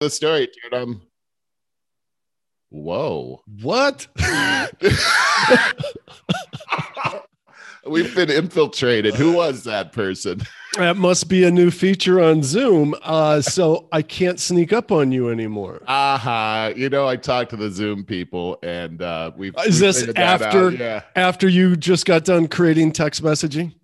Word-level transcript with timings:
the 0.00 0.10
story, 0.10 0.48
dude. 0.62 0.74
Um, 0.74 1.02
whoa, 2.68 3.42
What? 3.62 4.06
we've 7.86 8.14
been 8.14 8.30
infiltrated. 8.30 9.14
Who 9.14 9.32
was 9.32 9.64
that 9.64 9.92
person? 9.92 10.42
that 10.76 10.96
must 10.98 11.28
be 11.28 11.44
a 11.44 11.50
new 11.50 11.70
feature 11.70 12.20
on 12.22 12.42
Zoom. 12.42 12.94
Uh, 13.02 13.40
so 13.40 13.88
I 13.92 14.02
can't 14.02 14.38
sneak 14.38 14.72
up 14.74 14.92
on 14.92 15.12
you 15.12 15.30
anymore. 15.30 15.82
Aha, 15.86 16.72
you 16.76 16.90
know, 16.90 17.08
I 17.08 17.16
talked 17.16 17.50
to 17.50 17.56
the 17.56 17.70
Zoom 17.70 18.04
people, 18.04 18.58
and 18.62 19.00
uh, 19.00 19.30
we've. 19.36 19.54
Is 19.66 19.80
we 19.80 19.86
this 19.86 20.08
after- 20.16 20.70
Yeah. 20.72 21.02
After 21.14 21.48
you 21.48 21.76
just 21.76 22.04
got 22.04 22.24
done 22.24 22.48
creating 22.48 22.92
text 22.92 23.22
messaging? 23.22 23.74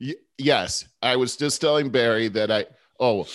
Y- 0.00 0.14
yes, 0.36 0.86
I 1.02 1.16
was 1.16 1.36
just 1.36 1.60
telling 1.62 1.88
Barry 1.88 2.28
that 2.28 2.50
I. 2.50 2.66
Oh, 3.00 3.26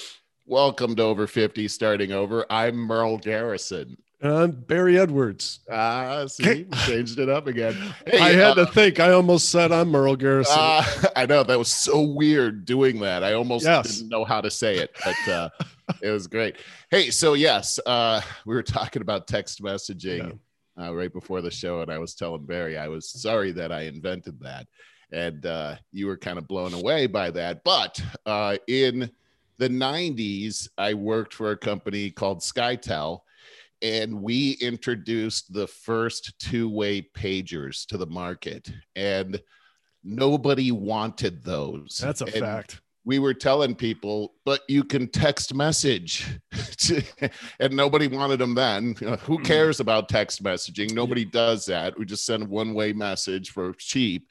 welcome 0.52 0.94
to 0.98 1.02
over 1.02 1.28
fifty, 1.28 1.68
starting 1.68 2.12
over. 2.12 2.46
I'm 2.50 2.76
Merle 2.76 3.18
Garrison. 3.18 3.96
Uh, 4.22 4.48
Barry 4.48 5.00
Edwards. 5.00 5.62
Ah, 5.72 6.26
see, 6.28 6.66
changed 6.86 7.18
it 7.18 7.30
up 7.30 7.48
again. 7.48 7.74
Hey, 8.06 8.20
I 8.20 8.30
had 8.34 8.60
uh, 8.60 8.66
to 8.66 8.72
think. 8.72 9.00
I 9.00 9.14
almost 9.14 9.50
said 9.50 9.72
I'm 9.72 9.88
Merle 9.90 10.18
Garrison. 10.18 10.58
Uh, 10.60 10.84
I 11.16 11.26
know 11.26 11.42
that 11.44 11.58
was 11.58 11.70
so 11.70 12.02
weird 12.02 12.66
doing 12.66 13.00
that. 13.00 13.24
I 13.24 13.34
almost 13.34 13.66
Yes. 13.66 13.96
didn't 13.96 14.10
know 14.10 14.26
how 14.26 14.42
to 14.42 14.52
say 14.52 14.78
it, 14.78 14.92
but 15.04 15.32
uh, 15.32 15.50
it 16.04 16.12
was 16.12 16.28
great. 16.28 16.58
Hey, 16.92 17.10
so 17.10 17.34
yes, 17.34 17.80
uh, 17.86 18.22
we 18.46 18.54
were 18.54 18.62
talking 18.62 19.02
about 19.02 19.28
text 19.28 19.64
messaging 19.64 20.38
uh, 20.80 20.94
right 20.94 21.12
before 21.12 21.42
the 21.42 21.50
show, 21.50 21.82
and 21.82 21.90
I 21.90 21.98
was 21.98 22.14
telling 22.14 22.46
Barry 22.46 22.78
I 22.78 22.90
was 22.90 23.10
sorry 23.10 23.52
that 23.54 23.72
I 23.72 23.84
invented 23.84 24.40
that, 24.42 24.68
and 25.12 25.46
uh, 25.46 25.78
you 25.94 26.06
were 26.08 26.18
kind 26.18 26.38
of 26.38 26.48
blown 26.48 26.74
away 26.76 27.08
by 27.08 27.32
that. 27.32 27.64
But 27.64 28.04
uh, 28.28 28.58
in 28.68 29.10
the 29.62 29.70
'90s, 29.70 30.68
I 30.78 30.94
worked 30.96 31.34
for 31.34 31.52
a 31.52 31.58
company 31.58 32.12
called 32.12 32.40
SkyTel. 32.42 33.20
And 33.84 34.22
we 34.22 34.58
introduced 34.62 35.52
the 35.54 35.66
first 35.66 36.38
two-way 36.40 37.02
pagers 37.18 37.84
to 37.88 37.98
the 37.98 38.06
market, 38.06 38.72
and 38.96 39.42
nobody 40.04 40.72
wanted 40.72 41.44
those. 41.44 41.98
That's 42.00 42.22
a 42.22 42.26
And 42.26 42.46
fact. 42.46 42.82
We 43.06 43.18
were 43.18 43.34
telling 43.34 43.74
people, 43.74 44.36
but 44.46 44.62
you 44.68 44.84
can 44.84 45.08
text 45.08 45.56
message, 45.56 46.28
and 47.60 47.76
nobody 47.76 48.08
wanted 48.08 48.38
them 48.38 48.54
then. 48.54 48.94
Who 49.00 49.08
Mm-hmm. 49.08 49.44
cares 49.44 49.80
about 49.80 50.10
text 50.10 50.44
messaging? 50.44 50.94
Nobody 50.94 51.26
does 51.26 51.66
that. 51.66 51.98
We 51.98 52.06
just 52.06 52.26
send 52.26 52.44
a 52.44 52.46
one 52.46 52.76
way 52.76 52.94
message 52.94 53.50
for 53.50 53.74
cheap. 53.74 54.28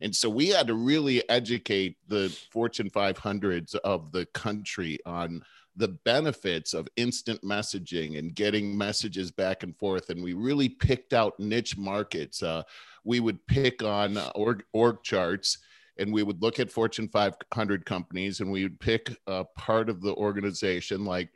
And 0.00 0.14
so 0.14 0.28
we 0.28 0.48
had 0.48 0.66
to 0.68 0.74
really 0.74 1.28
educate 1.28 1.96
the 2.06 2.28
Fortune 2.50 2.90
500s 2.90 3.74
of 3.76 4.12
the 4.12 4.26
country 4.26 4.98
on 5.04 5.42
the 5.76 5.88
benefits 5.88 6.74
of 6.74 6.88
instant 6.96 7.40
messaging 7.42 8.18
and 8.18 8.34
getting 8.34 8.76
messages 8.76 9.30
back 9.30 9.62
and 9.62 9.76
forth. 9.76 10.10
And 10.10 10.22
we 10.22 10.32
really 10.32 10.68
picked 10.68 11.12
out 11.12 11.38
niche 11.38 11.76
markets. 11.76 12.42
Uh, 12.42 12.62
we 13.04 13.20
would 13.20 13.44
pick 13.46 13.82
on 13.82 14.18
org, 14.34 14.64
org 14.72 15.02
charts 15.02 15.58
and 15.98 16.12
we 16.12 16.22
would 16.22 16.40
look 16.40 16.60
at 16.60 16.70
Fortune 16.70 17.08
500 17.08 17.84
companies 17.84 18.40
and 18.40 18.50
we 18.50 18.62
would 18.62 18.78
pick 18.78 19.16
a 19.26 19.44
part 19.56 19.88
of 19.88 20.00
the 20.00 20.14
organization 20.14 21.04
like 21.04 21.30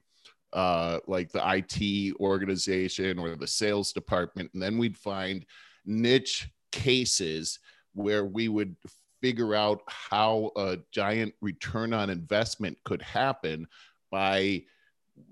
uh, 0.52 0.98
like 1.06 1.32
the 1.32 1.42
IT 1.42 2.14
organization 2.20 3.18
or 3.18 3.34
the 3.36 3.46
sales 3.46 3.92
department, 3.92 4.50
and 4.52 4.62
then 4.62 4.76
we'd 4.76 4.96
find 4.96 5.46
niche 5.86 6.48
cases 6.70 7.58
where 7.94 8.24
we 8.24 8.48
would 8.48 8.76
figure 9.20 9.54
out 9.54 9.82
how 9.86 10.50
a 10.56 10.78
giant 10.90 11.32
return 11.40 11.92
on 11.92 12.10
investment 12.10 12.76
could 12.84 13.00
happen 13.00 13.66
by 14.10 14.62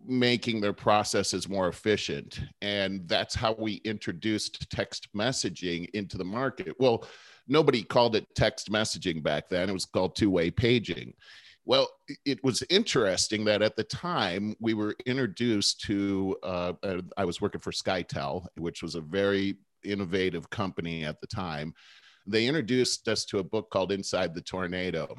making 0.07 0.61
their 0.61 0.73
processes 0.73 1.49
more 1.49 1.69
efficient. 1.69 2.41
And 2.63 3.07
that's 3.09 3.35
how 3.35 3.55
we 3.59 3.75
introduced 3.85 4.71
text 4.71 5.09
messaging 5.15 5.89
into 5.95 6.19
the 6.19 6.25
market. 6.25 6.75
Well, 6.79 7.05
nobody 7.49 7.83
called 7.83 8.15
it 8.15 8.27
text 8.35 8.71
messaging 8.71 9.23
back 9.23 9.49
then, 9.49 9.69
it 9.69 9.73
was 9.73 9.87
called 9.87 10.17
two 10.17 10.31
way 10.31 10.51
paging. 10.51 11.15
Well, 11.67 11.89
it 12.25 12.43
was 12.43 12.63
interesting 12.71 13.45
that 13.45 13.63
at 13.63 13.77
the 13.77 13.85
time 13.85 14.57
we 14.61 14.75
were 14.75 14.97
introduced 15.07 15.83
to, 15.83 16.37
uh, 16.43 16.73
uh, 16.83 17.03
I 17.17 17.25
was 17.25 17.41
working 17.41 17.61
for 17.61 17.71
SkyTel, 17.71 18.47
which 18.57 18.83
was 18.83 18.95
a 18.95 19.01
very 19.01 19.59
innovative 19.85 20.49
company 20.51 21.05
at 21.05 21.21
the 21.21 21.27
time. 21.27 21.75
They 22.27 22.47
introduced 22.47 23.09
us 23.09 23.25
to 23.27 23.39
a 23.39 23.45
book 23.45 23.71
called 23.71 23.93
Inside 23.93 24.35
the 24.35 24.41
Tornado. 24.41 25.17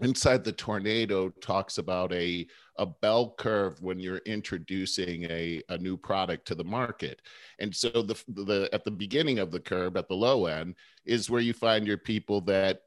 Inside 0.00 0.42
the 0.42 0.52
Tornado 0.52 1.28
talks 1.28 1.76
about 1.76 2.12
a, 2.14 2.46
a 2.78 2.86
bell 2.86 3.34
curve 3.38 3.80
when 3.82 4.00
you're 4.00 4.22
introducing 4.24 5.24
a, 5.24 5.60
a 5.68 5.76
new 5.76 5.96
product 5.96 6.46
to 6.48 6.54
the 6.54 6.64
market. 6.64 7.20
And 7.58 7.74
so 7.74 7.90
the, 7.90 8.20
the 8.28 8.70
at 8.72 8.84
the 8.84 8.90
beginning 8.90 9.38
of 9.38 9.50
the 9.50 9.60
curve, 9.60 9.96
at 9.96 10.08
the 10.08 10.14
low 10.14 10.46
end, 10.46 10.76
is 11.04 11.28
where 11.28 11.42
you 11.42 11.52
find 11.52 11.86
your 11.86 11.98
people 11.98 12.40
that 12.42 12.80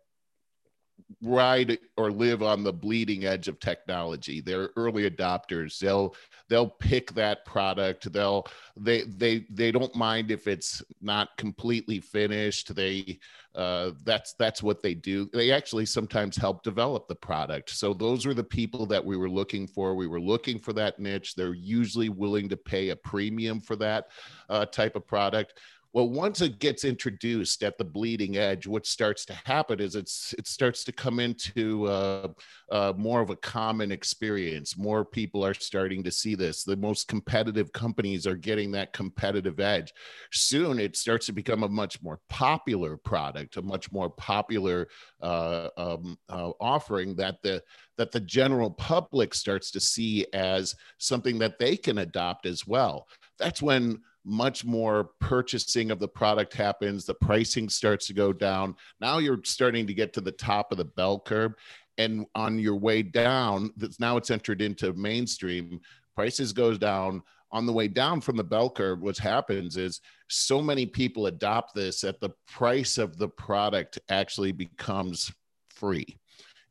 ride 1.21 1.77
or 1.97 2.11
live 2.11 2.43
on 2.43 2.63
the 2.63 2.73
bleeding 2.73 3.25
edge 3.25 3.47
of 3.47 3.59
technology. 3.59 4.41
They're 4.41 4.69
early 4.75 5.09
adopters. 5.09 5.79
They'll 5.79 6.15
they'll 6.49 6.69
pick 6.69 7.13
that 7.13 7.45
product. 7.45 8.11
They'll 8.11 8.47
they 8.77 9.03
they 9.03 9.45
they 9.49 9.71
don't 9.71 9.95
mind 9.95 10.31
if 10.31 10.47
it's 10.47 10.81
not 11.01 11.35
completely 11.37 11.99
finished. 11.99 12.75
They 12.75 13.19
uh, 13.55 13.91
that's 14.03 14.33
that's 14.33 14.61
what 14.61 14.83
they 14.83 14.93
do. 14.93 15.29
They 15.31 15.51
actually 15.51 15.85
sometimes 15.85 16.35
help 16.35 16.61
develop 16.63 17.07
the 17.07 17.15
product. 17.15 17.69
So 17.69 17.93
those 17.93 18.25
are 18.25 18.33
the 18.33 18.43
people 18.43 18.85
that 18.87 19.03
we 19.03 19.15
were 19.15 19.29
looking 19.29 19.65
for. 19.65 19.95
We 19.95 20.07
were 20.07 20.19
looking 20.19 20.59
for 20.59 20.73
that 20.73 20.99
niche. 20.99 21.35
They're 21.35 21.53
usually 21.53 22.09
willing 22.09 22.49
to 22.49 22.57
pay 22.57 22.89
a 22.89 22.95
premium 22.95 23.61
for 23.61 23.75
that 23.77 24.07
uh, 24.49 24.65
type 24.65 24.95
of 24.95 25.07
product 25.07 25.59
well 25.95 26.09
once 26.09 26.41
it 26.41 26.59
gets 26.59 26.83
introduced 26.83 27.63
at 27.63 27.79
the 27.79 27.83
bleeding 27.83 28.37
edge 28.37 28.67
what 28.67 28.85
starts 28.85 29.25
to 29.25 29.33
happen 29.45 29.79
is 29.79 29.95
it's 29.95 30.35
it 30.37 30.45
starts 30.45 30.83
to 30.83 30.91
come 30.91 31.19
into 31.19 31.87
uh, 31.87 32.27
uh, 32.71 32.93
more 32.97 33.21
of 33.21 33.29
a 33.29 33.35
common 33.35 33.91
experience. 33.91 34.77
More 34.77 35.05
people 35.05 35.45
are 35.45 35.53
starting 35.53 36.03
to 36.03 36.11
see 36.11 36.35
this. 36.35 36.63
The 36.63 36.75
most 36.75 37.07
competitive 37.07 37.71
companies 37.71 38.25
are 38.25 38.35
getting 38.35 38.71
that 38.71 38.93
competitive 38.93 39.59
edge. 39.59 39.93
Soon 40.31 40.79
it 40.79 40.97
starts 40.97 41.27
to 41.27 41.31
become 41.31 41.63
a 41.63 41.69
much 41.69 42.01
more 42.01 42.19
popular 42.29 42.97
product 42.97 43.57
a 43.57 43.61
much 43.61 43.91
more 43.91 44.09
popular 44.09 44.87
uh, 45.21 45.69
um, 45.77 46.17
uh, 46.29 46.51
offering 46.59 47.15
that 47.15 47.41
the 47.41 47.61
that 47.97 48.11
the 48.11 48.19
general 48.19 48.71
public 48.71 49.33
starts 49.33 49.71
to 49.71 49.79
see 49.79 50.25
as 50.33 50.75
something 50.97 51.39
that 51.39 51.59
they 51.59 51.77
can 51.77 51.99
adopt 51.99 52.45
as 52.45 52.67
well. 52.67 53.07
That's 53.39 53.61
when 53.61 54.01
much 54.25 54.65
more 54.65 55.11
purchasing 55.19 55.91
of 55.91 55.99
the 55.99 56.07
product 56.07 56.53
happens 56.53 57.05
the 57.05 57.13
pricing 57.13 57.69
starts 57.69 58.07
to 58.07 58.13
go 58.13 58.33
down. 58.33 58.75
Now 58.99 59.19
you're 59.19 59.41
starting 59.43 59.85
to 59.87 59.93
get 59.93 60.13
to 60.13 60.21
the 60.21 60.31
top 60.31 60.71
of 60.71 60.77
the 60.77 60.85
bell 60.85 61.19
curve 61.19 61.53
and 61.97 62.25
on 62.35 62.59
your 62.59 62.75
way 62.75 63.03
down 63.03 63.71
that's 63.77 63.99
now 63.99 64.17
it's 64.17 64.31
entered 64.31 64.61
into 64.61 64.93
mainstream 64.93 65.79
prices 66.15 66.51
goes 66.51 66.77
down. 66.77 67.21
On 67.51 67.65
the 67.65 67.73
way 67.73 67.87
down 67.87 68.19
from 68.19 68.35
the 68.35 68.43
bell 68.43 68.69
curve 68.69 69.01
what 69.01 69.17
happens 69.17 69.77
is 69.77 70.01
so 70.27 70.61
many 70.61 70.85
people 70.85 71.27
adopt 71.27 71.75
this 71.75 72.01
that 72.01 72.19
the 72.19 72.31
price 72.47 72.97
of 72.97 73.17
the 73.17 73.29
product 73.29 73.99
actually 74.09 74.51
becomes 74.51 75.31
free 75.69 76.17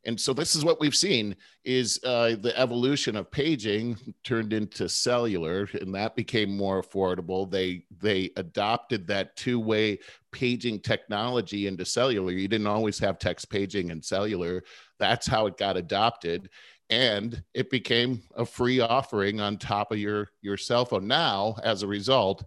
and 0.05 0.19
so 0.19 0.33
this 0.33 0.55
is 0.55 0.63
what 0.63 0.79
we've 0.79 0.95
seen 0.95 1.35
is 1.63 1.99
uh, 2.03 2.35
the 2.39 2.57
evolution 2.57 3.15
of 3.15 3.31
paging 3.31 3.97
turned 4.23 4.53
into 4.53 4.87
cellular 4.87 5.67
and 5.81 5.93
that 5.95 6.15
became 6.15 6.55
more 6.55 6.81
affordable. 6.81 7.49
They 7.49 7.85
they 7.99 8.31
adopted 8.37 9.07
that 9.07 9.35
two-way 9.35 9.99
paging 10.31 10.81
technology 10.81 11.65
into 11.65 11.85
cellular. 11.85 12.31
You 12.31 12.47
didn't 12.47 12.67
always 12.67 12.99
have 12.99 13.17
text 13.17 13.49
paging 13.49 13.89
and 13.89 14.03
cellular. 14.03 14.63
That's 14.99 15.25
how 15.27 15.47
it 15.47 15.57
got 15.57 15.77
adopted 15.77 16.49
and 16.91 17.43
it 17.55 17.71
became 17.71 18.21
a 18.35 18.45
free 18.45 18.79
offering 18.79 19.41
on 19.41 19.57
top 19.57 19.91
of 19.91 19.97
your 19.97 20.29
your 20.41 20.57
cell 20.57 20.85
phone. 20.85 21.07
Now 21.07 21.55
as 21.63 21.81
a 21.81 21.87
result 21.87 22.43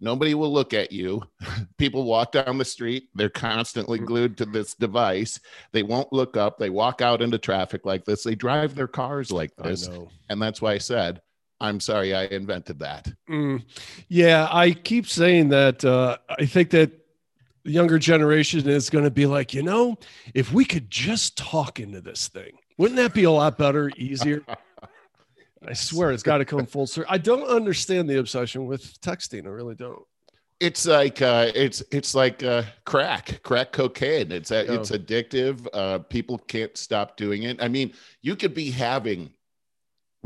nobody 0.00 0.34
will 0.34 0.52
look 0.52 0.74
at 0.74 0.92
you. 0.92 1.22
People 1.78 2.04
walk 2.04 2.32
down 2.32 2.58
the 2.58 2.64
street. 2.64 3.08
They're 3.14 3.28
constantly 3.28 3.98
glued 3.98 4.36
to 4.38 4.46
this 4.46 4.74
device. 4.74 5.40
They 5.72 5.82
won't 5.82 6.12
look 6.12 6.36
up. 6.36 6.58
They 6.58 6.70
walk 6.70 7.00
out 7.00 7.22
into 7.22 7.38
traffic 7.38 7.86
like 7.86 8.04
this. 8.04 8.22
They 8.22 8.34
drive 8.34 8.74
their 8.74 8.88
cars 8.88 9.30
like 9.30 9.54
this. 9.56 9.88
and 10.28 10.40
that's 10.42 10.60
why 10.60 10.72
i 10.72 10.78
said 10.78 11.20
i'm 11.60 11.80
sorry 11.80 12.14
i 12.14 12.24
invented 12.24 12.78
that. 12.80 13.10
Mm. 13.30 13.64
Yeah, 14.08 14.48
I 14.50 14.72
keep 14.72 15.06
saying 15.06 15.48
that. 15.50 15.84
Uh, 15.84 16.18
I 16.38 16.44
think 16.44 16.70
that 16.70 16.92
the 17.64 17.70
younger 17.70 17.98
generation 17.98 18.68
is 18.68 18.90
going 18.90 19.04
to 19.04 19.10
be 19.10 19.26
like, 19.26 19.54
you 19.54 19.62
know, 19.62 19.96
if 20.34 20.52
we 20.52 20.64
could 20.64 20.90
just 20.90 21.36
talk 21.36 21.80
into 21.80 22.00
this 22.00 22.28
thing, 22.28 22.52
wouldn't 22.78 22.96
that 22.96 23.14
be 23.14 23.24
a 23.24 23.30
lot 23.30 23.58
better, 23.58 23.90
easier? 23.96 24.42
I 25.68 25.72
swear 25.72 26.12
it's 26.12 26.22
got 26.22 26.38
to 26.38 26.44
come 26.44 26.64
full 26.66 26.86
circle. 26.86 27.12
I 27.12 27.18
don't 27.18 27.46
understand 27.48 28.08
the 28.08 28.18
obsession 28.18 28.66
with 28.66 29.00
texting. 29.00 29.46
I 29.46 29.48
really 29.50 29.74
don't. 29.74 30.02
it's 30.60 30.86
like 30.86 31.20
uh 31.20 31.50
it's 31.54 31.82
it's 31.90 32.14
like 32.14 32.42
uh 32.42 32.62
crack 32.86 33.40
crack 33.42 33.72
cocaine 33.72 34.32
it's 34.32 34.50
a, 34.50 34.64
Yeah. 34.64 34.72
it's 34.72 34.90
addictive 34.90 35.66
uh 35.74 35.98
people 35.98 36.38
can't 36.38 36.74
stop 36.78 37.18
doing 37.18 37.42
it 37.42 37.62
i 37.62 37.68
mean 37.68 37.92
you 38.22 38.34
could 38.36 38.54
be 38.54 38.70
having 38.70 39.30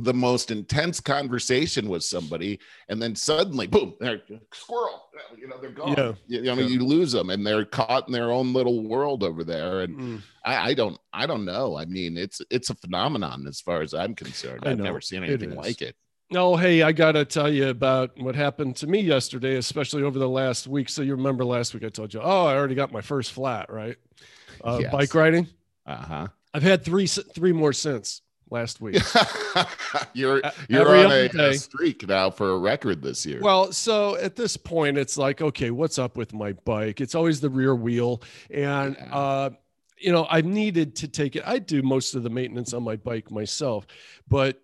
the 0.05 0.15
most 0.15 0.51
intense 0.51 1.01
conversation 1.01 1.89
with 1.89 2.03
somebody, 2.03 2.59
and 2.89 3.01
then 3.01 3.15
suddenly, 3.15 3.67
boom, 3.67 3.95
they're 4.01 4.21
squirrel. 4.53 5.09
You 5.39 5.49
know, 5.49 5.59
they're 5.61 5.71
gone. 5.71 5.95
Yeah. 5.97 6.13
You, 6.27 6.51
I 6.51 6.55
mean, 6.55 6.67
Yeah. 6.69 6.75
you 6.75 6.85
lose 6.87 7.13
them, 7.13 7.31
and 7.31 7.47
they're 7.47 7.65
caught 7.65 8.07
in 8.09 8.13
their 8.13 8.31
own 8.31 8.53
little 8.53 8.87
world 8.89 9.23
over 9.23 9.45
there. 9.45 9.81
And 9.81 9.97
Mm. 9.99 10.23
I, 10.45 10.71
I 10.71 10.75
don't, 10.75 10.99
I 11.13 11.27
don't 11.27 11.45
know. 11.45 11.77
I 11.77 11.85
mean, 11.85 12.17
it's 12.17 12.41
it's 12.51 12.71
a 12.71 12.75
phenomenon 12.75 13.47
as 13.47 13.61
far 13.61 13.83
as 13.83 13.95
I'm 13.95 14.15
concerned. 14.15 14.63
I 14.67 14.71
I've 14.71 14.79
know. 14.79 14.85
never 14.85 15.01
seen 15.01 15.23
anything 15.25 15.51
is. 15.53 15.57
like 15.57 15.83
it. 15.83 15.95
Oh, 16.33 16.57
hey, 16.57 16.83
I 16.83 16.93
got 16.93 17.13
to 17.13 17.25
tell 17.25 17.53
you 17.53 17.69
about 17.69 18.11
what 18.21 18.37
happened 18.37 18.77
to 18.77 18.87
me 18.87 19.01
yesterday, 19.01 19.57
especially 19.57 20.05
over 20.05 20.17
the 20.19 20.29
last 20.29 20.69
week. 20.69 20.89
So 20.89 21.03
you 21.03 21.17
remember 21.17 21.45
last 21.45 21.75
week 21.75 21.83
I 21.83 21.89
told 21.89 22.15
you, 22.15 22.21
oh, 22.23 22.47
I 22.47 22.55
already 22.55 22.77
got 22.77 22.93
my 22.93 23.01
first 23.01 23.33
flat, 23.33 23.69
right? 23.71 23.97
Uh, 24.63 24.79
Yes. 24.81 24.93
Bike 24.93 25.13
riding. 25.15 25.49
Uh 25.87 25.97
huh. 25.97 26.27
I've 26.55 26.63
had 26.63 26.85
three 26.85 27.07
three 27.07 27.53
more 27.53 27.73
since 27.73 28.23
last 28.51 28.81
week. 28.81 29.01
you're 30.13 30.43
you're 30.69 30.97
on 30.97 31.11
a, 31.13 31.27
a 31.51 31.55
streak 31.55 32.07
now 32.07 32.31
for 32.31 32.51
a 32.51 32.59
record 32.59 33.03
this 33.03 33.25
year. 33.27 33.41
Well, 33.41 33.73
so 33.73 34.17
at 34.17 34.37
this 34.37 34.57
point, 34.57 34.99
it's 34.99 35.17
like, 35.17 35.41
okay, 35.41 35.71
what's 35.71 35.99
up 35.99 36.17
with 36.17 36.33
my 36.33 36.53
bike? 36.53 37.01
It's 37.01 37.15
always 37.15 37.41
the 37.41 37.51
rear 37.51 37.75
wheel. 37.75 38.23
And, 38.51 38.97
Yeah. 38.99 39.15
uh, 39.17 39.51
you 39.99 40.11
know, 40.13 40.27
I've 40.31 40.47
needed 40.47 40.97
to 40.97 41.09
take 41.09 41.37
it. 41.37 41.43
I 41.47 41.59
do 41.59 41.83
most 41.83 42.15
of 42.15 42.23
the 42.23 42.31
maintenance 42.31 42.73
on 42.73 42.83
my 42.83 42.97
bike 42.97 43.31
myself, 43.31 43.87
but 44.29 44.59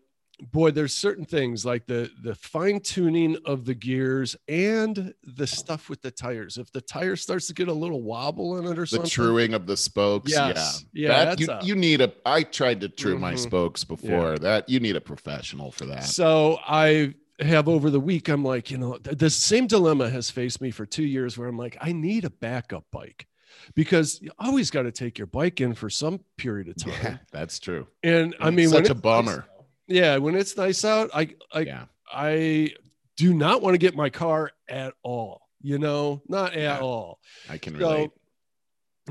boy, 0.52 0.70
there's 0.70 0.94
certain 0.94 1.24
things 1.24 1.64
like 1.64 1.86
the 1.86 2.10
the 2.22 2.34
fine 2.34 2.80
tuning 2.80 3.36
of 3.44 3.64
the 3.64 3.74
gears 3.74 4.36
and 4.48 5.14
the 5.24 5.46
stuff 5.46 5.88
with 5.88 6.02
the 6.02 6.10
tires. 6.10 6.58
If 6.58 6.70
the 6.72 6.80
tire 6.80 7.16
starts 7.16 7.46
to 7.48 7.54
get 7.54 7.68
a 7.68 7.72
little 7.72 8.02
wobble 8.02 8.58
in 8.58 8.64
it 8.66 8.78
or 8.78 8.82
the 8.82 8.86
something, 8.86 9.08
truing 9.10 9.54
of 9.54 9.66
the 9.66 9.76
spokes. 9.76 10.30
Yes. 10.32 10.84
Yeah. 10.92 11.08
Yeah, 11.08 11.24
That- 11.24 11.40
you, 11.40 11.48
a- 11.50 11.64
you 11.64 11.74
need 11.74 12.00
a 12.00 12.12
I 12.24 12.42
tried 12.42 12.80
to 12.82 12.88
true 12.88 13.18
my 13.18 13.34
Mhm. 13.34 13.38
spokes 13.38 13.84
before. 13.84 14.38
That 14.38 14.68
you 14.68 14.80
need 14.80 14.96
a 14.96 15.00
professional 15.00 15.70
for 15.70 15.86
that. 15.86 16.04
So 16.04 16.58
I 16.66 17.14
have 17.40 17.68
over 17.68 17.90
the 17.90 18.00
week, 18.00 18.28
I'm 18.28 18.44
like, 18.44 18.70
you 18.70 18.78
know, 18.78 18.96
th- 18.96 19.18
the 19.18 19.28
same 19.30 19.66
dilemma 19.66 20.08
has 20.10 20.30
faced 20.30 20.60
me 20.60 20.70
for 20.70 20.86
two 20.86 21.04
years 21.04 21.36
where 21.36 21.48
I'm 21.48 21.58
like, 21.58 21.76
I 21.80 21.92
need 21.92 22.24
a 22.24 22.30
backup 22.30 22.84
bike 22.90 23.26
because 23.74 24.20
you 24.22 24.30
always 24.38 24.70
got 24.70 24.82
to 24.82 24.92
take 24.92 25.18
your 25.18 25.26
bike 25.26 25.60
in 25.60 25.74
for 25.74 25.90
some 25.90 26.20
period 26.38 26.68
of 26.68 26.76
time. 26.82 26.92
Yeah, 27.02 27.16
that's 27.32 27.58
true. 27.58 27.86
And 28.02 28.34
I 28.40 28.50
mean, 28.50 28.68
such 28.68 28.88
a 28.88 28.92
it's 28.92 29.00
bummer. 29.00 29.46
Yeah, 29.88 30.16
when 30.18 30.34
it's 30.34 30.56
nice 30.56 30.84
out, 30.84 31.10
I, 31.14 31.34
I, 31.52 31.60
yeah. 31.60 31.84
I 32.12 32.74
do 33.16 33.32
not 33.34 33.62
want 33.62 33.74
to 33.74 33.78
get 33.78 33.94
my 33.94 34.10
car 34.10 34.50
at 34.68 34.94
all, 35.02 35.42
you 35.62 35.78
know, 35.78 36.22
not 36.28 36.52
at 36.54 36.58
Yeah. 36.58 36.78
all. 36.80 37.20
I 37.48 37.58
can 37.58 37.74
So- 37.74 37.78
relate. 37.78 38.10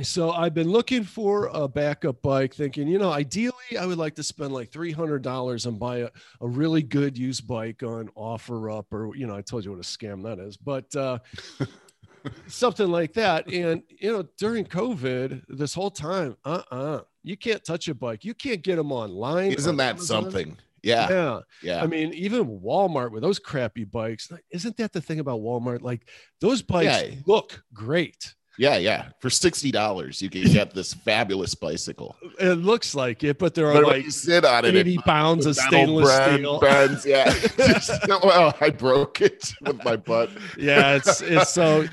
So 0.02 0.32
I've 0.32 0.54
been 0.54 0.68
looking 0.70 1.06
for 1.06 1.48
a 1.54 1.70
backup 1.70 2.22
bike, 2.22 2.54
thinking, 2.54 2.86
you 2.90 3.00
know, 3.00 3.12
ideally 3.14 3.78
I 3.80 3.86
would 3.86 3.98
like 3.98 4.16
to 4.16 4.24
spend 4.24 4.52
like 4.54 4.70
three 4.70 4.92
hundred 4.92 5.22
dollars 5.22 5.66
and 5.68 5.80
buy 5.80 6.00
a, 6.00 6.10
a 6.42 6.48
really 6.48 6.84
good 6.84 7.18
used 7.18 7.48
bike 7.48 7.82
on 7.82 8.10
OfferUp, 8.10 8.88
or 8.92 9.16
you 9.16 9.26
know, 9.26 9.38
I 9.38 9.42
told 9.42 9.64
you 9.64 9.72
what 9.72 9.80
a 9.80 9.84
scam 9.84 10.22
that 10.24 10.38
is, 10.38 10.58
but 10.58 10.94
uh, 10.98 11.20
something 12.48 12.90
like 12.90 13.14
that. 13.14 13.48
And 13.48 13.84
you 13.88 14.12
know, 14.12 14.26
during 14.38 14.66
COVID, 14.66 15.44
this 15.48 15.74
whole 15.74 15.92
time, 15.92 16.36
uh, 16.44 16.64
uh 16.72 17.00
you 17.26 17.36
can't 17.36 17.64
touch 17.66 17.88
a 17.88 17.94
bike, 17.96 18.24
you 18.24 18.34
can't 18.34 18.62
get 18.62 18.76
them 18.78 18.92
online. 18.92 19.52
Isn't 19.52 19.78
that 19.78 19.96
Amazon. 19.96 20.24
something? 20.24 20.58
Yeah. 20.84 21.10
Yeah. 21.10 21.40
Yeah. 21.64 21.84
I 21.84 21.88
mean, 21.88 22.14
even 22.14 22.60
Walmart 22.62 23.12
with 23.12 23.24
those 23.24 23.40
crappy 23.40 23.84
bikes, 23.84 24.32
isn't 24.52 24.78
that 24.78 24.94
the 24.94 25.02
thing 25.02 25.20
about 25.20 25.40
Walmart? 25.42 25.82
Like 25.82 26.08
those 26.40 26.62
bikes 26.62 26.86
Yeah. 27.10 27.16
look 27.26 27.64
great. 27.74 28.36
yeah. 28.60 28.78
Yeah. 28.78 29.10
For 29.20 29.30
$60, 29.30 30.22
you 30.22 30.30
can 30.30 30.44
get 30.44 30.76
this 30.76 30.94
fabulous 30.94 31.56
bicycle. 31.56 32.16
It 32.40 32.60
looks 32.60 32.94
like 32.94 33.24
it, 33.24 33.40
but 33.40 33.56
there 33.56 33.68
are 33.68 33.74
But 33.82 33.84
like 33.88 34.12
sit 34.12 34.46
on 34.46 34.64
it, 34.64 34.76
80 34.76 34.94
it 34.96 35.02
pounds 35.02 35.46
of 35.48 35.56
stainless 35.56 36.06
brand 36.08 36.36
steel. 36.42 36.60
bends. 36.60 37.06
Yeah. 37.06 37.34
Just- 37.58 38.08
well, 38.08 38.54
I 38.62 38.70
broke 38.70 39.22
it 39.22 39.52
with 39.62 39.84
my 39.84 39.96
butt. 39.96 40.30
yeah, 40.58 40.96
it's 40.98 41.20
it's 41.22 41.50
so 41.50 41.86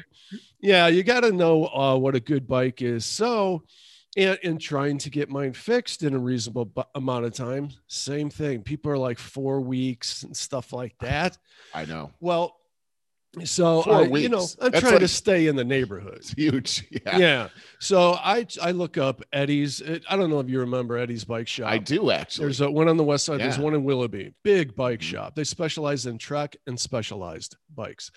yeah, 0.61 0.87
you 0.89 1.03
got 1.03 1.21
to 1.21 1.33
know 1.33 1.67
uh, 1.67 1.97
what 1.97 2.15
a 2.15 2.21
good 2.21 2.47
bike 2.47 2.83
is. 2.83 3.05
So, 3.05 3.65
and, 4.17 4.39
and 4.43 4.61
trying 4.61 4.99
to 4.99 5.11
get 5.11 5.31
mine 5.31 5.53
fixed 5.53 6.03
in 6.03 6.15
a 6.15 6.19
reasonable 6.19 6.67
bu- 6.67 6.83
amount 6.95 7.25
of 7.25 7.33
time, 7.33 7.71
same 7.87 8.31
thing. 8.31 8.63
People 8.63 8.91
are 8.93 8.99
like 8.99 9.19
four 9.19 9.61
weeks 9.61 10.23
and 10.23 10.37
stuff 10.37 10.73
like 10.73 10.97
that. 10.99 11.39
I 11.75 11.85
know. 11.85 12.11
Well, 12.21 12.57
so 13.45 13.81
I, 13.83 14.03
you 14.05 14.29
know. 14.29 14.47
I'm 14.61 14.71
That's 14.73 14.81
trying 14.81 15.01
to 15.01 15.09
stay 15.09 15.47
in 15.47 15.57
the 15.57 15.65
neighborhood. 15.65 16.17
It's 16.19 16.33
huge. 16.33 16.87
Yeah. 17.07 17.19
Yeah. 17.19 17.49
So 17.81 18.13
I 18.13 18.47
I 18.63 18.71
look 18.73 18.99
up 18.99 19.23
Eddie's. 19.33 19.83
I 20.09 20.17
don't 20.17 20.29
know 20.31 20.39
if 20.41 20.49
you 20.49 20.61
remember 20.61 20.97
Eddie's 20.99 21.25
bike 21.25 21.49
shop. 21.49 21.71
I 21.71 21.79
do 21.79 22.11
actually. 22.11 22.45
There's 22.45 22.61
a, 22.61 22.71
one 22.71 22.89
on 22.89 22.97
the 22.97 23.03
west 23.05 23.25
side. 23.25 23.41
There's 23.41 23.59
one 23.59 23.75
in 23.75 23.83
Willoughby. 23.85 24.35
Big 24.45 24.77
bike 24.77 25.01
Mhm. 25.01 25.03
shop. 25.05 25.35
They 25.35 25.45
specialize 25.45 26.07
in 26.07 26.19
Trek 26.19 26.57
and 26.67 26.79
specialized 26.79 27.57
bikes, 27.75 28.11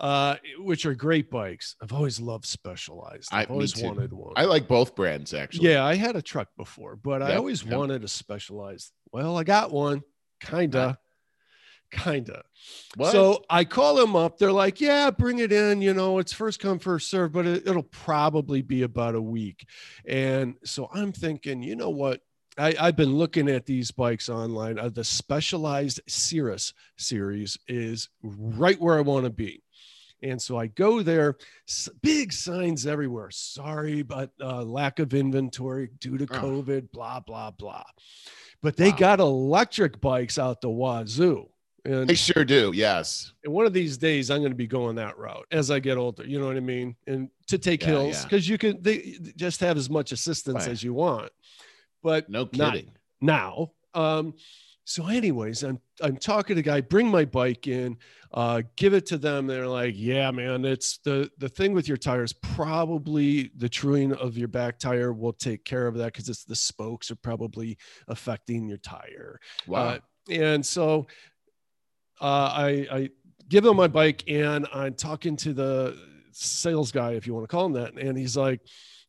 uh, 0.00 0.36
which 0.58 0.86
are 0.86 0.94
great 0.94 1.30
bikes. 1.30 1.76
I've 1.82 1.92
always 1.92 2.18
loved 2.20 2.46
specialized. 2.46 3.28
I- 3.32 3.42
I've 3.42 3.50
me 3.50 3.54
always 3.54 3.80
wanted 3.80 4.12
one. 4.12 4.32
I 4.36 4.44
like 4.46 4.66
both 4.68 4.96
brands 4.96 5.34
actually. 5.34 5.70
yeah, 5.70 5.84
I 5.84 5.94
had 5.94 6.16
a 6.16 6.22
Trek 6.22 6.48
before, 6.56 6.96
but 6.96 7.22
I 7.22 7.36
always 7.36 7.62
yep. 7.62 7.74
wanted 7.76 8.02
a 8.04 8.08
specialized. 8.08 8.90
Well, 9.12 9.36
I 9.36 9.44
got 9.44 9.70
one, 9.70 10.02
kinda, 10.40 10.98
kinda. 11.92 12.42
What? 12.96 13.12
So 13.12 13.44
I 13.48 13.64
call 13.64 13.94
them 13.94 14.16
up. 14.16 14.38
They're 14.38 14.50
like, 14.52 14.80
"Yeah, 14.80 15.10
bring 15.10 15.38
it 15.38 15.52
in. 15.52 15.80
You 15.82 15.94
know, 15.94 16.18
it's 16.18 16.32
first 16.32 16.58
come 16.58 16.78
first 16.78 17.08
serve, 17.08 17.32
but 17.32 17.46
it, 17.46 17.66
it'll 17.66 17.82
probably 17.84 18.62
be 18.62 18.82
about 18.82 19.14
a 19.14 19.22
week." 19.22 19.66
And 20.06 20.56
so 20.64 20.88
I'm 20.92 21.12
thinking, 21.12 21.62
you 21.62 21.76
know 21.76 21.90
what? 21.90 22.20
I, 22.58 22.74
I've 22.78 22.96
been 22.96 23.14
looking 23.14 23.48
at 23.48 23.64
these 23.66 23.90
bikes 23.90 24.28
online. 24.28 24.78
Uh, 24.78 24.90
the 24.90 25.04
Specialized 25.04 26.00
Cirrus 26.06 26.74
series 26.98 27.56
is 27.68 28.08
right 28.22 28.78
where 28.80 28.98
I 28.98 29.02
want 29.02 29.24
to 29.24 29.30
be. 29.30 29.62
And 30.22 30.40
so 30.40 30.56
I 30.58 30.66
go 30.68 31.02
there, 31.02 31.36
big 32.02 32.32
signs 32.32 32.86
everywhere. 32.86 33.30
Sorry, 33.32 34.02
but 34.02 34.30
uh, 34.40 34.62
lack 34.62 34.98
of 34.98 35.14
inventory 35.14 35.88
due 35.98 36.16
to 36.18 36.24
Oh. 36.30 36.40
COVID, 36.40 36.92
blah, 36.92 37.20
blah, 37.20 37.50
blah. 37.50 37.82
But 38.62 38.76
they 38.76 38.90
Wow. 38.90 38.96
got 38.98 39.20
electric 39.20 40.00
bikes 40.00 40.38
out 40.38 40.60
the 40.60 40.70
wazoo. 40.70 41.48
And 41.84 42.10
I 42.10 42.14
sure 42.14 42.44
do. 42.44 42.70
Yes. 42.74 43.32
and 43.44 43.52
one 43.52 43.66
of 43.66 43.72
these 43.72 43.96
days, 43.98 44.30
I'm 44.30 44.38
going 44.40 44.52
to 44.52 44.56
be 44.56 44.68
going 44.68 44.94
that 44.96 45.18
route 45.18 45.46
as 45.50 45.70
I 45.70 45.80
get 45.80 45.96
older. 45.98 46.24
You 46.24 46.38
know 46.38 46.46
what 46.46 46.56
I 46.56 46.60
mean? 46.60 46.94
And 47.08 47.28
to 47.48 47.58
take 47.58 47.82
Yeah, 47.82 47.88
hills 47.88 48.16
yeah. 48.18 48.22
because 48.24 48.48
you 48.48 48.56
can 48.56 48.80
they 48.82 49.16
just 49.36 49.60
have 49.60 49.76
as 49.76 49.90
much 49.90 50.12
assistance 50.12 50.60
Right. 50.66 50.68
as 50.70 50.82
you 50.82 50.94
want. 50.94 51.32
But 52.02 52.28
No 52.30 52.48
Not- 52.54 52.74
kidding. 52.74 52.92
now, 53.20 53.72
um, 53.94 54.34
so 54.84 55.06
anyways, 55.06 55.62
I'm 55.62 55.80
I'm 56.00 56.16
talking 56.16 56.56
to 56.56 56.60
a 56.60 56.62
guy. 56.62 56.80
Bring 56.80 57.08
my 57.08 57.24
bike 57.24 57.68
in, 57.68 57.96
uh, 58.32 58.62
give 58.76 58.94
it 58.94 59.06
to 59.06 59.18
them. 59.18 59.46
They're 59.46 59.68
like, 59.68 59.94
"Yeah, 59.96 60.30
man, 60.32 60.64
it's 60.64 60.98
the 60.98 61.30
the 61.38 61.48
thing 61.48 61.72
with 61.72 61.86
your 61.86 61.96
tires. 61.96 62.32
Probably 62.32 63.50
the 63.56 63.68
truing 63.68 64.12
of 64.14 64.36
your 64.36 64.48
back 64.48 64.78
tire 64.80 65.12
will 65.12 65.32
take 65.32 65.64
care 65.64 65.86
of 65.86 65.94
that 65.98 66.06
because 66.12 66.28
it's 66.28 66.44
the 66.44 66.56
spokes 66.56 67.10
are 67.12 67.16
probably 67.16 67.76
affecting 68.08 68.68
your 68.68 68.78
tire." 68.78 69.38
Wow. 69.68 69.82
Uh, 69.88 69.98
and 70.30 70.64
so 70.66 71.06
I, 72.22 72.86
I 72.90 73.10
give 73.48 73.64
him 73.64 73.76
my 73.76 73.88
bike 73.88 74.24
and 74.28 74.66
I'm 74.72 74.94
talking 74.94 75.36
to 75.36 75.52
the 75.52 75.98
sales 76.32 76.92
guy, 76.92 77.12
if 77.12 77.26
you 77.26 77.34
want 77.34 77.44
to 77.44 77.54
call 77.54 77.66
him 77.66 77.72
that. 77.72 77.94
And 77.94 78.16
he's 78.16 78.36
like, 78.36 78.60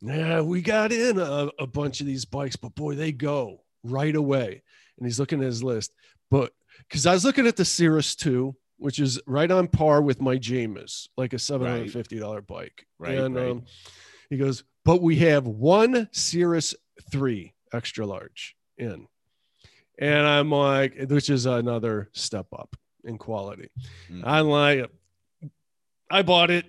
Yeah, 0.01 0.41
we 0.41 0.61
got 0.61 0.91
in 0.91 1.19
a, 1.19 1.49
a 1.59 1.67
bunch 1.67 2.01
of 2.01 2.07
these 2.07 2.25
bikes, 2.25 2.55
but 2.55 2.75
boy, 2.75 2.95
they 2.95 3.11
go 3.11 3.61
right 3.83 4.15
away. 4.15 4.61
And 4.97 5.07
he's 5.07 5.19
looking 5.19 5.39
at 5.39 5.45
his 5.45 5.63
list. 5.63 5.93
But 6.29 6.51
because 6.87 7.05
I 7.05 7.13
was 7.13 7.25
looking 7.25 7.47
at 7.47 7.55
the 7.55 7.65
Cirrus 7.65 8.15
2, 8.15 8.55
which 8.77 8.99
is 8.99 9.19
right 9.25 9.49
on 9.49 9.67
par 9.67 10.01
with 10.01 10.21
my 10.21 10.35
Jamis, 10.35 11.07
like 11.15 11.33
a 11.33 11.37
$750 11.37 12.45
bike. 12.45 12.85
Right, 12.99 13.17
and 13.17 13.35
right. 13.35 13.51
Um, 13.51 13.63
he 14.29 14.37
goes, 14.37 14.63
But 14.83 15.01
we 15.01 15.17
have 15.17 15.47
one 15.47 16.09
Cirrus 16.11 16.75
3 17.11 17.53
extra 17.71 18.05
large 18.05 18.55
in. 18.77 19.07
And 19.99 20.25
I'm 20.27 20.49
like, 20.49 20.95
which 21.07 21.29
is 21.29 21.45
another 21.45 22.09
step 22.13 22.47
up 22.51 22.75
in 23.03 23.17
quality. 23.17 23.69
Mhm. 24.11 24.21
I'm 24.25 24.47
like, 24.47 24.89
I 26.09 26.21
bought 26.21 26.51
it. 26.51 26.65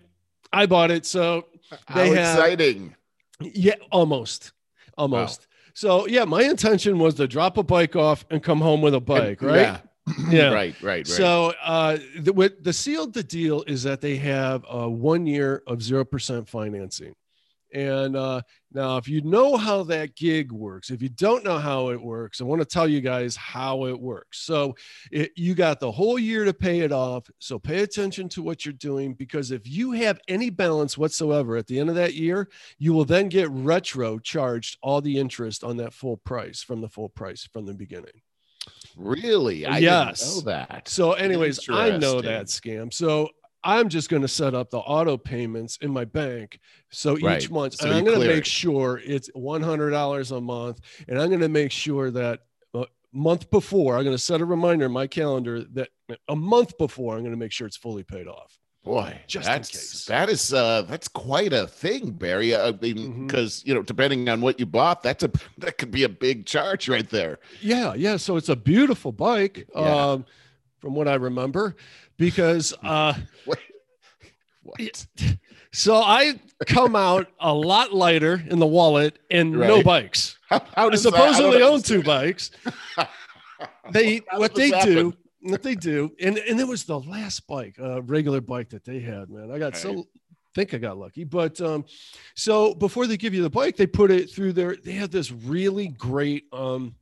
I 0.53 0.67
bought 0.67 0.91
it. 0.91 1.07
So 1.07 1.47
How 1.87 1.95
they 1.97 2.11
have- 2.11 2.38
exciting. 2.38 2.95
yeah, 3.41 3.75
almost, 3.91 4.53
almost. 4.97 5.47
So 5.75 6.07
yeah, 6.07 6.25
my 6.25 6.43
intention 6.43 6.99
was 6.99 7.14
to 7.14 7.26
drop 7.26 7.57
a 7.59 7.62
bike 7.62 7.97
off 7.97 8.25
and 8.31 8.43
come 8.43 8.61
home 8.61 8.81
with 8.81 8.95
a 8.95 9.00
bike, 9.00 9.41
And- 9.43 9.50
right? 9.50 9.61
Yeah. 9.61 9.81
Yeah. 10.31 10.49
Right, 10.53 10.75
right, 10.83 10.83
right. 10.83 11.07
So 11.07 11.55
uh, 11.62 11.97
the, 12.19 12.33
what 12.35 12.62
the 12.62 12.75
sealed 12.75 13.14
the 13.14 13.23
deal 13.23 13.64
is 13.67 13.85
that 13.85 14.03
they 14.03 14.17
have 14.17 14.62
a 14.69 14.88
one 14.88 15.26
year 15.26 15.62
of 15.67 15.83
zero 15.83 16.05
percent 16.05 16.47
financing, 16.47 17.14
and 17.75 18.16
uh, 18.16 18.40
now 18.73 18.97
if 18.97 19.09
you 19.09 19.21
know 19.23 19.57
how 19.57 19.83
that 19.83 20.14
gig 20.14 20.52
works, 20.52 20.90
if 20.90 21.02
you 21.02 21.09
don't 21.09 21.45
know 21.45 21.59
how 21.59 21.90
it 21.90 22.00
works, 22.00 22.40
I 22.40 22.45
want 22.45 22.62
to 22.62 22.66
tell 22.66 22.88
you 22.88 23.00
guys 23.00 23.35
how 23.35 23.87
it 23.87 24.00
works. 24.00 24.38
So 24.38 24.76
it, 25.11 25.33
you 25.35 25.54
got 25.54 25.81
the 25.81 25.90
whole 25.90 26.19
year 26.19 26.45
to 26.45 26.54
pay 26.54 26.81
it 26.81 26.93
off. 26.93 27.28
So 27.40 27.59
pay 27.59 27.83
attention 27.83 28.28
to 28.31 28.43
what 28.43 28.64
you're 28.64 28.73
doing 28.75 29.14
because 29.14 29.50
if 29.50 29.69
you 29.69 29.90
have 29.93 30.21
any 30.28 30.50
balance 30.50 30.97
whatsoever 30.97 31.57
at 31.57 31.66
the 31.66 31.81
end 31.81 31.88
of 31.90 31.97
that 31.97 32.14
year, 32.14 32.49
you 32.78 32.93
will 32.93 33.04
then 33.04 33.28
get 33.28 33.50
retro 33.50 34.19
charged 34.21 34.78
all 34.81 35.00
the 35.00 35.19
interest 35.19 35.64
on 35.64 35.76
that 35.78 35.93
full 35.93 36.16
price 36.19 36.62
from 36.62 36.81
the 36.81 36.88
full 36.88 37.09
price 37.09 37.49
from 37.52 37.66
the 37.66 37.75
beginning. 37.75 38.23
Really? 38.97 39.66
I 39.66 39.78
Yes. 39.78 40.37
know 40.37 40.40
that. 40.43 40.88
So, 40.88 41.12
anyways, 41.12 41.69
I 41.69 41.99
know 41.99 42.21
that 42.21 42.47
scam. 42.47 42.93
So 42.93 43.28
I'm 43.64 43.88
just 43.88 44.09
going 44.11 44.23
to 44.23 44.28
set 44.28 44.54
up 44.54 44.71
the 44.71 44.78
auto 44.78 45.16
payments 45.16 45.78
in 45.80 45.90
my 45.90 46.04
bank. 46.04 46.61
So 46.90 47.16
each 47.16 47.23
Right. 47.25 47.50
month, 47.50 47.75
So 47.76 47.87
and 47.87 47.94
I'm 47.94 48.04
going 48.04 48.21
to 48.21 48.26
make 48.26 48.44
sure 48.44 49.00
it's 49.04 49.30
$100 49.35 50.37
a 50.37 50.40
month. 50.40 50.80
And 51.09 51.21
I'm 51.21 51.28
going 51.28 51.40
to 51.40 51.49
make 51.49 51.73
sure 51.73 52.11
that 52.11 52.40
a 52.75 52.85
month 53.12 53.50
before, 53.50 53.97
I'm 53.97 54.04
going 54.04 54.16
to 54.16 54.23
set 54.23 54.40
a 54.40 54.44
reminder 54.44 54.87
in 54.87 54.92
my 54.92 55.06
calendar 55.06 55.64
that 55.73 55.88
a 56.28 56.37
month 56.37 56.76
before, 56.78 57.14
I'm 57.14 57.21
going 57.21 57.33
to 57.33 57.38
make 57.38 57.52
sure 57.52 57.66
it's 57.66 57.76
fully 57.76 58.02
paid 58.04 58.26
off. 58.28 58.59
Boy, 58.85 59.18
Just 59.26 59.49
in 59.49 59.54
that's 59.54 59.71
case. 59.71 60.04
that 60.09 60.28
is 60.28 60.52
uh 60.52 60.83
that's 60.83 61.09
quite 61.09 61.54
a 61.54 61.66
thing, 61.66 62.11
Barry. 62.11 62.54
I 62.54 62.71
mean, 62.73 63.26
because 63.26 63.62
you 63.64 63.73
know, 63.73 63.80
depending 63.83 64.28
on 64.28 64.42
what 64.42 64.61
you 64.61 64.66
bought, 64.66 65.02
that's 65.02 65.25
a 65.25 65.30
that 65.56 65.78
could 65.78 65.90
be 65.90 66.02
a 66.02 66.09
big 66.11 66.44
charge 66.44 66.87
right 66.87 67.09
there. 67.09 67.38
Yeah, 67.62 67.94
yeah. 67.94 68.18
So 68.18 68.37
it's 68.37 68.50
a 68.50 68.56
beautiful 68.56 69.11
bike, 69.11 69.66
Yeah. 69.75 70.11
um, 70.11 70.26
from 70.80 70.94
what 70.94 71.09
I 71.09 71.14
remember, 71.14 71.76
because 72.16 72.75
uh, 72.83 73.14
What? 73.44 75.06
So 75.73 75.97
I 75.97 76.38
come 76.66 76.94
out 76.94 77.26
a 77.40 77.52
lot 77.52 77.92
lighter 77.92 78.42
in 78.49 78.59
the 78.59 78.66
wallet 78.66 79.18
and 79.30 79.52
no 79.52 79.83
bikes. 79.83 80.38
How, 80.49 80.62
how 80.75 80.87
I 80.87 80.90
that- 80.90 80.99
supposedly 80.99 81.59
don't 81.59 81.75
own 81.75 81.83
two 81.83 82.02
bikes. 82.02 82.50
They 83.92 84.21
what 84.33 84.54
they 84.54 84.71
this 84.71 84.85
do, 84.85 85.14
what 85.42 85.62
they 85.62 85.75
do, 85.75 86.11
and 86.21 86.38
and 86.38 86.59
it 86.59 86.66
was 86.66 86.85
the 86.85 86.99
last 87.00 87.47
bike, 87.47 87.76
uh, 87.78 88.02
regular 88.02 88.40
bike 88.40 88.71
that 88.71 88.85
they 88.85 88.99
had. 88.99 89.28
Man, 89.30 89.50
I 89.50 89.59
got 89.59 89.76
so 89.76 90.06
think 90.54 90.73
I 90.75 90.78
got 90.78 90.97
lucky, 90.97 91.25
but 91.25 91.61
um, 91.61 91.85
so 92.35 92.75
before 92.75 93.06
they 93.06 93.16
give 93.16 93.35
you 93.35 93.42
the 93.42 93.50
bike, 93.50 93.76
they 93.76 93.87
put 93.87 94.11
it 94.11 94.30
through 94.30 94.54
their. 94.54 94.76
They 94.76 94.92
had 94.92 95.11
this 95.11 95.30
really 95.30 95.88
great 95.88 96.44
um 96.52 96.94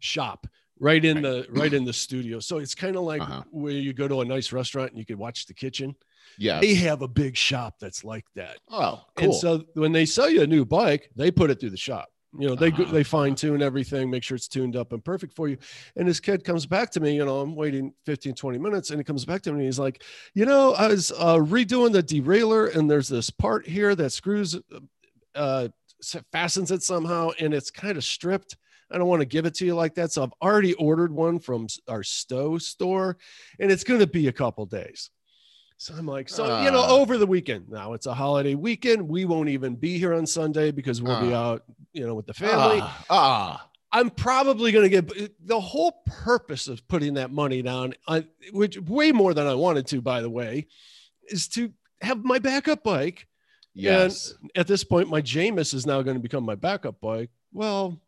shop 0.00 0.46
right 0.80 1.04
in 1.04 1.22
the 1.22 1.46
right 1.50 1.72
in 1.72 1.84
the 1.84 1.92
studio. 1.92 2.38
So 2.40 2.58
it's 2.58 2.74
kind 2.74 2.96
of 2.96 3.02
like 3.02 3.22
Uh-huh. 3.22 3.42
where 3.50 3.72
you 3.72 3.92
go 3.92 4.08
to 4.08 4.20
a 4.20 4.24
nice 4.24 4.52
restaurant 4.52 4.90
and 4.90 4.98
you 4.98 5.04
could 5.06 5.18
watch 5.18 5.46
the 5.46 5.54
kitchen. 5.54 5.94
Yeah. 6.36 6.60
They 6.60 6.74
have 6.74 7.02
a 7.02 7.08
big 7.08 7.36
shop 7.36 7.76
that's 7.80 8.04
like 8.04 8.24
that. 8.34 8.58
Oh, 8.70 9.02
cool. 9.16 9.24
And 9.26 9.34
so 9.34 9.64
when 9.74 9.92
they 9.92 10.04
sell 10.06 10.30
you 10.30 10.42
a 10.42 10.46
new 10.46 10.64
bike, 10.64 11.10
they 11.16 11.30
put 11.30 11.50
it 11.50 11.58
through 11.58 11.70
the 11.70 11.76
shop. 11.76 12.08
You 12.38 12.48
know, 12.48 12.54
they 12.54 12.70
Ah. 12.70 12.84
they 12.92 13.02
fine 13.02 13.34
tune 13.34 13.62
everything, 13.62 14.10
make 14.10 14.22
sure 14.22 14.36
it's 14.36 14.46
tuned 14.48 14.76
up 14.76 14.92
and 14.92 15.02
perfect 15.02 15.34
for 15.34 15.48
you. 15.48 15.56
And 15.96 16.06
this 16.06 16.20
kid 16.20 16.44
comes 16.44 16.66
back 16.66 16.90
to 16.90 17.00
me, 17.00 17.16
you 17.16 17.24
know, 17.24 17.40
I'm 17.40 17.56
waiting 17.56 17.94
15, 18.04 18.34
20 18.34 18.58
minutes, 18.58 18.90
and 18.90 19.00
he 19.00 19.04
comes 19.04 19.24
back 19.24 19.40
to 19.42 19.50
me 19.50 19.56
and 19.60 19.64
he's 19.64 19.78
like, 19.78 20.02
you 20.34 20.44
know, 20.44 20.74
I 20.74 20.88
was 20.88 21.10
uh, 21.12 21.36
redoing 21.38 21.92
the 21.92 22.02
derailleur, 22.02 22.76
and 22.76 22.88
there's 22.90 23.08
this 23.08 23.30
part 23.30 23.66
here 23.66 23.94
that 23.94 24.10
screws, 24.10 24.56
uh, 25.34 25.68
fastens 26.30 26.70
it 26.70 26.82
somehow, 26.82 27.30
and 27.40 27.54
it's 27.54 27.70
kind 27.70 27.96
of 27.96 28.04
stripped. 28.04 28.56
I 28.90 28.98
don't 28.98 29.08
want 29.08 29.20
to 29.20 29.26
give 29.26 29.44
it 29.46 29.54
to 29.56 29.66
you 29.66 29.74
like 29.74 29.94
that. 29.96 30.12
So 30.12 30.22
I've 30.22 30.32
already 30.42 30.74
ordered 30.74 31.12
one 31.12 31.38
from 31.38 31.66
our 31.88 32.02
Stow 32.02 32.58
store, 32.58 33.16
and 33.60 33.70
it's 33.70 33.84
going 33.84 34.00
to 34.00 34.06
be 34.06 34.28
a 34.28 34.32
couple 34.32 34.64
days. 34.66 35.10
So 35.76 35.94
I'm 35.96 36.06
like, 36.06 36.28
so 36.28 36.62
you 36.62 36.70
know, 36.72 36.80
Ah. 36.82 36.90
over 36.90 37.18
the 37.18 37.26
weekend. 37.26 37.68
Now 37.68 37.92
it's 37.92 38.06
a 38.06 38.14
holiday 38.14 38.54
weekend. 38.56 39.06
We 39.08 39.24
won't 39.26 39.48
even 39.50 39.76
be 39.76 39.96
here 39.98 40.12
on 40.14 40.26
Sunday 40.26 40.70
because 40.72 41.00
we'll 41.00 41.20
be 41.20 41.32
Ah. 41.32 41.50
out, 41.52 41.64
you 41.92 42.04
know, 42.06 42.14
with 42.14 42.26
the 42.26 42.34
family. 42.34 42.80
Ah, 42.82 43.04
ah. 43.10 43.68
I'm 43.92 44.10
probably 44.10 44.72
going 44.72 44.90
to 44.90 45.02
get 45.02 45.46
the 45.46 45.60
whole 45.60 46.02
purpose 46.04 46.66
of 46.68 46.86
putting 46.88 47.14
that 47.14 47.30
money 47.30 47.62
down, 47.62 47.94
uh, 48.08 48.22
which 48.52 48.78
way 48.78 49.12
more 49.12 49.32
than 49.34 49.46
I 49.46 49.54
wanted 49.54 49.86
to, 49.88 50.00
by 50.02 50.20
the 50.20 50.28
way, 50.28 50.66
is 51.28 51.46
to 51.50 51.72
have 52.02 52.24
my 52.24 52.38
backup 52.38 52.82
bike. 52.82 53.26
yes. 53.72 54.34
At 54.56 54.66
this 54.66 54.82
point, 54.84 55.08
my 55.08 55.22
Jamis 55.22 55.72
is 55.74 55.86
now 55.86 56.02
going 56.02 56.16
to 56.16 56.22
become 56.22 56.44
my 56.44 56.54
backup 56.56 57.00
bike. 57.00 57.30
Well, 57.52 57.98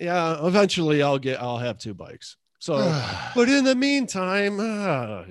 yeah, 0.00 0.46
eventually 0.46 1.02
I'll 1.02 1.18
get, 1.18 1.40
I'll 1.40 1.58
have 1.58 1.78
two 1.78 1.94
bikes. 1.94 2.36
So, 2.58 2.74
but 3.34 3.48
in 3.48 3.64
the 3.64 3.74
meantime, 3.74 4.60
uh, 4.60 5.24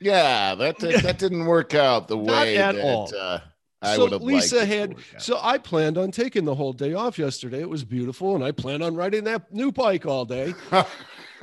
yeah, 0.00 0.54
that 0.54 0.78
that 0.78 1.18
didn't 1.18 1.46
work 1.46 1.74
out 1.74 2.08
the 2.08 2.18
way 2.18 2.56
at 2.56 2.74
that 2.76 2.84
all. 2.84 3.12
Uh, 3.14 3.40
I 3.82 3.94
So 3.96 4.02
would 4.04 4.12
have 4.12 4.22
Lisa 4.22 4.56
liked 4.56 4.70
it 4.70 4.96
to 4.96 5.02
had- 5.12 5.22
So 5.22 5.38
I 5.42 5.58
planned 5.58 5.98
on 5.98 6.10
taking 6.10 6.44
the 6.44 6.54
whole 6.54 6.72
day 6.72 6.94
off 6.94 7.18
yesterday. 7.18 7.60
It 7.60 7.68
was 7.68 7.84
beautiful, 7.84 8.34
and 8.34 8.42
I 8.42 8.52
planned 8.52 8.82
on 8.82 8.94
riding 8.94 9.24
that 9.24 9.52
new 9.52 9.70
bike 9.70 10.06
all 10.06 10.24
day. 10.24 10.54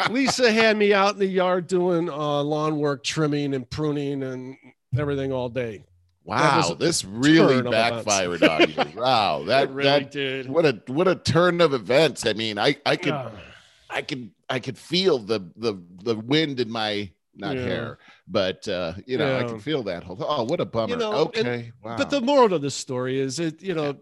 Lisa 0.09 0.51
had 0.51 0.75
me 0.75 0.93
out 0.93 1.13
in 1.13 1.19
the 1.19 1.27
yard 1.27 1.67
doing 1.67 2.09
uh, 2.09 2.41
lawn 2.43 2.77
work, 2.79 3.03
trimming 3.03 3.53
and 3.53 3.69
pruning 3.69 4.23
and 4.23 4.57
everything 4.97 5.31
all 5.31 5.49
day. 5.49 5.85
Wow, 6.25 6.73
this 6.79 7.03
really 7.05 7.55
turn 7.55 7.67
of 7.67 7.73
events. 7.73 8.05
backfired 8.05 8.43
on 8.43 8.69
you. 8.69 8.99
Wow, 9.01 9.43
that 9.45 9.69
really 9.71 9.89
that 9.89 10.11
did. 10.11 10.49
what 10.49 10.65
a 10.65 10.81
what 10.87 11.07
a 11.07 11.15
turn 11.15 11.61
of 11.61 11.73
events. 11.73 12.25
I 12.25 12.33
mean, 12.33 12.57
I 12.57 12.75
I 12.85 12.95
could 12.95 13.13
Ah, 13.13 13.31
I 13.89 14.01
could 14.01 14.31
I 14.49 14.59
could 14.59 14.77
feel 14.77 15.19
the 15.19 15.39
the 15.55 15.81
the 16.03 16.15
wind 16.15 16.59
in 16.59 16.69
my 16.71 17.11
not 17.35 17.55
Yeah. 17.55 17.63
hair, 17.63 17.97
but 18.27 18.67
uh, 18.67 18.93
you 19.05 19.17
know, 19.17 19.37
I 19.39 19.43
can 19.43 19.59
feel 19.59 19.81
that. 19.83 20.03
whole 20.03 20.17
Oh, 20.21 20.43
what 20.43 20.59
a 20.59 20.65
bummer. 20.65 20.95
know, 20.97 21.11
and- 21.35 21.47
okay, 21.47 21.71
wow. 21.83 21.97
But 21.97 22.09
the 22.11 22.21
moral 22.21 22.53
of 22.53 22.61
the 22.61 22.69
story 22.71 23.19
is 23.19 23.39
it, 23.39 23.61
you 23.61 23.73
know, 23.73 23.97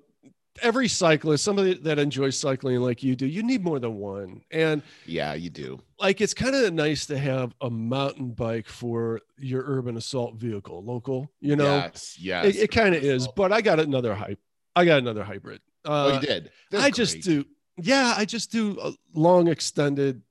every 0.61 0.87
cyclist, 0.87 1.43
somebody 1.43 1.73
that 1.75 1.97
enjoys 1.99 2.37
cycling 2.37 2.79
like 2.81 3.01
you 3.03 3.15
do, 3.15 3.25
you 3.25 3.43
need 3.43 3.63
more 3.63 3.79
than 3.79 3.95
one. 3.95 4.41
And 4.51 4.81
yeah, 5.05 5.33
you 5.33 5.49
do. 5.49 5.79
like 5.99 6.19
it's 6.21 6.33
kind 6.33 6.55
of 6.55 6.73
nice 6.73 7.05
to 7.07 7.17
have 7.17 7.53
a 7.61 7.69
mountain 7.69 8.31
bike 8.31 8.67
for 8.67 9.21
your 9.37 9.63
urban 9.65 9.97
assault 9.97 10.35
vehicle, 10.35 10.83
local, 10.83 11.31
you 11.39 11.55
know. 11.55 11.63
yes, 11.77 12.17
yes. 12.19 12.45
it, 12.45 12.55
it 12.57 12.71
kind 12.71 12.93
of 12.95 13.03
is, 13.03 13.27
but 13.29 13.51
I 13.51 13.61
got 13.61 13.79
another 13.79 14.13
hype. 14.13 14.39
I 14.75 14.85
got 14.85 14.99
another 14.99 15.23
hybrid. 15.23 15.61
Oh, 15.85 16.09
Uh, 16.09 16.13
you 16.15 16.27
did. 16.27 16.51
They're 16.69 16.81
I 16.81 16.89
just 16.91 17.13
great. 17.15 17.23
do, 17.23 17.45
yeah, 17.81 18.13
I 18.15 18.25
just 18.25 18.51
do 18.51 18.77
uh, 18.79 18.91
long 19.13 19.47
extended 19.47 20.21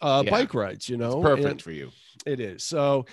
uh, 0.00 0.22
Yeah. 0.24 0.30
bike 0.30 0.54
rides, 0.54 0.88
you 0.88 0.96
It's 0.96 1.00
know, 1.00 1.20
perfect 1.22 1.48
and 1.48 1.62
for 1.62 1.70
you. 1.72 1.90
it 2.24 2.40
is. 2.40 2.62
So 2.64 3.06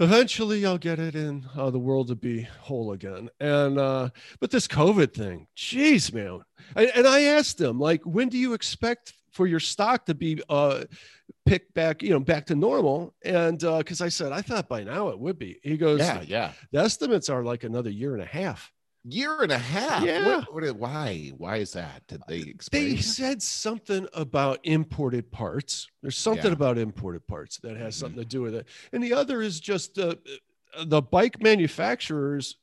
eventually 0.00 0.64
I'll 0.66 0.78
get 0.78 0.98
it 0.98 1.14
in 1.14 1.46
uh, 1.56 1.70
the 1.70 1.78
world 1.78 2.08
to 2.08 2.16
be 2.16 2.42
whole 2.60 2.92
again. 2.92 3.28
And, 3.38 3.78
uh, 3.78 4.08
but 4.40 4.50
this 4.50 4.66
COVID 4.66 5.14
thing, 5.14 5.46
jeez, 5.56 6.12
man. 6.12 6.40
I, 6.74 6.86
and 6.86 7.06
I 7.06 7.22
asked 7.22 7.60
him, 7.60 7.78
like, 7.78 8.02
when 8.04 8.28
do 8.28 8.38
you 8.38 8.54
expect 8.54 9.12
for 9.30 9.46
your 9.46 9.60
stock 9.60 10.06
to 10.06 10.14
be 10.14 10.42
uh, 10.48 10.84
picked 11.46 11.74
back, 11.74 12.02
you 12.02 12.10
know, 12.10 12.20
back 12.20 12.46
to 12.46 12.54
normal? 12.54 13.14
And 13.24 13.62
uh, 13.62 13.78
because 13.78 14.00
I 14.00 14.08
said, 14.08 14.32
I 14.32 14.42
thought 14.42 14.68
by 14.68 14.82
now 14.82 15.08
it 15.08 15.18
would 15.20 15.38
be. 15.38 15.60
He 15.62 15.76
goes, 15.76 16.00
Yeah, 16.00 16.22
yeah. 16.22 16.52
the 16.72 16.80
estimates 16.80 17.28
are 17.28 17.44
like 17.44 17.64
another 17.64 17.90
year 17.90 18.14
and 18.14 18.22
a 18.22 18.26
half. 18.26 18.72
Year 19.04 19.42
and 19.42 19.50
a 19.50 19.58
half. 19.58 20.04
Yeah. 20.04 20.26
What, 20.26 20.54
what, 20.54 20.76
why? 20.76 21.32
Why 21.38 21.56
is 21.56 21.72
that? 21.72 22.06
Did 22.06 22.20
they 22.28 22.42
They 22.42 22.50
explain? 22.50 22.94
it? 22.98 23.02
said 23.02 23.42
something 23.42 24.06
about 24.12 24.60
imported 24.64 25.30
parts. 25.30 25.88
There's 26.02 26.18
something 26.18 26.46
Yeah. 26.46 26.52
about 26.52 26.76
imported 26.76 27.26
parts 27.26 27.58
that 27.62 27.76
has 27.78 27.96
Mhm. 27.96 28.00
something 28.00 28.22
to 28.22 28.28
do 28.28 28.42
with 28.42 28.54
it. 28.54 28.66
And 28.92 29.02
the 29.02 29.14
other 29.14 29.40
is 29.40 29.58
just 29.58 29.98
uh, 29.98 30.16
uh, 30.76 30.84
the 30.84 31.00
bike 31.00 31.42
manufacturers 31.42 32.56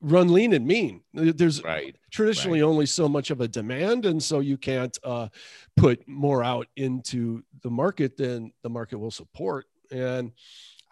run 0.00 0.32
lean 0.32 0.52
and 0.54 0.66
mean. 0.66 1.02
There's 1.12 1.62
right. 1.62 1.94
traditionally 2.10 2.62
only 2.62 2.86
so 2.86 3.08
much 3.08 3.30
of 3.30 3.40
a 3.40 3.48
demand, 3.48 4.04
and 4.06 4.22
so 4.22 4.40
you 4.40 4.56
can't 4.56 4.96
uh, 5.04 5.28
put 5.76 6.06
more 6.08 6.42
out 6.42 6.66
into 6.76 7.42
the 7.62 7.70
market 7.70 8.16
than 8.16 8.52
the 8.62 8.70
market 8.70 8.98
will 8.98 9.10
support. 9.10 9.66
And 9.90 10.32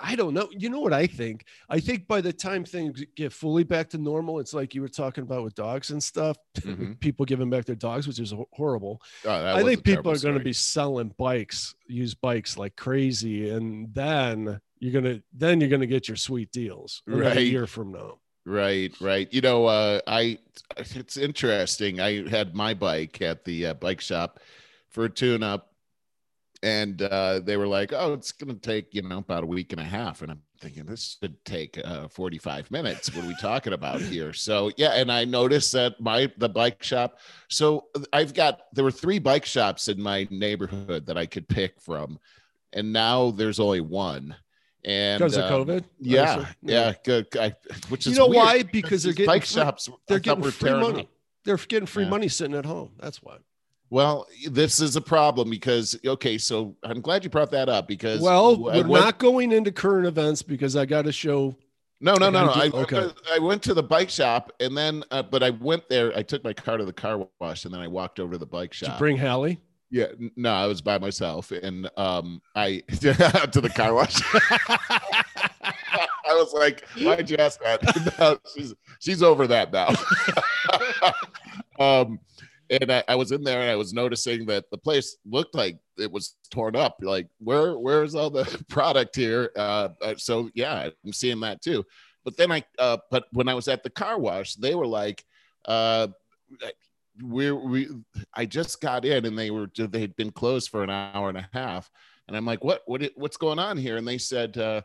I 0.03 0.17
don't 0.17 0.35
know. 0.35 0.49
You 0.51 0.69
know 0.69 0.81
what 0.81 0.93
I 0.93 1.07
think? 1.07 1.45
I 1.71 1.79
think 1.79 2.09
by 2.09 2.21
the 2.21 2.33
time 2.33 2.65
things 2.65 3.03
get 3.17 3.33
fully 3.33 3.63
back 3.65 3.89
to 3.91 3.99
normal, 3.99 4.41
it's 4.41 4.53
like 4.53 4.75
you 4.75 4.81
were 4.83 4.89
talking 4.89 5.23
about 5.23 5.45
with 5.45 5.55
dogs 5.55 5.91
and 5.91 6.03
stuff. 6.03 6.37
Mhm. 6.61 6.99
People 7.01 7.25
giving 7.25 7.49
back 7.49 7.65
their 7.65 7.77
dogs, 7.77 8.07
which 8.09 8.19
is 8.19 8.35
horrible. 8.53 9.01
Oh, 9.25 9.31
I 9.57 9.63
think 9.63 9.85
people 9.85 10.11
are 10.13 10.19
going 10.19 10.37
to 10.39 10.45
be 10.45 10.53
selling 10.53 11.15
bikes, 11.17 11.75
used 11.87 12.21
bikes 12.21 12.59
like 12.59 12.75
crazy, 12.77 13.51
and 13.51 13.95
then 13.95 14.61
you're 14.81 14.93
gonna 14.93 15.23
then 15.33 15.61
you're 15.61 15.71
gonna 15.71 15.87
get 15.87 16.09
your 16.09 16.17
sweet 16.17 16.51
deals 16.51 17.03
Right. 17.07 17.39
year 17.47 17.69
from 17.69 17.93
now. 17.93 18.19
Right, 18.45 18.93
right. 19.01 19.33
You 19.33 19.41
know, 19.41 19.67
uh, 19.67 20.01
I 20.09 20.39
it's 20.77 21.17
interesting. 21.17 22.01
I 22.01 22.29
had 22.29 22.57
my 22.57 22.75
bike 22.75 23.23
at 23.23 23.45
the 23.45 23.67
uh, 23.67 23.75
bike 23.75 24.01
shop 24.01 24.41
for 24.91 25.05
a 25.05 25.09
tune 25.09 25.45
up, 25.45 25.72
and 26.63 27.01
uh, 27.03 27.41
they 27.41 27.57
were 27.57 27.67
like, 27.67 27.93
"Oh, 27.93 28.13
it's 28.15 28.33
going 28.33 28.55
to 28.55 28.61
take 28.61 28.95
you 28.95 29.03
know 29.03 29.19
about 29.19 29.43
a 29.45 29.47
week 29.47 29.73
and 29.73 29.81
a 29.81 29.85
half," 29.85 30.23
and 30.23 30.31
I'm 30.31 30.41
thinking 30.61 30.87
this 30.87 31.17
should 31.21 31.45
take 31.45 31.81
uh, 31.85 32.07
45 32.09 32.71
minutes. 32.71 33.15
What 33.15 33.25
are 33.25 33.29
we 33.29 33.35
talking 33.41 33.73
about 33.73 34.01
here? 34.01 34.33
So 34.33 34.71
yeah, 34.77 34.91
and 34.95 35.11
I 35.11 35.25
noticed 35.25 35.73
that 35.73 36.01
my 36.01 36.31
the 36.39 36.49
bike 36.49 36.83
shop. 36.83 37.19
So 37.49 37.87
I've 38.13 38.35
got 38.35 38.61
there 38.73 38.85
were 38.85 38.91
three 38.93 39.19
bike 39.19 39.45
shops 39.45 39.89
in 39.89 40.01
my 40.01 40.27
neighborhood 40.31 41.07
that 41.07 41.19
I 41.19 41.27
could 41.27 41.49
pick 41.49 41.81
from, 41.81 42.19
and 42.73 42.93
now 42.93 43.31
there's 43.33 43.59
only 43.61 43.81
one. 43.81 44.37
And 44.85 45.21
Because 45.21 45.37
of 45.37 45.45
um, 45.45 45.65
COVID? 45.67 45.85
yeah, 46.01 46.45
yeah, 46.61 46.93
good. 47.05 47.29
I, 47.39 47.55
which 47.89 48.07
is 48.07 48.15
You 48.15 48.19
know 48.19 48.27
weird 48.27 48.37
why? 48.45 48.63
Because 48.65 49.05
they're 49.05 49.13
getting 49.13 49.27
bike 49.27 49.43
free- 49.45 49.61
shops. 49.63 49.89
They're 50.09 50.19
getting 50.19 50.43
free 50.51 50.73
money. 50.73 51.03
up. 51.03 51.07
They're 51.45 51.57
getting 51.57 51.87
free 51.87 52.03
Yeah. 52.05 52.11
money 52.11 52.27
sitting 52.29 52.57
at 52.57 52.65
home. 52.67 52.91
That's 52.99 53.23
why. 53.23 53.37
Well, 53.93 54.27
this 54.49 54.81
is 54.81 54.97
a 54.97 55.03
problem 55.03 55.51
because 55.51 55.95
okay, 56.03 56.39
so 56.39 56.75
I'm 56.83 57.03
glad 57.03 57.25
you 57.25 57.29
brought 57.29 57.51
that 57.51 57.69
up 57.69 57.87
because 57.87 58.23
Well, 58.23 58.71
I 58.71 58.79
we're 58.79 58.89
went- 58.89 59.05
not 59.05 59.19
going 59.19 59.53
into 59.53 59.71
current 59.71 60.07
events 60.07 60.41
because 60.41 60.77
I 60.77 60.87
got 60.87 61.03
to 61.03 61.13
show. 61.13 61.55
No, 62.01 62.15
no, 62.15 62.31
no, 62.31 62.47
no. 62.47 62.53
I 62.53 62.65
I, 62.65 62.71
okay. 62.85 63.11
I 63.31 63.39
went 63.39 63.63
to 63.65 63.75
the 63.75 63.83
bike 63.83 64.09
shop 64.09 64.51
and 64.61 64.75
then, 64.75 65.05
uh, 65.11 65.23
but 65.23 65.43
I 65.43 65.51
went 65.51 65.91
there. 65.91 66.11
I 66.17 66.23
took 66.23 66.43
my 66.43 66.55
car 66.55 66.79
to 66.79 66.87
the 66.87 66.93
car 66.95 67.29
wash 67.39 67.67
and 67.67 67.75
then 67.75 67.83
I 67.83 67.87
walked 67.87 68.19
over 68.19 68.33
to 68.33 68.39
the 68.39 68.47
bike 68.47 68.71
Did 68.71 68.81
you 68.81 68.87
shop. 68.89 68.99
bring 68.99 69.19
Hallie? 69.19 69.61
Yeah, 69.91 70.07
no, 70.37 70.55
I 70.55 70.65
was 70.65 70.81
by 70.81 70.97
myself, 70.99 71.53
and 71.53 71.91
um, 71.99 72.41
I 72.57 72.83
to 72.89 73.61
the 73.61 73.73
car 73.77 73.93
wash. 73.93 74.23
I 74.35 76.33
was 76.33 76.55
like, 76.55 76.89
"Why'd 76.99 77.29
you 77.29 77.37
ask 77.37 77.61
that?" 77.61 77.83
no, 78.19 78.39
she's 78.55 78.73
she's 79.01 79.23
over 79.23 79.47
that 79.49 79.71
now. 79.71 79.89
um, 81.79 82.21
and 82.81 82.91
I, 82.91 83.05
I, 83.09 83.15
was 83.15 83.33
in 83.33 83.45
there, 83.45 83.61
and 83.61 83.71
I 83.71 83.77
was 83.77 83.93
noticing 83.93 84.47
that 84.47 84.71
the 84.71 84.79
place 84.79 85.17
looked 85.25 85.55
like 85.55 85.79
it 85.99 86.11
was 86.11 86.37
torn 86.51 86.75
up. 86.75 86.97
Like, 87.01 87.29
where 87.39 87.79
where's 87.79 88.15
all 88.15 88.31
the 88.31 88.45
product 88.69 89.15
here? 89.15 89.51
Uh, 89.57 89.91
uh, 90.01 90.15
so 90.17 90.51
yeah, 90.55 90.89
I'm 91.05 91.13
seeing 91.13 91.41
that 91.41 91.63
too. 91.63 91.85
But 92.25 92.37
then 92.37 92.51
I, 92.51 92.65
uh, 92.79 92.99
but 93.11 93.25
when 93.33 93.49
I 93.49 93.55
was 93.55 93.69
at 93.69 93.83
the 93.83 93.91
car 93.91 94.19
wash, 94.19 94.55
they 94.55 94.75
were 94.75 94.87
like, 94.87 95.25
uh, 95.67 96.09
we 97.23 97.53
we 97.53 97.89
I 98.35 98.47
just 98.47 98.81
got 98.81 99.05
in 99.05 99.27
and 99.27 99.39
they 99.39 99.51
were 99.51 99.71
they'd 99.77 100.17
been 100.17 100.31
closed 100.31 100.71
for 100.71 100.83
an 100.83 100.91
hour 100.91 101.29
and 101.29 101.39
a 101.39 101.49
half 101.53 101.91
and 102.27 102.37
I'm 102.37 102.47
like 102.47 102.65
what 102.65 102.83
what 102.87 103.03
what's 103.17 103.37
going 103.37 103.59
on 103.59 103.77
here 103.77 103.97
and 103.97 104.09
they 104.09 104.19
said 104.19 104.57
uh, 104.57 104.83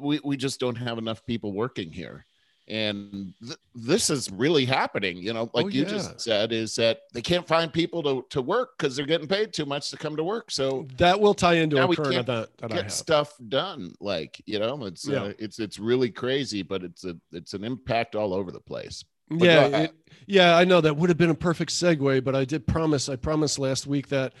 we 0.00 0.20
we 0.22 0.36
just 0.36 0.60
don't 0.60 0.76
have 0.76 0.98
enough 0.98 1.24
people 1.24 1.52
working 1.52 1.90
here 1.90 2.26
and 2.68 3.34
th- 3.44 3.58
this 3.74 4.08
is 4.08 4.30
really 4.30 4.64
happening 4.64 5.16
you 5.16 5.32
know 5.32 5.50
like 5.52 5.66
oh, 5.66 5.68
you 5.68 5.82
yeah. 5.82 5.88
just 5.88 6.20
said 6.20 6.52
is 6.52 6.74
that 6.76 7.00
they 7.12 7.20
can't 7.20 7.46
find 7.46 7.72
people 7.72 8.02
to, 8.02 8.24
to 8.30 8.40
work 8.40 8.78
because 8.78 8.94
they're 8.94 9.06
getting 9.06 9.26
paid 9.26 9.52
too 9.52 9.66
much 9.66 9.90
to 9.90 9.96
come 9.96 10.16
to 10.16 10.22
work 10.22 10.50
so 10.50 10.86
that 10.96 11.18
will 11.18 11.34
tie 11.34 11.54
into 11.54 11.82
a 11.82 11.96
current 11.96 12.26
that, 12.26 12.48
that 12.58 12.70
get 12.70 12.92
stuff 12.92 13.34
done 13.48 13.92
like 14.00 14.40
you 14.46 14.58
know 14.58 14.84
it's 14.84 15.06
yeah. 15.06 15.24
uh, 15.24 15.32
it's 15.38 15.58
it's 15.58 15.78
really 15.78 16.10
crazy 16.10 16.62
but 16.62 16.82
it's 16.82 17.04
a 17.04 17.16
it's 17.32 17.54
an 17.54 17.64
impact 17.64 18.14
all 18.14 18.32
over 18.32 18.52
the 18.52 18.60
place 18.60 19.04
but 19.38 19.44
yeah, 19.44 19.66
it, 19.66 19.94
yeah, 20.26 20.56
I 20.56 20.64
know 20.64 20.80
that 20.80 20.96
would 20.96 21.08
have 21.08 21.16
been 21.16 21.30
a 21.30 21.34
perfect 21.34 21.70
segue, 21.70 22.22
but 22.24 22.34
I 22.34 22.44
did 22.44 22.66
promise. 22.66 23.08
I 23.08 23.16
promised 23.16 23.58
last 23.58 23.86
week 23.86 24.08
that 24.08 24.34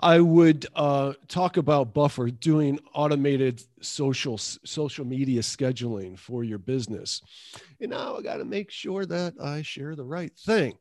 I 0.00 0.20
would 0.20 0.66
uh, 0.74 1.14
talk 1.26 1.56
about 1.56 1.92
Buffer 1.92 2.30
doing 2.30 2.78
automated 2.94 3.62
social 3.80 4.38
social 4.38 5.04
media 5.04 5.40
scheduling 5.40 6.18
for 6.18 6.44
your 6.44 6.58
business, 6.58 7.22
and 7.80 7.90
now 7.90 8.16
I 8.16 8.22
got 8.22 8.36
to 8.36 8.44
make 8.44 8.70
sure 8.70 9.04
that 9.06 9.34
I 9.42 9.62
share 9.62 9.96
the 9.96 10.04
right 10.04 10.32
thing. 10.36 10.78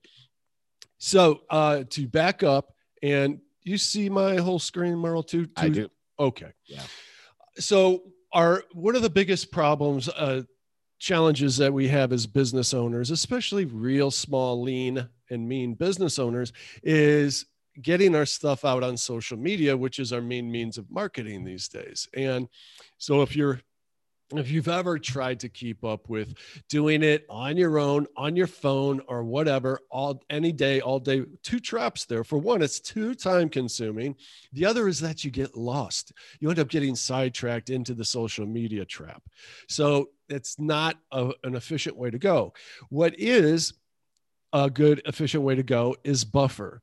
So 1.00 1.42
uh, 1.50 1.84
to 1.92 2.08
back 2.08 2.44
up, 2.44 2.74
and 3.02 3.40
you 3.64 3.78
see 3.78 4.10
my 4.10 4.38
whole 4.38 4.60
screen, 4.60 4.96
Merle, 4.96 5.24
too. 5.24 5.48
I 5.58 5.70
do. 5.70 5.90
Okay. 6.20 6.52
Yeah. 6.66 6.82
So, 7.58 8.04
our 8.34 8.64
one 8.74 8.96
of 8.96 9.02
the 9.02 9.10
biggest 9.10 9.52
problems 9.52 10.10
uh, 10.10 10.44
challenges 11.00 11.58
that 11.58 11.72
we 11.72 11.88
have 11.88 12.12
as 12.12 12.26
business 12.26 12.74
owners, 12.74 13.12
especially 13.12 13.66
real 13.66 14.12
small, 14.12 14.62
lean, 14.62 15.08
and 15.30 15.48
mean 15.48 15.74
business 15.74 16.18
owners, 16.20 16.54
is 16.84 17.46
getting 17.82 18.16
our 18.16 18.26
stuff 18.26 18.66
out 18.66 18.84
on 18.84 18.98
social 18.98 19.38
media, 19.38 19.76
which 19.76 20.00
is 20.00 20.14
our 20.14 20.22
main 20.22 20.52
means 20.52 20.78
of 20.78 20.90
marketing 20.90 21.44
these 21.44 21.68
days. 21.68 22.08
And 22.14 22.48
so 22.98 23.22
if 23.22 23.36
you're 23.36 23.62
if 24.36 24.52
you've 24.52 24.68
ever 24.68 25.00
tried 25.00 25.40
to 25.40 25.50
keep 25.50 25.86
up 25.86 26.10
with 26.10 26.34
doing 26.68 27.02
it 27.02 27.26
on 27.30 27.56
your 27.56 27.80
own 27.80 28.06
on 28.18 28.36
your 28.36 28.48
phone 28.48 29.02
or 29.08 29.24
whatever 29.24 29.80
all 29.90 30.22
any 30.30 30.52
day 30.52 30.82
all 30.82 31.00
day 31.00 31.24
two 31.44 31.60
traps 31.60 32.06
there. 32.06 32.24
For 32.24 32.38
one 32.38 32.62
it's 32.62 32.80
too 32.80 33.16
time 33.16 33.50
consuming. 33.50 34.16
The 34.54 34.66
other 34.66 34.88
is 34.88 35.00
that 35.00 35.24
you 35.24 35.32
get 35.32 35.56
lost. 35.56 36.12
You 36.40 36.50
end 36.50 36.60
up 36.60 36.68
getting 36.68 36.96
sidetracked 36.96 37.70
into 37.70 37.94
the 37.94 38.06
social 38.06 38.46
media 38.46 38.84
trap. 38.84 39.24
So 39.70 40.10
it's 40.28 40.60
not 40.60 40.98
a, 41.12 41.32
an 41.44 41.56
efficient 41.56 41.96
way 41.96 42.10
to 42.10 42.20
go. 42.20 42.54
What 42.90 43.18
is 43.18 43.74
a 44.66 44.70
good 44.70 45.02
efficient 45.06 45.44
way 45.44 45.56
to 45.56 45.64
go 45.64 45.96
is 46.04 46.24
buffer. 46.24 46.82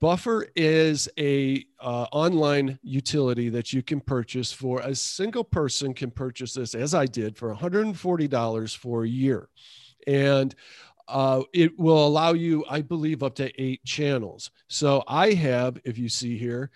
Buffer 0.00 0.46
is 0.54 1.08
a 1.18 1.64
uh, 1.80 2.06
online 2.12 2.78
utility 2.82 3.48
that 3.48 3.72
you 3.72 3.82
can 3.82 4.00
purchase 4.00 4.52
for 4.52 4.80
a 4.80 4.94
single 4.94 5.44
person 5.44 5.94
can 5.94 6.10
purchase 6.10 6.52
this 6.54 6.74
as 6.74 6.94
i 6.94 7.06
did 7.06 7.36
for 7.36 7.54
$140 7.54 8.76
for 8.76 9.04
a 9.04 9.08
year. 9.08 9.48
And 10.06 10.54
uh, 11.08 11.42
it 11.52 11.78
will 11.78 12.06
allow 12.06 12.32
you 12.32 12.64
i 12.68 12.82
believe 12.82 13.22
up 13.22 13.36
to 13.36 13.62
eight 13.62 13.82
channels. 13.84 14.50
So 14.68 15.02
i 15.06 15.32
have 15.32 15.78
if 15.84 15.96
you 15.96 16.08
see 16.08 16.36
here 16.36 16.70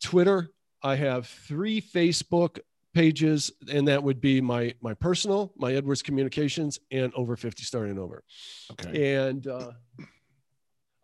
twitter 0.00 0.48
i 0.82 0.94
have 0.94 1.26
three 1.26 1.80
facebook 1.80 2.60
pages 2.98 3.52
and 3.72 3.86
that 3.86 4.02
would 4.02 4.20
be 4.20 4.40
my 4.40 4.74
my 4.80 4.92
personal 4.92 5.52
my 5.56 5.72
edwards 5.72 6.02
communications 6.02 6.80
and 6.90 7.14
over 7.14 7.36
50 7.36 7.62
starting 7.62 7.96
over. 7.96 8.24
Okay. 8.72 9.14
And 9.14 9.46
uh 9.46 9.70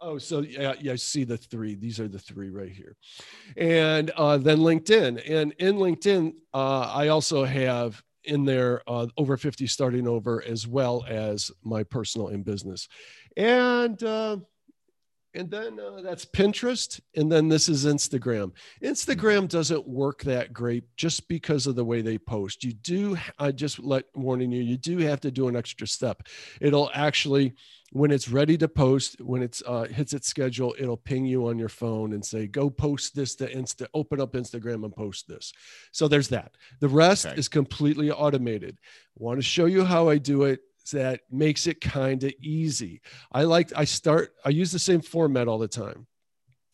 oh 0.00 0.18
so 0.18 0.40
yeah 0.40 0.74
yeah 0.80 0.94
i 0.94 0.96
see 0.96 1.22
the 1.22 1.36
three. 1.36 1.76
These 1.76 2.00
are 2.00 2.08
the 2.08 2.18
three 2.18 2.50
right 2.50 2.72
here. 2.72 2.96
And 3.56 4.10
uh 4.16 4.38
then 4.38 4.58
linkedin. 4.58 5.22
And 5.30 5.52
in 5.60 5.76
linkedin 5.76 6.32
uh 6.52 6.90
i 6.92 7.08
also 7.08 7.44
have 7.44 8.02
in 8.24 8.44
there 8.44 8.82
uh, 8.88 9.06
over 9.16 9.36
50 9.36 9.66
starting 9.68 10.08
over 10.08 10.42
as 10.42 10.66
well 10.66 11.04
as 11.06 11.52
my 11.62 11.84
personal 11.84 12.28
and 12.28 12.44
business. 12.44 12.88
And 13.36 14.02
uh 14.02 14.38
and 15.34 15.50
then 15.50 15.78
uh, 15.80 16.00
that's 16.02 16.24
Pinterest. 16.24 17.00
And 17.16 17.30
then 17.30 17.48
this 17.48 17.68
is 17.68 17.84
Instagram. 17.84 18.52
Instagram 18.82 19.48
doesn't 19.48 19.86
work 19.86 20.22
that 20.24 20.52
great 20.52 20.84
just 20.96 21.28
because 21.28 21.66
of 21.66 21.76
the 21.76 21.84
way 21.84 22.02
they 22.02 22.18
post. 22.18 22.64
You 22.64 22.72
do, 22.72 23.16
I 23.38 23.50
just 23.52 23.78
let 23.78 24.04
warning 24.14 24.52
you, 24.52 24.62
you 24.62 24.76
do 24.76 24.98
have 24.98 25.20
to 25.22 25.30
do 25.30 25.48
an 25.48 25.56
extra 25.56 25.86
step. 25.86 26.22
It'll 26.60 26.90
actually, 26.94 27.54
when 27.92 28.10
it's 28.10 28.28
ready 28.28 28.56
to 28.58 28.68
post, 28.68 29.20
when 29.20 29.42
it's 29.42 29.62
uh, 29.66 29.84
hits 29.84 30.12
its 30.12 30.28
schedule, 30.28 30.74
it'll 30.78 30.96
ping 30.96 31.26
you 31.26 31.48
on 31.48 31.58
your 31.58 31.68
phone 31.68 32.12
and 32.12 32.24
say, 32.24 32.46
go 32.46 32.70
post 32.70 33.14
this 33.14 33.34
to 33.36 33.52
Insta, 33.52 33.86
open 33.94 34.20
up 34.20 34.32
Instagram 34.32 34.84
and 34.84 34.94
post 34.94 35.28
this. 35.28 35.52
So 35.92 36.08
there's 36.08 36.28
that. 36.28 36.56
The 36.80 36.88
rest 36.88 37.26
okay. 37.26 37.36
is 37.36 37.48
completely 37.48 38.10
automated. 38.10 38.78
Want 39.16 39.38
to 39.38 39.42
show 39.42 39.66
you 39.66 39.84
how 39.84 40.08
I 40.08 40.18
do 40.18 40.44
it 40.44 40.60
that 40.92 41.20
makes 41.30 41.66
it 41.66 41.80
kind 41.80 42.22
of 42.24 42.32
easy. 42.40 43.00
I 43.32 43.44
like 43.44 43.72
I 43.76 43.84
start 43.84 44.34
I 44.44 44.50
use 44.50 44.72
the 44.72 44.78
same 44.78 45.00
format 45.00 45.48
all 45.48 45.58
the 45.58 45.68
time. 45.68 46.06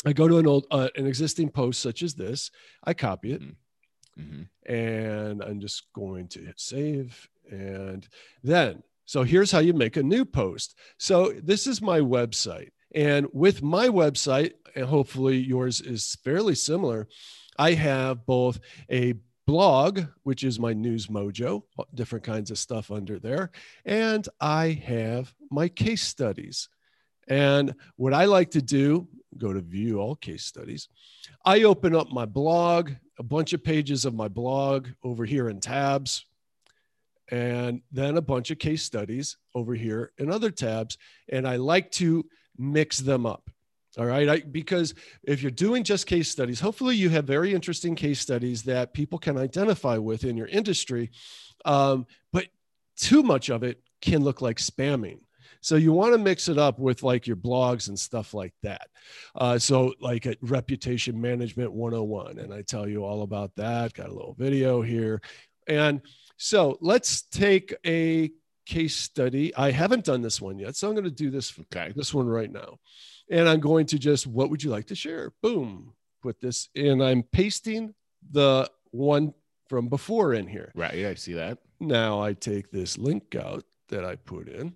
I 0.05 0.13
go 0.13 0.29
to 0.29 0.39
an 0.39 0.47
old 0.47 0.67
uh, 0.71 0.89
an 0.97 1.07
existing 1.07 1.51
post 1.51 1.81
such 1.81 2.03
as 2.03 2.15
this, 2.15 2.51
I 2.85 2.95
copy 2.95 3.33
it. 3.33 3.43
Mm-hmm. 3.43 4.23
mm-hmm. 4.23 4.73
And 4.73 5.43
I'm 5.43 5.61
just 5.61 5.93
going 5.95 6.29
to 6.29 6.41
hit 6.41 6.61
save 6.61 7.29
and 7.51 8.07
then 8.43 8.83
so 9.07 9.25
here's 9.25 9.51
how 9.51 9.59
you 9.59 9.73
make 9.73 9.97
a 9.97 10.05
new 10.05 10.25
post. 10.25 10.79
So 10.99 11.33
this 11.43 11.67
is 11.67 11.83
my 11.83 11.99
website 11.99 12.71
and 12.95 13.27
with 13.33 13.63
my 13.63 13.89
website 13.89 14.53
and 14.75 14.87
hopefully 14.87 15.39
yours 15.39 15.81
is 15.81 16.17
fairly 16.25 16.55
similar, 16.55 17.09
I 17.59 17.73
have 17.73 18.25
both 18.27 18.61
a 18.91 19.15
blog, 19.51 20.03
which 20.23 20.45
is 20.45 20.61
my 20.61 20.73
news 20.73 21.09
mojo, 21.09 21.65
uh, 21.77 21.83
different 21.93 22.25
kinds 22.25 22.53
of 22.53 22.59
stuff 22.59 22.93
under 22.93 23.19
there. 23.19 23.51
And 23.85 24.29
I 24.41 24.81
have 24.85 25.35
my 25.51 25.69
case 25.69 26.05
studies. 26.05 26.69
And 27.27 27.75
what 27.97 28.15
I 28.15 28.27
like 28.27 28.53
to 28.53 28.63
do, 28.63 29.09
go 29.37 29.53
to 29.53 29.61
view 29.61 29.99
all 29.99 30.15
case 30.15 30.45
studies. 30.45 30.89
I 31.45 31.65
open 31.65 31.97
up 31.97 32.13
my 32.13 32.27
blog, 32.27 32.93
a 33.19 33.25
bunch 33.25 33.53
of 33.53 33.65
pages 33.65 34.05
of 34.05 34.15
my 34.15 34.29
blog 34.29 34.87
over 35.03 35.25
here 35.25 35.49
in 35.49 35.59
tabs, 35.59 36.25
and 37.33 37.83
then 37.91 38.19
a 38.19 38.23
bunch 38.23 38.53
of 38.53 38.61
case 38.61 38.85
studies 38.85 39.37
over 39.57 39.75
here 39.75 40.13
in 40.19 40.31
other 40.31 40.53
tabs. 40.53 40.97
And 41.29 41.45
I 41.45 41.57
like 41.57 41.91
to 42.03 42.25
mix 42.57 42.99
them 42.99 43.27
up. 43.27 43.51
All 43.99 44.07
right. 44.07 44.29
I, 44.29 44.41
because 44.41 44.95
if 45.25 45.43
you're 45.43 45.51
doing 45.51 45.83
just 45.83 46.07
case 46.07 46.31
studies, 46.31 46.61
hopefully 46.61 46.95
you 46.95 47.09
have 47.09 47.25
very 47.25 47.53
interesting 47.53 47.97
case 47.97 48.21
studies 48.21 48.63
that 48.65 48.95
people 48.95 49.19
can 49.19 49.37
identify 49.37 49.99
with 49.99 50.25
in 50.25 50.37
your 50.37 50.47
industry. 50.47 51.11
Um, 51.65 52.07
but 52.33 52.47
too 52.97 53.23
much 53.23 53.49
of 53.49 53.63
it 53.65 53.83
can 54.01 54.23
look 54.23 54.41
like 54.41 54.59
spamming. 54.59 55.19
So 55.61 55.77
you 55.77 55.93
want 55.93 56.15
to 56.15 56.19
mix 56.19 56.49
it 56.49 56.57
up 56.57 56.79
with 56.79 57.03
like 57.03 57.27
your 57.27 57.37
blogs 57.37 57.89
and 57.89 57.99
stuff 57.99 58.33
like 58.33 58.55
that. 58.63 58.89
Uh, 59.35 59.59
so 59.59 59.93
like 60.01 60.25
a 60.25 60.37
reputation 60.41 61.21
management 61.21 61.73
101. 61.73 62.39
And 62.39 62.55
I 62.55 62.63
tell 62.63 62.89
you 62.89 63.05
all 63.05 63.23
about 63.23 63.55
that. 63.57 63.93
Got 63.93 64.09
a 64.09 64.15
little 64.15 64.37
video 64.39 64.81
here. 64.83 65.21
And 65.67 66.01
so 66.37 66.79
let's 66.81 67.23
take 67.23 67.75
a 67.85 68.31
case 68.67 68.97
study. 68.97 69.55
I 69.55 69.73
haven't 69.73 70.05
done 70.05 70.23
this 70.23 70.41
one 70.41 70.59
yet. 70.59 70.77
So 70.77 70.89
I'm 70.89 70.95
going 70.95 71.05
to 71.05 71.11
do 71.11 71.31
this, 71.31 71.53
okay. 71.61 71.93
this 71.95 72.15
one 72.15 72.27
right 72.27 72.51
now 72.51 72.79
and 73.31 73.49
I'm 73.49 73.61
going 73.61 73.87
to 73.87 73.99
just, 73.99 74.27
what 74.27 74.51
would 74.51 74.63
you 74.63 74.71
like 74.71 74.87
to 74.89 74.95
share? 74.95 75.33
Boom, 75.43 75.95
put 76.23 76.41
this 76.41 76.69
in. 76.75 77.01
I'm 77.01 77.23
pasting 77.23 77.95
the 78.31 78.69
one 78.91 79.33
from 79.69 79.89
before 79.89 80.35
in 80.35 80.47
here. 80.47 80.73
Right. 80.75 80.95
Yeah, 80.95 81.11
I 81.11 81.15
see 81.15 81.35
that. 81.35 81.59
Now 81.79 82.21
I 82.21 82.35
take 82.35 82.71
this 82.71 82.99
link 82.99 83.35
out 83.37 83.65
that 83.89 84.05
I 84.05 84.17
put 84.17 84.49
in. 84.49 84.75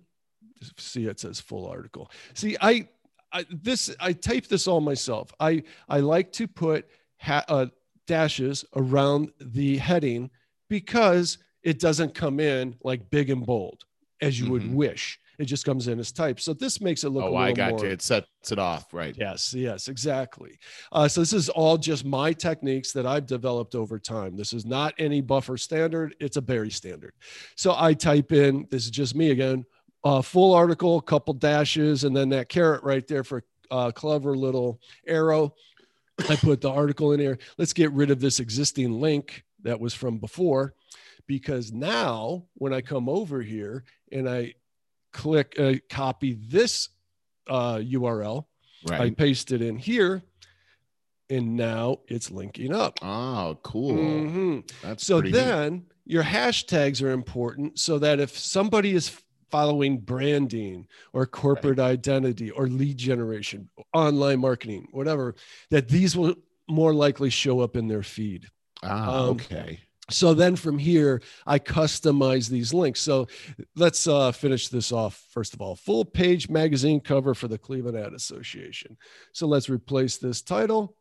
See, 0.77 1.05
it 1.05 1.19
says 1.19 1.39
full 1.39 1.67
article. 1.67 2.09
See, 2.33 2.55
I, 2.61 2.87
I 3.31 3.45
this 3.51 3.93
I 3.99 4.13
type 4.13 4.47
this 4.47 4.67
all 4.67 4.81
myself. 4.81 5.31
I 5.39 5.63
I 5.89 5.99
like 5.99 6.31
to 6.33 6.47
put 6.47 6.87
ha- 7.19 7.43
uh, 7.47 7.67
dashes 8.07 8.63
around 8.75 9.31
the 9.39 9.77
heading 9.77 10.31
because 10.69 11.37
it 11.61 11.79
doesn't 11.79 12.13
come 12.13 12.39
in 12.39 12.75
like 12.83 13.09
big 13.09 13.29
and 13.29 13.45
bold 13.45 13.83
as 14.21 14.39
you 14.39 14.45
mm-hmm. 14.45 14.53
would 14.53 14.73
wish 14.73 15.19
It 15.39 15.45
just 15.45 15.65
comes 15.65 15.87
in 15.87 15.99
as 15.99 16.11
type. 16.11 16.39
So 16.39 16.53
this 16.53 16.81
makes 16.81 17.03
it 17.03 17.09
look. 17.09 17.25
Oh, 17.25 17.35
I 17.35 17.51
got 17.51 17.71
more, 17.71 17.85
you. 17.85 17.91
It 17.91 18.01
sets 18.01 18.27
it 18.51 18.59
off, 18.59 18.93
right? 18.93 19.15
Yes, 19.17 19.53
yes, 19.53 19.87
exactly. 19.87 20.57
Uh, 20.91 21.07
so 21.07 21.21
this 21.21 21.33
is 21.33 21.49
all 21.49 21.77
just 21.77 22.05
my 22.05 22.33
techniques 22.33 22.91
that 22.93 23.05
I've 23.05 23.25
developed 23.25 23.75
over 23.75 23.99
time. 23.99 24.35
This 24.35 24.53
is 24.53 24.65
not 24.65 24.93
any 24.97 25.21
buffer 25.21 25.57
standard. 25.57 26.15
It's 26.19 26.37
a 26.37 26.41
Barry 26.41 26.71
standard. 26.71 27.13
So 27.55 27.75
I 27.77 27.93
type 27.93 28.31
in. 28.31 28.67
This 28.69 28.85
is 28.85 28.91
just 28.91 29.15
me 29.15 29.31
again. 29.31 29.65
Uh, 30.03 30.21
full 30.21 30.53
article, 30.53 31.01
couple 31.01 31.33
dashes, 31.33 32.03
and 32.03 32.15
then 32.15 32.29
that 32.29 32.49
caret 32.49 32.83
right 32.83 33.07
there 33.07 33.23
for 33.23 33.43
uh, 33.71 33.91
clever 33.91 34.35
little 34.35 34.79
arrow. 35.07 35.53
I 36.29 36.35
put 36.35 36.61
the 36.61 36.69
article 36.69 37.11
in 37.11 37.19
here. 37.19 37.37
Let's 37.57 37.73
get 37.73 37.91
rid 37.91 38.11
of 38.11 38.19
this 38.19 38.39
existing 38.39 39.01
link 39.01 39.43
that 39.63 39.79
was 39.79 39.93
from 39.93 40.19
before 40.19 40.75
because 41.27 41.71
now 41.71 42.45
when 42.55 42.73
I 42.73 42.81
come 42.81 43.09
over 43.09 43.41
here 43.41 43.83
and 44.11 44.29
I 44.29 44.53
click 45.15 45.55
uh, 45.57 45.73
copy 45.89 46.33
this 46.47 46.89
uh, 47.47 47.75
URL, 47.77 48.45
Right. 48.87 49.01
I 49.01 49.09
paste 49.11 49.51
it 49.51 49.61
in 49.63 49.77
here 49.77 50.21
and 51.29 51.55
now 51.55 51.99
it's 52.07 52.29
linking 52.29 52.71
up. 52.73 52.99
oh, 53.01 53.57
cool. 53.63 53.93
Mhm. 53.95 54.71
That's 54.83 55.05
So 55.07 55.21
pretty 55.21 55.31
neat. 55.35 55.43
then 55.43 55.85
your 56.05 56.21
hashtags 56.23 57.01
are 57.01 57.09
important 57.11 57.79
so 57.79 57.97
that 57.99 58.19
if 58.19 58.37
somebody 58.37 58.91
is 58.93 59.09
following 59.49 59.97
branding 59.99 60.85
or 61.13 61.25
corporate 61.25 61.79
identity 61.79 62.51
or 62.51 62.67
lead 62.67 62.97
generation, 62.97 63.69
online 63.93 64.39
marketing, 64.39 64.87
whatever, 64.91 65.33
that 65.71 65.87
these 65.87 66.15
will 66.15 66.35
more 66.69 66.93
likely 66.93 67.29
show 67.31 67.61
up 67.61 67.75
in 67.75 67.87
their 67.87 68.03
feed. 68.03 68.45
Ah, 68.83 69.23
um, 69.23 69.29
okay. 69.31 69.79
So 70.11 70.35
then 70.35 70.55
from 70.55 70.77
here, 70.77 71.21
I 71.47 71.57
customize 71.57 72.47
these 72.47 72.73
links. 72.73 73.01
So 73.01 73.27
let's 73.75 74.07
uh, 74.07 74.31
finish 74.31 74.67
this 74.67 74.91
off. 74.91 75.25
First 75.31 75.53
of 75.53 75.61
all, 75.61 75.75
full 75.75 76.05
page 76.05 76.47
magazine 76.47 76.99
cover 76.99 77.33
for 77.33 77.47
the 77.47 77.57
Cleveland 77.57 77.97
Ad 77.97 78.13
Association. 78.13 78.97
So 79.33 79.47
let's 79.47 79.69
replace 79.69 80.17
this 80.17 80.41
title. 80.41 80.95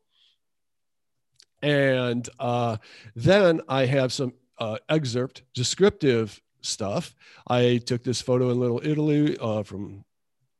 And 1.60 2.28
uh, 2.38 2.78
then 3.14 3.60
I 3.68 3.86
have 3.86 4.12
some 4.12 4.32
uh, 4.58 4.78
excerpt, 4.88 5.42
descriptive 5.54 6.40
stuff. 6.62 7.14
I 7.46 7.80
took 7.84 8.02
this 8.02 8.22
photo 8.22 8.50
in 8.50 8.60
Little 8.60 8.80
Italy 8.82 9.36
uh, 9.38 9.62
from, 9.64 10.04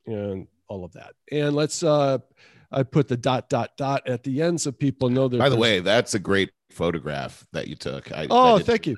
and 0.07 0.49
all 0.69 0.85
of 0.85 0.93
that. 0.93 1.15
And 1.33 1.55
let's, 1.55 1.83
uh, 1.83 2.19
I 2.71 2.83
put 2.83 3.09
the 3.09 3.17
dot, 3.17 3.49
dot, 3.49 3.77
dot 3.77 4.09
at 4.09 4.23
the 4.25 4.43
end 4.43 4.61
so 4.61 4.73
people 4.73 5.09
know 5.11 5.29
that. 5.29 5.39
By 5.39 5.49
the 5.49 5.57
way, 5.57 5.81
that's 5.81 6.15
a 6.15 6.19
great 6.19 6.51
photograph 6.71 7.47
that 7.53 7.69
you 7.69 7.77
took. 7.77 8.11
I, 8.13 8.27
Oh, 8.31 8.57
I 8.57 8.63
thank 8.63 8.87
you. 8.87 8.97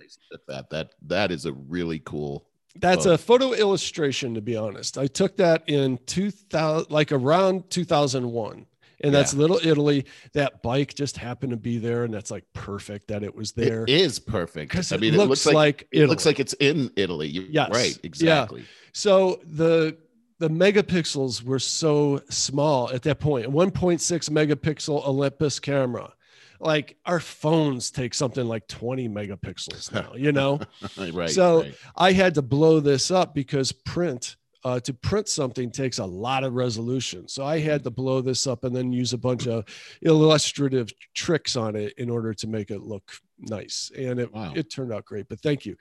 That 0.48 0.70
that 0.70 0.94
that 1.02 1.31
is 1.31 1.46
a 1.46 1.52
really 1.52 2.00
cool. 2.00 2.46
That's 2.79 3.05
photo. 3.05 3.14
a 3.14 3.18
photo 3.18 3.52
illustration, 3.52 4.35
to 4.35 4.40
be 4.40 4.57
honest. 4.57 4.98
I 4.98 5.07
took 5.07 5.37
that 5.38 5.64
in 5.66 5.98
2000, 6.07 6.90
like 6.90 7.11
around 7.12 7.70
2001. 7.70 8.66
And 9.02 9.14
that's 9.14 9.35
Little 9.35 9.59
Italy. 9.62 10.07
That 10.33 10.62
bike 10.62 10.94
just 10.94 11.18
happened 11.18 11.50
to 11.50 11.57
be 11.59 11.79
there. 11.79 12.05
And 12.05 12.12
that's 12.12 12.31
like 12.31 12.44
perfect 12.55 13.09
that 13.09 13.22
it 13.22 13.35
was 13.35 13.52
there. 13.52 13.83
It 13.83 13.90
is 13.90 14.18
perfect. 14.18 14.70
Because 14.70 14.90
I 14.90 14.96
it, 14.96 15.00
mean, 15.02 15.16
looks 15.16 15.24
it 15.24 15.29
looks 15.29 15.46
like, 15.46 15.55
like 15.55 15.88
it 15.92 16.07
looks 16.07 16.24
like 16.26 16.40
it's 16.40 16.55
in 16.55 16.90
Italy. 16.96 17.29
You- 17.29 17.46
Yes. 17.48 17.70
Right. 17.70 17.94
Yeah. 17.94 18.00
Exactly. 18.05 18.64
So 18.92 19.40
the 19.44 19.98
the 20.38 20.49
megapixels 20.51 21.42
were 21.42 21.59
so 21.59 22.20
small 22.29 22.90
at 22.90 23.03
that 23.03 23.20
point. 23.20 23.46
A 23.46 23.51
1.6 23.51 24.31
megapixel 24.31 25.07
Olympus 25.07 25.59
camera. 25.59 26.12
Like 26.59 26.96
our 27.05 27.20
phones 27.20 27.90
take 27.90 28.14
something 28.14 28.46
like 28.46 28.66
20 28.66 29.09
megapixels 29.09 29.92
now, 29.92 30.14
you 30.14 30.33
know? 30.33 30.61
right. 31.12 31.31
So- 31.31 31.62
right. 31.62 31.75
I 31.96 32.12
had 32.12 32.35
to 32.35 32.42
blow 32.42 32.81
this 32.81 33.11
up 33.11 33.35
because 33.35 33.72
print 33.72 34.37
uh, 34.64 34.81
to 34.81 34.92
print 34.92 35.29
something 35.29 35.70
takes 35.70 35.99
a 35.99 36.05
lot 36.05 36.42
of 36.42 36.55
resolution. 36.55 37.29
So 37.29 37.44
I 37.44 37.61
had 37.61 37.85
to 37.85 37.90
blow 37.90 38.20
this 38.20 38.49
up 38.49 38.64
and 38.64 38.75
then 38.75 38.92
use 38.92 39.12
a 39.12 39.18
bunch 39.18 39.46
of 39.46 39.64
illustrative 40.03 40.90
tricks 41.14 41.55
on 41.55 41.77
it 41.77 41.92
in 41.99 42.11
order 42.11 42.35
to 42.35 42.46
make 42.49 42.70
it 42.72 42.81
look 42.81 43.12
nice. 43.38 43.92
And 43.96 44.18
it, 44.18 44.33
Wow. 44.35 44.55
it 44.57 44.68
turned 44.68 44.92
out 44.92 45.05
great, 45.05 45.29
but 45.29 45.40
thank 45.40 45.66
you. 45.66 45.77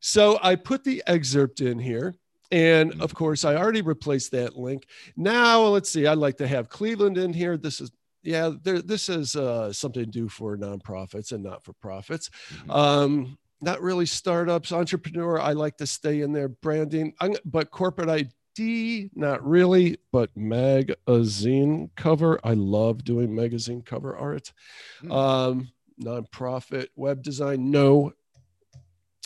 So 0.00 0.38
I 0.42 0.56
put 0.56 0.82
the 0.82 1.00
excerpt 1.06 1.60
in 1.60 1.78
here. 1.78 2.16
And 2.52 3.00
of 3.00 3.14
course, 3.14 3.44
I 3.44 3.56
already 3.56 3.82
replaced 3.82 4.30
that 4.32 4.56
link. 4.56 4.86
Now, 5.16 5.62
let's 5.62 5.90
see, 5.90 6.06
I'd 6.06 6.18
like 6.18 6.36
to 6.38 6.46
have 6.46 6.68
Cleveland 6.68 7.18
in 7.18 7.32
here. 7.32 7.56
This 7.56 7.80
is, 7.80 7.90
yeah, 8.22 8.50
there, 8.62 8.80
this 8.80 9.08
is 9.08 9.34
uh, 9.34 9.72
something 9.72 10.04
to 10.04 10.10
do 10.10 10.28
for 10.28 10.56
nonprofits 10.56 11.32
and 11.32 11.42
not 11.42 11.64
for 11.64 11.72
profits. 11.74 12.30
Mhm. 12.66 12.70
Um, 12.74 13.38
not 13.60 13.80
really 13.80 14.06
startups, 14.06 14.72
entrepreneur. 14.72 15.40
I 15.40 15.52
like 15.52 15.78
to 15.78 15.86
stay 15.86 16.20
in 16.20 16.32
there. 16.32 16.48
Branding, 16.48 17.14
I'm, 17.20 17.34
but 17.46 17.70
corporate 17.70 18.10
ID, 18.10 19.10
not 19.14 19.44
really. 19.46 19.96
But 20.12 20.36
magazine 20.36 21.90
cover, 21.96 22.38
I 22.44 22.52
love 22.52 23.04
doing 23.04 23.34
magazine 23.34 23.82
cover 23.82 24.16
art. 24.16 24.52
Hmm. 25.00 25.12
Um, 25.12 25.68
nonprofit 26.02 26.88
web 26.94 27.22
design, 27.22 27.70
no. 27.70 28.12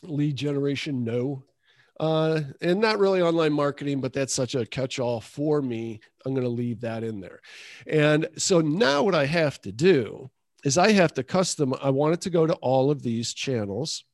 Lead 0.04 0.36
generation, 0.36 1.02
no. 1.02 1.42
Uh, 2.00 2.42
and 2.60 2.80
not 2.80 2.98
really 2.98 3.20
online 3.20 3.52
marketing, 3.52 4.00
but 4.00 4.12
that's 4.12 4.32
such 4.32 4.54
a 4.54 4.64
catch-all 4.64 5.20
for 5.20 5.60
me. 5.60 6.00
I'm 6.24 6.32
going 6.32 6.44
to 6.44 6.48
leave 6.48 6.80
that 6.82 7.02
in 7.02 7.20
there. 7.20 7.40
And 7.86 8.28
so 8.36 8.60
now 8.60 9.02
what 9.02 9.16
I 9.16 9.26
have 9.26 9.60
to 9.62 9.72
do 9.72 10.30
is 10.64 10.78
I 10.78 10.92
have 10.92 11.12
to 11.14 11.22
custom. 11.24 11.74
I 11.82 11.90
want 11.90 12.14
it 12.14 12.20
to 12.22 12.30
go 12.30 12.46
to 12.46 12.54
all 12.54 12.90
of 12.90 13.02
these 13.02 13.34
channels, 13.34 14.04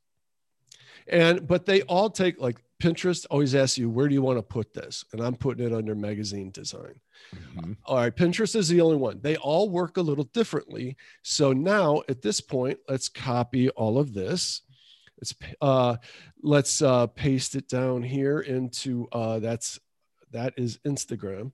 and 1.08 1.46
but 1.46 1.66
they 1.66 1.82
all 1.82 2.08
take 2.10 2.40
like 2.40 2.62
Pinterest 2.82 3.26
always 3.30 3.54
asks 3.54 3.78
you 3.78 3.88
where 3.88 4.08
do 4.08 4.14
you 4.14 4.22
want 4.22 4.38
to 4.38 4.42
put 4.42 4.74
this, 4.74 5.04
and 5.12 5.20
I'm 5.20 5.36
putting 5.36 5.66
it 5.66 5.72
under 5.72 5.94
magazine 5.94 6.50
design. 6.50 7.00
Mhm. 7.34 7.76
All 7.84 7.96
right, 7.96 8.14
Pinterest 8.14 8.56
is 8.56 8.68
the 8.68 8.80
only 8.80 8.96
one. 8.96 9.20
They 9.22 9.36
all 9.36 9.70
work 9.70 9.96
a 9.96 10.02
little 10.02 10.24
differently. 10.24 10.96
So 11.22 11.52
now 11.52 12.02
at 12.08 12.20
this 12.20 12.40
point, 12.40 12.78
let's 12.88 13.08
copy 13.08 13.70
all 13.70 13.98
of 13.98 14.12
this. 14.12 14.62
Let's 15.20 15.34
uh, 15.60 15.96
let's 16.42 16.82
uh, 16.82 17.06
paste 17.08 17.54
it 17.54 17.68
down 17.68 18.02
here 18.02 18.40
into 18.40 19.08
uh, 19.12 19.38
that's 19.38 19.78
that 20.32 20.54
is 20.56 20.78
Instagram. 20.86 21.52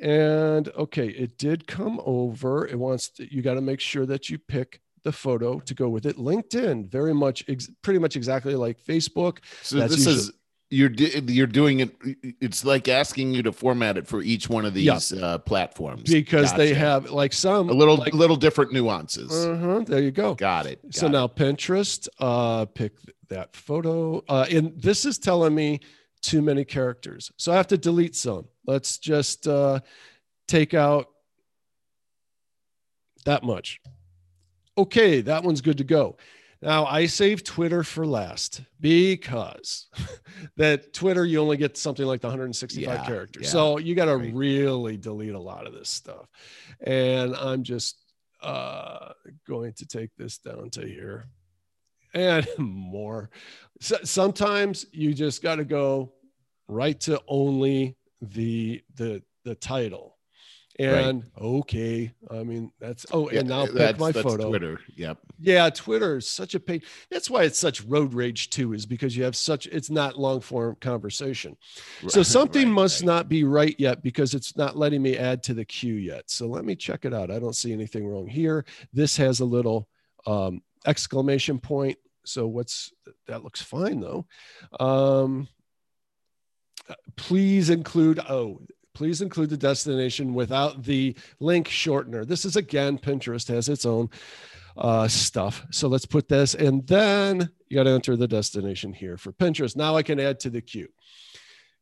And 0.00 0.68
okay, 0.70 1.06
it 1.08 1.38
did 1.38 1.66
come 1.66 2.00
over. 2.04 2.66
It 2.66 2.78
wants 2.78 3.08
to, 3.10 3.32
you 3.32 3.42
got 3.42 3.54
to 3.54 3.60
make 3.60 3.80
sure 3.80 4.06
that 4.06 4.28
you 4.28 4.38
pick 4.38 4.80
the 5.04 5.12
photo 5.12 5.60
to 5.60 5.74
go 5.74 5.88
with 5.88 6.04
it. 6.04 6.16
LinkedIn, 6.16 6.90
very 6.90 7.14
much, 7.14 7.44
ex- 7.48 7.70
pretty 7.82 8.00
much 8.00 8.16
exactly 8.16 8.56
like 8.56 8.82
Facebook. 8.82 9.38
So 9.62 9.76
That's 9.78 9.94
this 9.94 10.06
usually- 10.06 10.16
is 10.16 10.32
you're 10.74 10.90
you're 10.90 11.46
doing 11.46 11.80
it. 11.80 11.90
It's 12.40 12.64
like 12.64 12.88
asking 12.88 13.32
you 13.34 13.42
to 13.44 13.52
format 13.52 13.96
it 13.96 14.06
for 14.06 14.20
each 14.22 14.48
one 14.48 14.64
of 14.64 14.76
Yeah. 14.76 14.94
these 14.94 15.12
uh, 15.12 15.38
platforms 15.38 16.10
because 16.10 16.52
they 16.54 16.74
have 16.74 17.10
like 17.10 17.32
some 17.32 17.68
a 17.68 17.72
little 17.72 17.96
like, 17.96 18.12
little 18.14 18.36
different 18.36 18.72
nuances. 18.72 19.30
uh-huh, 19.32 19.84
there 19.86 20.02
you 20.02 20.10
go. 20.10 20.34
got 20.34 20.66
it. 20.66 20.80
so 20.90 21.06
it. 21.06 21.10
now 21.10 21.26
Pinterest, 21.28 22.08
uh, 22.18 22.64
pick 22.66 22.92
that 23.28 23.54
photo. 23.54 24.22
Uh, 24.28 24.46
and 24.50 24.80
this 24.80 25.04
is 25.04 25.18
telling 25.18 25.54
me 25.54 25.80
too 26.22 26.42
many 26.42 26.64
characters. 26.64 27.30
So 27.36 27.52
I 27.52 27.56
have 27.56 27.68
to 27.68 27.78
delete 27.78 28.16
some. 28.16 28.46
Let's 28.66 28.98
just 28.98 29.46
uh, 29.46 29.80
take 30.48 30.74
out 30.74 31.08
that 33.24 33.42
much. 33.42 33.80
Okay, 34.76 35.20
that 35.20 35.44
one's 35.44 35.60
good 35.60 35.78
to 35.78 35.84
go. 35.84 36.16
Now 36.64 36.86
I 36.86 37.04
save 37.06 37.44
Twitter 37.44 37.84
for 37.84 38.06
last 38.06 38.62
because 38.80 39.88
that 40.56 40.94
Twitter 40.94 41.24
you 41.26 41.38
only 41.40 41.58
get 41.58 41.76
something 41.76 42.06
like 42.06 42.22
the 42.22 42.28
165 42.28 42.82
Yeah, 42.82 43.04
characters. 43.04 43.44
yeah, 43.44 43.50
so 43.50 43.78
you 43.78 43.94
got 43.94 44.06
to 44.06 44.16
right. 44.16 44.32
really 44.34 44.96
delete 44.96 45.34
a 45.34 45.38
lot 45.38 45.66
of 45.66 45.74
this 45.74 45.90
stuff. 45.90 46.26
And 46.80 47.36
I'm 47.36 47.64
just 47.64 48.02
uh, 48.42 49.12
going 49.46 49.74
to 49.74 49.86
take 49.86 50.10
this 50.16 50.38
down 50.38 50.70
to 50.70 50.86
here 50.86 51.26
and 52.14 52.46
more. 52.58 53.28
So, 53.80 53.98
sometimes 54.04 54.86
you 54.90 55.12
just 55.12 55.42
got 55.42 55.56
to 55.56 55.64
go 55.66 56.14
right 56.66 56.98
to 57.00 57.20
only 57.28 57.96
the 58.22 58.82
the 58.94 59.22
the 59.44 59.54
title. 59.54 60.13
And 60.78 61.24
okay, 61.40 62.12
I 62.28 62.42
mean 62.42 62.72
that's 62.80 63.06
oh, 63.12 63.30
Yeah, 63.30 63.40
and 63.40 63.48
now 63.48 63.66
pick 63.66 63.74
that's, 63.74 63.98
my 63.98 64.10
that's 64.10 64.24
photo. 64.24 64.48
Twitter. 64.48 64.80
Yep. 64.96 65.18
Yeah, 65.38 65.70
Twitter 65.70 66.16
is 66.16 66.28
such 66.28 66.56
a 66.56 66.60
pain. 66.60 66.82
That's 67.10 67.30
why 67.30 67.44
it's 67.44 67.58
such 67.58 67.84
road 67.84 68.12
rage 68.12 68.50
too, 68.50 68.72
is 68.72 68.84
because 68.84 69.16
you 69.16 69.22
have 69.22 69.36
such 69.36 69.66
it's 69.66 69.88
not 69.88 70.18
long 70.18 70.40
form 70.40 70.76
conversation. 70.80 71.56
So 72.08 72.22
something 72.24 72.66
right, 72.66 72.74
must 72.74 73.02
right. 73.02 73.06
not 73.06 73.28
be 73.28 73.44
right 73.44 73.76
yet 73.78 74.02
because 74.02 74.34
it's 74.34 74.56
not 74.56 74.76
letting 74.76 75.00
me 75.00 75.16
add 75.16 75.44
to 75.44 75.54
the 75.54 75.64
queue 75.64 75.94
yet. 75.94 76.24
So 76.28 76.48
let 76.48 76.64
me 76.64 76.74
check 76.74 77.04
it 77.04 77.14
out. 77.14 77.30
I 77.30 77.38
don't 77.38 77.54
see 77.54 77.72
anything 77.72 78.06
wrong 78.06 78.26
here. 78.26 78.64
This 78.92 79.16
has 79.18 79.38
a 79.38 79.44
little 79.44 79.88
um, 80.26 80.60
exclamation 80.86 81.60
point. 81.60 81.98
So 82.24 82.48
what's 82.48 82.92
that 83.28 83.44
looks 83.44 83.62
fine 83.62 84.00
though. 84.00 84.26
Um, 84.80 85.46
please 87.16 87.70
include 87.70 88.18
oh 88.18 88.60
please 88.94 89.20
include 89.20 89.50
the 89.50 89.56
destination 89.56 90.34
without 90.34 90.84
the 90.84 91.14
link 91.40 91.68
shortener. 91.68 92.26
This 92.26 92.44
is 92.44 92.56
again 92.56 92.98
Pinterest 92.98 93.48
has 93.48 93.68
its 93.68 93.84
own 93.84 94.08
uh, 94.76 95.08
stuff. 95.08 95.64
So 95.70 95.88
let's 95.88 96.06
put 96.06 96.28
this 96.28 96.54
and 96.54 96.86
then 96.86 97.50
you 97.68 97.76
got 97.76 97.84
to 97.84 97.90
enter 97.90 98.16
the 98.16 98.28
destination 98.28 98.92
here 98.92 99.16
for 99.16 99.32
Pinterest. 99.32 99.76
Now 99.76 99.96
I 99.96 100.02
can 100.02 100.18
add 100.20 100.40
to 100.40 100.50
the 100.50 100.60
queue. 100.60 100.88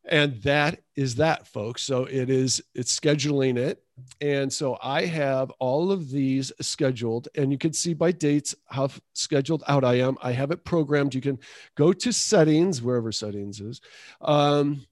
and 0.04 0.42
that 0.42 0.80
is 0.96 1.14
that 1.16 1.46
folks 1.46 1.82
so 1.82 2.04
it 2.04 2.28
is 2.28 2.60
it's 2.74 2.98
scheduling 2.98 3.56
it 3.56 3.84
and 4.20 4.52
so 4.52 4.76
i 4.82 5.04
have 5.04 5.50
all 5.60 5.92
of 5.92 6.10
these 6.10 6.50
scheduled 6.60 7.28
and 7.36 7.52
you 7.52 7.58
can 7.58 7.72
see 7.72 7.94
by 7.94 8.10
dates 8.10 8.54
how 8.66 8.88
scheduled 9.14 9.62
out 9.68 9.84
i 9.84 9.94
am 9.94 10.16
i 10.22 10.32
have 10.32 10.50
it 10.50 10.64
programmed 10.64 11.14
you 11.14 11.20
can 11.20 11.38
go 11.76 11.92
to 11.92 12.12
settings 12.12 12.82
wherever 12.82 13.12
settings 13.12 13.60
is 13.60 13.80
um, 14.22 14.84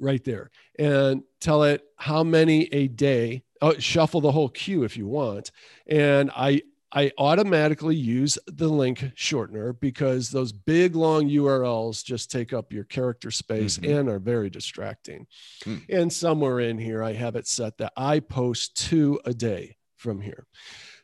right 0.00 0.24
there 0.24 0.50
and 0.78 1.22
tell 1.40 1.62
it 1.62 1.82
how 1.96 2.22
many 2.22 2.64
a 2.72 2.88
day 2.88 3.42
oh, 3.60 3.74
shuffle 3.74 4.20
the 4.20 4.32
whole 4.32 4.48
queue 4.48 4.84
if 4.84 4.96
you 4.96 5.06
want 5.06 5.50
and 5.86 6.30
i 6.36 6.60
I 6.94 7.10
automatically 7.16 7.96
use 7.96 8.38
the 8.46 8.68
link 8.68 8.98
shortener 9.16 9.78
because 9.80 10.30
those 10.30 10.52
big 10.52 10.94
long 10.94 11.28
URLs 11.28 12.04
just 12.04 12.30
take 12.30 12.52
up 12.52 12.72
your 12.72 12.84
character 12.84 13.30
space 13.30 13.78
mm-hmm. 13.78 13.98
and 13.98 14.08
are 14.10 14.18
very 14.18 14.50
distracting. 14.50 15.26
Hmm. 15.64 15.78
And 15.88 16.12
somewhere 16.12 16.60
in 16.60 16.78
here, 16.78 17.02
I 17.02 17.14
have 17.14 17.34
it 17.34 17.46
set 17.46 17.78
that 17.78 17.94
I 17.96 18.20
post 18.20 18.76
two 18.76 19.18
a 19.24 19.32
day 19.32 19.76
from 19.96 20.20
here. 20.20 20.46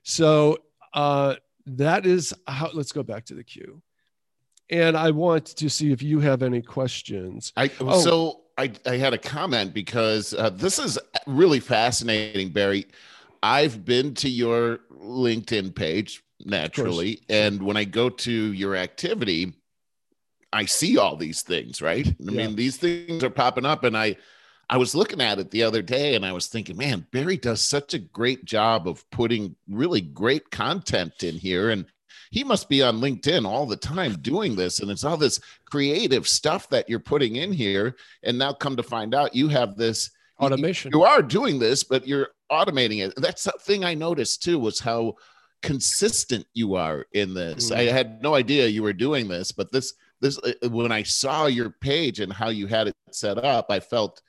So 0.02 0.58
uh, 0.92 1.36
that 1.66 2.04
is 2.04 2.34
how, 2.46 2.70
let's 2.74 2.92
go 2.92 3.02
back 3.02 3.24
to 3.26 3.34
the 3.34 3.44
queue. 3.44 3.82
And 4.70 4.94
I 4.94 5.12
want 5.12 5.46
to 5.46 5.70
see 5.70 5.92
if 5.92 6.02
you 6.02 6.20
have 6.20 6.42
any 6.42 6.60
questions. 6.60 7.54
I, 7.56 7.70
oh. 7.80 8.00
So 8.00 8.40
I, 8.58 8.72
I 8.84 8.96
had 8.96 9.14
a 9.14 9.18
comment 9.18 9.72
because 9.72 10.34
uh, 10.34 10.50
this 10.50 10.78
is 10.78 10.98
really 11.26 11.60
fascinating, 11.60 12.50
Barry. 12.50 12.86
I've 13.42 13.84
been 13.84 14.14
to 14.14 14.28
your 14.28 14.80
LinkedIn 14.92 15.74
page 15.74 16.22
naturally, 16.44 17.22
and 17.28 17.62
when 17.62 17.76
I 17.76 17.84
go 17.84 18.08
to 18.08 18.32
your 18.52 18.74
activity, 18.74 19.54
I 20.52 20.64
see 20.64 20.98
all 20.98 21.16
these 21.16 21.42
things, 21.42 21.80
right? 21.80 22.06
I 22.06 22.14
yeah. 22.18 22.46
mean, 22.46 22.56
these 22.56 22.76
things 22.76 23.22
are 23.22 23.30
popping 23.30 23.64
up, 23.64 23.84
and 23.84 23.96
I 23.96 24.16
I 24.70 24.76
was 24.76 24.94
looking 24.94 25.20
at 25.20 25.38
it 25.38 25.50
the 25.50 25.62
other 25.62 25.80
day 25.80 26.14
and 26.14 26.26
I 26.26 26.32
was 26.32 26.46
thinking, 26.46 26.76
man, 26.76 27.06
Barry 27.10 27.38
does 27.38 27.62
such 27.62 27.94
a 27.94 27.98
great 27.98 28.44
job 28.44 28.86
of 28.86 29.08
putting 29.10 29.56
really 29.66 30.02
great 30.02 30.50
content 30.50 31.22
in 31.22 31.36
here. 31.36 31.70
And 31.70 31.86
he 32.30 32.44
must 32.44 32.68
be 32.68 32.82
on 32.82 33.00
LinkedIn 33.00 33.46
all 33.46 33.66
the 33.66 33.76
time 33.76 34.14
doing 34.20 34.56
this. 34.56 34.80
And 34.80 34.90
it's 34.90 35.04
all 35.04 35.16
this 35.16 35.40
creative 35.66 36.26
stuff 36.26 36.68
that 36.70 36.88
you're 36.88 36.98
putting 36.98 37.36
in 37.36 37.52
here. 37.52 37.96
And 38.22 38.38
now 38.38 38.52
come 38.52 38.76
to 38.76 38.82
find 38.82 39.14
out 39.14 39.34
you 39.34 39.48
have 39.48 39.76
this 39.76 40.10
automation. 40.40 40.90
You, 40.92 41.00
you 41.00 41.04
are 41.04 41.22
doing 41.22 41.58
this, 41.58 41.84
but 41.84 42.06
you're 42.06 42.28
automating 42.50 43.06
it. 43.06 43.14
That's 43.16 43.44
the 43.44 43.52
thing 43.60 43.84
I 43.84 43.94
noticed 43.94 44.42
too 44.42 44.58
was 44.58 44.80
how 44.80 45.16
consistent 45.62 46.46
you 46.54 46.74
are 46.74 47.06
in 47.12 47.34
this. 47.34 47.70
Mm. 47.70 47.76
I 47.76 47.82
had 47.84 48.22
no 48.22 48.34
idea 48.34 48.66
you 48.66 48.82
were 48.82 48.92
doing 48.92 49.28
this, 49.28 49.52
but 49.52 49.72
this 49.72 49.94
this 50.20 50.38
uh, 50.38 50.68
when 50.70 50.92
I 50.92 51.02
saw 51.02 51.46
your 51.46 51.70
page 51.70 52.20
and 52.20 52.32
how 52.32 52.48
you 52.48 52.66
had 52.66 52.88
it 52.88 52.96
set 53.12 53.38
up, 53.38 53.66
I 53.70 53.80
felt 53.80 54.20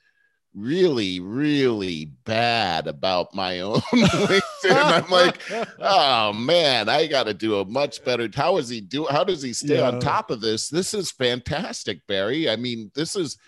really, 0.54 1.20
really 1.20 2.06
bad 2.24 2.86
about 2.86 3.34
my 3.34 3.60
own 3.60 3.80
LinkedIn. 3.92 4.42
I'm 4.64 5.10
like, 5.10 5.40
oh 5.78 6.32
man, 6.32 6.88
I 6.88 7.06
got 7.06 7.24
to 7.24 7.34
do 7.34 7.60
a 7.60 7.64
much 7.64 8.04
better. 8.04 8.28
How 8.34 8.56
is 8.56 8.68
he 8.68 8.80
do? 8.80 9.06
How 9.06 9.24
does 9.24 9.42
he 9.42 9.52
stay 9.52 9.78
yeah. 9.78 9.88
on 9.88 10.00
top 10.00 10.30
of 10.30 10.40
this? 10.40 10.68
This 10.68 10.94
is 10.94 11.10
fantastic, 11.10 12.06
Barry. 12.06 12.48
I 12.48 12.56
mean, 12.56 12.90
this 12.94 13.16
is 13.16 13.38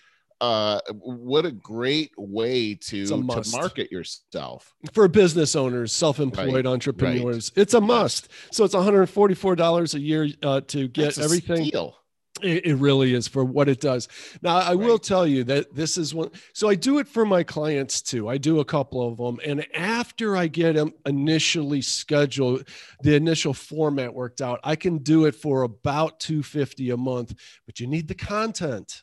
uh, 0.40 0.80
what 0.98 1.46
a 1.46 1.52
great 1.52 2.10
way 2.18 2.74
to, 2.74 3.06
to 3.06 3.16
market 3.52 3.92
yourself 3.92 4.74
for 4.92 5.06
business 5.06 5.54
owners, 5.54 5.92
self-employed 5.92 6.52
right. 6.52 6.66
entrepreneurs. 6.66 7.52
Right. 7.54 7.62
It's 7.62 7.74
a 7.74 7.80
must. 7.80 8.28
So 8.50 8.64
it's 8.64 8.74
$144 8.74 9.94
a 9.94 10.00
year 10.00 10.28
uh, 10.42 10.60
to 10.62 10.88
get 10.88 11.16
everything. 11.18 11.66
Steal. 11.66 11.96
It, 12.42 12.66
it, 12.66 12.74
really 12.76 13.14
is 13.14 13.28
for 13.28 13.44
what 13.44 13.68
it 13.68 13.80
does. 13.80 14.08
Now, 14.42 14.56
I 14.56 14.70
right. 14.70 14.78
will 14.78 14.98
tell 14.98 15.26
you 15.26 15.44
that 15.44 15.74
this 15.74 15.96
is 15.96 16.14
one. 16.14 16.30
So 16.52 16.68
I 16.68 16.74
do 16.74 16.98
it 16.98 17.08
for 17.08 17.24
my 17.24 17.42
clients 17.42 18.02
too. 18.02 18.28
I 18.28 18.38
do 18.38 18.60
a 18.60 18.64
couple 18.64 19.06
of 19.06 19.16
them, 19.16 19.38
and 19.44 19.66
after 19.74 20.36
I 20.36 20.48
get 20.48 20.74
them 20.74 20.92
initially 21.06 21.82
scheduled, 21.82 22.68
the 23.02 23.14
initial 23.14 23.54
format 23.54 24.12
worked 24.12 24.40
out, 24.40 24.60
I 24.64 24.76
can 24.76 24.98
do 24.98 25.26
it 25.26 25.34
for 25.34 25.62
about 25.62 26.20
250 26.20 26.90
a 26.90 26.96
month. 26.96 27.34
But 27.66 27.80
you 27.80 27.86
need 27.86 28.08
the 28.08 28.14
content. 28.14 29.02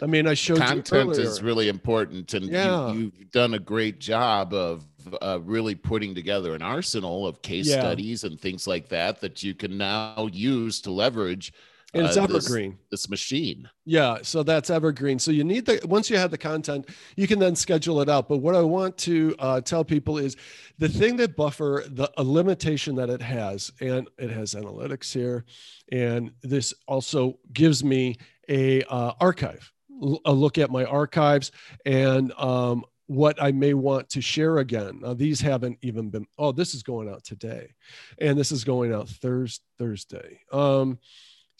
I 0.00 0.06
mean, 0.06 0.26
I 0.26 0.34
showed 0.34 0.58
you. 0.58 0.64
content 0.64 1.18
is 1.18 1.42
really 1.42 1.68
important, 1.68 2.32
and 2.32 2.46
yeah. 2.46 2.92
you, 2.92 3.12
have 3.18 3.30
done 3.30 3.54
a 3.54 3.58
great 3.58 3.98
job 3.98 4.54
of 4.54 4.86
uh, 5.20 5.40
really 5.42 5.74
putting 5.74 6.14
together 6.14 6.54
an 6.54 6.62
arsenal 6.62 7.26
of 7.26 7.42
case 7.42 7.68
yeah. 7.68 7.80
studies 7.80 8.24
and 8.24 8.40
things 8.40 8.66
like 8.66 8.88
that 8.88 9.20
that 9.20 9.42
you 9.42 9.54
can 9.54 9.76
now 9.76 10.28
use 10.32 10.80
to 10.82 10.90
leverage. 10.90 11.52
And 11.94 12.06
it's 12.06 12.16
uh, 12.16 12.22
evergreen. 12.22 12.78
This, 12.90 13.02
this, 13.02 13.10
machine. 13.10 13.68
Yeah, 13.84 14.18
so 14.22 14.42
that's 14.42 14.70
evergreen. 14.70 15.18
So 15.18 15.30
you 15.30 15.44
need 15.44 15.66
the 15.66 15.80
once 15.84 16.08
you 16.08 16.16
have 16.16 16.30
the 16.30 16.38
content, 16.38 16.88
you 17.16 17.26
can 17.26 17.38
then 17.38 17.54
schedule 17.54 18.00
it 18.00 18.08
out. 18.08 18.28
But 18.28 18.38
what 18.38 18.54
I 18.54 18.62
want 18.62 18.96
to 18.98 19.34
uh, 19.38 19.60
tell 19.60 19.84
people 19.84 20.16
is 20.16 20.36
the 20.78 20.88
thing 20.88 21.16
that 21.16 21.36
Buffer, 21.36 21.84
the 21.86 22.10
a 22.16 22.22
limitation 22.22 22.94
that 22.96 23.10
it 23.10 23.20
has, 23.20 23.70
and 23.80 24.08
it 24.18 24.30
has 24.30 24.54
analytics 24.54 25.12
here, 25.12 25.44
and 25.90 26.30
this 26.42 26.72
also 26.88 27.38
gives 27.52 27.84
me 27.84 28.16
a 28.48 28.82
uh, 28.84 29.12
archive 29.20 29.70
a 30.24 30.32
look 30.32 30.58
at 30.58 30.70
my 30.70 30.84
archives 30.84 31.52
and 31.84 32.32
um, 32.32 32.84
what 33.06 33.40
I 33.42 33.52
may 33.52 33.74
want 33.74 34.08
to 34.10 34.20
share 34.20 34.58
again. 34.58 35.00
Now, 35.02 35.14
these 35.14 35.40
haven't 35.40 35.78
even 35.82 36.10
been, 36.10 36.26
oh, 36.38 36.52
this 36.52 36.74
is 36.74 36.82
going 36.82 37.08
out 37.08 37.24
today 37.24 37.74
and 38.18 38.38
this 38.38 38.52
is 38.52 38.64
going 38.64 38.92
out 38.92 39.08
Thursday. 39.08 39.62
Thursday. 39.78 40.40
Um, 40.52 40.98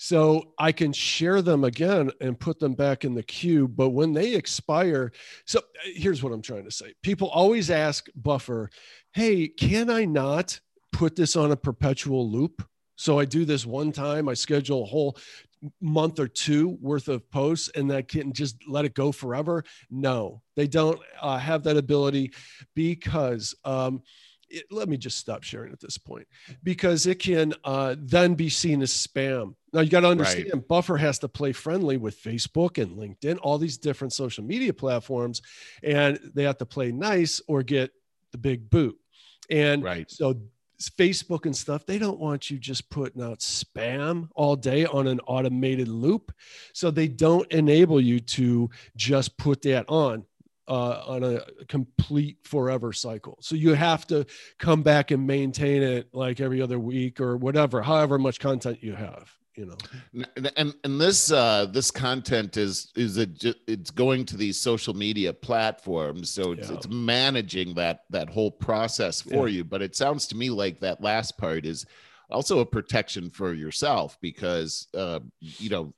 so 0.03 0.53
I 0.59 0.73
can 0.73 0.93
share 0.93 1.43
them 1.43 1.63
again 1.63 2.11
and 2.21 2.37
put 2.37 2.59
them 2.59 2.75
back 2.75 3.05
in 3.05 3.15
the 3.15 3.23
queue. 3.23 3.69
But 3.69 3.91
when 3.91 4.13
they 4.13 4.35
expire, 4.35 5.13
so 5.45 5.61
uh, 5.61 5.63
here's 5.95 6.25
what 6.25 6.33
I'm 6.33 6.43
trying 6.43 6.65
to 6.65 6.73
say 6.73 6.93
people 7.05 7.29
always 7.29 7.71
ask 7.71 8.09
Buffer, 8.17 8.69
hey, 9.13 9.47
can 9.47 9.91
I 9.91 10.05
not 10.05 10.59
put 10.91 11.15
this 11.15 11.37
on 11.37 11.53
a 11.53 11.57
perpetual 11.57 12.29
loop? 12.29 12.67
So 12.97 13.21
I 13.21 13.25
do 13.25 13.45
this 13.45 13.65
one 13.65 13.93
time, 13.93 14.29
I 14.29 14.35
schedule 14.35 14.83
a 14.83 14.87
whole 14.87 15.17
month 15.81 16.19
or 16.19 16.27
two 16.27 16.77
worth 16.81 17.07
of 17.07 17.31
posts 17.31 17.71
and 17.77 17.89
that 17.93 18.09
can 18.09 18.33
just 18.33 18.57
let 18.67 18.85
it 18.85 18.95
go 18.95 19.13
forever 19.13 19.63
no 19.93 20.43
they 20.57 20.67
don't 20.67 20.99
uh, 21.21 21.39
have 21.39 21.63
that 21.63 21.77
ability 21.77 22.33
because 22.75 23.55
um, 23.65 24.03
it, 24.53 24.65
let 24.71 24.89
me 24.89 24.97
just 24.97 25.19
stop 25.19 25.43
sharing 25.43 25.73
at 25.73 25.81
this 25.81 25.99
point 25.99 26.27
because 26.63 27.07
it 27.07 27.19
can 27.19 27.55
uh, 27.65 27.95
then 27.99 28.35
be 28.35 28.49
seen 28.49 28.83
as 28.83 28.91
spam 28.91 29.55
now 29.73 29.81
you 29.81 29.91
got 29.91 30.01
to 30.01 30.09
understand 30.09 30.51
right. 30.53 30.69
buffer 30.69 30.97
has 30.97 31.19
to 31.19 31.29
play 31.29 31.53
friendly 31.53 31.97
with 31.97 32.21
facebook 32.21 32.81
and 32.83 32.97
linkedin 32.97 33.39
all 33.43 33.59
these 33.59 33.79
different 33.79 34.13
social 34.13 34.45
media 34.45 34.73
platforms 34.73 35.43
and 35.83 36.19
they 36.35 36.45
have 36.45 36.59
to 36.59 36.67
play 36.67 36.93
nice 36.93 37.41
or 37.49 37.63
get 37.63 37.91
the 38.31 38.39
big 38.39 38.69
boot 38.71 38.99
and 39.51 39.83
right. 39.83 40.11
so 40.11 40.41
Facebook 40.91 41.47
and 41.47 41.57
stuff, 41.57 41.87
they 41.87 41.99
don't 41.99 42.19
want 42.19 42.51
you 42.51 42.59
just 42.59 42.91
putting 42.91 43.23
out 43.23 43.41
spam 43.41 44.29
all 44.35 44.57
day 44.57 44.85
on 44.87 45.07
an 45.07 45.21
automated 45.21 45.89
loop. 45.89 46.33
So 46.73 46.91
they 46.91 47.09
don't 47.09 47.51
enable 47.53 48.01
you 48.01 48.21
to 48.21 48.71
just 48.97 49.37
put 49.37 49.63
that 49.63 49.87
on 49.89 50.25
uh, 50.69 51.03
on 51.07 51.25
a 51.25 51.41
complete 51.69 52.39
forever 52.45 52.93
cycle. 52.93 53.39
So 53.41 53.55
you 53.55 53.75
have 53.75 54.07
to 54.09 54.27
come 54.59 54.83
back 54.83 55.11
and 55.11 55.27
maintain 55.27 55.83
it 55.83 56.09
like 56.13 56.41
every 56.41 56.63
other 56.63 56.79
week 56.79 57.21
or 57.21 57.37
whatever, 57.37 57.83
however 57.83 58.19
much 58.19 58.39
content 58.39 58.83
you 58.83 58.95
have 58.95 59.33
you 59.55 59.67
know 59.67 59.77
and 60.57 60.75
and 60.83 61.01
this 61.01 61.31
uh 61.31 61.67
this 61.67 61.91
content 61.91 62.57
is 62.57 62.91
is 62.97 63.19
it 63.19 63.45
it's 63.67 63.91
going 63.91 64.25
to 64.25 64.37
these 64.37 64.59
social 64.59 64.95
media 64.95 65.33
platforms 65.33 66.31
so 66.31 66.53
it's, 66.53 66.71
yeah. 66.71 66.77
it's 66.77 66.89
managing 66.89 67.75
that 67.75 68.05
that 68.09 68.31
whole 68.31 68.51
process 68.51 69.21
for 69.21 69.49
yeah. 69.49 69.57
you 69.57 69.65
but 69.65 69.83
it 69.83 69.95
sounds 69.95 70.27
to 70.27 70.37
me 70.37 70.49
like 70.49 70.81
that 70.81 71.03
last 71.03 71.37
part 71.37 71.67
is 71.67 71.85
also 72.31 72.61
a 72.61 72.67
protection 72.67 73.29
for 73.29 73.53
yourself 73.53 74.17
because 74.23 74.89
uh 74.95 75.21
you 75.41 75.69
know 75.69 75.93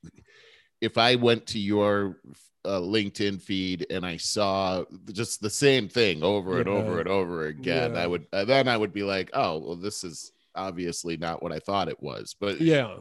if 0.85 0.99
i 0.99 1.15
went 1.15 1.47
to 1.47 1.59
your 1.59 2.19
uh, 2.65 2.81
linkedin 2.81 3.41
feed 3.41 3.87
and 3.91 4.07
i 4.07 4.17
saw 4.17 4.85
just 5.13 5.41
the 5.41 5.51
same 5.51 5.89
thing 5.89 6.23
over 6.23 6.55
yeah. 6.55 6.61
and 6.61 6.69
over 6.69 7.01
and 7.01 7.09
over 7.09 7.47
again 7.47 7.97
i 7.97 8.07
would 8.07 8.27
uh, 8.33 8.45
then 8.45 8.69
i 8.69 8.77
would 8.77 8.93
be 8.93 9.03
like 9.03 9.31
oh 9.35 9.59
well 9.59 9.77
this 9.77 10.05
is 10.05 10.33
obviously 10.55 11.17
not 11.17 11.43
what 11.43 11.53
i 11.53 11.59
thought 11.59 11.89
it 11.89 12.03
was 12.03 12.35
but 12.39 12.61
yeah 12.61 12.97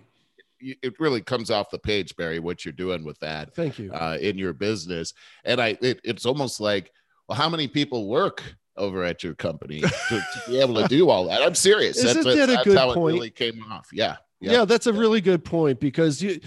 it 0.64 1.00
really 1.00 1.22
comes 1.22 1.52
off 1.52 1.70
the 1.70 1.80
page, 1.80 2.16
Barry, 2.16 2.40
what 2.40 2.64
you're 2.64 2.72
doing 2.72 3.04
with 3.04 3.20
that. 3.20 3.54
Thank 3.54 3.80
you. 3.80 3.92
Uh, 3.92 4.18
in 4.20 4.38
your 4.38 4.54
business. 4.54 5.14
And 5.44 5.62
I, 5.62 5.78
it, 5.82 6.00
it's 6.04 6.26
almost 6.26 6.60
like, 6.60 6.92
well, 7.28 7.38
how 7.38 7.50
many 7.50 7.68
people 7.68 8.08
work 8.08 8.42
over 8.78 9.04
at 9.04 9.24
your 9.24 9.36
company 9.36 9.82
to, 9.82 9.88
to 10.10 10.42
be 10.48 10.60
able 10.60 10.76
to 10.76 10.88
do 10.88 11.10
all 11.10 11.26
that? 11.26 11.42
I'm 11.42 11.56
serious. 11.56 11.98
Isn't 11.98 12.24
that's, 12.24 12.36
that 12.36 12.50
a 12.50 12.54
that's 12.54 12.64
good 12.64 12.78
how 12.78 12.94
point? 12.94 12.98
it 12.98 13.18
really 13.18 13.30
came 13.30 13.64
off. 13.72 13.90
Yeah. 13.92 14.18
Yeah. 14.44 14.52
yeah 14.52 14.66
that's 14.66 14.88
a 14.88 14.94
really 14.94 15.22
good 15.22 15.46
point 15.46 15.80
because 15.80 16.22
you, 16.22 16.40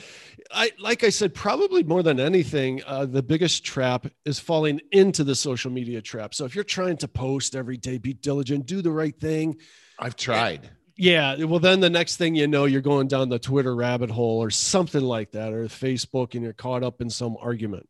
I, 0.53 0.71
like 0.79 1.03
I 1.03 1.09
said, 1.09 1.35
probably 1.35 1.83
more 1.83 2.03
than 2.03 2.21
anything, 2.21 2.83
uh, 2.87 3.07
the 3.07 3.23
biggest 3.23 3.65
trap 3.65 4.07
is 4.25 4.39
falling 4.39 4.81
into 4.93 5.25
the 5.25 5.35
social 5.35 5.71
media 5.71 6.03
trap. 6.03 6.35
So 6.35 6.45
if 6.45 6.55
you're 6.55 6.65
trying 6.65 6.99
to 6.99 7.09
post 7.09 7.57
every 7.57 7.77
day, 7.77 7.99
be 7.99 8.13
diligent, 8.13 8.67
do 8.67 8.83
the 8.83 8.93
right 8.93 9.19
thing. 9.19 9.57
I've 9.99 10.17
tried 10.17 10.71
Yeah. 10.97 11.43
Well, 11.45 11.59
then 11.59 11.81
the 11.81 11.91
next 11.91 12.17
thing 12.17 12.35
you 12.35 12.47
know, 12.47 12.67
you're 12.67 12.83
going 12.83 13.09
down 13.09 13.29
the 13.31 13.39
Twitter 13.39 13.75
rabbit 13.75 14.11
hole 14.11 14.43
or 14.43 14.51
something 14.51 15.03
like 15.03 15.33
that, 15.33 15.53
or 15.53 15.65
Facebook, 15.65 16.35
and 16.35 16.43
you're 16.43 16.53
caught 16.53 16.83
up 16.83 17.01
in 17.01 17.09
some 17.09 17.37
argument. 17.41 17.89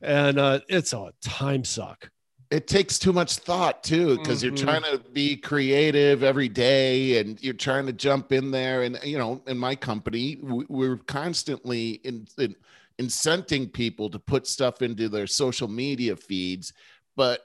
And 0.00 0.38
uh, 0.38 0.60
it's 0.68 0.92
a 0.92 1.12
time 1.20 1.64
suck. 1.64 2.10
It 2.50 2.66
takes 2.66 2.98
too 2.98 3.12
much 3.12 3.36
thought 3.36 3.84
too, 3.84 4.18
because 4.18 4.40
Mhm. 4.40 4.42
you're 4.42 4.56
trying 4.56 4.82
to 4.82 4.98
be 5.12 5.36
creative 5.36 6.24
every 6.24 6.48
day 6.48 7.18
and 7.18 7.40
you're 7.40 7.54
trying 7.54 7.86
to 7.86 7.92
jump 7.92 8.32
in 8.32 8.50
there. 8.50 8.82
And, 8.82 8.98
you 9.04 9.18
know, 9.18 9.40
in 9.46 9.56
my 9.56 9.76
company, 9.76 10.36
we- 10.42 10.66
we're 10.68 10.96
constantly 10.96 12.00
in, 12.02 12.26
in 12.38 12.56
incenting 13.00 13.72
people 13.72 14.10
to 14.10 14.18
put 14.18 14.46
stuff 14.46 14.82
into 14.82 15.08
their 15.08 15.26
social 15.28 15.68
media 15.68 16.16
feeds. 16.16 16.72
But 17.16 17.40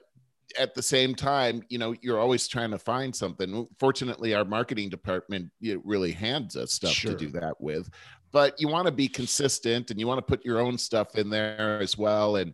at 0.57 0.73
the 0.73 0.81
same 0.81 1.13
time, 1.15 1.63
you 1.69 1.77
know, 1.77 1.93
you're 2.01 2.19
always 2.19 2.47
trying 2.47 2.71
to 2.71 2.79
find 2.79 3.15
something. 3.15 3.67
Fortunately, 3.77 4.33
our 4.33 4.43
marketing 4.45 4.89
department 4.89 5.51
know, 5.61 5.81
really 5.85 6.11
hands 6.13 6.55
us 6.55 6.73
stuff 6.73 6.93
Sure. 6.93 7.11
to 7.11 7.17
do 7.17 7.29
that 7.39 7.61
with. 7.61 7.89
But 8.31 8.59
you 8.59 8.67
want 8.67 8.87
to 8.87 8.91
be 8.91 9.07
consistent 9.07 9.91
and 9.91 9.99
you 9.99 10.07
want 10.07 10.17
to 10.17 10.21
put 10.35 10.43
your 10.43 10.59
own 10.59 10.77
stuff 10.77 11.15
in 11.15 11.29
there 11.29 11.79
as 11.79 11.97
well. 11.97 12.35
And 12.37 12.53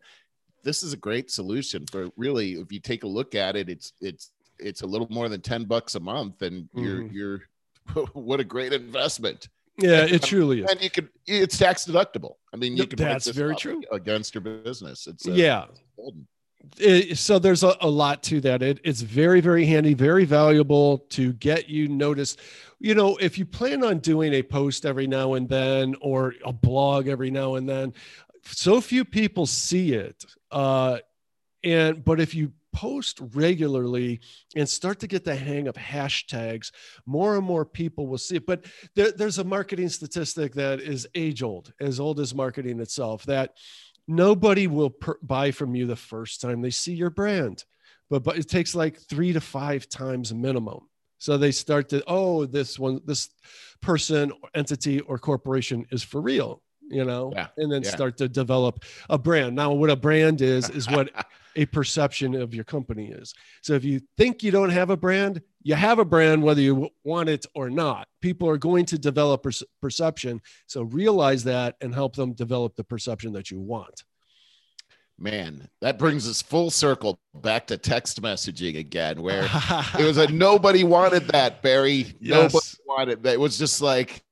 this 0.64 0.84
is 0.84 0.94
a 0.94 0.98
great 0.98 1.32
solution 1.32 1.86
for 1.92 2.10
really, 2.18 2.54
if 2.54 2.72
you 2.72 2.80
take 2.80 3.04
a 3.04 3.08
look 3.08 3.36
at 3.36 3.56
it, 3.56 3.70
it's 3.70 3.94
it's 4.02 4.32
it's 4.60 4.82
a 4.82 4.86
little 4.88 5.08
more 5.10 5.28
than 5.28 5.42
10 5.42 5.66
bucks 5.66 5.96
a 5.96 6.00
month, 6.00 6.42
and 6.44 6.70
you're 6.76 7.02
Mhm. 7.02 7.14
you're 7.14 7.42
what 8.14 8.40
a 8.40 8.44
great 8.44 8.74
investment. 8.74 9.50
Yeah, 9.78 10.06
it 10.06 10.22
truly 10.22 10.62
is. 10.62 10.70
And 10.72 10.82
you 10.82 10.90
could 10.90 11.10
it's 11.26 11.58
tax 11.58 11.86
deductible. 11.86 12.36
I 12.54 12.58
mean, 12.58 12.78
you 12.78 12.86
can 12.86 12.98
that's 12.98 13.28
very 13.28 13.56
true. 13.56 13.82
against 13.92 14.36
your 14.36 14.42
business. 14.42 15.08
It's 15.08 15.28
uh, 15.28 15.32
Yeah. 15.32 15.66
It- 16.78 17.18
so 17.18 17.40
there's 17.40 17.64
a, 17.64 17.76
a 17.82 17.90
lot 17.90 18.22
to 18.24 18.40
that. 18.42 18.62
It, 18.62 18.80
it's 18.84 19.02
very, 19.02 19.42
very 19.42 19.66
handy, 19.66 19.96
very 19.96 20.26
valuable 20.26 21.00
to 21.10 21.34
get 21.34 21.68
you 21.70 21.88
noticed. 21.88 22.40
You 22.80 22.94
know, 22.94 23.18
if 23.18 23.38
you 23.40 23.46
plan 23.46 23.84
on 23.84 23.98
doing 23.98 24.34
a 24.34 24.44
post 24.44 24.86
every 24.86 25.08
now 25.08 25.34
and 25.34 25.50
then 25.50 25.96
or 26.02 26.36
a 26.46 26.54
blog 26.54 27.08
every 27.08 27.32
now 27.32 27.56
and 27.56 27.68
then, 27.68 27.94
so 28.44 28.82
few 28.82 29.06
people 29.06 29.46
see 29.46 29.94
it. 29.94 30.26
Uh, 30.52 31.00
and 31.64 32.04
but 32.04 32.20
if 32.20 32.34
you 32.34 32.52
post 32.74 33.20
regularly 33.34 34.22
and 34.56 34.68
start 34.68 35.00
to 35.00 35.08
get 35.08 35.24
the 35.24 35.36
hang 35.36 35.68
of 35.68 35.76
hashtags, 35.76 36.72
more 37.06 37.36
and 37.36 37.46
more 37.46 37.66
people 37.66 38.08
will 38.08 38.18
see 38.18 38.38
it. 38.38 38.46
But 38.46 38.66
there, 38.96 39.12
there's 39.12 39.40
a 39.40 39.44
marketing 39.44 39.90
statistic 39.90 40.54
that 40.54 40.80
is 40.80 41.08
age 41.14 41.44
old, 41.44 41.74
as 41.80 42.00
old 42.00 42.20
as 42.20 42.34
marketing 42.34 42.80
itself, 42.80 43.24
that 43.26 43.52
nobody 44.08 44.68
will 44.68 44.90
per- 44.90 45.20
buy 45.22 45.52
from 45.52 45.76
you 45.76 45.86
the 45.86 45.96
first 45.96 46.42
time 46.42 46.62
they 46.62 46.70
see 46.70 46.94
your 46.94 47.10
brand 47.10 47.64
but 48.10 48.24
but 48.24 48.38
it 48.38 48.50
takes 48.50 48.76
like 48.76 49.00
three 49.00 49.34
to 49.34 49.42
five 49.42 49.88
times 49.88 50.34
minimum 50.34 50.80
so 51.18 51.38
they 51.38 51.52
start 51.52 51.90
to 51.90 52.04
oh 52.08 52.46
this 52.46 52.78
one 52.78 53.00
this 53.06 53.30
person 53.82 54.32
entity 54.54 55.00
or 55.02 55.18
corporation 55.18 55.86
is 55.92 56.04
for 56.04 56.22
real 56.22 56.62
you 56.92 57.06
know 57.06 57.32
Yeah, 57.36 57.48
and 57.58 57.72
then 57.72 57.84
yeah. 57.84 57.90
start 57.90 58.18
to 58.18 58.30
develop 58.30 58.84
a 59.10 59.18
brand. 59.18 59.56
Now 59.56 59.72
what 59.74 59.90
a 59.90 59.96
brand 59.96 60.42
is 60.42 60.70
is 60.70 60.90
what 60.90 61.10
a 61.56 61.66
perception 61.66 62.36
of 62.36 62.54
your 62.54 62.64
company 62.64 63.10
is. 63.12 63.34
So 63.62 63.74
if 63.74 63.84
you 63.84 64.02
think 64.18 64.44
you 64.44 64.52
don't 64.52 64.70
have 64.70 64.90
a 64.90 64.98
brand 64.98 65.42
you 65.64 65.76
have 65.76 66.00
a 66.00 66.06
brand 66.06 66.42
whether 66.44 66.62
you 66.62 66.90
want 67.04 67.30
it 67.30 67.46
or 67.54 67.70
not. 67.70 68.08
People 68.22 68.50
are 68.50 68.58
going 68.58 68.86
to 68.86 68.98
develop 68.98 69.44
perce- 69.44 69.64
perception. 69.82 70.42
So 70.66 70.84
realize 70.84 71.44
that 71.44 71.76
and 71.82 71.94
help 71.94 72.16
them 72.16 72.34
develop 72.34 72.76
the 72.76 72.84
perception 72.84 73.34
that 73.34 73.52
you 73.52 73.60
want. 73.60 74.04
Man, 75.20 75.70
that 75.82 76.00
brings 76.00 76.28
us 76.28 76.42
full 76.42 76.72
circle 76.72 77.20
back 77.36 77.68
to 77.68 77.78
text 77.78 78.20
messaging 78.24 78.80
again, 78.80 79.22
where 79.22 79.48
it 80.00 80.04
was 80.04 80.18
a 80.18 80.28
nobody 80.32 80.84
wanted 80.84 81.28
that, 81.28 81.62
Barry. 81.62 82.16
Nobody 82.20 82.58
wanted 82.88 83.22
that. 83.24 83.34
It 83.34 83.40
was 83.40 83.58
just 83.60 83.82
like, 83.82 84.24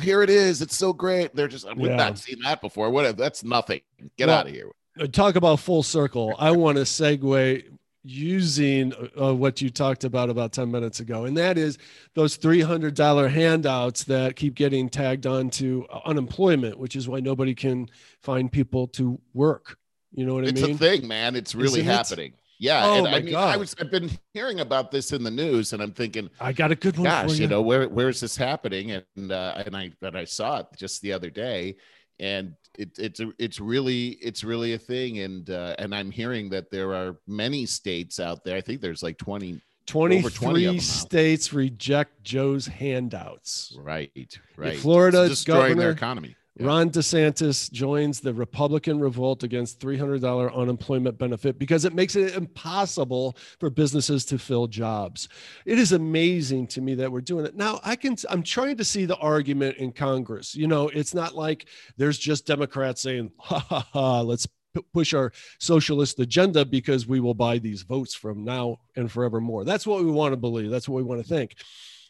here 0.00 0.22
it 0.22 0.30
is. 0.30 0.62
It's 0.62 0.76
so 0.76 0.92
great. 0.92 1.34
They're 1.34 1.48
just, 1.48 1.66
we've 1.76 1.90
Yeah. 1.90 1.96
not 1.96 2.18
seen 2.18 2.36
that 2.44 2.60
before. 2.60 2.90
What? 2.90 3.16
That's 3.16 3.42
nothing. 3.44 3.80
Get 4.16 4.28
Well, 4.28 4.38
out 4.38 4.46
of 4.46 4.52
here. 4.52 4.70
Uh, 5.00 5.06
talk 5.06 5.36
about 5.36 5.60
full 5.60 5.82
circle. 5.82 6.34
I 6.38 6.50
want 6.50 6.76
to 6.76 6.82
segue 6.84 7.64
using 8.02 8.92
uh, 9.20 9.34
what 9.34 9.60
you 9.60 9.68
talked 9.70 10.04
about 10.04 10.30
about 10.30 10.52
10 10.52 10.70
minutes 10.70 11.00
ago, 11.00 11.26
and 11.26 11.36
that 11.36 11.58
is 11.58 11.78
those 12.14 12.36
$300 12.38 13.30
handouts 13.30 14.04
that 14.04 14.36
keep 14.36 14.54
getting 14.54 14.88
tagged 14.88 15.26
onto 15.26 15.84
unemployment, 16.06 16.78
which 16.78 16.96
is 16.96 17.08
why 17.08 17.20
nobody 17.20 17.54
can 17.54 17.88
find 18.22 18.50
people 18.50 18.86
to 18.88 19.20
work. 19.34 19.76
You 20.12 20.26
know 20.26 20.34
what 20.34 20.44
It's 20.44 20.60
I 20.60 20.66
mean? 20.66 20.74
It's 20.74 20.80
a 20.80 20.84
thing, 20.84 21.06
man. 21.08 21.36
It's 21.36 21.54
really 21.54 21.80
Isn't 21.80 22.18
it? 22.18 22.34
Yeah. 22.60 22.84
Oh 22.84 22.94
and 22.96 23.04
my 23.04 23.14
I 23.14 23.20
mean, 23.22 23.32
God. 23.32 23.54
I 23.54 23.56
was, 23.56 23.74
I've 23.80 23.90
been 23.90 24.10
hearing 24.34 24.60
about 24.60 24.90
this 24.90 25.12
in 25.12 25.24
the 25.24 25.30
news 25.30 25.72
and 25.72 25.82
I'm 25.82 25.92
thinking, 25.92 26.28
I 26.38 26.52
got 26.52 26.70
a 26.70 26.76
good 26.76 26.96
one 26.98 27.04
gosh, 27.04 27.30
for 27.30 27.34
you. 27.34 27.42
you 27.42 27.48
know, 27.48 27.62
where, 27.62 27.88
where 27.88 28.10
is 28.10 28.20
this 28.20 28.36
happening? 28.36 28.92
And, 28.92 29.32
uh, 29.32 29.62
and 29.64 29.74
I, 29.74 29.90
and 30.02 30.16
I 30.16 30.24
saw 30.24 30.58
it 30.58 30.66
just 30.76 31.00
the 31.00 31.10
other 31.14 31.30
day 31.30 31.76
and 32.20 32.54
it, 32.78 32.90
it's, 32.98 33.20
a, 33.20 33.32
it's 33.38 33.60
really, 33.60 34.08
it's 34.20 34.44
really 34.44 34.74
a 34.74 34.78
thing. 34.78 35.20
And, 35.20 35.48
uh, 35.48 35.74
and 35.78 35.94
I'm 35.94 36.10
hearing 36.10 36.50
that 36.50 36.70
there 36.70 36.92
are 36.94 37.16
many 37.26 37.64
states 37.64 38.20
out 38.20 38.44
there. 38.44 38.58
I 38.58 38.60
think 38.60 38.82
there's 38.82 39.02
like 39.02 39.16
20, 39.16 39.58
20 39.86 40.20
23 40.20 40.64
them 40.66 40.74
now. 40.76 40.80
states 40.82 41.54
reject 41.54 42.22
Joe's 42.22 42.66
handouts. 42.66 43.74
right, 43.80 44.38
right. 44.58 44.76
Florida's 44.78 45.30
It's 45.30 45.40
destroying 45.40 45.60
governor- 45.62 45.80
their 45.80 45.90
economy. 45.92 46.36
Yeah. 46.60 46.66
Ron 46.66 46.90
DeSantis 46.90 47.72
joins 47.72 48.20
the 48.20 48.34
Republican 48.34 49.00
revolt 49.00 49.42
against 49.42 49.80
$300 49.80 50.54
unemployment 50.54 51.18
benefit 51.18 51.58
because 51.58 51.86
it 51.86 51.94
makes 51.94 52.16
it 52.16 52.34
impossible 52.34 53.36
for 53.58 53.70
businesses 53.70 54.26
to 54.26 54.38
fill 54.38 54.66
jobs. 54.66 55.28
It 55.64 55.78
is 55.78 55.92
amazing 55.92 56.66
to 56.68 56.82
me 56.82 56.94
that 56.96 57.10
we're 57.10 57.22
doing 57.22 57.46
it. 57.46 57.56
Now, 57.56 57.80
I 57.82 57.96
can 57.96 58.16
I'm 58.28 58.42
trying 58.42 58.76
to 58.76 58.84
see 58.84 59.06
the 59.06 59.16
argument 59.16 59.78
in 59.78 59.92
Congress. 59.92 60.54
You 60.54 60.66
know, 60.66 60.88
it's 60.88 61.14
not 61.14 61.34
like 61.34 61.66
there's 61.96 62.18
just 62.18 62.46
Democrats 62.46 63.00
saying, 63.00 63.30
"Ha 63.38 63.58
ha 63.58 63.88
ha, 63.92 64.20
let's 64.20 64.46
push 64.92 65.14
our 65.14 65.32
socialist 65.58 66.20
agenda 66.20 66.64
because 66.64 67.06
we 67.06 67.20
will 67.20 67.34
buy 67.34 67.58
these 67.58 67.82
votes 67.82 68.14
from 68.14 68.44
now 68.44 68.80
and 68.96 69.10
forevermore." 69.10 69.64
That's 69.64 69.86
what 69.86 70.04
we 70.04 70.10
want 70.10 70.32
to 70.32 70.36
believe. 70.36 70.70
That's 70.70 70.88
what 70.88 70.98
we 70.98 71.04
want 71.04 71.22
to 71.22 71.26
think. 71.26 71.54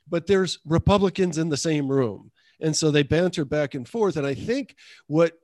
But 0.08 0.26
there's 0.26 0.58
Republicans 0.66 1.38
in 1.38 1.50
the 1.50 1.56
same 1.56 1.88
room 1.88 2.32
and 2.60 2.76
so 2.76 2.90
they 2.90 3.02
banter 3.02 3.44
back 3.44 3.74
and 3.74 3.88
forth. 3.88 4.16
And 4.16 4.26
i 4.26 4.34
think 4.34 4.76
what 5.06 5.38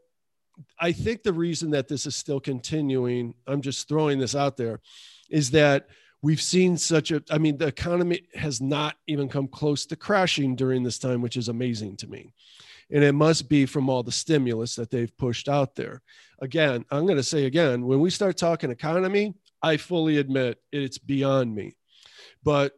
i 0.81 0.93
think 0.93 1.23
the 1.23 1.33
reason 1.33 1.71
that 1.71 1.89
this 1.89 2.07
is 2.07 2.17
still 2.17 2.41
continuing 2.41 3.35
i'm 3.47 3.61
just 3.61 3.89
throwing 3.89 4.19
this 4.19 4.35
out 4.35 4.57
there 4.57 4.81
is 5.29 5.51
that 5.51 5.89
we've 6.23 6.41
seen 6.41 6.77
such 6.77 7.11
a 7.11 7.23
i 7.31 7.39
mean 7.39 7.59
the 7.59 7.67
economy 7.67 8.23
has 8.35 8.61
not 8.61 8.97
even 9.07 9.29
come 9.29 9.49
close 9.49 9.87
to 9.87 9.97
crashing 9.97 10.57
during 10.57 10.83
this 10.83 10.99
time 10.99 11.21
which 11.21 11.37
is 11.37 11.49
amazing 11.49 11.97
to 11.97 12.07
me. 12.07 12.33
And 12.89 13.03
it 13.03 13.15
must 13.15 13.49
be 13.49 13.67
from 13.67 13.89
all 13.89 14.05
the 14.05 14.13
stimulus 14.13 14.77
that 14.77 14.93
they've 14.93 15.17
pushed 15.19 15.49
out 15.49 15.75
there. 15.75 16.03
Again 16.41 16.85
i'm 16.91 17.05
going 17.05 17.17
to 17.17 17.23
say 17.23 17.45
again 17.45 17.85
when 17.85 18.01
we 18.01 18.11
start 18.11 18.37
talking 18.37 18.71
economy 18.71 19.35
i 19.63 19.77
fully 19.77 20.19
admit 20.19 20.59
it's 20.73 20.99
beyond 20.99 21.55
me. 21.55 21.77
But 22.43 22.73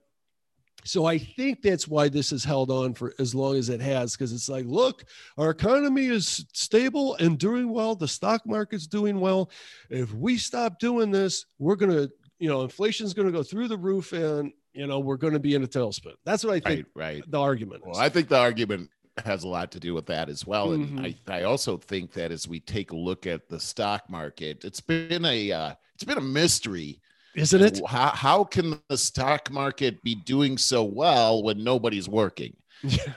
so 0.84 1.04
I 1.06 1.18
think 1.18 1.62
that's 1.62 1.86
why 1.88 2.08
this 2.08 2.30
has 2.30 2.44
held 2.44 2.70
on 2.70 2.94
for 2.94 3.12
as 3.18 3.34
long 3.34 3.56
as 3.56 3.68
it 3.68 3.80
has, 3.80 4.12
because 4.12 4.32
it's 4.32 4.48
like, 4.48 4.64
look, 4.66 5.04
our 5.36 5.50
economy 5.50 6.06
is 6.06 6.46
stable 6.52 7.14
and 7.16 7.38
doing 7.38 7.68
well. 7.68 7.94
The 7.94 8.08
stock 8.08 8.46
market's 8.46 8.86
doing 8.86 9.20
well. 9.20 9.50
If 9.90 10.12
we 10.14 10.36
stop 10.38 10.78
doing 10.78 11.10
this, 11.10 11.44
we're 11.58 11.76
gonna, 11.76 12.08
you 12.38 12.48
know, 12.48 12.62
inflation's 12.62 13.12
gonna 13.14 13.32
go 13.32 13.42
through 13.42 13.68
the 13.68 13.76
roof, 13.78 14.12
and 14.12 14.52
you 14.72 14.86
know, 14.86 15.00
we're 15.00 15.16
gonna 15.16 15.40
be 15.40 15.54
in 15.54 15.64
a 15.64 15.66
tailspin. 15.68 16.14
That's 16.24 16.44
what 16.44 16.54
I 16.54 16.60
think 16.60 16.86
Right, 16.94 17.14
right. 17.16 17.30
the 17.30 17.40
argument 17.40 17.82
is. 17.82 17.92
Well, 17.92 18.00
I 18.00 18.08
think 18.08 18.28
the 18.28 18.38
argument 18.38 18.90
has 19.24 19.42
a 19.42 19.48
lot 19.48 19.72
to 19.72 19.80
do 19.80 19.94
with 19.94 20.06
that 20.06 20.28
as 20.28 20.46
well. 20.46 20.72
And 20.72 21.00
Mhm. 21.00 21.16
I, 21.28 21.38
I 21.38 21.42
also 21.42 21.76
think 21.76 22.12
that 22.12 22.30
as 22.30 22.46
we 22.46 22.60
take 22.60 22.92
a 22.92 22.96
look 22.96 23.26
at 23.26 23.48
the 23.48 23.58
stock 23.58 24.08
market, 24.08 24.64
it's 24.64 24.80
been 24.80 25.24
a 25.24 25.50
uh, 25.50 25.74
it's 25.94 26.04
been 26.04 26.18
a 26.18 26.22
mystery. 26.22 27.00
Isn't 27.34 27.62
it? 27.62 27.80
How, 27.86 28.08
how 28.10 28.44
can 28.44 28.80
the 28.88 28.98
stock 28.98 29.50
market 29.50 30.02
be 30.02 30.14
doing 30.14 30.58
so 30.58 30.82
well 30.84 31.42
when 31.42 31.62
nobody's 31.62 32.08
working? 32.08 32.54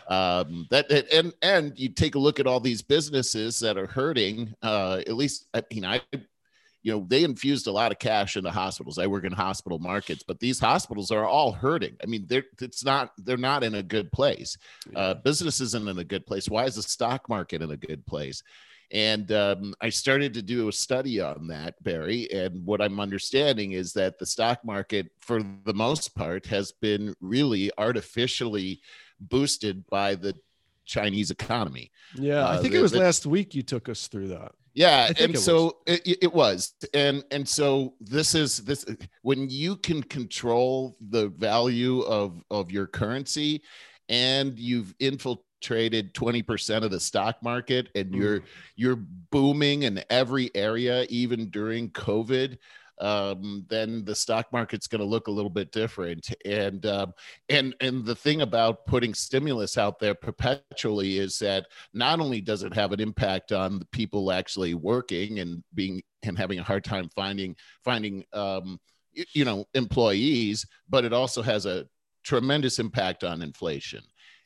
um 0.08 0.66
that, 0.72 0.90
that- 0.90 1.14
and 1.14 1.32
and 1.44 1.78
you 1.78 1.88
take 1.90 2.16
a 2.16 2.20
look 2.20 2.40
at 2.40 2.48
all 2.48 2.60
these 2.60 2.82
businesses 2.82 3.60
that 3.60 3.78
are 3.78 3.86
hurting 3.86 4.52
uh 4.64 5.02
at 5.06 5.14
least 5.14 5.46
i 5.54 5.62
mean 5.72 5.86
i 5.86 6.02
you 6.82 6.92
know 6.92 7.06
they 7.08 7.24
infused 7.24 7.68
a 7.68 7.72
lot 7.72 7.92
of 7.92 8.00
cash 8.00 8.38
into 8.38 8.50
hospitals. 8.50 8.98
I 8.98 9.06
work 9.06 9.24
in 9.24 9.32
hospital 9.32 9.78
markets 9.78 10.24
but 10.28 10.40
these 10.40 10.60
hospitals 10.60 11.12
are 11.12 11.28
all 11.28 11.52
hurting. 11.52 11.96
I 12.04 12.08
mean 12.08 12.26
they're 12.28 12.46
it's 12.60 12.84
not 12.84 13.12
they're 13.20 13.38
not 13.38 13.64
in 13.64 13.76
a 13.76 13.84
good 13.84 14.12
place. 14.12 14.58
Uh 14.96 15.14
business 15.14 15.62
isn't 15.62 15.88
in 15.88 16.00
a 16.00 16.04
good 16.04 16.26
place. 16.26 16.50
Why 16.50 16.64
is 16.66 16.74
the 16.76 16.82
stock 16.82 17.30
market 17.30 17.62
in 17.62 17.70
a 17.70 17.78
good 17.78 18.04
place 18.08 18.42
and 18.92 19.32
um, 19.32 19.74
I 19.80 19.90
started 19.90 20.34
to 20.34 20.42
do 20.42 20.68
a 20.68 20.72
study 20.72 21.22
on 21.22 21.48
that, 21.48 21.82
Barry. 21.82 22.30
And 22.32 22.66
what 22.66 22.82
I'm 22.82 23.00
understanding 23.00 23.72
is 23.72 23.94
that 23.94 24.20
the 24.20 24.26
stock 24.26 24.66
market, 24.66 25.12
for 25.20 25.42
the 25.66 25.74
most 25.74 26.14
part, 26.14 26.46
has 26.48 26.74
been 26.74 27.16
really 27.22 27.72
artificially 27.78 28.82
boosted 29.20 29.88
by 29.88 30.16
the 30.16 30.36
Chinese 30.86 31.32
economy. 31.32 31.92
yeah, 32.16 32.46
I 32.46 32.56
uh, 32.56 32.62
think 32.62 32.74
the- 32.74 32.80
it 32.80 32.82
was 32.82 32.92
the- 32.92 33.00
last 33.00 33.26
week 33.26 33.56
you 33.56 33.64
took 33.64 33.88
us 33.88 34.08
through 34.08 34.30
that. 34.30 34.52
Yeah, 34.74 35.08
and 35.20 35.36
it 35.36 35.40
so 35.40 35.80
it, 35.86 36.02
it 36.22 36.34
was, 36.34 36.74
and 36.94 37.26
and 37.30 37.48
so 37.48 37.96
this 38.00 38.34
is 38.36 38.60
this 38.60 38.86
when 39.22 39.50
you 39.50 39.76
can 39.76 40.02
control 40.02 40.96
the 41.10 41.28
value 41.28 42.02
of 42.04 42.42
of 42.50 42.72
your 42.72 42.88
currency, 42.88 43.64
and 44.08 44.58
you've 44.58 44.96
infiltrated 45.00 45.51
20% 45.62 46.84
of 46.84 46.92
the 46.92 47.00
stock 47.00 47.42
market 47.42 47.90
and 47.96 48.12
Mm. 48.12 48.18
you're 48.18 48.44
you're 48.76 49.00
booming 49.32 49.84
in 49.84 50.04
every 50.10 50.50
area 50.56 51.06
even 51.10 51.50
during 51.50 51.90
covid 51.92 52.58
um, 53.02 53.66
then 53.68 54.06
the 54.06 54.14
stock 54.14 54.54
market's 54.54 54.86
going 54.86 55.00
to 55.00 55.06
look 55.06 55.28
a 55.28 55.32
little 55.32 55.50
bit 55.50 55.72
different. 55.72 56.32
And 56.46 56.86
um, 56.86 57.14
and 57.50 57.76
and 57.82 58.06
the 58.06 58.16
thing 58.16 58.42
about 58.42 58.86
putting 58.86 59.16
stimulus 59.16 59.76
out 59.78 60.00
there 60.00 60.14
perpetually 60.14 61.18
is 61.18 61.40
that 61.40 61.66
not 61.94 62.20
only 62.20 62.42
does 62.42 62.62
it 62.62 62.76
have 62.76 62.92
an 62.92 63.00
impact 63.00 63.52
on 63.52 63.80
the 63.80 63.86
people 63.86 64.32
actually 64.32 64.76
working 64.76 65.40
and 65.40 65.64
being 65.74 66.04
and 66.22 66.38
having 66.38 66.60
a 66.60 66.64
hard 66.64 66.84
time 66.84 67.10
finding 67.16 67.56
finding 67.84 68.24
um, 68.34 68.80
you 69.34 69.46
know 69.46 69.66
employees, 69.74 70.68
but 70.88 71.04
it 71.04 71.12
also 71.12 71.42
has 71.42 71.66
a 71.66 71.88
tremendous 72.24 72.78
impact 72.78 73.24
on 73.24 73.42
inflation. 73.42 74.04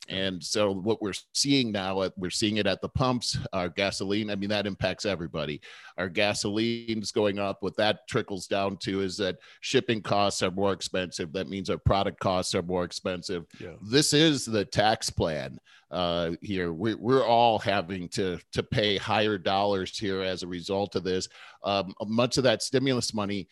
And 0.08 0.42
so 0.42 0.72
what 0.72 1.02
we're 1.02 1.14
seeing 1.32 1.72
now, 1.72 2.00
uh, 2.00 2.10
we're 2.16 2.30
seeing 2.30 2.58
it 2.58 2.66
at 2.66 2.80
the 2.80 2.88
pumps, 2.88 3.38
our 3.52 3.68
gasoline. 3.68 4.30
I 4.30 4.36
mean, 4.36 4.50
that 4.50 4.66
impacts 4.66 5.04
everybody. 5.06 5.60
Our 5.98 6.08
gasoline's 6.08 7.12
going 7.12 7.38
up. 7.38 7.62
What 7.62 7.76
that 7.76 8.06
trickles 8.08 8.46
down 8.46 8.76
to 8.78 9.00
is 9.00 9.16
that 9.18 9.38
shipping 9.60 10.02
costs 10.02 10.42
are 10.42 10.50
more 10.50 10.72
expensive. 10.72 11.32
That 11.32 11.48
means 11.48 11.70
our 11.70 11.78
product 11.78 12.20
costs 12.20 12.54
are 12.54 12.62
more 12.62 12.84
expensive. 12.84 13.46
Yeah. 13.60 13.74
This 13.82 14.12
is 14.12 14.44
the 14.44 14.64
tax 14.64 15.10
plan 15.10 15.58
uh, 15.90 16.32
here. 16.40 16.72
We're, 16.72 16.96
we're 16.96 17.26
all 17.26 17.58
having 17.58 18.08
to 18.10 18.38
to 18.52 18.62
pay 18.62 18.96
higher 18.96 19.38
dollars 19.38 19.98
here 19.98 20.22
as 20.22 20.42
a 20.42 20.48
result 20.48 20.96
of 20.96 21.04
this. 21.04 21.28
Um, 21.62 21.94
much 22.06 22.38
of 22.38 22.44
that 22.44 22.62
stimulus 22.62 23.14
money 23.14 23.48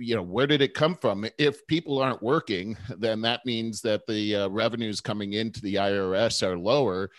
you 0.00 0.14
know 0.16 0.22
where 0.22 0.46
did 0.46 0.62
it 0.62 0.74
come 0.74 0.94
from 0.96 1.26
if 1.38 1.66
people 1.66 1.98
aren't 1.98 2.22
working 2.22 2.76
then 2.98 3.20
that 3.20 3.44
means 3.44 3.80
that 3.82 4.06
the 4.06 4.34
uh, 4.34 4.48
revenues 4.48 5.00
coming 5.00 5.34
into 5.34 5.60
the 5.60 5.74
irs 5.76 6.42
are 6.42 6.58
lower 6.58 7.10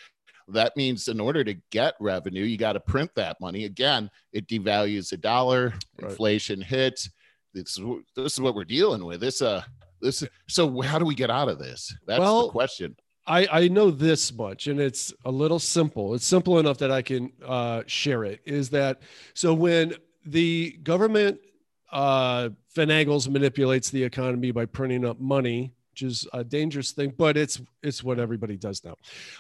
that 0.48 0.76
means 0.76 1.08
in 1.08 1.20
order 1.20 1.44
to 1.44 1.54
get 1.70 1.94
revenue 2.00 2.44
you 2.44 2.58
got 2.58 2.74
to 2.74 2.80
print 2.80 3.12
that 3.16 3.40
money 3.40 3.66
again 3.66 4.10
it 4.34 4.48
devalues 4.48 5.10
the 5.10 5.18
dollar 5.18 5.74
Right. 6.02 6.10
inflation 6.12 6.60
hits 6.62 7.10
this 7.54 7.78
is, 7.78 7.86
this 8.16 8.34
is 8.34 8.42
what 8.42 8.56
we're 8.56 8.64
dealing 8.64 9.06
with 9.06 9.22
this 9.22 9.42
uh 9.42 9.62
this 10.02 10.24
so 10.48 10.82
how 10.82 10.98
do 10.98 11.06
we 11.06 11.16
get 11.16 11.30
out 11.30 11.48
of 11.50 11.60
this 11.60 11.96
that's 12.08 12.20
Well, 12.20 12.48
the 12.48 12.52
question 12.52 12.96
I, 13.28 13.48
I 13.52 13.68
know 13.68 13.92
this 13.92 14.34
much, 14.34 14.66
and 14.66 14.80
it's 14.80 15.14
a 15.26 15.32
little 15.32 15.60
simple. 15.60 16.16
It's 16.16 16.26
simple 16.26 16.58
enough 16.58 16.80
that 16.80 16.90
I 16.90 17.04
can 17.04 17.32
uh, 17.46 17.84
share 17.86 18.24
it. 18.24 18.42
Is 18.46 18.72
that 18.72 19.04
so? 19.36 19.54
When 19.54 19.94
the 20.26 20.72
government 20.82 21.40
uh, 21.92 22.50
finagles, 22.76 23.30
manipulates 23.30 23.90
the 23.90 24.04
economy 24.04 24.52
by 24.52 24.66
printing 24.66 25.06
up 25.06 25.20
money, 25.20 25.74
which 25.92 26.02
is 26.04 26.28
a 26.34 26.44
dangerous 26.44 26.92
thing, 26.92 27.14
but 27.18 27.38
it's 27.38 27.62
it's 27.84 28.04
what 28.04 28.20
everybody 28.20 28.58
does 28.58 28.84
now. 28.84 28.96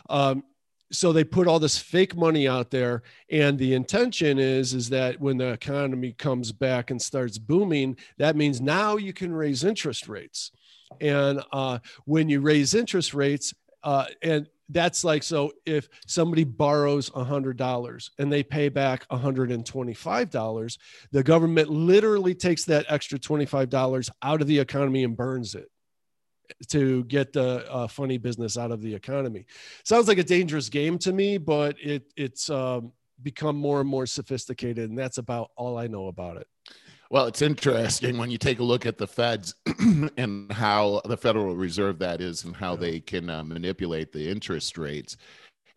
Um, 0.10 0.44
so 0.92 1.14
they 1.14 1.24
put 1.24 1.48
all 1.48 1.60
this 1.60 1.78
fake 1.78 2.18
money 2.18 2.48
out 2.48 2.70
there, 2.70 3.04
and 3.30 3.58
the 3.58 3.74
intention 3.74 4.38
is 4.40 4.74
is 4.74 4.90
that 4.90 5.20
when 5.20 5.38
the 5.38 5.50
economy 5.50 6.12
comes 6.12 6.52
back 6.52 6.92
and 6.92 7.02
starts 7.02 7.38
booming, 7.38 7.98
that 8.18 8.36
means 8.36 8.60
now 8.60 8.98
you 8.98 9.14
can 9.14 9.34
raise 9.34 9.64
interest 9.64 10.10
rates, 10.10 10.52
and 11.00 11.42
uh, 11.54 11.80
when 12.06 12.28
you 12.28 12.42
raise 12.42 12.74
interest 12.74 13.14
rates, 13.14 13.54
uh, 13.84 14.06
and 14.22 14.48
that's 14.72 15.04
like 15.04 15.24
so 15.24 15.52
if 15.66 15.90
somebody 16.08 16.44
borrows 16.44 17.10
$100 17.10 18.10
and 18.18 18.32
they 18.32 18.44
pay 18.44 18.70
back 18.70 19.08
$125 19.10 20.78
the 21.12 21.24
government 21.24 21.70
literally 21.70 22.34
takes 22.34 22.66
that 22.66 22.86
extra 22.90 23.20
$25 23.20 24.10
out 24.24 24.42
of 24.42 24.48
the 24.48 24.60
economy 24.60 25.04
and 25.04 25.18
burns 25.18 25.56
it 25.56 25.70
to 26.68 27.04
get 27.06 27.32
the 27.34 27.70
uh, 27.72 27.88
funny 27.88 28.18
business 28.18 28.58
out 28.58 28.72
of 28.72 28.82
the 28.82 28.94
economy. 28.94 29.46
Sounds 29.86 30.10
like 30.10 30.18
a 30.18 30.24
dangerous 30.24 30.70
game 30.70 30.98
to 31.00 31.14
me 31.14 31.38
but 31.38 31.76
it 31.80 32.04
it's 32.16 32.50
um, 32.50 32.92
become 33.24 33.56
more 33.56 33.82
and 33.82 33.90
more 33.90 34.06
sophisticated 34.06 34.90
and 34.90 34.98
that's 34.98 35.18
about 35.18 35.52
all 35.56 35.78
i 35.78 35.88
know 35.88 36.08
about 36.08 36.38
it 36.38 36.48
Well, 37.12 37.26
it's 37.26 37.42
interesting 37.42 38.18
when 38.18 38.32
you 38.32 38.38
take 38.38 38.60
a 38.60 38.64
look 38.64 38.86
at 38.86 38.98
the 38.98 39.06
feds 39.06 39.54
and 40.18 40.50
how 40.50 41.02
the 41.04 41.18
Federal 41.18 41.58
Reserve 41.58 42.00
that 42.00 42.22
is, 42.22 42.46
and 42.46 42.56
how 42.56 42.76
Yeah. 42.76 42.80
they 42.80 43.00
can 43.02 43.30
uh, 43.30 43.44
manipulate 43.44 44.14
the 44.14 44.30
interest 44.30 44.78
rates. 44.78 45.18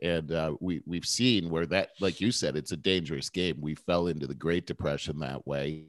And 0.00 0.30
uh, 0.30 0.54
we 0.60 0.82
we've 0.86 1.06
seen 1.06 1.50
where 1.50 1.66
that, 1.66 1.90
like 2.00 2.20
you 2.20 2.30
said, 2.30 2.56
it's 2.56 2.72
a 2.72 2.76
dangerous 2.76 3.30
game. 3.30 3.60
We 3.60 3.74
fell 3.74 4.06
into 4.08 4.28
the 4.28 4.34
Great 4.34 4.66
Depression 4.66 5.18
that 5.20 5.44
way, 5.46 5.86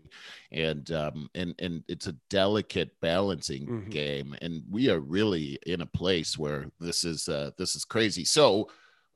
and 0.52 0.89
um, 0.91 1.30
and 1.36 1.54
and 1.60 1.84
it's 1.88 2.08
a 2.08 2.14
delicate 2.30 3.00
balancing 3.02 3.68
Mhm. 3.68 3.91
game. 3.91 4.36
And 4.41 4.64
we 4.70 4.89
are 4.89 5.00
really 5.00 5.60
in 5.68 5.82
a 5.82 5.86
place 5.86 6.38
where 6.39 6.72
this 6.80 7.04
is 7.04 7.30
uh, 7.30 7.52
this 7.58 7.76
is 7.76 7.86
crazy. 7.86 8.26
So 8.26 8.70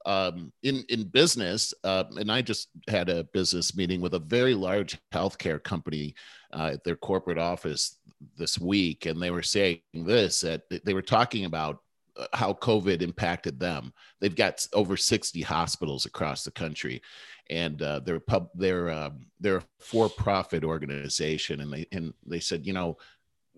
um, 0.05 0.51
in 0.63 0.83
in 0.89 1.03
business, 1.03 1.73
uh, 1.83 2.05
and 2.17 2.31
I 2.31 2.41
just 2.41 2.69
had 2.87 3.09
a 3.09 3.25
business 3.25 3.75
meeting 3.75 4.01
with 4.01 4.13
a 4.13 4.19
very 4.19 4.53
large 4.53 4.97
healthcare 5.13 5.61
company 5.61 6.15
uh, 6.53 6.71
at 6.73 6.83
their 6.83 6.95
corporate 6.95 7.37
office 7.37 7.97
this 8.37 8.59
week, 8.59 9.05
and 9.05 9.21
they 9.21 9.31
were 9.31 9.43
saying 9.43 9.79
this 9.93 10.41
that 10.41 10.63
they 10.85 10.93
were 10.93 11.01
talking 11.01 11.45
about 11.45 11.79
uh, 12.17 12.27
how 12.33 12.53
COVID 12.53 13.01
impacted 13.01 13.59
them. 13.59 13.93
They've 14.19 14.35
got 14.35 14.65
over 14.73 14.95
sixty 14.95 15.41
hospitals 15.41 16.05
across 16.05 16.43
the 16.43 16.51
country, 16.51 17.01
and 17.49 17.81
uh, 17.81 17.99
they're 17.99 18.19
pub 18.19 18.49
they're 18.55 18.89
um, 18.89 19.25
they're 19.39 19.57
a 19.57 19.65
for 19.79 20.09
profit 20.09 20.63
organization, 20.63 21.59
and 21.59 21.73
they 21.73 21.85
and 21.91 22.13
they 22.25 22.39
said, 22.39 22.65
you 22.65 22.73
know, 22.73 22.97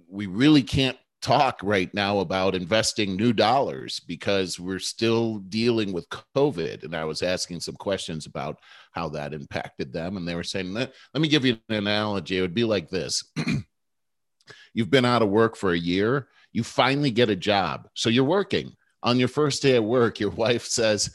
we 0.10 0.26
really 0.26 0.64
can't 0.64 0.98
talk 1.22 1.60
right 1.64 1.94
now 1.94 2.20
about 2.20 2.56
investing 2.56 3.16
new 3.16 3.32
dollars 3.34 4.00
because 4.00 4.60
we're 4.60 4.80
still 4.80 5.38
dealing 5.38 5.94
with 5.94 6.10
COVID. 6.10 6.84
And 6.84 6.96
I 6.96 7.06
was 7.06 7.22
asking 7.22 7.60
some 7.60 7.76
questions 7.76 8.26
about 8.26 8.60
how 8.92 9.10
that 9.10 9.34
impacted 9.34 9.94
them. 9.94 10.18
And 10.18 10.28
they 10.28 10.36
were 10.36 10.44
saying, 10.44 10.74
let, 10.74 10.94
let 11.14 11.22
me 11.22 11.28
give 11.28 11.46
you 11.46 11.58
an 11.70 11.76
analogy. 11.76 12.38
It 12.38 12.42
would 12.42 12.54
be 12.54 12.64
like 12.64 12.90
this 12.90 13.24
You've 14.74 14.90
been 14.90 15.06
out 15.06 15.22
of 15.22 15.30
work 15.30 15.56
for 15.56 15.72
a 15.72 15.78
year, 15.78 16.28
you 16.52 16.64
finally 16.64 17.12
get 17.12 17.30
a 17.30 17.36
job. 17.36 17.88
So 17.94 18.10
you're 18.10 18.24
working. 18.24 18.76
On 19.04 19.18
your 19.18 19.28
first 19.28 19.62
day 19.62 19.76
at 19.76 19.84
work, 19.84 20.20
your 20.20 20.30
wife 20.32 20.66
says, 20.66 21.14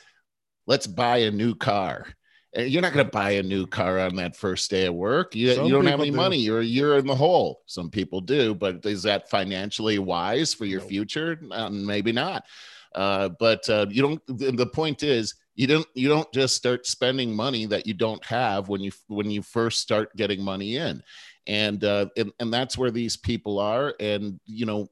Let's 0.66 0.86
buy 0.86 1.18
a 1.18 1.30
new 1.30 1.54
car. 1.54 2.08
And 2.56 2.70
You're 2.70 2.80
not 2.80 2.94
going 2.94 3.04
to 3.04 3.12
buy 3.12 3.32
a 3.32 3.42
new 3.42 3.66
car 3.66 3.98
on 3.98 4.16
that 4.16 4.34
first 4.34 4.70
day 4.70 4.86
of 4.86 4.94
work. 4.94 5.34
You, 5.34 5.54
Some 5.54 5.66
you 5.66 5.72
don't 5.72 5.86
have 5.86 6.00
any 6.00 6.10
do. 6.10 6.16
money. 6.16 6.38
You're 6.38 6.60
a 6.60 6.64
year 6.64 6.96
in 6.96 7.06
the 7.06 7.14
hole. 7.14 7.60
Some 7.66 7.90
people 7.90 8.22
do, 8.22 8.54
but 8.54 8.84
is 8.86 9.02
that 9.02 9.28
financially 9.28 9.98
wise 9.98 10.54
for 10.54 10.64
your 10.64 10.80
future? 10.80 11.38
Uh, 11.50 11.68
maybe 11.68 12.12
not. 12.12 12.46
Uh, 12.94 13.28
but 13.38 13.68
uh, 13.68 13.84
you 13.90 14.00
don't. 14.00 14.26
The, 14.26 14.52
the 14.52 14.66
point 14.66 15.02
is, 15.02 15.34
you 15.54 15.66
don't. 15.66 15.86
You 15.92 16.08
don't 16.08 16.32
just 16.32 16.56
start 16.56 16.86
spending 16.86 17.36
money 17.36 17.66
that 17.66 17.86
you 17.86 17.92
don't 17.92 18.24
have 18.24 18.70
when 18.70 18.80
you 18.80 18.90
when 19.08 19.30
you 19.30 19.42
first 19.42 19.80
start 19.80 20.16
getting 20.16 20.42
money 20.42 20.76
in, 20.76 21.02
and 21.46 21.84
uh, 21.84 22.06
and 22.16 22.32
and 22.40 22.50
that's 22.50 22.78
where 22.78 22.90
these 22.90 23.18
people 23.18 23.58
are. 23.58 23.94
And 24.00 24.40
you 24.46 24.64
know, 24.64 24.88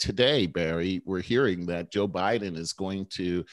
today, 0.00 0.46
Barry, 0.46 1.00
we're 1.04 1.20
hearing 1.20 1.66
that 1.66 1.92
Joe 1.92 2.08
Biden 2.08 2.58
is 2.58 2.72
going 2.72 3.06
to 3.10 3.44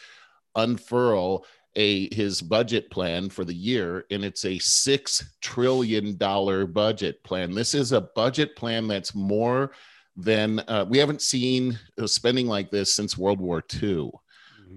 unfurl 0.56 1.46
a 1.76 2.14
his 2.14 2.42
budget 2.42 2.90
plan 2.92 3.30
for 3.30 3.46
the 3.46 3.54
year 3.54 4.06
and 4.12 4.26
it's 4.26 4.44
a 4.46 4.60
6 4.60 5.36
trillion 5.42 6.18
dollar 6.18 6.66
budget 6.66 7.24
plan. 7.24 7.54
This 7.54 7.74
is 7.74 7.92
a 7.92 8.02
budget 8.02 8.56
plan 8.56 8.88
that's 8.88 9.16
more 9.16 9.72
than 10.18 10.60
uh, 10.68 10.86
we 10.90 10.98
haven't 10.98 11.22
seen 11.22 11.80
uh, 12.00 12.08
spending 12.08 12.48
like 12.48 12.70
this 12.70 12.94
since 12.94 13.18
world 13.18 13.40
war 13.40 13.64
ii 13.82 14.12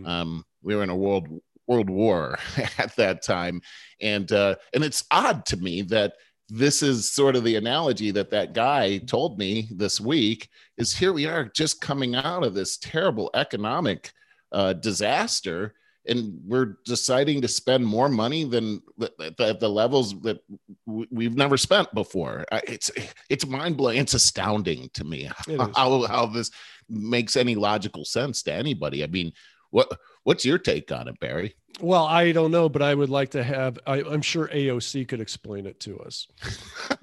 um, 0.04 0.44
we 0.62 0.74
were 0.74 0.82
in 0.82 0.90
a 0.90 0.96
world 0.96 1.28
world 1.66 1.88
war 1.88 2.38
at 2.78 2.94
that 2.96 3.22
time. 3.22 3.60
And 4.00 4.30
uh, 4.32 4.56
and 4.72 4.84
it's 4.84 5.04
odd 5.10 5.46
to 5.46 5.56
me 5.56 5.82
that 5.82 6.14
this 6.48 6.82
is 6.82 7.10
sort 7.10 7.36
of 7.36 7.44
the 7.44 7.56
analogy 7.56 8.10
that 8.10 8.30
that 8.30 8.52
guy 8.52 8.98
told 8.98 9.38
me 9.38 9.68
this 9.72 10.00
week 10.00 10.48
is 10.76 10.94
here 10.94 11.12
we 11.12 11.26
are 11.26 11.50
just 11.54 11.80
coming 11.80 12.14
out 12.14 12.44
of 12.44 12.54
this 12.54 12.76
terrible 12.76 13.30
economic 13.34 14.12
uh, 14.52 14.74
disaster 14.74 15.74
and 16.06 16.40
we're 16.46 16.76
deciding 16.84 17.40
to 17.42 17.48
spend 17.48 17.86
more 17.86 18.08
money 18.08 18.44
than 18.44 18.82
the, 18.98 19.12
the, 19.18 19.56
the 19.58 19.68
levels 19.68 20.20
that 20.20 20.42
we've 20.86 21.36
never 21.36 21.56
spent 21.56 21.92
before. 21.94 22.44
It's 22.52 22.90
it's 23.28 23.46
mind-blowing. 23.46 23.98
It's 23.98 24.14
astounding 24.14 24.90
to 24.94 25.04
me 25.04 25.30
how, 25.76 26.06
how 26.06 26.26
this 26.26 26.50
makes 26.88 27.36
any 27.36 27.54
logical 27.54 28.04
sense 28.04 28.42
to 28.42 28.52
anybody. 28.52 29.02
I 29.02 29.06
mean 29.06 29.32
what 29.70 29.98
what's 30.22 30.44
your 30.44 30.58
take 30.58 30.92
on 30.92 31.08
it 31.08 31.18
barry? 31.18 31.56
Well 31.80 32.04
i 32.04 32.30
don't 32.30 32.52
know 32.52 32.68
but 32.68 32.82
i 32.82 32.94
would 32.94 33.10
like 33.10 33.30
to 33.30 33.42
have 33.42 33.76
I, 33.84 34.02
i'm 34.02 34.22
sure 34.22 34.46
aoc 34.46 35.08
could 35.08 35.20
explain 35.20 35.66
it 35.66 35.80
to 35.80 35.98
us. 35.98 36.28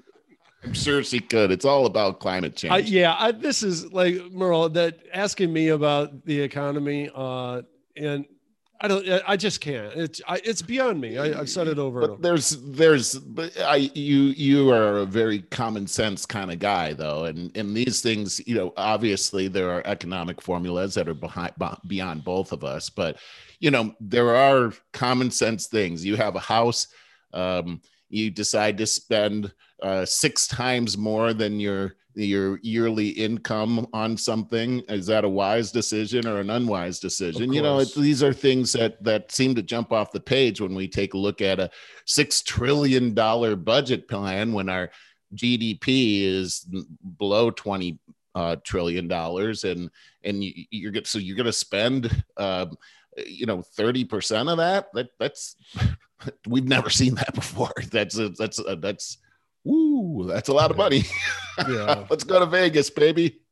I'm 0.64 0.74
sure 0.74 1.02
she 1.02 1.18
could. 1.18 1.50
It's 1.50 1.64
all 1.64 1.86
about 1.86 2.20
climate 2.20 2.56
change. 2.56 2.72
I, 2.72 2.78
yeah, 2.78 3.16
I, 3.18 3.32
this 3.32 3.62
is 3.62 3.92
like 3.92 4.30
Merle 4.30 4.68
that 4.70 5.00
asking 5.12 5.52
me 5.52 5.68
about 5.68 6.24
the 6.24 6.40
economy, 6.40 7.10
uh, 7.12 7.62
and 7.96 8.26
I 8.82 8.88
don't. 8.88 9.06
I 9.28 9.36
just 9.36 9.60
can't. 9.60 9.92
It's 9.94 10.20
I, 10.26 10.40
it's 10.44 10.60
beyond 10.60 11.00
me. 11.00 11.16
I, 11.16 11.36
have 11.36 11.48
said 11.48 11.68
it 11.68 11.78
over. 11.78 12.00
But 12.00 12.20
there's 12.20 12.50
there's 12.62 13.14
but 13.14 13.56
I 13.60 13.76
you 13.94 14.22
you 14.36 14.70
are 14.72 14.98
a 14.98 15.06
very 15.06 15.42
common 15.42 15.86
sense 15.86 16.26
kind 16.26 16.50
of 16.50 16.58
guy 16.58 16.92
though, 16.92 17.26
and 17.26 17.56
and 17.56 17.76
these 17.76 18.00
things 18.00 18.40
you 18.44 18.56
know 18.56 18.72
obviously 18.76 19.46
there 19.46 19.70
are 19.70 19.86
economic 19.86 20.42
formulas 20.42 20.94
that 20.94 21.08
are 21.08 21.14
behind 21.14 21.52
beyond 21.86 22.24
both 22.24 22.50
of 22.50 22.64
us, 22.64 22.90
but 22.90 23.18
you 23.60 23.70
know 23.70 23.94
there 24.00 24.34
are 24.34 24.72
common 24.92 25.30
sense 25.30 25.68
things. 25.68 26.04
You 26.04 26.16
have 26.16 26.34
a 26.34 26.40
house, 26.40 26.88
um, 27.32 27.80
you 28.08 28.32
decide 28.32 28.78
to 28.78 28.86
spend 28.86 29.52
uh, 29.80 30.04
six 30.04 30.48
times 30.48 30.98
more 30.98 31.32
than 31.32 31.60
your 31.60 31.94
your 32.14 32.58
yearly 32.62 33.08
income 33.08 33.86
on 33.92 34.16
something 34.16 34.80
is 34.88 35.06
that 35.06 35.24
a 35.24 35.28
wise 35.28 35.72
decision 35.72 36.26
or 36.26 36.40
an 36.40 36.50
unwise 36.50 36.98
decision? 36.98 37.52
You 37.52 37.62
know 37.62 37.84
these 37.84 38.22
are 38.22 38.32
things 38.32 38.72
that 38.72 39.02
that 39.02 39.32
seem 39.32 39.54
to 39.54 39.62
jump 39.62 39.92
off 39.92 40.12
the 40.12 40.20
page 40.20 40.60
when 40.60 40.74
we 40.74 40.88
take 40.88 41.14
a 41.14 41.18
look 41.18 41.40
at 41.40 41.60
a 41.60 41.70
6 42.06 42.42
trillion 42.42 43.14
dollar 43.14 43.56
budget 43.56 44.08
plan 44.08 44.52
when 44.52 44.68
our 44.68 44.90
gdp 45.34 46.22
is 46.22 46.66
below 47.18 47.50
20 47.50 47.98
uh, 48.34 48.56
trillion 48.64 49.08
dollars 49.08 49.64
and 49.64 49.90
and 50.24 50.44
you, 50.44 50.52
you're 50.70 50.92
so 51.04 51.18
you're 51.18 51.36
going 51.36 51.46
to 51.46 51.52
spend 51.52 52.22
um, 52.36 52.76
you 53.26 53.46
know 53.46 53.62
30% 53.78 54.50
of 54.50 54.58
that? 54.58 54.86
That 54.94 55.08
that's 55.18 55.56
we've 56.46 56.66
never 56.66 56.90
seen 56.90 57.14
that 57.16 57.34
before. 57.34 57.72
That's 57.90 58.18
a, 58.18 58.28
that's 58.30 58.58
a, 58.58 58.76
that's 58.76 59.18
Woo, 59.64 60.26
that's 60.26 60.48
a 60.48 60.52
lot 60.52 60.70
of 60.70 60.76
money. 60.76 61.04
Yeah. 61.68 62.06
let's 62.10 62.24
go 62.24 62.40
to 62.40 62.46
Vegas, 62.46 62.88
baby. 62.88 63.42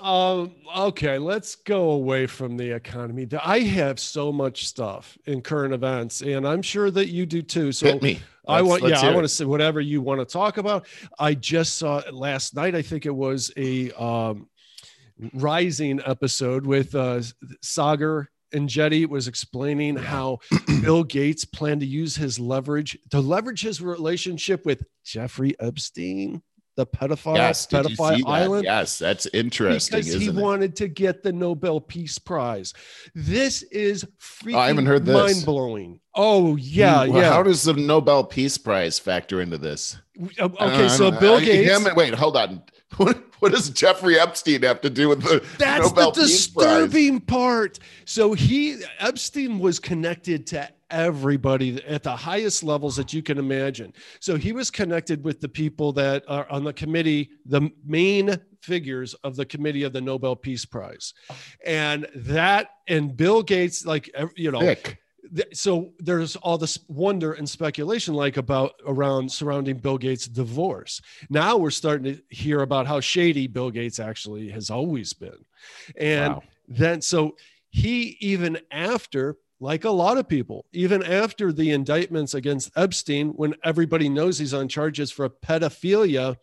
Um, 0.00 0.56
okay, 0.76 1.18
let's 1.18 1.54
go 1.54 1.90
away 1.90 2.26
from 2.26 2.56
the 2.56 2.74
economy. 2.74 3.28
I 3.44 3.60
have 3.60 4.00
so 4.00 4.32
much 4.32 4.66
stuff 4.66 5.16
in 5.26 5.40
current 5.40 5.72
events, 5.72 6.20
and 6.20 6.46
I'm 6.46 6.62
sure 6.62 6.90
that 6.90 7.10
you 7.10 7.26
do 7.26 7.42
too. 7.42 7.70
So 7.70 7.86
Hit 7.86 8.02
me. 8.02 8.20
I 8.48 8.62
want, 8.62 8.82
yeah, 8.82 9.00
I 9.00 9.12
want 9.12 9.24
to 9.24 9.28
say 9.28 9.44
whatever 9.44 9.80
you 9.80 10.00
want 10.00 10.20
to 10.20 10.24
talk 10.24 10.56
about. 10.56 10.86
I 11.18 11.34
just 11.34 11.76
saw 11.76 12.02
last 12.10 12.56
night. 12.56 12.74
I 12.74 12.82
think 12.82 13.06
it 13.06 13.14
was 13.14 13.52
a 13.56 13.92
um, 13.92 14.48
rising 15.34 16.00
episode 16.04 16.66
with 16.66 16.94
uh, 16.94 17.22
Saagar 18.52 18.60
Enjeti 18.60 19.08
was 19.08 19.28
explaining 19.28 19.96
how 19.96 20.38
Bill 20.82 21.04
Gates 21.04 21.44
planned 21.44 21.80
to 21.80 21.86
use 21.86 22.16
his 22.16 22.38
leverage 22.38 22.98
to 23.10 23.20
leverage 23.20 23.62
his 23.62 23.80
relationship 23.80 24.64
with 24.64 24.84
Jeffrey 25.04 25.54
Epstein, 25.60 26.42
the 26.76 26.86
pedophile, 26.86 27.36
yes, 27.36 27.66
pedophile 27.66 28.22
island. 28.26 28.64
Yes, 28.64 28.98
that's 28.98 29.26
interesting. 29.26 30.00
Because 30.00 30.20
he 30.20 30.28
it? 30.28 30.34
wanted 30.34 30.76
to 30.76 30.88
get 30.88 31.22
the 31.22 31.32
Nobel 31.32 31.80
Peace 31.80 32.18
Prize. 32.18 32.74
This 33.14 33.62
is 33.64 34.04
freaking 34.20 34.54
oh, 34.54 34.58
I 34.60 34.68
haven't 34.68 34.86
heard 34.86 35.04
this. 35.04 35.14
mind 35.14 35.46
blowing. 35.46 36.00
Oh 36.14 36.56
yeah, 36.56 37.06
well, 37.06 37.22
yeah. 37.22 37.32
How 37.32 37.42
does 37.42 37.64
the 37.64 37.74
Nobel 37.74 38.24
Peace 38.24 38.58
Prize 38.58 38.98
factor 38.98 39.40
into 39.40 39.58
this? 39.58 39.96
Okay, 40.38 40.56
uh, 40.58 40.88
so 40.88 41.10
Bill 41.10 41.40
Gates. 41.40 41.94
Wait, 41.94 42.14
hold 42.14 42.36
on. 42.36 42.62
What, 42.96 43.22
what 43.38 43.52
does 43.52 43.70
Jeffrey 43.70 44.18
Epstein 44.18 44.62
have 44.62 44.80
to 44.80 44.90
do 44.90 45.08
with 45.10 45.22
the 45.22 45.44
That's 45.58 45.88
Nobel 45.88 46.10
the 46.10 46.22
disturbing 46.22 47.20
part. 47.20 47.78
So 48.06 48.32
he 48.32 48.82
Epstein 48.98 49.58
was 49.58 49.78
connected 49.78 50.46
to 50.48 50.68
everybody 50.90 51.84
at 51.84 52.02
the 52.02 52.16
highest 52.16 52.62
levels 52.64 52.96
that 52.96 53.12
you 53.12 53.22
can 53.22 53.38
imagine. 53.38 53.92
So 54.20 54.36
he 54.36 54.52
was 54.52 54.70
connected 54.70 55.22
with 55.22 55.40
the 55.40 55.48
people 55.48 55.92
that 55.92 56.24
are 56.28 56.50
on 56.50 56.64
the 56.64 56.72
committee, 56.72 57.30
the 57.44 57.70
main 57.84 58.36
figures 58.62 59.14
of 59.22 59.36
the 59.36 59.44
committee 59.44 59.84
of 59.84 59.92
the 59.92 60.00
Nobel 60.00 60.34
Peace 60.34 60.64
Prize. 60.64 61.14
And 61.64 62.08
that 62.14 62.70
and 62.88 63.16
Bill 63.16 63.42
Gates 63.42 63.84
like 63.84 64.10
you 64.34 64.50
know 64.50 64.60
So 65.52 65.92
there's 65.98 66.36
all 66.36 66.58
this 66.58 66.78
wonder 66.88 67.32
and 67.32 67.48
speculation 67.48 68.14
like 68.14 68.36
about 68.36 68.74
around 68.86 69.30
surrounding 69.30 69.78
bill 69.78 69.98
gates 69.98 70.26
divorce. 70.26 71.00
Now 71.30 71.56
we're 71.56 71.70
starting 71.70 72.14
to 72.14 72.22
hear 72.34 72.62
about 72.62 72.86
how 72.86 73.00
shady 73.00 73.46
bill 73.46 73.70
gates 73.70 73.98
actually 73.98 74.48
has 74.50 74.70
always 74.70 75.12
been. 75.12 75.44
And 75.96 76.34
wow. 76.34 76.42
then 76.68 77.00
so 77.00 77.36
he 77.70 78.16
even 78.20 78.58
after 78.70 79.36
like 79.60 79.84
a 79.84 79.90
lot 79.90 80.16
of 80.16 80.28
people 80.28 80.64
even 80.72 81.02
after 81.02 81.52
the 81.52 81.72
indictments 81.72 82.34
against 82.34 82.70
epstein 82.76 83.30
when 83.30 83.52
everybody 83.64 84.08
knows 84.08 84.38
he's 84.38 84.54
on 84.54 84.68
charges 84.68 85.10
for 85.10 85.28
pedophilia 85.28 86.36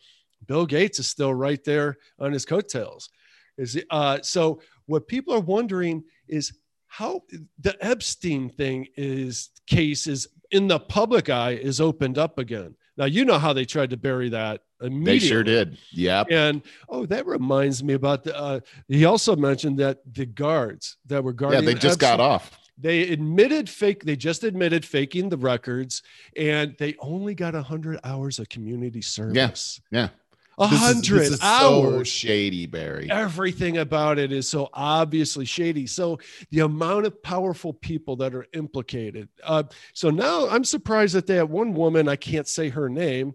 bill 0.47 0.65
gates 0.65 0.99
is 0.99 1.09
still 1.09 1.33
right 1.33 1.63
there 1.63 1.97
on 2.19 2.31
his 2.31 2.45
coattails. 2.45 3.09
Is 3.57 3.81
uh, 3.89 4.19
so 4.21 4.61
what 4.85 5.07
people 5.07 5.33
are 5.33 5.39
wondering 5.39 6.03
is 6.27 6.53
how 6.97 7.21
the 7.59 7.75
Epstein 7.81 8.49
thing 8.49 8.87
is 8.95 9.49
case 9.67 10.07
is 10.07 10.29
in 10.51 10.69
the 10.69 10.79
public 10.79 11.29
eye 11.29 11.51
is 11.51 11.81
opened 11.81 12.17
up 12.17 12.39
again. 12.39 12.73
Now 12.95 13.03
you 13.03 13.25
know 13.25 13.37
how 13.37 13.51
they 13.51 13.65
tried 13.65 13.89
to 13.89 13.97
bury 13.97 14.29
that 14.29 14.61
immediately. 14.79 15.19
They 15.19 15.27
sure 15.27 15.43
did. 15.43 15.77
Yeah. 15.91 16.23
And 16.29 16.61
oh, 16.87 17.05
that 17.07 17.25
reminds 17.25 17.83
me 17.83 17.95
about 17.95 18.23
the. 18.23 18.37
Uh, 18.37 18.59
he 18.87 19.03
also 19.03 19.35
mentioned 19.35 19.77
that 19.79 19.99
the 20.09 20.25
guards 20.25 20.95
that 21.07 21.21
were 21.21 21.33
guarding. 21.33 21.63
Yeah, 21.63 21.65
they 21.65 21.73
just 21.73 21.95
Epstein, 22.01 22.17
got 22.17 22.19
off. 22.21 22.57
They 22.77 23.09
admitted 23.09 23.69
fake. 23.69 24.05
They 24.05 24.15
just 24.15 24.45
admitted 24.45 24.85
faking 24.85 25.27
the 25.27 25.37
records, 25.37 26.01
and 26.37 26.77
they 26.79 26.95
only 26.99 27.35
got 27.35 27.55
hundred 27.55 27.99
hours 28.05 28.39
of 28.39 28.47
community 28.47 29.01
service. 29.01 29.81
Yeah. 29.91 29.99
Yeah 30.03 30.09
a 30.57 30.67
hundred 30.67 31.33
hours. 31.41 31.97
So 31.97 32.03
shady, 32.03 32.65
Barry. 32.65 33.09
Everything 33.09 33.77
about 33.77 34.17
it 34.17 34.31
is 34.31 34.47
so 34.47 34.69
obviously 34.73 35.45
shady. 35.45 35.87
So 35.87 36.19
the 36.51 36.61
amount 36.61 37.05
of 37.05 37.21
powerful 37.21 37.73
people 37.73 38.15
that 38.17 38.33
are 38.33 38.47
implicated. 38.53 39.29
Uh, 39.43 39.63
so 39.93 40.09
now 40.09 40.47
I'm 40.49 40.63
surprised 40.63 41.15
that 41.15 41.27
that 41.27 41.49
one 41.49 41.73
woman, 41.73 42.07
I 42.07 42.15
can't 42.15 42.47
say 42.47 42.69
her 42.69 42.89
name, 42.89 43.33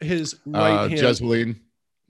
his 0.00 0.34
uh, 0.34 0.38
right 0.46 0.70
uh, 0.72 0.88
hand. 0.88 1.00
Jesseline. 1.00 1.60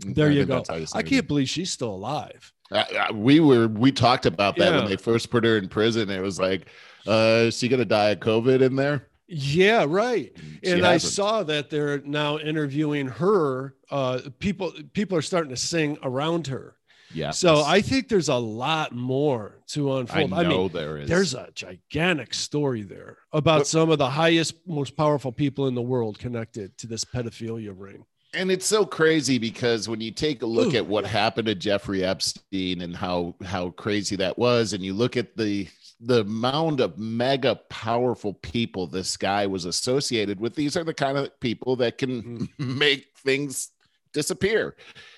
There 0.00 0.30
you 0.30 0.44
go. 0.44 0.62
I 0.94 1.02
can't 1.02 1.26
believe 1.26 1.48
she's 1.48 1.72
still 1.72 1.92
alive. 1.92 2.52
Uh, 2.70 2.84
uh, 2.98 3.12
we 3.14 3.40
were 3.40 3.68
we 3.68 3.90
talked 3.90 4.26
about 4.26 4.56
that 4.56 4.72
yeah. 4.72 4.78
when 4.78 4.88
they 4.88 4.96
first 4.96 5.30
put 5.30 5.44
her 5.44 5.56
in 5.56 5.68
prison. 5.68 6.10
It 6.10 6.20
was 6.20 6.38
like, 6.38 6.66
uh, 7.06 7.46
is 7.46 7.58
she 7.58 7.68
gonna 7.68 7.84
die 7.84 8.10
of 8.10 8.20
COVID 8.20 8.60
in 8.60 8.76
there? 8.76 9.08
Yeah, 9.28 9.84
right. 9.86 10.32
She 10.64 10.70
and 10.70 10.82
hasn't. 10.82 10.84
I 10.86 10.98
saw 10.98 11.42
that 11.44 11.68
they're 11.68 11.98
now 11.98 12.38
interviewing 12.38 13.08
her. 13.08 13.74
Uh, 13.90 14.20
people 14.38 14.72
people 14.94 15.18
are 15.18 15.22
starting 15.22 15.50
to 15.50 15.56
sing 15.56 15.98
around 16.02 16.46
her. 16.46 16.76
Yeah. 17.12 17.30
So 17.30 17.62
I 17.62 17.80
think 17.80 18.08
there's 18.08 18.28
a 18.28 18.34
lot 18.34 18.92
more 18.92 19.60
to 19.68 19.96
unfold. 19.96 20.32
I, 20.32 20.44
I 20.44 20.48
mean, 20.48 20.68
there 20.72 20.98
is. 20.98 21.08
There's 21.08 21.34
a 21.34 21.48
gigantic 21.54 22.34
story 22.34 22.82
there 22.82 23.18
about 23.32 23.60
but, 23.60 23.66
some 23.66 23.90
of 23.90 23.98
the 23.98 24.10
highest, 24.10 24.54
most 24.66 24.96
powerful 24.96 25.32
people 25.32 25.68
in 25.68 25.74
the 25.74 25.82
world 25.82 26.18
connected 26.18 26.76
to 26.78 26.86
this 26.86 27.04
pedophilia 27.04 27.72
ring. 27.74 28.04
And 28.34 28.50
it's 28.50 28.66
so 28.66 28.84
crazy 28.84 29.38
because 29.38 29.88
when 29.88 30.02
you 30.02 30.10
take 30.10 30.42
a 30.42 30.46
look 30.46 30.74
Ooh. 30.74 30.78
at 30.78 30.86
what 30.86 31.06
happened 31.06 31.46
to 31.46 31.54
Jeffrey 31.54 32.04
Epstein 32.04 32.82
and 32.82 32.94
how 32.94 33.34
how 33.42 33.70
crazy 33.70 34.16
that 34.16 34.38
was, 34.38 34.74
and 34.74 34.84
you 34.84 34.92
look 34.92 35.16
at 35.16 35.34
the 35.36 35.66
the 36.00 36.24
mound 36.24 36.80
of 36.80 36.98
mega 36.98 37.56
powerful 37.68 38.34
people 38.34 38.86
this 38.86 39.16
guy 39.16 39.46
was 39.46 39.64
associated 39.64 40.38
with 40.38 40.54
these 40.54 40.76
are 40.76 40.84
the 40.84 40.94
kind 40.94 41.18
of 41.18 41.40
people 41.40 41.76
that 41.76 41.98
can 41.98 42.22
mm-hmm. 42.22 42.78
make 42.78 43.08
things 43.18 43.70
disappear 44.12 44.76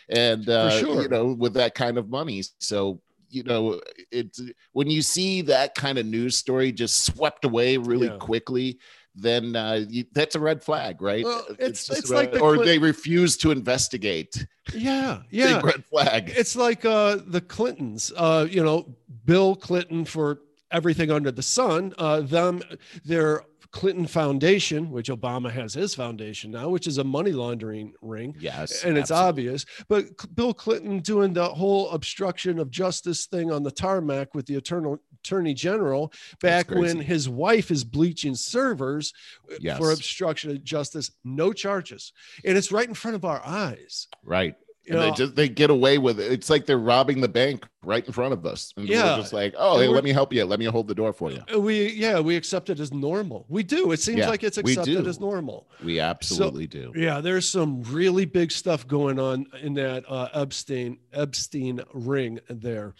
and 0.08 0.48
uh, 0.48 0.70
sure. 0.78 1.02
you 1.02 1.08
know 1.08 1.26
with 1.26 1.54
that 1.54 1.74
kind 1.74 1.98
of 1.98 2.08
money 2.08 2.42
so 2.58 3.00
you 3.28 3.42
know 3.42 3.80
it's 4.10 4.40
when 4.72 4.90
you 4.90 5.02
see 5.02 5.42
that 5.42 5.74
kind 5.74 5.98
of 5.98 6.06
news 6.06 6.36
story 6.36 6.72
just 6.72 7.04
swept 7.04 7.44
away 7.44 7.76
really 7.76 8.08
yeah. 8.08 8.16
quickly 8.16 8.78
then 9.14 9.56
uh, 9.56 9.84
you, 9.88 10.04
that's 10.12 10.34
a 10.34 10.40
red 10.40 10.62
flag, 10.62 11.02
right? 11.02 11.24
Well, 11.24 11.44
it's 11.58 11.88
it's, 11.90 11.98
it's 11.98 12.10
like 12.10 12.32
the 12.32 12.40
or 12.40 12.64
they 12.64 12.78
refuse 12.78 13.36
to 13.38 13.50
investigate. 13.50 14.46
Yeah, 14.72 15.22
yeah, 15.30 15.56
Big 15.56 15.64
red 15.64 15.84
flag. 15.86 16.32
It's 16.34 16.54
like 16.56 16.84
uh, 16.84 17.18
the 17.26 17.40
Clintons. 17.40 18.12
Uh, 18.16 18.46
you 18.48 18.62
know, 18.62 18.94
Bill 19.24 19.56
Clinton 19.56 20.04
for 20.04 20.40
everything 20.70 21.10
under 21.10 21.30
the 21.30 21.42
sun. 21.42 21.94
Uh, 21.98 22.20
them, 22.20 22.62
their 23.04 23.44
Clinton 23.72 24.06
Foundation, 24.06 24.90
which 24.90 25.08
Obama 25.08 25.50
has 25.50 25.74
his 25.74 25.94
foundation 25.94 26.50
now, 26.50 26.68
which 26.68 26.86
is 26.86 26.98
a 26.98 27.04
money 27.04 27.30
laundering 27.30 27.92
ring. 28.02 28.34
Yes. 28.38 28.84
And 28.84 28.98
it's 28.98 29.10
absolutely. 29.10 29.28
obvious. 29.28 29.66
But 29.88 30.34
Bill 30.34 30.52
Clinton 30.52 30.98
doing 31.00 31.32
the 31.32 31.48
whole 31.48 31.90
obstruction 31.90 32.58
of 32.58 32.70
justice 32.70 33.26
thing 33.26 33.52
on 33.52 33.62
the 33.62 33.70
tarmac 33.70 34.34
with 34.34 34.46
the 34.46 34.56
eternal 34.56 35.00
attorney 35.22 35.54
general 35.54 36.12
back 36.40 36.70
when 36.70 36.98
his 36.98 37.28
wife 37.28 37.70
is 37.70 37.84
bleaching 37.84 38.34
servers 38.34 39.12
yes. 39.60 39.78
for 39.78 39.92
obstruction 39.92 40.50
of 40.50 40.64
justice, 40.64 41.12
no 41.24 41.52
charges. 41.52 42.12
And 42.44 42.58
it's 42.58 42.72
right 42.72 42.88
in 42.88 42.94
front 42.94 43.14
of 43.14 43.24
our 43.24 43.40
eyes. 43.44 44.08
Right 44.24 44.56
and 44.90 45.00
know, 45.00 45.10
they 45.10 45.16
just 45.16 45.34
they 45.34 45.48
get 45.48 45.70
away 45.70 45.98
with 45.98 46.20
it. 46.20 46.32
It's 46.32 46.50
like 46.50 46.66
they're 46.66 46.78
robbing 46.78 47.20
the 47.20 47.28
bank 47.28 47.66
right 47.82 48.04
in 48.04 48.12
front 48.12 48.32
of 48.32 48.44
us. 48.44 48.72
And 48.76 48.88
yeah, 48.88 49.16
we're 49.16 49.22
just 49.22 49.32
like, 49.32 49.54
oh, 49.56 49.78
hey, 49.78 49.88
let 49.88 50.04
me 50.04 50.12
help 50.12 50.32
you. 50.32 50.44
Let 50.44 50.58
me 50.58 50.66
hold 50.66 50.88
the 50.88 50.94
door 50.94 51.12
for 51.12 51.30
you. 51.30 51.42
Uh, 51.52 51.60
we 51.60 51.92
yeah, 51.92 52.20
we 52.20 52.36
accept 52.36 52.70
it 52.70 52.80
as 52.80 52.92
normal. 52.92 53.46
We 53.48 53.62
do. 53.62 53.92
It 53.92 54.00
seems 54.00 54.18
yeah, 54.18 54.28
like 54.28 54.42
it's 54.42 54.58
accepted 54.58 55.06
as 55.06 55.20
normal. 55.20 55.68
We 55.82 56.00
absolutely 56.00 56.64
so, 56.64 56.92
do. 56.92 57.00
Yeah, 57.00 57.20
there's 57.20 57.48
some 57.48 57.82
really 57.82 58.24
big 58.24 58.52
stuff 58.52 58.86
going 58.86 59.18
on 59.18 59.46
in 59.62 59.74
that 59.74 60.04
uh, 60.08 60.28
Epstein 60.34 60.98
Epstein 61.12 61.80
ring 61.94 62.40
there. 62.48 62.94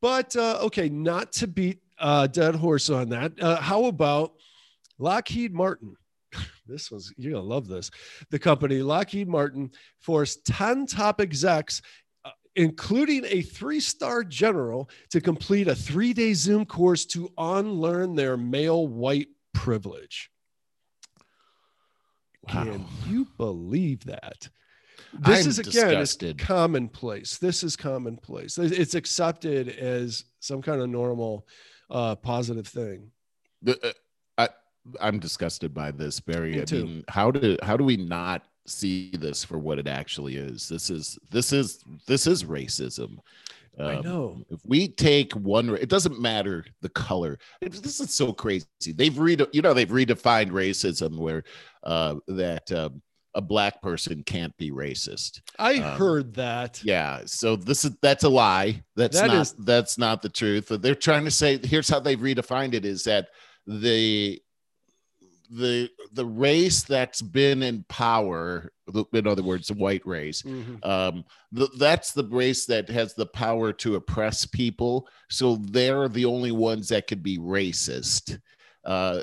But 0.00 0.36
uh, 0.36 0.58
okay, 0.62 0.88
not 0.88 1.32
to 1.34 1.46
beat 1.46 1.82
uh, 1.98 2.26
dead 2.26 2.54
horse 2.54 2.90
on 2.90 3.10
that. 3.10 3.32
Uh, 3.40 3.56
how 3.56 3.84
about 3.86 4.34
Lockheed 4.98 5.54
Martin? 5.54 5.96
This 6.66 6.90
was 6.90 7.12
you're 7.16 7.32
gonna 7.32 7.44
love 7.44 7.68
this. 7.68 7.90
The 8.30 8.38
company 8.38 8.82
Lockheed 8.82 9.28
Martin 9.28 9.70
forced 9.98 10.44
10 10.46 10.86
top 10.86 11.20
execs, 11.20 11.82
uh, 12.24 12.30
including 12.56 13.24
a 13.26 13.42
three-star 13.42 14.24
general, 14.24 14.90
to 15.10 15.20
complete 15.20 15.68
a 15.68 15.74
three-day 15.74 16.34
Zoom 16.34 16.66
course 16.66 17.04
to 17.06 17.32
unlearn 17.38 18.14
their 18.14 18.36
male 18.36 18.86
white 18.86 19.28
privilege. 19.54 20.30
Wow. 22.42 22.64
Can 22.64 22.84
you 23.08 23.26
believe 23.36 24.04
that? 24.04 24.48
This 25.12 25.44
I'm 25.44 25.50
is 25.50 25.58
again 25.58 26.00
it's 26.00 26.16
commonplace. 26.38 27.38
This 27.38 27.62
is 27.62 27.76
commonplace. 27.76 28.58
It's 28.58 28.94
accepted 28.94 29.68
as 29.68 30.24
some 30.40 30.60
kind 30.60 30.80
of 30.82 30.90
normal, 30.90 31.46
uh, 31.90 32.14
positive 32.16 32.66
thing. 32.66 33.10
The, 33.62 33.88
uh, 33.88 33.92
I'm 35.00 35.18
disgusted 35.18 35.72
by 35.74 35.90
this, 35.90 36.20
Barry. 36.20 36.52
Me 36.52 36.62
I 36.62 36.64
too. 36.64 36.84
mean, 36.84 37.04
how 37.08 37.30
do 37.30 37.56
how 37.62 37.76
do 37.76 37.84
we 37.84 37.96
not 37.96 38.42
see 38.66 39.10
this 39.12 39.44
for 39.44 39.58
what 39.58 39.78
it 39.78 39.88
actually 39.88 40.36
is? 40.36 40.68
This 40.68 40.90
is 40.90 41.18
this 41.30 41.52
is 41.52 41.82
this 42.06 42.26
is 42.26 42.44
racism. 42.44 43.18
I 43.78 43.94
Um, 43.96 44.04
know. 44.04 44.42
If 44.50 44.60
we 44.66 44.88
take 44.88 45.32
one, 45.34 45.68
it 45.70 45.88
doesn't 45.88 46.20
matter 46.20 46.64
the 46.82 46.88
color. 46.88 47.38
This 47.60 48.00
is 48.00 48.12
so 48.12 48.32
crazy. 48.32 48.66
They've 48.92 49.16
read, 49.16 49.46
you 49.52 49.62
know, 49.62 49.72
they've 49.72 49.88
redefined 49.88 50.50
racism 50.50 51.16
where 51.16 51.44
uh, 51.84 52.16
that 52.26 52.72
um, 52.72 53.00
a 53.34 53.40
black 53.40 53.80
person 53.80 54.24
can't 54.24 54.56
be 54.56 54.72
racist. 54.72 55.42
I 55.60 55.76
um, 55.76 55.96
heard 55.96 56.34
that. 56.34 56.82
Yeah, 56.82 57.20
so 57.26 57.54
this 57.54 57.84
is 57.84 57.92
that's 58.02 58.24
a 58.24 58.28
lie. 58.28 58.82
That's 58.96 59.20
That 59.20 59.28
not 59.28 59.36
is- 59.42 59.54
that's 59.60 59.96
not 59.96 60.22
the 60.22 60.28
truth. 60.28 60.66
They're 60.68 60.96
trying 60.96 61.24
to 61.26 61.30
say 61.30 61.58
here's 61.62 61.88
how 61.88 62.00
they've 62.00 62.18
redefined 62.18 62.74
it 62.74 62.84
is 62.84 63.04
that 63.04 63.28
the 63.64 64.42
the 65.50 65.90
the 66.12 66.24
race 66.26 66.82
that's 66.82 67.22
been 67.22 67.62
in 67.62 67.84
power, 67.88 68.70
in 69.12 69.26
other 69.26 69.42
words, 69.42 69.68
the 69.68 69.74
white 69.74 70.06
race, 70.06 70.42
Mhm. 70.42 70.84
um, 70.86 71.24
th- 71.56 71.70
that's 71.78 72.12
the 72.12 72.24
race 72.24 72.66
that 72.66 72.88
has 72.88 73.14
the 73.14 73.26
power 73.26 73.72
to 73.74 73.96
oppress 73.96 74.44
people. 74.46 75.08
So 75.30 75.56
they're 75.56 76.08
the 76.08 76.24
only 76.24 76.52
ones 76.52 76.88
that 76.88 77.06
could 77.06 77.22
be 77.22 77.38
racist. 77.38 78.40
Uh, 78.84 79.22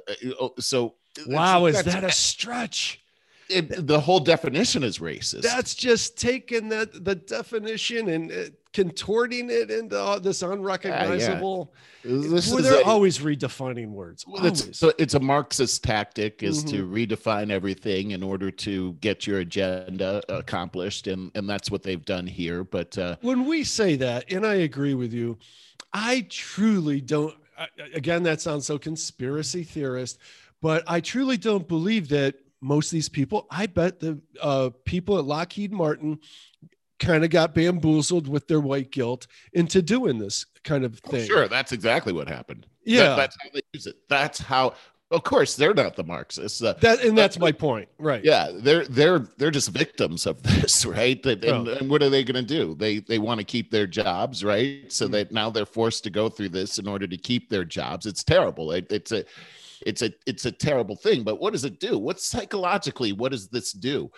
so 0.60 0.96
Wow, 1.28 1.66
is 1.68 1.82
that 1.84 2.04
a 2.04 2.12
stretch? 2.12 3.02
It, 3.50 3.86
the 3.88 4.00
whole 4.00 4.20
definition 4.20 4.84
is 4.84 5.00
racist? 5.00 5.42
That's 5.42 5.76
just 5.76 6.18
taking 6.18 6.70
that 6.70 7.04
the 7.06 7.16
definition 7.16 8.10
and 8.10 8.32
uh, 8.32 8.36
contorting 8.74 9.50
it 9.50 9.72
into 9.72 9.98
all 9.98 10.20
this 10.20 10.42
unrecognizable. 10.42 11.74
this 12.04 12.52
Well, 12.52 12.62
they're 12.64 12.82
a- 12.82 12.86
always 12.86 13.20
redefining 13.20 13.90
words. 13.92 14.26
Well, 14.28 14.46
it's, 14.46 14.78
so 14.78 14.92
it's 14.98 15.14
a 15.14 15.20
Marxist 15.20 15.84
tactic 15.84 16.44
is 16.44 16.64
to 16.66 16.84
Mm-hmm. 16.84 16.94
redefine 16.96 17.52
everything 17.52 18.12
in 18.12 18.22
order 18.24 18.52
to 18.52 18.94
get 18.94 19.26
your 19.28 19.40
agenda 19.40 20.22
accomplished, 20.30 21.08
and 21.08 21.32
and 21.36 21.50
that's 21.50 21.70
what 21.72 21.84
they've 21.84 22.04
done 22.06 22.28
here. 22.28 22.64
But 22.64 22.98
uh, 22.98 23.16
when 23.22 23.46
we 23.46 23.64
say 23.64 23.96
that, 23.98 24.32
and 24.32 24.46
I 24.46 24.56
agree 24.56 24.94
with 24.94 25.14
you, 25.14 25.38
I 25.94 26.26
truly 26.30 27.00
don't. 27.02 27.34
Again, 27.94 28.24
that 28.24 28.42
sounds 28.42 28.66
so 28.66 28.78
conspiracy 28.78 29.64
theorist, 29.64 30.18
but 30.62 30.84
I 30.88 31.00
truly 31.00 31.38
don't 31.38 31.66
believe 31.68 32.10
that 32.10 32.36
most 32.66 32.88
of 32.88 32.92
these 32.92 33.10
people. 33.10 33.46
I 33.52 33.68
bet 33.68 34.00
the 34.00 34.20
uh, 34.42 34.72
people 34.86 35.18
at 35.20 35.26
Lockheed 35.26 35.72
Martin 35.72 36.20
kind 37.00 37.24
of 37.24 37.30
got 37.30 37.54
bamboozled 37.54 38.28
with 38.28 38.48
their 38.48 38.60
white 38.62 38.92
guilt 38.92 39.28
into 39.54 39.82
doing 39.82 40.18
this 40.18 40.46
kind 40.64 40.84
of 40.84 41.00
oh, 41.06 41.12
thing. 41.12 41.28
sure, 41.28 41.48
that's 41.48 41.72
exactly 41.72 42.12
what 42.14 42.28
happened. 42.28 42.64
That- 42.86 42.92
Yeah, 42.92 43.16
that's 43.16 43.38
how 43.42 43.50
they 43.54 43.62
use 43.74 43.86
it. 43.88 43.96
That's 44.10 44.40
how. 44.40 44.74
Of 45.12 45.24
course, 45.24 45.56
they're 45.56 45.76
not 45.76 45.96
the 45.96 46.04
Marxists. 46.04 46.64
Uh, 46.64 46.74
that 46.82 47.06
and 47.06 47.16
that's 47.16 47.38
my 47.38 47.52
point, 47.52 47.88
right? 48.00 48.24
yeah, 48.26 48.50
they're 48.52 48.86
they're 48.86 49.20
they're 49.38 49.52
just 49.52 49.70
victims 49.70 50.26
of 50.26 50.42
this, 50.50 50.84
right? 50.84 51.24
And, 51.28 51.46
Oh. 51.46 51.74
and 51.80 51.90
what 51.92 52.02
are 52.02 52.10
they 52.10 52.24
going 52.24 52.44
to 52.44 52.54
do? 52.60 52.74
They 52.74 53.00
they 53.00 53.20
want 53.20 53.40
to 53.40 53.44
keep 53.44 53.70
their 53.70 53.86
jobs, 53.86 54.44
right? 54.44 54.92
So 54.92 55.08
Mm. 55.08 55.12
that 55.12 55.32
now 55.32 55.52
they're 55.52 55.68
forced 55.68 56.04
to 56.06 56.10
go 56.10 56.28
through 56.28 56.50
this 56.50 56.80
in 56.80 56.88
order 56.88 57.06
to 57.06 57.18
keep 57.18 57.50
their 57.50 57.64
jobs. 57.64 58.08
It's 58.08 58.24
terrible. 58.24 58.72
It, 58.72 58.92
it's 58.92 59.12
a 59.12 59.24
it's 59.86 60.02
a 60.02 60.12
it's 60.26 60.46
a 60.46 60.52
terrible 60.52 60.96
thing. 60.96 61.24
But 61.24 61.40
what 61.40 61.54
does 61.54 61.64
it 61.64 61.80
do? 61.80 61.98
What 61.98 62.20
psychologically? 62.20 63.14
What 63.14 63.32
does 63.32 63.48
this 63.48 63.72
do? 63.72 64.12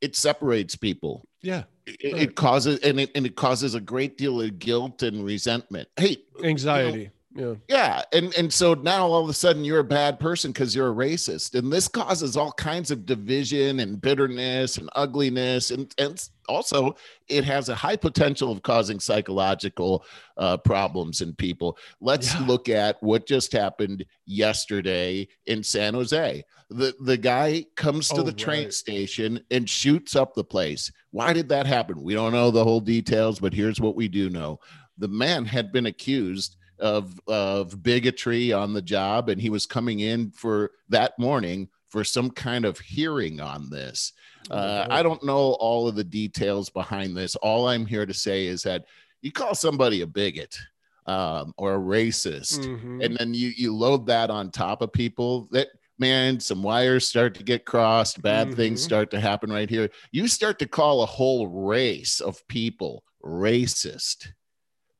It 0.00 0.16
separates 0.16 0.74
people. 0.74 1.26
Yeah, 1.42 1.64
It, 1.86 2.12
Right. 2.12 2.22
it 2.22 2.34
causes 2.34 2.80
and 2.80 3.00
it 3.00 3.10
and 3.14 3.24
it 3.24 3.36
causes 3.36 3.74
a 3.74 3.80
great 3.80 4.18
deal 4.18 4.40
of 4.42 4.58
guilt 4.58 5.02
and 5.02 5.24
resentment. 5.24 5.88
Hey, 5.96 6.18
anxiety. 6.42 7.10
Yeah, 7.34 7.54
yeah, 7.66 8.02
and 8.12 8.34
and 8.36 8.52
so 8.52 8.74
now 8.74 9.06
all 9.06 9.22
of 9.24 9.30
a 9.30 9.32
sudden 9.32 9.64
you're 9.64 9.78
a 9.78 9.84
bad 9.84 10.20
person 10.20 10.52
because 10.52 10.74
you're 10.76 10.90
a 10.90 10.94
racist, 10.94 11.54
and 11.58 11.72
this 11.72 11.88
causes 11.88 12.36
all 12.36 12.52
kinds 12.52 12.90
of 12.90 13.06
division 13.06 13.80
and 13.80 13.98
bitterness 13.98 14.76
and 14.76 14.90
ugliness, 14.96 15.70
and 15.70 15.94
and 15.96 16.28
also 16.46 16.94
it 17.28 17.44
has 17.44 17.70
a 17.70 17.74
high 17.74 17.96
potential 17.96 18.52
of 18.52 18.62
causing 18.62 19.00
psychological 19.00 20.04
uh, 20.36 20.58
problems 20.58 21.22
in 21.22 21.34
people. 21.34 21.78
Let's 22.02 22.34
Yeah. 22.34 22.40
look 22.46 22.68
at 22.68 23.02
what 23.02 23.26
just 23.26 23.50
happened 23.52 24.04
yesterday 24.26 25.26
in 25.46 25.62
San 25.62 25.94
Jose. 25.94 26.44
The 26.68 26.94
the 27.00 27.16
guy 27.16 27.64
comes 27.76 28.08
to 28.10 28.20
Oh, 28.20 28.24
the 28.24 28.32
train 28.32 28.64
right. 28.64 28.72
station 28.74 29.40
and 29.50 29.68
shoots 29.70 30.14
up 30.16 30.34
the 30.34 30.44
place. 30.44 30.92
Why 31.12 31.32
did 31.32 31.48
that 31.48 31.64
happen? 31.66 32.02
We 32.02 32.12
don't 32.12 32.32
know 32.32 32.50
the 32.50 32.64
whole 32.64 32.80
details, 32.80 33.40
but 33.40 33.54
here's 33.54 33.80
what 33.80 33.96
we 33.96 34.08
do 34.08 34.28
know: 34.28 34.60
the 34.98 35.08
man 35.08 35.46
had 35.46 35.72
been 35.72 35.86
accused 35.86 36.56
of 36.82 37.18
of 37.28 37.82
bigotry 37.82 38.52
on 38.52 38.74
the 38.74 38.82
job 38.82 39.28
and 39.30 39.40
he 39.40 39.48
was 39.50 39.64
coming 39.66 40.00
in 40.00 40.30
for 40.32 40.72
that 40.90 41.18
morning 41.18 41.68
for 41.88 42.02
some 42.04 42.30
kind 42.30 42.64
of 42.64 42.78
hearing 42.78 43.40
on 43.40 43.70
this. 43.70 44.12
Uh, 44.50 44.86
i 44.90 45.02
don't 45.04 45.22
know 45.22 45.52
all 45.60 45.86
of 45.86 45.94
the 45.94 46.02
details 46.04 46.68
behind 46.68 47.16
this. 47.16 47.36
All 47.36 47.68
i'm 47.68 47.86
here 47.86 48.04
to 48.04 48.12
say 48.14 48.46
is 48.46 48.62
that 48.64 48.84
you 49.22 49.30
call 49.30 49.54
somebody 49.54 50.00
a 50.02 50.06
bigot 50.06 50.58
um, 51.06 51.54
or 51.56 51.74
a 51.76 51.78
racist 51.78 52.60
Mhm. 52.66 53.04
and 53.04 53.16
then 53.16 53.32
you 53.34 53.48
you 53.56 53.74
load 53.74 54.06
that 54.06 54.30
on 54.30 54.50
top 54.50 54.82
of 54.82 54.92
people 54.92 55.48
that 55.52 55.68
man 55.98 56.40
some 56.40 56.62
wires 56.64 57.06
start 57.06 57.34
to 57.36 57.44
get 57.44 57.64
crossed 57.64 58.20
bad 58.22 58.54
things 58.54 58.80
Mhm. 58.80 58.84
start 58.84 59.10
to 59.12 59.20
happen 59.20 59.52
right 59.52 59.70
here. 59.70 59.88
You 60.10 60.26
start 60.26 60.58
to 60.58 60.66
call 60.66 61.02
a 61.02 61.06
whole 61.18 61.46
race 61.46 62.18
of 62.20 62.44
people 62.48 63.04
racist. 63.24 64.28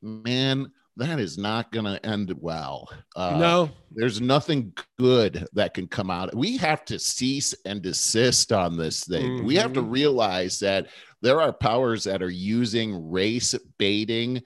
Man 0.02 0.70
that 0.96 1.18
is 1.18 1.38
not 1.38 1.72
going 1.72 1.84
to 1.86 2.04
end 2.06 2.32
well 2.38 2.88
uh, 3.16 3.36
no, 3.38 3.70
there's 3.92 4.20
nothing 4.20 4.72
good 4.98 5.46
that 5.54 5.72
can 5.74 5.86
come 5.86 6.10
out 6.10 6.34
we 6.34 6.56
have 6.56 6.84
to 6.84 6.98
cease 6.98 7.54
and 7.64 7.82
desist 7.82 8.52
on 8.52 8.76
this 8.76 9.04
thing 9.04 9.44
we 9.44 9.54
have 9.56 9.72
to 9.72 9.82
Mhm. 9.82 9.90
realize 9.90 10.58
that 10.58 10.88
there 11.22 11.40
are 11.40 11.52
powers 11.52 12.04
that 12.04 12.22
are 12.22 12.30
using 12.30 13.10
race 13.10 13.54
baiting 13.78 14.42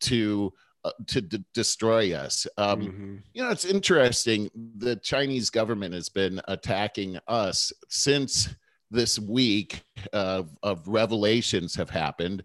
to 0.00 0.52
uh, 0.84 0.90
to 1.08 1.20
d- 1.20 1.44
destroy 1.54 2.12
us 2.14 2.46
um, 2.56 2.80
Mhm. 2.82 3.22
you 3.34 3.42
know, 3.42 3.50
it's 3.50 3.64
interesting. 3.64 4.48
The 4.76 4.96
Chinese 4.96 5.50
government 5.50 5.92
has 5.94 6.08
been 6.08 6.40
attacking 6.48 7.18
us 7.26 7.72
since 7.88 8.48
this 8.90 9.18
week 9.18 9.82
of, 10.12 10.56
of 10.62 10.86
revelations 10.88 11.74
have 11.74 11.90
happened. 11.90 12.42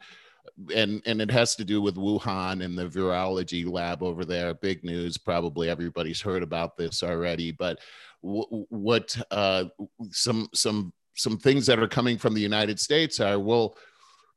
And, 0.76 1.02
and 1.06 1.22
it 1.22 1.32
has 1.32 1.56
to 1.56 1.66
do 1.66 1.82
with 1.82 1.96
Wuhan 1.96 2.64
and 2.64 2.78
the 2.78 2.86
virology 2.86 3.70
lab 3.70 4.04
over 4.04 4.24
there. 4.24 4.54
Big 4.54 4.84
news. 4.84 5.18
Probably 5.18 5.70
everybody's 5.70 6.22
heard 6.22 6.44
about 6.44 6.78
this 6.78 7.02
already. 7.02 7.52
But 7.52 7.80
w- 8.22 8.66
what 8.70 9.20
uh, 9.32 9.66
some 10.12 10.48
some 10.54 10.94
some 11.16 11.38
things 11.38 11.66
that 11.66 11.80
are 11.80 11.88
coming 11.88 12.18
from 12.18 12.34
the 12.34 12.42
United 12.42 12.80
States 12.80 13.20
are 13.20 13.40
well, 13.40 13.78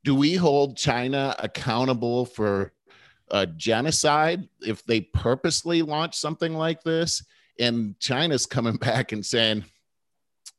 do 0.04 0.14
we 0.14 0.34
hold 0.34 0.76
China 0.76 1.34
accountable 1.38 2.24
for 2.24 2.72
uh, 3.30 3.46
genocide 3.56 4.48
if 4.62 4.84
they 4.84 5.00
purposely 5.00 5.82
launch 5.82 6.14
something 6.14 6.54
like 6.54 6.82
this 6.82 7.24
and 7.58 7.98
china's 7.98 8.46
coming 8.46 8.76
back 8.76 9.12
and 9.12 9.24
saying 9.24 9.64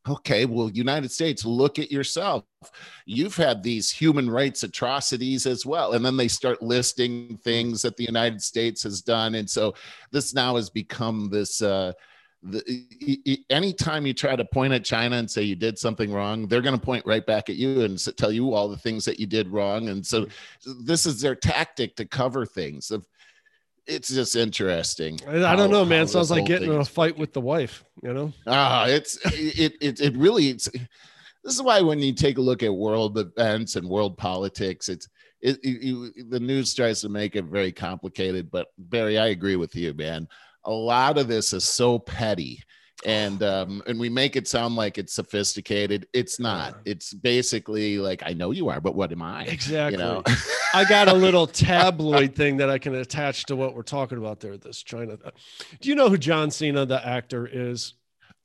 okay 0.08 0.46
well 0.46 0.70
united 0.72 1.12
states 1.12 1.46
look 1.46 1.80
at 1.80 1.92
yourself 1.92 2.44
you've 3.06 3.36
had 3.36 3.64
these 3.64 3.90
human 3.90 4.30
rights 4.30 4.64
atrocities 4.64 5.46
as 5.46 5.66
well 5.66 5.94
and 5.94 6.06
then 6.06 6.18
they 6.18 6.28
start 6.28 6.62
listing 6.62 7.38
things 7.44 7.82
that 7.82 7.98
the 7.98 8.06
united 8.06 8.42
states 8.42 8.84
has 8.84 9.02
done 9.02 9.36
and 9.36 9.50
so 9.50 9.74
this 10.12 10.34
now 10.34 10.56
has 10.56 10.70
become 10.70 11.30
this 11.30 11.62
uh 11.62 11.92
the, 12.44 13.44
anytime 13.50 14.06
you 14.06 14.14
try 14.14 14.36
to 14.36 14.46
point 14.46 14.74
at 14.74 14.86
China 14.86 15.18
and 15.18 15.30
say 15.30 15.42
you 15.42 15.56
did 15.56 15.78
something 15.78 16.12
wrong, 16.12 16.48
they're 16.48 16.62
going 16.62 16.78
to 16.78 16.86
point 16.86 17.06
right 17.06 17.26
back 17.26 17.50
at 17.50 17.56
you 17.56 17.82
and 17.82 18.00
tell 18.18 18.32
you 18.32 18.54
all 18.54 18.70
the 18.70 18.78
things 18.78 19.06
that 19.06 19.20
you 19.20 19.26
did 19.26 19.48
wrong. 19.50 19.90
And 19.90 20.06
so 20.06 20.28
this 20.82 21.06
is 21.06 21.20
their 21.20 21.36
tactic 21.36 21.96
to 21.96 22.06
cover 22.06 22.46
things. 22.46 22.92
Of 22.92 23.08
it's 23.88 24.10
just 24.10 24.36
interesting. 24.36 25.20
I, 25.28 25.56
don't 25.56 25.72
know, 25.72 25.86
man. 25.86 26.04
It 26.04 26.10
sounds 26.10 26.30
like 26.30 26.46
getting 26.46 26.72
in 26.72 26.80
a 26.80 26.86
fight 26.86 27.18
with 27.18 27.34
the 27.34 27.42
wife. 27.42 27.84
You 28.04 28.14
know. 28.14 28.34
Ah, 28.46 28.86
it's 28.88 29.18
it 29.34 29.74
it 29.82 30.00
it 30.00 30.16
really 30.16 30.50
it's 30.50 30.70
this 31.44 31.56
is 31.56 31.62
why 31.62 31.82
when 31.82 32.00
you 32.00 32.14
take 32.14 32.38
a 32.38 32.42
look 32.42 32.64
at 32.64 32.74
world 32.74 33.18
events 33.18 33.76
and 33.76 33.88
world 33.88 34.18
politics, 34.18 34.90
it's 34.90 35.08
it, 35.40 35.60
it, 35.64 36.30
the 36.30 36.40
news 36.40 36.74
tries 36.74 37.02
to 37.02 37.10
make 37.10 37.36
it 37.36 37.46
very 37.46 37.72
complicated. 37.72 38.52
But 38.52 38.68
Barry, 38.78 39.18
I 39.18 39.28
agree 39.28 39.56
with 39.56 39.76
you, 39.76 39.94
man. 39.94 40.28
A 40.66 40.72
lot 40.72 41.18
of 41.18 41.28
this 41.28 41.54
is 41.54 41.64
so 41.64 42.00
petty 42.00 42.62
and 43.08 43.42
um 43.42 43.82
and 43.88 43.98
we 43.98 44.10
make 44.10 44.36
it 44.36 44.48
sound 44.48 44.76
like 44.76 44.98
it's 44.98 45.14
sophisticated 45.14 46.08
it's 46.14 46.40
not 46.40 46.78
it's 46.86 47.14
basically 47.14 47.98
like 47.98 48.22
i 48.26 48.34
know 48.34 48.52
you 48.52 48.70
are 48.70 48.82
but 48.82 48.96
what 48.96 49.12
am 49.12 49.22
i 49.22 49.44
exactly 49.46 49.98
you 49.98 49.98
know 49.98 50.22
i 50.74 50.84
got 50.84 51.08
a 51.08 51.14
little 51.14 51.48
tabloid 51.48 52.36
thing 52.36 52.58
that 52.58 52.70
i 52.70 52.78
can 52.78 52.94
attach 52.96 53.46
to 53.46 53.56
what 53.56 53.74
we're 53.74 53.82
talking 53.82 54.18
about 54.18 54.40
there 54.42 54.58
this 54.58 54.84
china 54.84 55.18
do 55.80 55.90
you 55.90 55.96
know 55.96 56.10
who 56.10 56.18
john 56.18 56.52
cena 56.52 56.86
the 56.86 57.08
actor 57.08 57.48
is 57.52 57.94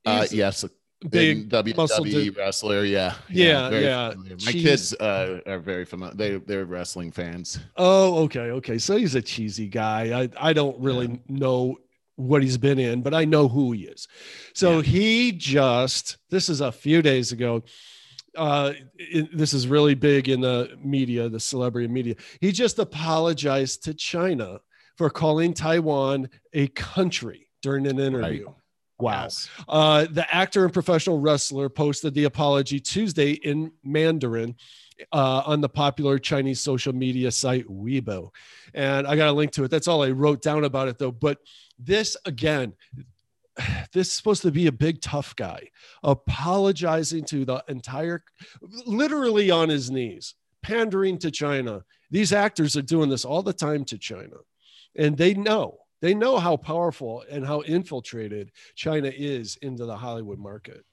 uh 0.05 0.25
yes 0.31 0.65
big 1.09 1.49
WWE 1.49 2.35
wrestler. 2.37 2.85
Yeah, 2.85 3.15
yeah, 3.29 3.69
yeah. 3.69 3.79
yeah. 3.79 4.35
My 4.45 4.51
kids 4.51 4.93
uh, 4.93 5.41
are 5.45 5.59
very 5.59 5.85
familiar. 5.85 6.15
They 6.15 6.37
they're 6.37 6.65
wrestling 6.65 7.11
fans. 7.11 7.59
Oh, 7.77 8.19
okay, 8.23 8.51
okay. 8.51 8.77
So 8.77 8.95
he's 8.95 9.15
a 9.15 9.21
cheesy 9.21 9.67
guy. 9.67 10.21
I 10.21 10.49
I 10.49 10.53
don't 10.53 10.79
really 10.79 11.07
yeah. 11.07 11.17
know 11.27 11.77
what 12.15 12.41
he's 12.43 12.57
been 12.57 12.79
in, 12.79 13.01
but 13.01 13.13
I 13.13 13.25
know 13.25 13.47
who 13.47 13.71
he 13.71 13.83
is. 13.83 14.07
So 14.53 14.77
yeah. 14.77 14.83
he 14.83 15.31
just 15.31 16.17
this 16.29 16.49
is 16.49 16.61
a 16.61 16.71
few 16.71 17.01
days 17.01 17.31
ago. 17.31 17.63
Uh, 18.35 18.73
it, 18.95 19.35
this 19.35 19.53
is 19.53 19.67
really 19.67 19.93
big 19.93 20.27
in 20.27 20.41
the 20.41 20.75
media, 20.83 21.29
the 21.29 21.39
celebrity 21.39 21.87
media. 21.87 22.15
He 22.41 22.51
just 22.51 22.79
apologized 22.79 23.83
to 23.83 23.93
China 23.93 24.59
for 24.97 25.09
calling 25.09 25.53
Taiwan 25.53 26.29
a 26.53 26.67
country 26.69 27.47
during 27.61 27.85
an 27.87 27.99
interview. 27.99 28.45
Right. 28.47 28.55
Wow. 28.99 29.23
Yes. 29.23 29.49
Uh, 29.67 30.05
the 30.09 30.33
actor 30.33 30.63
and 30.63 30.73
professional 30.73 31.19
wrestler 31.19 31.69
posted 31.69 32.13
the 32.13 32.23
apology 32.23 32.79
Tuesday 32.79 33.31
in 33.31 33.71
Mandarin 33.83 34.55
uh, 35.11 35.43
on 35.45 35.61
the 35.61 35.69
popular 35.69 36.17
Chinese 36.19 36.59
social 36.59 36.93
media 36.93 37.31
site 37.31 37.67
Weibo. 37.67 38.29
And 38.73 39.07
I 39.07 39.15
got 39.15 39.29
a 39.29 39.33
link 39.33 39.51
to 39.53 39.63
it. 39.63 39.71
That's 39.71 39.87
all 39.87 40.03
I 40.03 40.11
wrote 40.11 40.41
down 40.41 40.63
about 40.63 40.87
it, 40.87 40.97
though. 40.97 41.11
But 41.11 41.39
this, 41.77 42.17
again, 42.25 42.73
this 43.93 44.07
is 44.07 44.13
supposed 44.13 44.41
to 44.43 44.51
be 44.51 44.67
a 44.67 44.71
big 44.71 45.01
tough 45.01 45.35
guy 45.35 45.69
apologizing 46.03 47.23
to 47.25 47.45
the 47.45 47.63
entire 47.67 48.23
literally 48.85 49.51
on 49.51 49.69
his 49.69 49.91
knees 49.91 50.33
pandering 50.63 51.19
to 51.19 51.29
china 51.29 51.83
these 52.09 52.33
actors 52.33 52.75
are 52.75 52.81
doing 52.81 53.11
this 53.11 53.23
all 53.23 53.43
the 53.43 53.53
time 53.53 53.85
to 53.85 53.95
china 53.95 54.37
and 54.95 55.15
they 55.15 55.35
know 55.35 55.77
they 56.03 56.13
know 56.13 56.37
how 56.37 56.57
powerful 56.57 57.23
and 57.31 57.47
how 57.47 57.61
infiltrated 57.61 58.51
China 58.75 59.09
is 59.15 59.55
into 59.61 59.85
the 59.85 59.95
Hollywood 59.95 60.37
market. 60.37 60.83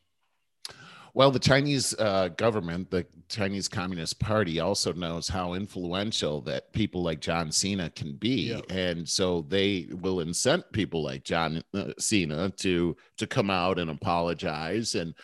Well, 1.15 1.31
the 1.31 1.39
Chinese 1.39 1.95
uh, 1.99 2.29
government, 2.29 2.91
the 2.91 3.07
Chinese 3.29 3.69
Communist 3.69 4.19
Party, 4.21 4.61
also 4.61 4.93
knows 4.93 5.29
how 5.29 5.55
influential 5.55 6.41
that 6.43 6.73
people 6.73 7.03
like 7.03 7.21
John 7.21 7.51
Cena 7.51 7.91
can 7.91 8.15
be, 8.17 8.53
yeah. 8.53 8.61
and 8.69 9.09
so 9.09 9.43
they 9.49 9.89
will 10.01 10.21
incent 10.21 10.65
people 10.73 11.03
like 11.03 11.25
John 11.25 11.63
uh, 11.75 11.93
Cena 11.99 12.51
to 12.51 12.97
to 13.17 13.27
come 13.27 13.51
out 13.51 13.79
and 13.79 13.91
apologize. 13.91 14.95
And 14.95 15.15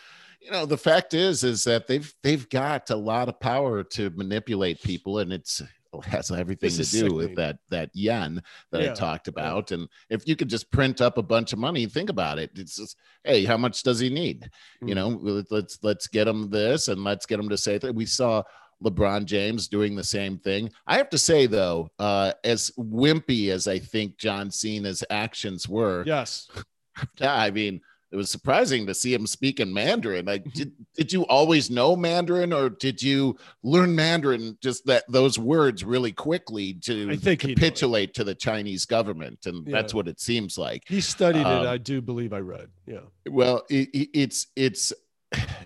you 0.41 0.51
know, 0.51 0.65
the 0.65 0.77
fact 0.77 1.13
is, 1.13 1.43
is 1.43 1.63
that 1.65 1.87
they've 1.87 2.13
they've 2.23 2.47
got 2.49 2.89
a 2.89 2.95
lot 2.95 3.29
of 3.29 3.39
power 3.39 3.83
to 3.83 4.09
manipulate 4.11 4.81
people, 4.81 5.19
and 5.19 5.31
it's 5.33 5.61
has 6.05 6.31
everything 6.31 6.69
to 6.69 6.83
do 6.83 7.13
with 7.13 7.35
that 7.35 7.59
that 7.69 7.89
yen 7.93 8.41
that 8.71 8.81
yeah, 8.81 8.91
I 8.91 8.93
talked 8.93 9.27
about. 9.27 9.71
And 9.71 9.87
if 10.09 10.27
you 10.27 10.35
could 10.35 10.49
just 10.49 10.71
print 10.71 11.01
up 11.01 11.17
a 11.17 11.23
bunch 11.23 11.53
of 11.53 11.59
money, 11.59 11.85
think 11.85 12.09
about 12.09 12.39
it. 12.39 12.51
It's 12.55 12.77
just, 12.77 12.97
hey, 13.23 13.45
how 13.45 13.57
much 13.57 13.83
does 13.83 13.99
he 13.99 14.09
need? 14.09 14.49
Mm. 14.83 14.89
You 14.89 14.95
know, 14.95 15.43
let's 15.49 15.79
let's 15.81 16.07
get 16.07 16.27
him 16.27 16.49
this 16.49 16.87
and 16.87 17.03
let's 17.03 17.25
get 17.25 17.39
him 17.39 17.49
to 17.49 17.57
say 17.57 17.77
that 17.77 17.95
we 17.95 18.05
saw 18.05 18.43
LeBron 18.83 19.25
James 19.25 19.67
doing 19.67 19.95
the 19.95 20.03
same 20.03 20.37
thing. 20.37 20.71
I 20.85 20.97
have 20.97 21.09
to 21.09 21.17
say 21.17 21.47
though, 21.47 21.89
uh, 21.99 22.33
as 22.43 22.71
wimpy 22.77 23.49
as 23.49 23.67
I 23.67 23.79
think 23.79 24.17
John 24.17 24.51
Cena's 24.51 25.03
actions 25.09 25.67
were, 25.67 26.03
yes, 26.05 26.47
I 27.21 27.51
mean 27.51 27.81
it 28.11 28.15
was 28.15 28.29
surprising 28.29 28.87
to 28.87 28.93
see 28.93 29.13
him 29.13 29.27
speak 29.27 29.59
in 29.59 29.73
Mandarin. 29.73 30.25
Like, 30.25 30.45
did, 30.53 30.71
did 30.95 31.11
you 31.11 31.25
always 31.25 31.69
know 31.69 31.95
Mandarin 31.95 32.53
or 32.53 32.69
did 32.69 33.01
you 33.01 33.37
learn 33.63 33.95
Mandarin 33.95 34.57
just 34.61 34.85
that 34.85 35.03
those 35.09 35.37
words 35.37 35.83
really 35.83 36.13
quickly 36.13 36.73
to 36.85 37.17
capitulate 37.17 38.13
to 38.13 38.23
the 38.23 38.35
Chinese 38.35 38.85
government? 38.85 39.45
And 39.45 39.67
yeah. 39.67 39.73
that's 39.73 39.93
what 39.93 40.07
it 40.07 40.21
seems 40.21 40.57
like. 40.57 40.83
He 40.87 41.01
studied 41.01 41.45
um, 41.45 41.65
it. 41.65 41.69
I 41.69 41.77
do 41.77 42.01
believe 42.01 42.31
I 42.31 42.39
read. 42.39 42.69
Yeah. 42.85 43.01
Well, 43.29 43.63
it, 43.69 43.89
it's, 43.93 44.47
it's, 44.55 44.93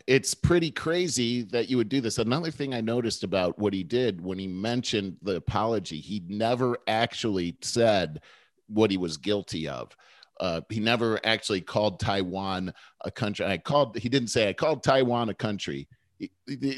it's 0.08 0.34
pretty 0.34 0.72
crazy 0.72 1.44
that 1.44 1.70
you 1.70 1.78
would 1.78 1.90
do 1.90 2.02
this. 2.02 2.18
Another 2.18 2.50
thing 2.50 2.74
I 2.74 2.82
noticed 2.82 3.24
about 3.24 3.60
what 3.60 3.74
he 3.74 3.84
did 3.84 4.20
when 4.20 4.40
he 4.40 4.48
mentioned 4.48 5.18
the 5.22 5.36
apology, 5.36 6.00
he 6.00 6.24
never 6.28 6.80
actually 6.88 7.56
said 7.62 8.22
what 8.68 8.90
he 8.90 8.98
was 8.98 9.18
guilty 9.18 9.68
of 9.68 9.96
uh, 10.42 10.62
he 10.70 10.80
never 10.80 11.20
actually 11.24 11.62
called 11.62 12.00
Taiwan 12.00 12.74
a 13.02 13.12
country. 13.12 13.46
I 13.46 13.60
called. 13.60 13.98
He 13.98 14.10
didn't 14.10 14.30
say 14.30 14.50
I 14.50 14.54
called 14.54 14.84
Taiwan 14.84 15.30
a 15.30 15.36
country. 15.36 15.88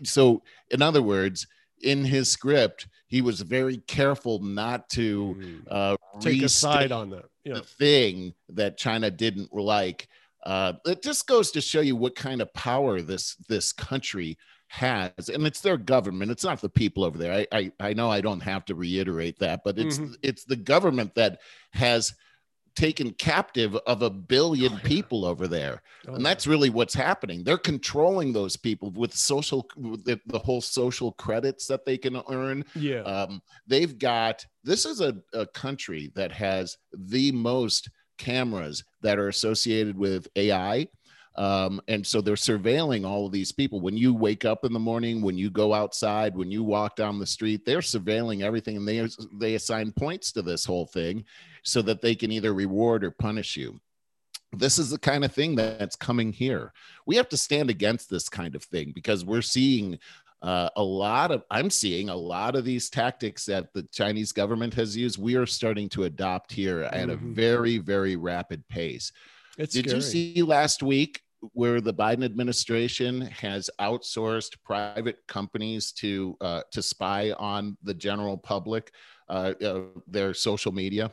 So, 0.04 0.44
in 0.70 0.82
other 0.82 1.02
words, 1.02 1.48
in 1.82 2.04
his 2.04 2.30
script, 2.30 2.88
he 3.08 3.22
was 3.22 3.42
very 3.42 3.78
careful 3.78 4.40
not 4.40 4.90
to 4.90 5.34
hmm. 5.34 5.58
uh, 5.72 5.96
take 6.20 6.42
a 6.42 6.50
side 6.50 6.92
on 6.92 7.10
that. 7.12 7.26
Yeah. 7.46 7.56
The 7.56 7.62
thing 7.62 8.34
that 8.50 8.78
China 8.78 9.10
didn't 9.10 9.54
like. 9.54 10.08
Uh, 10.46 10.74
it 10.86 11.02
just 11.02 11.26
goes 11.26 11.52
to 11.52 11.62
show 11.62 11.80
you 11.80 11.96
what 11.96 12.16
kind 12.16 12.42
of 12.42 12.54
power 12.54 13.02
this 13.02 13.36
this 13.48 13.72
country 13.72 14.38
has, 14.68 15.30
and 15.30 15.48
it's 15.48 15.62
their 15.62 15.78
government. 15.78 16.32
It's 16.32 16.44
not 16.44 16.60
the 16.60 16.68
people 16.68 17.06
over 17.06 17.18
there. 17.18 17.34
I 17.34 17.48
I, 17.58 17.72
I 17.80 17.94
know 17.94 18.12
I 18.12 18.20
don't 18.20 18.42
have 18.42 18.66
to 18.66 18.76
reiterate 18.76 19.40
that, 19.40 19.64
but 19.64 19.80
it's 19.80 20.00
mm-hmm. 20.00 20.16
it's 20.22 20.44
the 20.44 20.58
government 20.58 21.16
that 21.16 21.40
has 21.72 22.14
taken 22.76 23.12
captive 23.12 23.76
of 23.76 24.02
a 24.02 24.10
billion 24.10 24.74
oh, 24.74 24.76
yeah. 24.76 24.88
people 24.88 25.26
over 25.26 25.48
there. 25.48 25.82
Oh, 26.08 26.16
and 26.16 26.26
that's 26.26 26.48
really 26.48 26.70
what's 26.70 26.94
happening. 26.94 27.44
They're 27.44 27.58
controlling 27.58 28.34
those 28.34 28.56
people 28.56 28.92
with 28.92 29.14
social, 29.14 29.68
with 29.78 30.04
the, 30.06 30.20
the, 30.28 30.40
whole 30.40 30.62
social 30.62 31.12
credits 31.14 31.68
that 31.68 31.86
they 31.86 31.98
can 31.98 32.22
earn. 32.30 32.66
Yeah. 32.76 33.02
Um, 33.02 33.42
they've 33.68 33.98
got, 33.98 34.46
this 34.64 34.86
is 34.86 35.02
a, 35.02 35.16
a 35.34 35.46
country 35.48 36.12
that 36.16 36.32
has 36.32 36.78
the 36.94 37.32
most 37.32 37.90
cameras 38.18 38.84
that 39.02 39.20
are 39.20 39.28
associated 39.28 39.98
with 39.98 40.28
AI. 40.36 40.88
Um, 41.36 41.82
and 41.88 42.06
so 42.06 42.22
they're 42.22 42.36
surveilling 42.36 43.06
all 43.06 43.26
of 43.26 43.32
these 43.32 43.52
people. 43.52 43.82
When 43.82 43.98
you 43.98 44.14
wake 44.14 44.46
up 44.46 44.66
in 44.66 44.74
the 44.74 44.80
morning, 44.80 45.22
when 45.22 45.38
you 45.38 45.50
go 45.50 45.74
outside, 45.74 46.36
when 46.36 46.52
you 46.52 46.64
walk 46.64 46.96
down 46.96 47.20
the 47.20 47.26
street, 47.26 47.66
they're 47.66 47.80
surveilling 47.80 48.42
everything, 48.42 48.78
and 48.78 48.88
they 48.88 49.08
they 49.40 49.56
assign 49.56 49.92
points 49.92 50.32
to 50.34 50.42
this 50.42 50.66
whole 50.66 50.86
thing, 50.86 51.26
so 51.64 51.82
that 51.82 52.02
they 52.02 52.14
can 52.14 52.32
either 52.32 52.54
reward 52.54 53.04
or 53.04 53.12
punish 53.12 53.58
you. 53.58 53.80
This 54.56 54.78
is 54.78 54.92
the 54.92 55.00
kind 55.00 55.26
of 55.26 55.32
thing 55.32 55.56
that's 55.56 55.96
coming 55.96 56.32
here. 56.32 56.72
We 57.08 57.16
have 57.16 57.30
to 57.30 57.38
stand 57.38 57.72
against 57.72 58.12
this 58.12 58.30
kind 58.30 58.56
of 58.56 58.64
thing 58.64 58.92
because 58.94 59.26
we're 59.26 59.42
seeing 59.42 59.98
uh, 60.44 60.70
a 60.76 60.84
lot 60.84 61.32
of 61.32 61.42
i'm 61.50 61.70
seeing 61.70 62.10
a 62.10 62.16
lot 62.16 62.58
of 62.58 62.66
these 62.66 62.90
tactics 62.90 63.46
that 63.46 63.72
the 63.72 63.84
chinese 63.94 64.34
government 64.34 64.74
has 64.74 64.96
used 64.96 65.18
we 65.18 65.36
are 65.36 65.46
starting 65.46 65.88
to 65.88 66.04
adopt 66.04 66.52
here 66.52 66.82
at 66.82 67.08
mm-hmm. 67.08 67.12
a 67.12 67.34
very 67.34 67.78
very 67.78 68.18
rapid 68.18 68.68
pace 68.68 69.14
it's 69.58 69.74
Did 69.74 69.86
scary. 69.86 69.96
you 69.96 70.02
see 70.02 70.42
last 70.42 70.84
week 70.84 71.22
where 71.54 71.82
the 71.82 71.94
Biden 71.94 72.24
administration 72.24 73.22
has 73.22 73.70
outsourced 73.80 74.56
private 74.64 75.18
companies 75.28 75.92
to 75.94 76.38
uh, 76.42 76.62
to 76.72 76.82
spy 76.82 77.32
on 77.32 77.78
the 77.84 77.94
general 77.94 78.38
public, 78.38 78.92
uh, 79.30 79.54
uh, 79.64 79.82
their 80.08 80.34
social 80.34 80.72
media? 80.72 81.12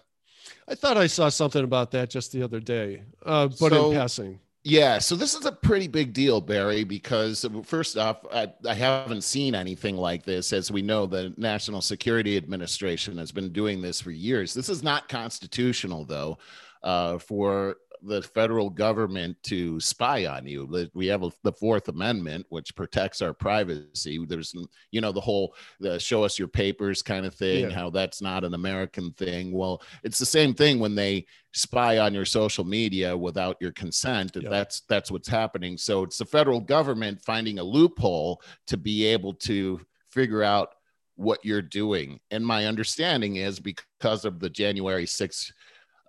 I 0.68 0.74
thought 0.74 0.96
I 0.96 1.06
saw 1.06 1.28
something 1.28 1.64
about 1.64 1.90
that 1.92 2.10
just 2.10 2.32
the 2.32 2.42
other 2.42 2.60
day, 2.60 3.02
uh, 3.24 3.48
but 3.48 3.72
so, 3.72 3.90
in 3.90 3.96
passing. 3.98 4.40
Yeah, 4.62 4.98
so 4.98 5.16
this 5.16 5.34
is 5.34 5.46
a 5.46 5.52
pretty 5.52 5.88
big 5.88 6.12
deal, 6.12 6.40
Barry, 6.40 6.84
because 6.84 7.46
first 7.64 7.96
off, 7.96 8.26
I, 8.30 8.52
I, 8.68 8.74
haven't 8.74 9.24
seen 9.24 9.54
anything 9.54 9.96
like 9.96 10.22
this. 10.22 10.52
As 10.52 10.70
we 10.70 10.82
know, 10.82 11.06
the 11.06 11.32
National 11.38 11.80
Security 11.80 12.36
Administration 12.36 13.16
has 13.16 13.32
been 13.32 13.52
doing 13.52 13.80
this 13.80 14.02
for 14.02 14.10
years. 14.10 14.52
This 14.52 14.68
is 14.68 14.82
not 14.82 15.08
constitutional, 15.08 16.04
though, 16.04 16.36
uh, 16.82 17.16
for 17.16 17.76
the 18.02 18.22
federal 18.22 18.70
government 18.70 19.36
to 19.44 19.80
spy 19.80 20.26
on 20.26 20.46
you. 20.46 20.88
We 20.94 21.06
have 21.06 21.22
a, 21.22 21.30
the 21.42 21.52
Fourth 21.52 21.88
Amendment, 21.88 22.46
which 22.48 22.74
protects 22.74 23.22
our 23.22 23.32
privacy. 23.32 24.24
There's, 24.26 24.54
you 24.90 25.00
know, 25.00 25.12
the 25.12 25.20
whole 25.20 25.54
the 25.78 25.98
show 25.98 26.24
us 26.24 26.38
your 26.38 26.48
papers 26.48 27.02
kind 27.02 27.26
of 27.26 27.34
thing, 27.34 27.70
yeah. 27.70 27.74
how 27.74 27.90
that's 27.90 28.22
not 28.22 28.44
an 28.44 28.54
American 28.54 29.12
thing. 29.12 29.52
Well, 29.52 29.82
it's 30.02 30.18
the 30.18 30.26
same 30.26 30.54
thing 30.54 30.78
when 30.78 30.94
they 30.94 31.26
spy 31.52 31.98
on 31.98 32.14
your 32.14 32.24
social 32.24 32.64
media 32.64 33.16
without 33.16 33.56
your 33.60 33.72
consent. 33.72 34.32
Yeah. 34.34 34.48
That's 34.48 34.80
that's 34.88 35.10
what's 35.10 35.28
happening. 35.28 35.76
So 35.76 36.02
it's 36.04 36.18
the 36.18 36.24
federal 36.24 36.60
government 36.60 37.20
finding 37.22 37.58
a 37.58 37.64
loophole 37.64 38.42
to 38.68 38.76
be 38.76 39.04
able 39.06 39.34
to 39.34 39.80
figure 40.10 40.42
out 40.42 40.74
what 41.20 41.44
you're 41.44 41.60
doing. 41.60 42.18
And 42.30 42.44
my 42.44 42.64
understanding 42.64 43.36
is 43.36 43.60
because 43.60 44.24
of 44.24 44.40
the 44.40 44.48
January 44.48 45.04
6th 45.04 45.52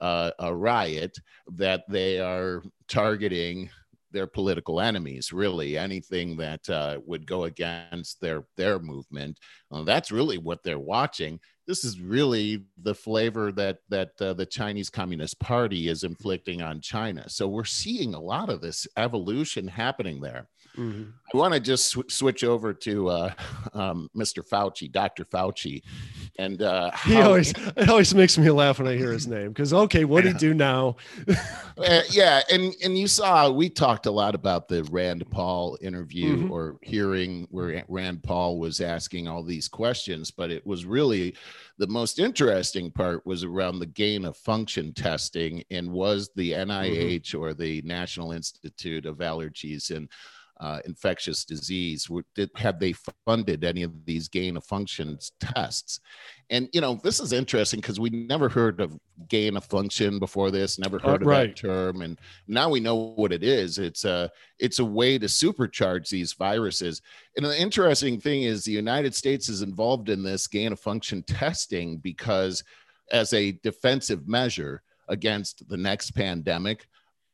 uh, 0.02 0.32
a 0.40 0.54
riot 0.54 1.18
that 1.54 1.84
they 1.88 2.20
are 2.20 2.62
targeting 2.88 3.70
their 4.12 4.28
political 4.28 4.82
enemies. 4.82 5.32
Really, 5.32 5.78
anything 5.78 6.38
that 6.38 6.70
uh, 6.70 7.00
would 7.06 7.26
go 7.26 7.46
against 7.46 8.20
their 8.20 8.44
their 8.58 8.80
movement. 8.80 9.40
Uh, 9.72 9.84
that's 9.84 10.12
really 10.12 10.38
what 10.38 10.64
they're 10.64 10.80
watching. 10.80 11.40
This 11.68 11.86
is 11.86 12.02
really 12.02 12.66
the 12.82 12.96
flavor 12.96 13.52
that 13.54 13.78
that 13.90 14.12
uh, 14.20 14.34
the 14.34 14.46
Chinese 14.46 14.90
Communist 14.90 15.40
Party 15.40 15.88
is 15.88 16.04
inflicting 16.04 16.62
on 16.62 16.82
China. 16.82 17.30
So 17.30 17.48
we're 17.48 17.64
seeing 17.64 18.14
a 18.14 18.20
lot 18.20 18.50
of 18.50 18.62
this 18.62 18.88
evolution 18.98 19.68
happening 19.68 20.20
there. 20.20 20.48
Mm-hmm. 20.78 21.12
I 21.34 21.38
want 21.38 21.54
to 21.54 21.60
just 21.60 21.90
sw- 21.90 22.10
switch 22.10 22.44
over 22.44 22.74
to 22.74 23.10
uh, 23.10 23.34
um, 23.74 24.10
Mr. 24.16 24.48
Fauci, 24.48 24.92
Dr. 24.92 25.26
Fauci, 25.26 25.82
and 26.38 26.62
uh, 26.62 26.92
he 27.06 27.18
always 27.22 27.52
it 27.76 27.90
always 27.90 28.14
makes 28.16 28.38
me 28.38 28.50
laugh 28.50 28.80
when 28.80 28.88
I 28.88 28.96
hear 28.96 29.12
his 29.12 29.28
name 29.28 29.50
because 29.50 29.74
okay, 29.74 30.06
what 30.06 30.24
do 30.24 30.30
he 30.30 30.34
do 30.36 30.54
now? 30.54 30.96
uh, 31.78 32.02
yeah, 32.10 32.42
and 32.52 32.74
and 32.84 32.98
you 32.98 33.08
saw 33.08 33.50
we 33.50 33.70
talked 33.70 34.06
a 34.06 34.12
lot 34.12 34.36
about 34.36 34.68
the 34.68 34.84
Rand 34.86 35.30
Paul 35.30 35.78
interview 35.82 36.38
mm-hmm. 36.38 36.52
or 36.52 36.78
hearing 36.82 37.48
where 37.52 37.84
Rand 37.88 38.24
Paul 38.24 38.60
was 38.60 38.82
asking 38.82 39.28
all 39.28 39.44
these 39.44 39.68
questions, 39.68 40.32
but 40.32 40.52
it 40.52 40.66
was 40.66 40.86
really 40.86 41.36
the 41.78 41.88
most 41.88 42.20
interesting 42.20 42.92
part 42.92 43.26
was 43.26 43.44
around 43.44 43.80
the 43.80 43.86
gain 43.88 44.26
of 44.26 44.38
function 44.38 44.94
testing 44.94 45.64
and 45.72 45.92
was 45.92 46.30
the 46.36 46.52
NIH 46.52 47.22
mm-hmm. 47.22 47.42
or 47.42 47.54
the 47.54 47.82
National 47.84 48.32
Institute 48.32 49.06
of 49.06 49.18
Allergies 49.18 49.90
and 49.90 50.08
uh, 50.62 50.80
infectious 50.86 51.44
disease? 51.44 52.08
Did, 52.36 52.52
have 52.56 52.80
they 52.80 52.94
funded 53.26 53.64
any 53.64 53.82
of 53.82 54.06
these 54.06 54.30
gain 54.30 54.56
of 54.56 54.64
functions 54.64 55.32
tests? 55.42 56.00
And 56.52 56.70
you 56.72 56.82
know, 56.82 57.00
this 57.04 57.20
is 57.20 57.34
interesting 57.34 57.80
because 57.80 58.00
we 58.00 58.12
never 58.12 58.48
heard 58.48 58.80
of 58.80 58.98
gain 59.28 59.58
of 59.58 59.66
function 59.66 60.20
before 60.20 60.52
this, 60.52 60.78
never 60.78 60.98
uh, 60.98 61.10
heard 61.10 61.24
uh, 61.24 61.26
of 61.26 61.28
right. 61.28 61.48
that 61.48 61.56
term, 61.56 62.04
and 62.04 62.20
now 62.48 62.70
we 62.70 62.80
know 62.80 63.14
what 63.16 63.34
it 63.34 63.44
is. 63.44 63.80
It's 63.80 64.06
a 64.06 64.30
it's 64.60 64.80
a 64.80 64.86
way 64.86 65.18
to 65.18 65.26
supercharge 65.26 66.10
these 66.10 66.34
viruses. 66.34 67.02
And 67.36 67.46
the 67.46 67.60
interesting 67.60 68.20
thing 68.20 68.44
is, 68.44 68.64
the 68.64 68.72
United 68.72 69.16
States 69.16 69.50
is 69.50 69.64
involved 69.64 70.10
in 70.10 70.22
this 70.22 70.46
gain 70.48 70.72
of 70.72 70.80
function 70.80 71.24
testing 71.24 71.98
because, 71.98 72.64
as 73.12 73.34
a 73.34 73.54
defensive 73.64 74.28
measure 74.28 74.84
against 75.08 75.68
the 75.68 75.78
next 75.78 76.12
pandemic, 76.12 76.88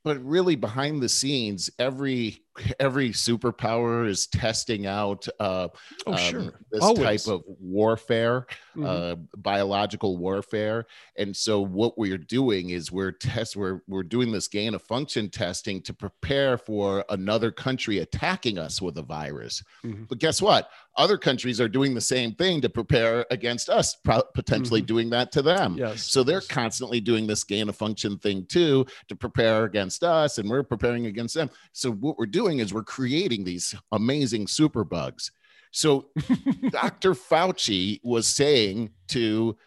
but 0.03 0.23
really 0.23 0.55
behind 0.55 1.01
the 1.01 1.09
scenes 1.09 1.69
every 1.79 2.41
every 2.79 3.09
superpower 3.09 4.07
is 4.07 4.27
testing 4.27 4.85
out 4.85 5.27
uh, 5.39 5.67
oh, 6.05 6.13
um, 6.13 6.51
this 6.71 6.81
Always. 6.81 7.23
type 7.23 7.33
of 7.33 7.43
warfare, 7.59 8.47
mm-hmm. 8.75 8.85
uh, 8.85 9.15
biological 9.37 10.17
warfare. 10.17 10.85
And 11.17 11.35
so 11.35 11.61
what 11.61 11.97
we're 11.97 12.17
doing 12.17 12.69
is 12.71 12.91
we're 12.91 13.11
test 13.11 13.55
we're 13.55 13.81
we're 13.87 14.03
doing 14.03 14.31
this 14.31 14.47
gain 14.47 14.73
of 14.73 14.81
function 14.81 15.29
testing 15.29 15.81
to 15.83 15.93
prepare 15.93 16.57
for 16.57 17.03
another 17.09 17.51
country 17.51 17.99
attacking 17.99 18.57
us 18.57 18.81
with 18.81 18.97
a 18.97 19.03
virus. 19.03 19.63
Mm-hmm. 19.85 20.03
But 20.09 20.19
guess 20.19 20.41
what? 20.41 20.69
Other 20.95 21.17
countries 21.17 21.61
are 21.61 21.69
doing 21.69 21.93
the 21.93 22.01
same 22.01 22.33
thing 22.33 22.59
to 22.61 22.69
prepare 22.69 23.25
against 23.29 23.69
us, 23.69 23.95
potentially 24.33 24.81
mm-hmm. 24.81 24.87
doing 24.87 25.09
that 25.11 25.31
to 25.33 25.43
them. 25.43 25.75
Yes. 25.77 26.03
So 26.03 26.23
they're 26.23 26.41
constantly 26.41 26.99
doing 26.99 27.27
this 27.27 27.43
gain 27.43 27.69
of 27.69 27.75
function 27.75 28.17
thing 28.17 28.45
too 28.47 28.85
to 29.07 29.15
prepare 29.15 29.65
against 29.65 30.03
us, 30.03 30.39
and 30.39 30.49
we're 30.49 30.63
preparing 30.63 31.05
against 31.05 31.35
them. 31.35 31.51
So 31.71 31.91
what 31.91 32.17
we're 32.17 32.25
doing 32.25 32.46
doing 32.47 32.59
is 32.59 32.73
we're 32.73 32.83
creating 32.83 33.43
these 33.43 33.75
amazing 33.91 34.47
super 34.47 34.83
bugs. 34.83 35.31
So 35.71 36.07
Dr. 36.69 37.13
Fauci 37.13 37.99
was 38.03 38.25
saying 38.27 38.91
to 39.09 39.57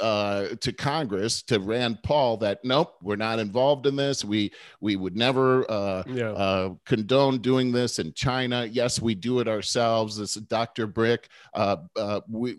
uh, 0.00 0.48
to 0.60 0.72
Congress 0.72 1.42
to 1.42 1.60
Rand 1.60 1.98
Paul 2.02 2.38
that 2.38 2.60
nope, 2.64 2.94
we're 3.02 3.16
not 3.16 3.38
involved 3.38 3.86
in 3.86 3.96
this. 3.96 4.24
We 4.24 4.52
we 4.80 4.96
would 4.96 5.16
never 5.16 5.70
uh, 5.70 6.02
yeah. 6.06 6.30
uh, 6.30 6.74
condone 6.86 7.38
doing 7.38 7.72
this 7.72 7.98
in 7.98 8.14
China. 8.14 8.64
Yes, 8.64 9.02
we 9.02 9.14
do 9.14 9.40
it 9.40 9.48
ourselves. 9.48 10.16
This 10.16 10.34
Dr. 10.34 10.86
Brick. 10.86 11.28
uh, 11.52 11.76
uh, 11.96 12.20
we, 12.28 12.56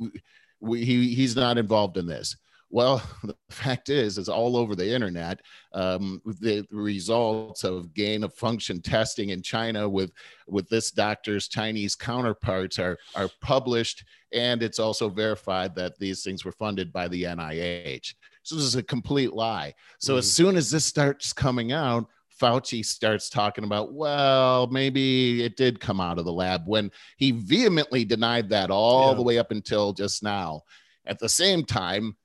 we 0.59 0.86
he, 0.86 1.16
he's 1.16 1.36
not 1.36 1.57
involved 1.57 1.97
in 1.97 2.05
this. 2.05 2.36
Well, 2.74 3.03
the 3.24 3.36
fact 3.51 3.89
is, 3.89 4.17
is 4.17 4.28
all 4.28 4.57
over 4.57 4.76
the 4.76 4.91
internet. 4.91 5.41
Um, 5.74 6.21
the 6.26 6.65
results 6.71 7.63
of 7.63 7.93
gain 7.93 8.24
of 8.24 8.34
function 8.34 8.82
testing 8.82 9.30
in 9.30 9.43
China 9.43 9.88
with 9.88 10.11
with 10.47 10.67
this 10.69 10.89
doctor's 10.89 11.47
Chinese 11.47 11.95
counterparts 11.95 12.80
are 12.80 12.97
are 13.15 13.30
published, 13.41 14.03
and 14.34 14.63
it's 14.63 14.80
also 14.80 15.07
verified 15.07 15.76
that 15.76 15.99
these 15.99 16.24
things 16.24 16.43
were 16.43 16.51
funded 16.51 16.91
by 16.91 17.07
the 17.07 17.24
NIH. 17.24 18.15
So 18.41 18.55
this 18.55 18.65
is 18.65 18.76
a 18.76 18.84
complete 18.84 19.34
lie. 19.34 19.76
So 19.99 20.15
mm 20.15 20.17
as 20.17 20.32
soon 20.32 20.55
as 20.57 20.71
this 20.71 20.84
starts 20.84 21.32
coming 21.32 21.71
out, 21.71 22.07
Fauci 22.41 22.84
starts 22.84 23.30
talking 23.30 23.65
about, 23.65 23.93
well, 23.93 24.67
maybe 24.67 25.43
it 25.43 25.57
did 25.57 25.80
come 25.80 26.01
out 26.01 26.17
of 26.17 26.26
the 26.26 26.34
lab 26.34 26.63
when 26.65 26.89
he 27.17 27.32
vehemently 27.32 28.03
denied 28.03 28.49
that 28.49 28.71
all 28.71 29.11
yeah. 29.11 29.15
the 29.15 29.21
way 29.21 29.38
up 29.38 29.51
until 29.51 29.93
just 29.93 30.24
now. 30.24 30.61
At 31.05 31.19
the 31.19 31.30
same 31.30 31.65
time, 31.65 32.15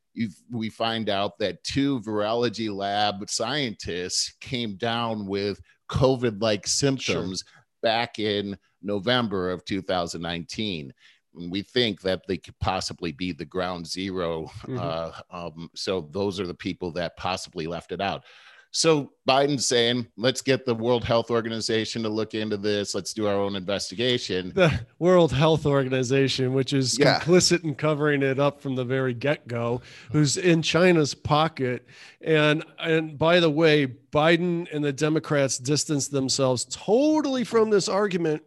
we 0.50 0.68
find 0.68 1.08
out 1.08 1.38
that 1.38 1.62
two 1.64 2.00
virology 2.00 2.74
lab 2.74 3.28
scientists 3.28 4.34
came 4.40 4.76
down 4.76 5.26
with 5.26 5.60
COVID 5.90 6.40
like 6.42 6.66
symptoms 6.66 7.44
sure. 7.46 7.64
back 7.82 8.18
in 8.18 8.56
November 8.82 9.50
of 9.50 9.64
2019. 9.64 10.92
And 11.36 11.52
we 11.52 11.62
think 11.62 12.00
that 12.02 12.22
they 12.26 12.36
could 12.36 12.58
possibly 12.58 13.12
be 13.12 13.32
the 13.32 13.44
ground 13.44 13.86
0 13.86 14.44
mm-hmm. 14.44 14.78
uh, 14.78 15.12
um, 15.30 15.70
so 15.74 16.08
those 16.10 16.40
are 16.40 16.46
the 16.46 16.54
people 16.54 16.90
that 16.92 17.16
possibly 17.16 17.66
left 17.66 17.92
it 17.92 18.00
out. 18.00 18.24
So 18.70 19.12
Biden's 19.26 19.66
saying, 19.66 20.08
let's 20.16 20.42
get 20.42 20.66
the 20.66 20.74
World 20.74 21.02
Health 21.02 21.30
Organization 21.30 22.02
to 22.02 22.08
look 22.08 22.34
into 22.34 22.56
this. 22.56 22.94
Let's 22.94 23.14
do 23.14 23.26
our 23.26 23.34
own 23.34 23.56
investigation. 23.56 24.52
The 24.54 24.80
World 24.98 25.32
Health 25.32 25.64
Organization, 25.64 26.52
which 26.52 26.72
is 26.72 26.98
yeah. 26.98 27.18
complicit 27.18 27.64
in 27.64 27.74
covering 27.74 28.22
it 28.22 28.38
up 28.38 28.60
from 28.60 28.76
the 28.76 28.84
very 28.84 29.14
get-go, 29.14 29.80
who's 30.12 30.36
in 30.36 30.60
China's 30.62 31.14
pocket. 31.14 31.86
And 32.20 32.64
and 32.78 33.18
by 33.18 33.40
the 33.40 33.50
way, 33.50 33.86
Biden 33.86 34.72
and 34.72 34.84
the 34.84 34.92
Democrats 34.92 35.58
distanced 35.58 36.10
themselves 36.10 36.66
totally 36.70 37.44
from 37.44 37.70
this 37.70 37.88
argument 37.88 38.42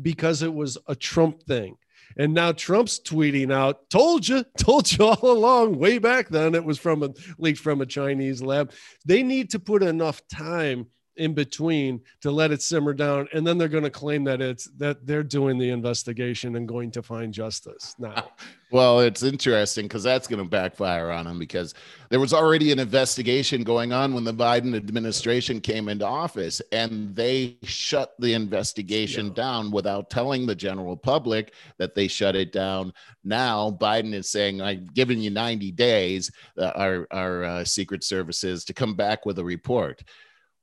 because 0.00 0.42
it 0.42 0.52
was 0.52 0.78
a 0.86 0.94
Trump 0.94 1.42
thing. 1.42 1.76
And 2.16 2.34
now 2.34 2.52
Trump's 2.52 3.00
tweeting 3.00 3.52
out, 3.52 3.90
told 3.90 4.28
you, 4.28 4.44
told 4.58 4.90
you 4.92 5.04
all 5.04 5.30
along, 5.30 5.78
way 5.78 5.98
back 5.98 6.28
then, 6.28 6.54
it 6.54 6.64
was 6.64 6.78
from 6.78 7.02
a 7.02 7.10
leaked 7.38 7.60
from 7.60 7.80
a 7.80 7.86
Chinese 7.86 8.42
lab. 8.42 8.72
They 9.04 9.22
need 9.22 9.50
to 9.50 9.58
put 9.58 9.82
enough 9.82 10.26
time 10.28 10.86
in 11.16 11.34
between 11.34 12.00
to 12.20 12.30
let 12.30 12.50
it 12.50 12.60
simmer 12.60 12.92
down 12.92 13.28
and 13.32 13.46
then 13.46 13.56
they're 13.56 13.68
going 13.68 13.84
to 13.84 13.90
claim 13.90 14.24
that 14.24 14.40
it's 14.40 14.68
that 14.76 15.06
they're 15.06 15.22
doing 15.22 15.58
the 15.58 15.70
investigation 15.70 16.56
and 16.56 16.66
going 16.66 16.90
to 16.90 17.02
find 17.02 17.32
justice 17.32 17.94
now 17.98 18.30
well 18.74 18.98
it's 18.98 19.22
interesting 19.22 19.84
because 19.84 20.02
that's 20.02 20.26
going 20.26 20.42
to 20.42 20.48
backfire 20.48 21.10
on 21.10 21.24
them 21.24 21.38
because 21.38 21.74
there 22.10 22.18
was 22.18 22.34
already 22.34 22.72
an 22.72 22.80
investigation 22.80 23.62
going 23.62 23.92
on 23.92 24.12
when 24.12 24.24
the 24.24 24.34
biden 24.34 24.74
administration 24.74 25.60
came 25.60 25.88
into 25.88 26.04
office 26.04 26.60
and 26.72 27.14
they 27.14 27.56
shut 27.62 28.14
the 28.18 28.34
investigation 28.34 29.28
yeah. 29.28 29.34
down 29.34 29.70
without 29.70 30.10
telling 30.10 30.44
the 30.44 30.54
general 30.54 30.96
public 30.96 31.54
that 31.78 31.94
they 31.94 32.08
shut 32.08 32.34
it 32.34 32.50
down 32.50 32.92
now 33.22 33.70
biden 33.80 34.12
is 34.12 34.28
saying 34.28 34.60
i've 34.60 34.92
given 34.92 35.22
you 35.22 35.30
90 35.30 35.70
days 35.70 36.32
uh, 36.58 36.72
our, 36.74 37.06
our 37.12 37.44
uh, 37.44 37.64
secret 37.64 38.02
services 38.02 38.64
to 38.64 38.74
come 38.74 38.94
back 38.94 39.24
with 39.24 39.38
a 39.38 39.44
report 39.44 40.02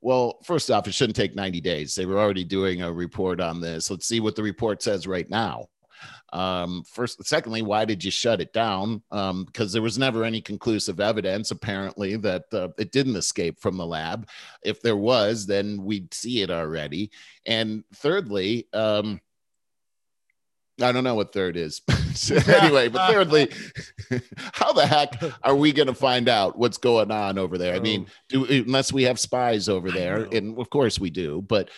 well, 0.04 0.40
first 0.42 0.68
off, 0.68 0.88
it 0.88 0.94
shouldn't 0.94 1.14
take 1.14 1.36
90 1.36 1.60
days. 1.60 1.94
They 1.94 2.06
were 2.06 2.18
already 2.18 2.42
doing 2.42 2.82
a 2.82 2.92
report 2.92 3.40
on 3.40 3.60
this. 3.60 3.88
Let's 3.88 4.04
see 4.04 4.18
what 4.18 4.34
the 4.34 4.42
report 4.42 4.82
says 4.82 5.06
right 5.06 5.30
now. 5.30 5.68
Um, 6.32 6.82
first, 6.86 7.24
secondly, 7.26 7.62
why 7.62 7.84
did 7.84 8.02
you 8.02 8.10
shut 8.10 8.40
it 8.40 8.52
down? 8.52 9.02
Um, 9.10 9.44
because 9.44 9.72
there 9.72 9.82
was 9.82 9.98
never 9.98 10.24
any 10.24 10.40
conclusive 10.40 11.00
evidence, 11.00 11.50
apparently, 11.50 12.16
that 12.16 12.44
uh, 12.52 12.68
it 12.78 12.92
didn't 12.92 13.16
escape 13.16 13.60
from 13.60 13.76
the 13.76 13.86
lab. 13.86 14.28
If 14.62 14.80
there 14.80 14.96
was, 14.96 15.46
then 15.46 15.84
we'd 15.84 16.12
see 16.14 16.42
it 16.42 16.50
already. 16.50 17.10
And 17.46 17.84
thirdly, 17.94 18.66
um, 18.72 19.20
I 20.80 20.90
don't 20.92 21.04
know 21.04 21.14
what 21.14 21.32
third 21.32 21.56
is. 21.56 21.82
anyway, 22.48 22.88
but 22.88 23.10
thirdly, 23.10 23.48
how 24.52 24.72
the 24.72 24.86
heck 24.86 25.22
are 25.42 25.54
we 25.54 25.72
going 25.72 25.88
to 25.88 25.94
find 25.94 26.28
out 26.28 26.58
what's 26.58 26.78
going 26.78 27.10
on 27.10 27.38
over 27.38 27.58
there? 27.58 27.74
I 27.74 27.78
mean, 27.78 28.06
oh. 28.34 28.46
do 28.46 28.64
unless 28.66 28.92
we 28.92 29.04
have 29.04 29.20
spies 29.20 29.68
over 29.68 29.90
there, 29.90 30.24
and 30.32 30.58
of 30.58 30.70
course 30.70 30.98
we 30.98 31.10
do, 31.10 31.42
but 31.42 31.68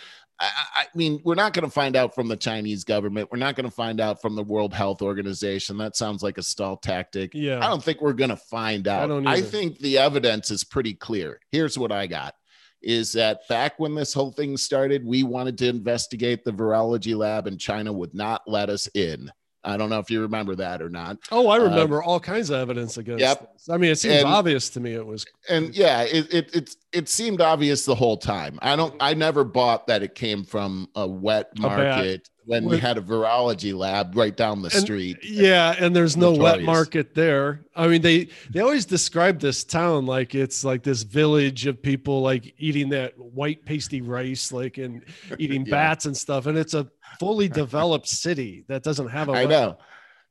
I, 0.40 0.50
I 0.76 0.86
mean, 0.94 1.20
we're 1.24 1.36
not 1.36 1.52
going 1.52 1.64
to 1.64 1.70
find 1.70 1.96
out 1.96 2.14
from 2.14 2.28
the 2.28 2.36
Chinese 2.36 2.84
government. 2.84 3.28
We're 3.30 3.38
not 3.38 3.54
going 3.54 3.68
to 3.68 3.74
find 3.74 4.00
out 4.00 4.20
from 4.20 4.34
the 4.34 4.42
World 4.42 4.74
Health 4.74 5.00
Organization. 5.00 5.78
That 5.78 5.96
sounds 5.96 6.22
like 6.22 6.38
a 6.38 6.42
stall 6.42 6.76
tactic. 6.76 7.32
Yeah. 7.34 7.64
I 7.64 7.68
don't 7.68 7.82
think 7.82 8.00
we're 8.00 8.14
going 8.14 8.30
to 8.30 8.36
find 8.36 8.88
out. 8.88 9.04
I, 9.04 9.06
don't. 9.06 9.26
I 9.26 9.40
think 9.40 9.78
the 9.78 9.98
evidence 9.98 10.50
is 10.50 10.64
pretty 10.64 10.94
clear. 10.94 11.40
Here's 11.52 11.78
what 11.78 11.92
I 11.92 12.06
got 12.06 12.34
is 12.82 13.12
that 13.12 13.40
back 13.48 13.78
when 13.78 13.94
this 13.94 14.12
whole 14.12 14.32
thing 14.32 14.56
started, 14.56 15.04
we 15.04 15.22
wanted 15.22 15.56
to 15.58 15.68
investigate 15.68 16.44
the 16.44 16.52
virology 16.52 17.16
lab 17.16 17.46
and 17.46 17.58
China 17.58 17.92
would 17.92 18.14
not 18.14 18.42
let 18.46 18.68
us 18.68 18.88
in. 18.88 19.30
I 19.64 19.76
don't 19.76 19.90
know 19.90 19.98
if 19.98 20.10
you 20.10 20.20
remember 20.20 20.54
that 20.56 20.82
or 20.82 20.88
not. 20.88 21.18
Oh, 21.30 21.48
I 21.48 21.56
remember 21.56 22.02
uh, 22.02 22.06
all 22.06 22.20
kinds 22.20 22.50
of 22.50 22.56
evidence 22.56 22.96
against. 22.96 23.20
Yep. 23.20 23.52
This. 23.54 23.68
I 23.68 23.76
mean, 23.76 23.90
it 23.90 23.98
seems 23.98 24.24
obvious 24.24 24.68
to 24.70 24.80
me. 24.80 24.94
It 24.94 25.06
was, 25.06 25.24
and 25.48 25.74
yeah, 25.74 26.02
it, 26.02 26.32
it 26.32 26.54
it 26.54 26.76
it 26.92 27.08
seemed 27.08 27.40
obvious 27.40 27.84
the 27.84 27.94
whole 27.94 28.16
time. 28.16 28.58
I 28.62 28.76
don't. 28.76 28.94
I 29.00 29.14
never 29.14 29.44
bought 29.44 29.86
that 29.86 30.02
it 30.02 30.14
came 30.14 30.44
from 30.44 30.88
a 30.94 31.06
wet 31.06 31.58
market 31.58 32.28
when 32.46 32.66
we 32.66 32.78
had 32.78 32.98
a 32.98 33.00
virology 33.00 33.74
lab 33.76 34.16
right 34.16 34.36
down 34.36 34.60
the 34.62 34.70
and, 34.70 34.80
street. 34.80 35.18
Yeah, 35.22 35.74
and 35.78 35.94
there's 35.94 36.16
no 36.16 36.32
Notorious. 36.32 36.56
wet 36.58 36.62
market 36.62 37.14
there. 37.14 37.64
I 37.74 37.88
mean, 37.88 38.02
they 38.02 38.28
they 38.50 38.60
always 38.60 38.84
describe 38.84 39.40
this 39.40 39.64
town 39.64 40.06
like 40.06 40.34
it's 40.34 40.64
like 40.64 40.82
this 40.82 41.02
village 41.02 41.66
of 41.66 41.82
people 41.82 42.20
like 42.20 42.54
eating 42.58 42.90
that 42.90 43.18
white 43.18 43.64
pasty 43.64 44.00
rice, 44.00 44.52
like 44.52 44.78
and 44.78 45.04
eating 45.38 45.64
yeah. 45.64 45.70
bats 45.70 46.06
and 46.06 46.16
stuff. 46.16 46.46
And 46.46 46.58
it's 46.58 46.74
a 46.74 46.88
fully 47.18 47.48
developed 47.48 48.08
city 48.08 48.64
that 48.68 48.82
doesn't 48.82 49.08
have 49.08 49.28
a. 49.28 49.32
I 49.32 49.44
know. 49.46 49.78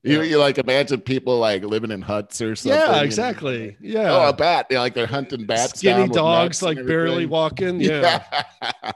You, 0.06 0.22
you 0.22 0.38
like 0.38 0.58
imagine 0.58 1.00
people 1.00 1.40
like 1.40 1.64
living 1.64 1.90
in 1.90 2.02
huts 2.02 2.42
or 2.42 2.58
something. 2.58 2.78
Yeah, 2.78 3.04
exactly. 3.04 3.70
And, 3.70 3.78
yeah. 3.80 4.12
Oh, 4.14 4.30
a 4.30 4.34
bat. 4.34 4.68
You 4.70 4.76
know, 4.76 4.82
like 4.82 4.94
they're 4.94 5.08
hunting 5.08 5.46
bats. 5.46 5.80
Skinny 5.80 6.10
dogs 6.10 6.62
like 6.62 6.76
barely 6.86 7.26
walking. 7.26 7.80
Yeah. 7.84 8.24
yeah. 8.62 8.92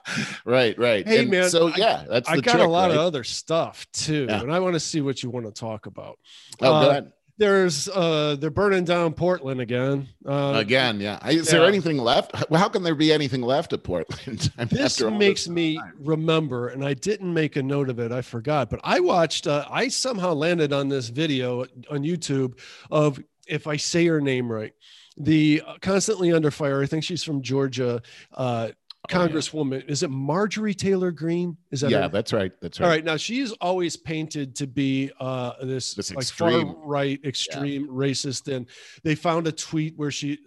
right, 0.45 0.77
right. 0.77 1.07
Hey 1.07 1.21
and 1.21 1.31
man. 1.31 1.49
So 1.49 1.67
yeah, 1.77 2.03
that's 2.09 2.27
I 2.27 2.35
got 2.41 2.51
trick, 2.51 2.63
a 2.63 2.67
lot 2.67 2.89
right? 2.89 2.97
of 2.97 2.97
other 2.97 3.23
stuff 3.23 3.87
too. 3.93 4.27
Yeah. 4.29 4.41
And 4.41 4.53
I 4.53 4.59
want 4.59 4.73
to 4.73 4.79
see 4.81 4.99
what 4.99 5.23
you 5.23 5.29
want 5.29 5.45
to 5.45 5.51
talk 5.51 5.85
about. 5.85 6.19
Oh, 6.61 6.73
uh, 6.73 6.83
go 6.83 6.89
ahead 6.89 7.11
there's 7.37 7.87
uh 7.89 8.35
they're 8.39 8.49
burning 8.49 8.83
down 8.83 9.13
Portland 9.13 9.61
again. 9.61 10.07
Uh, 10.25 10.53
again, 10.55 10.99
yeah. 10.99 11.25
Is 11.27 11.47
yeah. 11.47 11.59
there 11.59 11.67
anything 11.67 11.97
left? 11.97 12.35
How 12.51 12.69
can 12.69 12.83
there 12.83 12.95
be 12.95 13.13
anything 13.13 13.41
left 13.41 13.73
at 13.73 13.83
Portland? 13.83 14.51
this 14.69 15.01
makes 15.01 15.45
this 15.45 15.49
me 15.49 15.79
remember, 15.99 16.69
and 16.69 16.83
I 16.83 16.93
didn't 16.93 17.33
make 17.33 17.55
a 17.55 17.63
note 17.63 17.89
of 17.89 17.99
it. 17.99 18.11
I 18.11 18.21
forgot, 18.21 18.69
but 18.69 18.79
I 18.83 18.99
watched. 18.99 19.47
Uh, 19.47 19.65
I 19.69 19.87
somehow 19.87 20.33
landed 20.33 20.73
on 20.73 20.89
this 20.89 21.09
video 21.09 21.61
on 21.89 22.03
YouTube 22.03 22.59
of 22.91 23.21
if 23.47 23.67
I 23.67 23.77
say 23.77 24.05
her 24.07 24.19
name 24.19 24.51
right, 24.51 24.73
the 25.17 25.61
uh, 25.65 25.75
constantly 25.81 26.33
under 26.33 26.51
fire. 26.51 26.81
I 26.81 26.85
think 26.85 27.03
she's 27.03 27.23
from 27.23 27.41
Georgia. 27.41 28.01
Uh, 28.33 28.69
Congresswoman. 29.09 29.75
Oh, 29.75 29.85
yeah. 29.85 29.91
Is 29.91 30.03
it 30.03 30.09
Marjorie 30.09 30.73
Taylor 30.73 31.11
Greene? 31.11 31.55
Is 31.71 31.81
that 31.81 31.91
yeah? 31.91 32.03
Her? 32.03 32.09
That's 32.09 32.33
right. 32.33 32.51
That's 32.61 32.79
right. 32.79 32.85
All 32.85 32.91
right. 32.91 33.05
Now 33.05 33.15
she's 33.15 33.51
always 33.53 33.95
painted 33.95 34.55
to 34.55 34.67
be 34.67 35.11
uh, 35.19 35.53
this, 35.63 35.93
this 35.93 36.13
like 36.13 36.25
far 36.25 36.65
right, 36.65 37.19
extreme 37.23 37.85
yeah. 37.85 37.91
racist, 37.91 38.53
and 38.53 38.67
they 39.03 39.15
found 39.15 39.47
a 39.47 39.51
tweet 39.51 39.93
where 39.97 40.11
she 40.11 40.39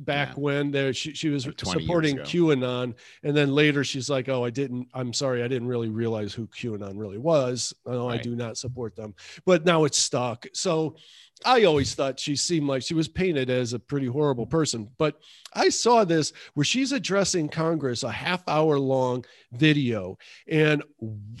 back 0.00 0.28
yeah. 0.28 0.34
when 0.34 0.70
there 0.70 0.92
she, 0.92 1.14
she 1.14 1.30
was 1.30 1.46
like 1.46 1.58
supporting 1.60 2.18
QAnon, 2.18 2.94
and 3.22 3.36
then 3.36 3.52
later 3.52 3.82
she's 3.82 4.10
like, 4.10 4.28
"Oh, 4.28 4.44
I 4.44 4.50
didn't. 4.50 4.88
I'm 4.92 5.12
sorry, 5.12 5.42
I 5.42 5.48
didn't 5.48 5.68
really 5.68 5.88
realize 5.88 6.34
who 6.34 6.46
QAnon 6.48 6.98
really 6.98 7.18
was. 7.18 7.72
No, 7.86 8.08
right. 8.08 8.20
I 8.20 8.22
do 8.22 8.36
not 8.36 8.58
support 8.58 8.94
them." 8.94 9.14
But 9.46 9.64
now 9.64 9.84
it's 9.84 9.98
stuck. 9.98 10.46
So 10.52 10.96
I 11.44 11.64
always 11.64 11.94
thought 11.94 12.18
she 12.18 12.34
seemed 12.34 12.66
like 12.66 12.82
she 12.82 12.94
was 12.94 13.08
painted 13.08 13.50
as 13.50 13.72
a 13.72 13.78
pretty 13.78 14.06
horrible 14.06 14.46
person. 14.46 14.88
But 14.98 15.16
I 15.52 15.68
saw 15.68 16.04
this 16.04 16.32
where 16.54 16.64
she's 16.64 16.92
addressing 16.92 17.50
Congress, 17.50 18.02
a 18.02 18.10
half 18.10 18.42
hour 18.48 18.78
long 18.78 19.24
video. 19.52 20.18
And 20.48 20.82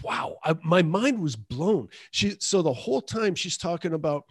wow, 0.02 0.36
I, 0.44 0.54
my 0.62 0.82
mind 0.82 1.18
was 1.20 1.34
blown. 1.34 1.88
She, 2.10 2.36
so 2.40 2.62
the 2.62 2.72
whole 2.72 3.00
time 3.00 3.34
she's 3.34 3.56
talking 3.56 3.94
about, 3.94 4.24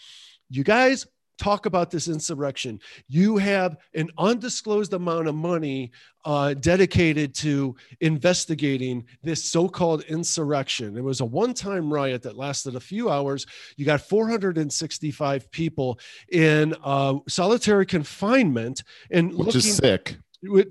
you 0.50 0.64
guys, 0.64 1.08
talk 1.38 1.66
about 1.66 1.92
this 1.92 2.08
insurrection. 2.08 2.80
You 3.08 3.38
have 3.38 3.78
an 3.94 4.10
undisclosed 4.18 4.94
amount 4.94 5.28
of 5.28 5.36
money 5.36 5.92
uh, 6.24 6.56
dedicated 6.56 7.36
to 7.36 7.76
investigating 8.02 9.06
this 9.22 9.44
so 9.44 9.70
called 9.70 10.02
insurrection. 10.04 10.98
It 10.98 11.04
was 11.04 11.22
a 11.22 11.26
one 11.26 11.54
time 11.54 11.92
riot 11.92 12.24
that 12.24 12.36
lasted 12.36 12.76
a 12.76 12.80
few 12.80 13.10
hours. 13.10 13.46
You 13.78 13.86
got 13.86 14.02
465 14.02 15.52
people 15.52 16.00
in 16.32 16.76
uh, 16.84 17.20
solitary 17.28 17.86
confinement 17.86 18.84
and 19.12 19.30
which 19.30 19.48
looking, 19.48 19.60
is 19.60 19.76
sick 19.76 20.18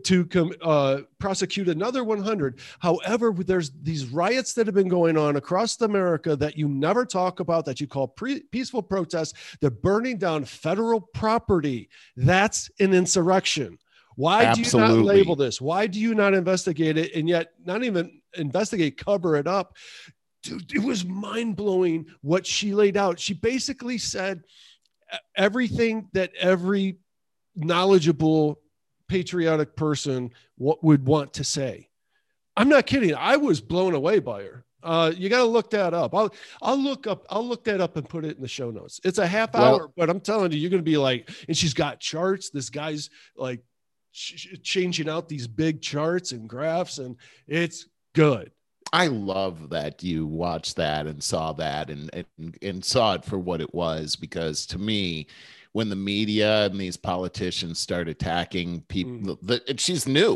to 0.05 0.55
uh, 0.63 1.01
prosecute 1.19 1.69
another 1.69 2.05
100. 2.05 2.61
However, 2.79 3.33
there's 3.33 3.71
these 3.83 4.07
riots 4.07 4.55
that 4.55 4.67
have 4.67 4.75
been 4.75 4.89
going 4.89 5.17
on 5.17 5.37
across 5.37 5.81
America 5.81 6.37
that 6.37 6.57
you 6.57 6.69
never 6.69 7.05
talk 7.05 7.41
about, 7.41 7.65
that 7.65 7.81
you 7.81 7.87
call 7.87 8.09
pre- 8.09 8.43
peaceful 8.43 8.83
protests. 8.83 9.57
They're 9.61 9.71
burning 9.71 10.19
down 10.19 10.45
federal 10.45 11.01
property. 11.01 11.89
That's 12.17 12.71
an 12.81 12.95
insurrection. 12.95 13.79
Why 14.17 14.45
Absolutely. 14.45 14.89
do 14.89 14.95
you 14.95 14.99
not 14.99 15.07
label 15.07 15.37
this? 15.37 15.61
Why 15.61 15.87
do 15.87 16.01
you 16.01 16.15
not 16.15 16.35
investigate 16.35 16.97
it? 16.97 17.15
And 17.15 17.29
yet, 17.29 17.53
not 17.65 17.83
even 17.83 18.21
investigate, 18.37 18.97
cover 18.97 19.37
it 19.37 19.47
up. 19.47 19.77
Dude, 20.43 20.75
it 20.75 20.83
was 20.83 21.05
mind 21.05 21.57
blowing 21.57 22.07
what 22.21 22.47
she 22.47 22.75
laid 22.75 22.97
out. 22.97 23.19
She 23.19 23.35
basically 23.35 23.99
said 23.99 24.43
everything 25.37 26.09
that 26.13 26.33
every 26.39 26.99
knowledgeable 27.57 28.61
patriotic 29.09 29.77
person 29.77 30.31
what 30.57 30.83
would 30.83 31.07
want 31.07 31.35
to 31.35 31.45
say. 31.45 31.89
I'm 32.57 32.69
not 32.69 32.87
kidding. 32.87 33.15
I 33.15 33.37
was 33.37 33.61
blown 33.61 33.95
away 33.95 34.21
by 34.21 34.43
her. 34.43 34.65
Uh, 34.83 35.13
you 35.17 35.31
got 35.31 35.39
to 35.39 35.45
look 35.45 35.71
that 35.71 35.95
up. 35.95 36.15
I'll 36.15 36.33
I'll 36.61 36.79
look 36.79 37.07
up 37.07 37.27
I'll 37.31 37.47
look 37.47 37.65
that 37.65 37.81
up 37.81 37.97
and 37.97 38.07
put 38.07 38.25
it 38.25 38.37
in 38.37 38.43
the 38.43 38.49
show 38.49 38.71
notes. 38.71 39.01
It's 39.03 39.19
a 39.19 39.27
half 39.27 39.55
hour, 39.55 39.79
well, 39.79 39.93
but 39.97 40.11
I'm 40.11 40.21
telling 40.21 40.53
you, 40.53 40.59
you're 40.59 40.71
going 40.71 40.85
to 40.85 40.91
be 40.91 40.99
like, 40.99 41.31
and 41.49 41.57
she's 41.57 41.73
got 41.73 42.01
charts. 42.01 42.51
This 42.51 42.69
guy's 42.69 43.09
like 43.35 43.63
ch- 44.13 44.61
changing 44.63 45.09
out 45.09 45.27
these 45.27 45.47
big 45.47 45.81
charts 45.81 46.33
and 46.33 46.47
graphs, 46.47 46.99
and 46.99 47.17
it's 47.49 47.87
good. 48.15 48.51
I 48.93 49.07
love 49.07 49.71
that 49.71 50.03
you 50.03 50.27
watched 50.27 50.77
that 50.77 51.07
and 51.07 51.23
saw 51.23 51.55
that 51.55 51.89
and, 51.89 52.11
and 52.13 52.59
and 52.61 52.85
saw 52.85 53.15
it 53.15 53.25
for 53.25 53.39
what 53.39 53.63
it 53.63 53.75
was 53.75 54.17
because 54.17 54.67
to 54.67 54.79
me, 54.79 55.29
when 55.75 55.89
the 55.89 55.97
media 55.97 56.67
and 56.67 56.81
these 56.81 56.97
politicians 56.97 57.81
start 57.81 58.09
attacking 58.09 58.81
people, 58.83 59.37
mm. 59.37 59.39
the, 59.43 59.75
she's 59.77 60.07
new. 60.07 60.35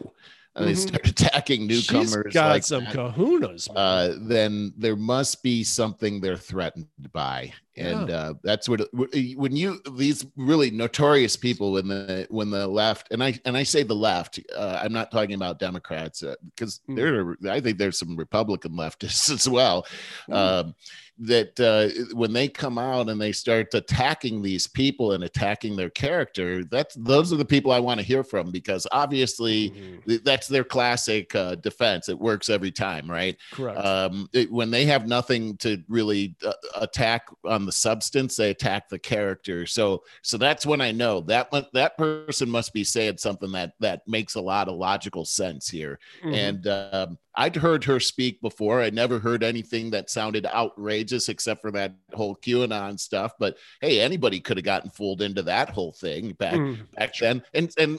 And 0.56 0.64
mm-hmm. 0.64 0.64
they 0.66 0.74
start 0.74 1.06
attacking 1.08 1.68
newcomers. 1.68 2.12
She's 2.26 2.34
got 2.34 2.48
like 2.48 2.64
some 2.64 2.84
that, 2.84 2.92
kahunas. 2.92 3.68
Uh, 3.74 4.16
then 4.20 4.72
there 4.76 4.96
must 4.96 5.44
be 5.44 5.62
something 5.62 6.20
they're 6.20 6.36
threatened 6.36 6.88
by, 7.12 7.52
and 7.78 8.08
yeah. 8.08 8.16
uh, 8.16 8.34
that's 8.42 8.68
what 8.68 8.82
when 8.92 9.54
you 9.56 9.80
these 9.92 10.26
really 10.36 10.70
notorious 10.70 11.36
people 11.36 11.72
when 11.72 11.88
the 11.88 12.26
when 12.30 12.50
the 12.50 12.66
left 12.66 13.08
and 13.10 13.22
I 13.22 13.38
and 13.44 13.56
I 13.56 13.62
say 13.62 13.82
the 13.82 13.94
left, 13.94 14.40
uh, 14.54 14.80
I'm 14.82 14.92
not 14.92 15.10
talking 15.10 15.34
about 15.34 15.58
Democrats 15.58 16.22
because 16.54 16.80
uh, 16.88 16.92
mm. 16.92 16.96
there 17.42 17.52
I 17.52 17.60
think 17.60 17.78
there's 17.78 17.98
some 17.98 18.16
Republican 18.16 18.72
leftists 18.72 19.30
as 19.32 19.48
well. 19.48 19.86
Mm. 20.28 20.34
Um, 20.34 20.74
that 21.20 21.58
uh, 21.58 21.88
when 22.14 22.32
they 22.32 22.46
come 22.46 22.78
out 22.78 23.08
and 23.08 23.20
they 23.20 23.32
start 23.32 23.74
attacking 23.74 24.40
these 24.40 24.66
people 24.66 25.12
and 25.12 25.24
attacking 25.24 25.74
their 25.74 25.90
character, 25.90 26.64
that's 26.64 26.94
those 26.94 27.32
are 27.32 27.36
the 27.36 27.44
people 27.44 27.72
I 27.72 27.80
want 27.80 27.98
to 27.98 28.06
hear 28.06 28.22
from 28.22 28.52
because 28.52 28.86
obviously 28.92 29.70
mm-hmm. 29.70 30.16
that's 30.22 30.46
their 30.46 30.62
classic 30.62 31.34
uh, 31.34 31.56
defense. 31.56 32.08
It 32.08 32.18
works 32.18 32.48
every 32.48 32.70
time, 32.70 33.10
right? 33.10 33.36
Correct. 33.52 33.84
Um, 33.84 34.28
it, 34.32 34.50
when 34.50 34.70
they 34.70 34.84
have 34.84 35.08
nothing 35.08 35.56
to 35.58 35.82
really 35.88 36.36
uh, 36.46 36.52
attack 36.76 37.26
on 37.44 37.66
the 37.68 37.72
substance, 37.72 38.34
they 38.34 38.48
attack 38.48 38.88
the 38.88 38.98
character. 38.98 39.66
So, 39.66 40.02
so 40.22 40.38
that's 40.38 40.64
when 40.64 40.80
I 40.80 40.90
know 40.90 41.20
that 41.22 41.50
that 41.74 41.98
person 41.98 42.48
must 42.48 42.72
be 42.72 42.82
saying 42.82 43.18
something 43.18 43.52
that 43.52 43.74
that 43.80 44.08
makes 44.08 44.36
a 44.36 44.40
lot 44.40 44.68
of 44.68 44.76
logical 44.76 45.26
sense 45.26 45.68
here. 45.68 45.98
Mm-hmm. 46.24 46.34
And 46.34 46.66
um, 46.66 47.18
I'd 47.34 47.56
heard 47.56 47.84
her 47.84 48.00
speak 48.00 48.40
before. 48.40 48.80
I 48.80 48.88
never 48.88 49.18
heard 49.18 49.44
anything 49.44 49.90
that 49.90 50.08
sounded 50.08 50.46
outrageous 50.46 51.28
except 51.28 51.60
for 51.60 51.70
that 51.72 51.94
whole 52.14 52.36
QAnon 52.36 52.98
stuff. 52.98 53.34
But 53.38 53.58
hey, 53.82 54.00
anybody 54.00 54.40
could 54.40 54.56
have 54.56 54.64
gotten 54.64 54.88
fooled 54.88 55.20
into 55.20 55.42
that 55.42 55.68
whole 55.68 55.92
thing 55.92 56.32
back 56.32 56.54
mm. 56.54 56.78
back 56.94 57.12
then. 57.20 57.42
And 57.52 57.70
and 57.76 57.98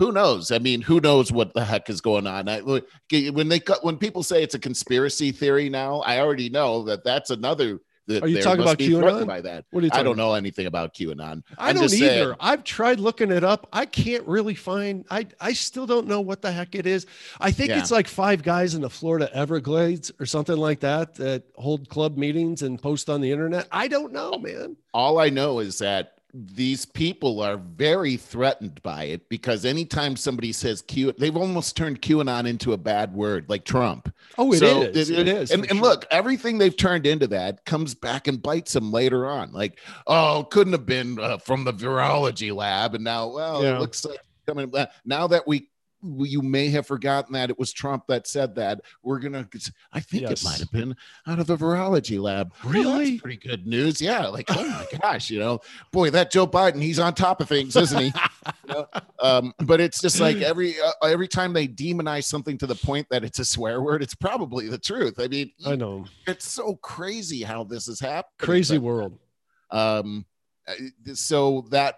who 0.00 0.12
knows? 0.12 0.50
I 0.50 0.58
mean, 0.58 0.80
who 0.80 0.98
knows 0.98 1.30
what 1.30 1.52
the 1.52 1.62
heck 1.62 1.90
is 1.90 2.00
going 2.00 2.26
on? 2.26 2.48
I, 2.48 2.62
when 2.62 3.48
they 3.50 3.60
when 3.82 3.98
people 3.98 4.22
say 4.22 4.42
it's 4.42 4.54
a 4.54 4.58
conspiracy 4.58 5.30
theory 5.30 5.68
now, 5.68 6.00
I 6.00 6.20
already 6.20 6.48
know 6.48 6.84
that 6.84 7.04
that's 7.04 7.28
another 7.28 7.80
are 8.10 8.28
you 8.28 8.42
talking 8.42 8.62
about 8.62 8.78
QAnon? 8.78 9.26
By 9.26 9.40
that, 9.42 9.64
what 9.70 9.82
are 9.82 9.86
you 9.86 9.92
I 9.92 10.02
don't 10.02 10.16
know 10.16 10.34
anything 10.34 10.66
about 10.66 10.94
QAnon. 10.94 11.42
I 11.58 11.70
I'm 11.70 11.76
don't 11.76 11.84
either. 11.84 11.88
Saying, 11.88 12.34
I've 12.40 12.64
tried 12.64 13.00
looking 13.00 13.30
it 13.30 13.44
up. 13.44 13.68
I 13.72 13.86
can't 13.86 14.26
really 14.26 14.54
find. 14.54 15.04
I 15.10 15.26
I 15.40 15.52
still 15.52 15.86
don't 15.86 16.06
know 16.06 16.20
what 16.20 16.42
the 16.42 16.52
heck 16.52 16.74
it 16.74 16.86
is. 16.86 17.06
I 17.40 17.50
think 17.50 17.70
yeah. 17.70 17.78
it's 17.78 17.90
like 17.90 18.08
five 18.08 18.42
guys 18.42 18.74
in 18.74 18.82
the 18.82 18.90
Florida 18.90 19.30
Everglades 19.34 20.10
or 20.20 20.26
something 20.26 20.56
like 20.56 20.80
that 20.80 21.14
that 21.16 21.44
hold 21.56 21.88
club 21.88 22.16
meetings 22.16 22.62
and 22.62 22.80
post 22.80 23.08
on 23.08 23.20
the 23.20 23.30
internet. 23.30 23.68
I 23.72 23.88
don't 23.88 24.12
know, 24.12 24.38
man. 24.38 24.76
All 24.92 25.18
I 25.18 25.30
know 25.30 25.60
is 25.60 25.78
that 25.78 26.19
these 26.32 26.84
people 26.84 27.40
are 27.40 27.56
very 27.56 28.16
threatened 28.16 28.82
by 28.82 29.04
it 29.04 29.28
because 29.28 29.64
anytime 29.64 30.16
somebody 30.16 30.52
says 30.52 30.82
Q, 30.82 31.12
they've 31.12 31.36
almost 31.36 31.76
turned 31.76 32.02
QAnon 32.02 32.46
into 32.46 32.72
a 32.72 32.76
bad 32.76 33.14
word, 33.14 33.46
like 33.48 33.64
Trump. 33.64 34.12
Oh, 34.38 34.52
it 34.52 34.58
so 34.58 34.82
is. 34.82 35.10
It, 35.10 35.20
it 35.20 35.28
is. 35.28 35.50
And, 35.50 35.62
and 35.62 35.78
sure. 35.78 35.88
look, 35.88 36.06
everything 36.10 36.58
they've 36.58 36.76
turned 36.76 37.06
into 37.06 37.26
that 37.28 37.64
comes 37.64 37.94
back 37.94 38.28
and 38.28 38.42
bites 38.42 38.72
them 38.72 38.92
later 38.92 39.26
on. 39.26 39.52
Like, 39.52 39.80
oh, 40.06 40.46
couldn't 40.50 40.72
have 40.72 40.86
been 40.86 41.18
uh, 41.18 41.38
from 41.38 41.64
the 41.64 41.72
virology 41.72 42.54
lab, 42.54 42.94
and 42.94 43.04
now, 43.04 43.28
well, 43.28 43.62
yeah. 43.62 43.76
it 43.76 43.80
looks 43.80 44.04
like 44.04 44.20
coming. 44.46 44.72
Now 45.04 45.26
that 45.28 45.46
we 45.46 45.69
you 46.02 46.40
may 46.42 46.68
have 46.70 46.86
forgotten 46.86 47.32
that 47.34 47.50
it 47.50 47.58
was 47.58 47.72
Trump 47.72 48.06
that 48.08 48.26
said 48.26 48.54
that. 48.56 48.80
We're 49.02 49.18
gonna. 49.18 49.48
I 49.92 50.00
think 50.00 50.22
Yes. 50.22 50.42
it 50.42 50.44
might 50.44 50.58
have 50.58 50.70
been 50.72 50.96
out 51.26 51.38
of 51.38 51.46
the 51.46 51.56
virology 51.56 52.20
lab. 52.20 52.52
Well, 52.64 52.72
that's 52.72 52.84
Really? 52.84 53.18
pretty 53.18 53.36
good 53.36 53.66
news. 53.66 54.00
Yeah. 54.00 54.26
Like, 54.28 54.46
oh 54.50 54.66
my 54.66 54.86
gosh, 55.02 55.30
you 55.30 55.38
know, 55.38 55.60
boy, 55.92 56.10
that 56.10 56.30
Joe 56.32 56.46
Biden, 56.46 56.80
he's 56.82 56.98
on 56.98 57.14
top 57.14 57.40
of 57.40 57.48
things, 57.48 57.76
isn't 57.76 58.00
he? 58.00 58.12
You 58.68 58.74
know? 58.74 58.86
um, 59.20 59.52
but 59.58 59.80
it's 59.80 60.00
just 60.00 60.20
like 60.20 60.38
every 60.38 60.74
uh, 60.80 60.92
every 61.06 61.28
time 61.28 61.52
they 61.52 61.68
demonize 61.68 62.24
something 62.24 62.56
to 62.58 62.66
the 62.66 62.74
point 62.76 63.06
that 63.10 63.22
it's 63.24 63.38
a 63.38 63.44
swear 63.44 63.82
word, 63.82 64.02
it's 64.02 64.14
probably 64.14 64.68
the 64.68 64.78
truth. 64.78 65.18
I 65.20 65.28
mean, 65.28 65.50
I 65.66 65.76
know. 65.76 66.06
it's 66.26 66.48
so 66.48 66.76
crazy 66.76 67.42
how 67.42 67.64
this 67.64 67.86
has 67.86 68.00
happened. 68.00 68.32
Crazy 68.38 68.78
But, 68.78 68.84
world. 68.84 69.18
um, 69.70 70.24
uh, 70.68 70.72
so 71.14 71.66
that 71.70 71.96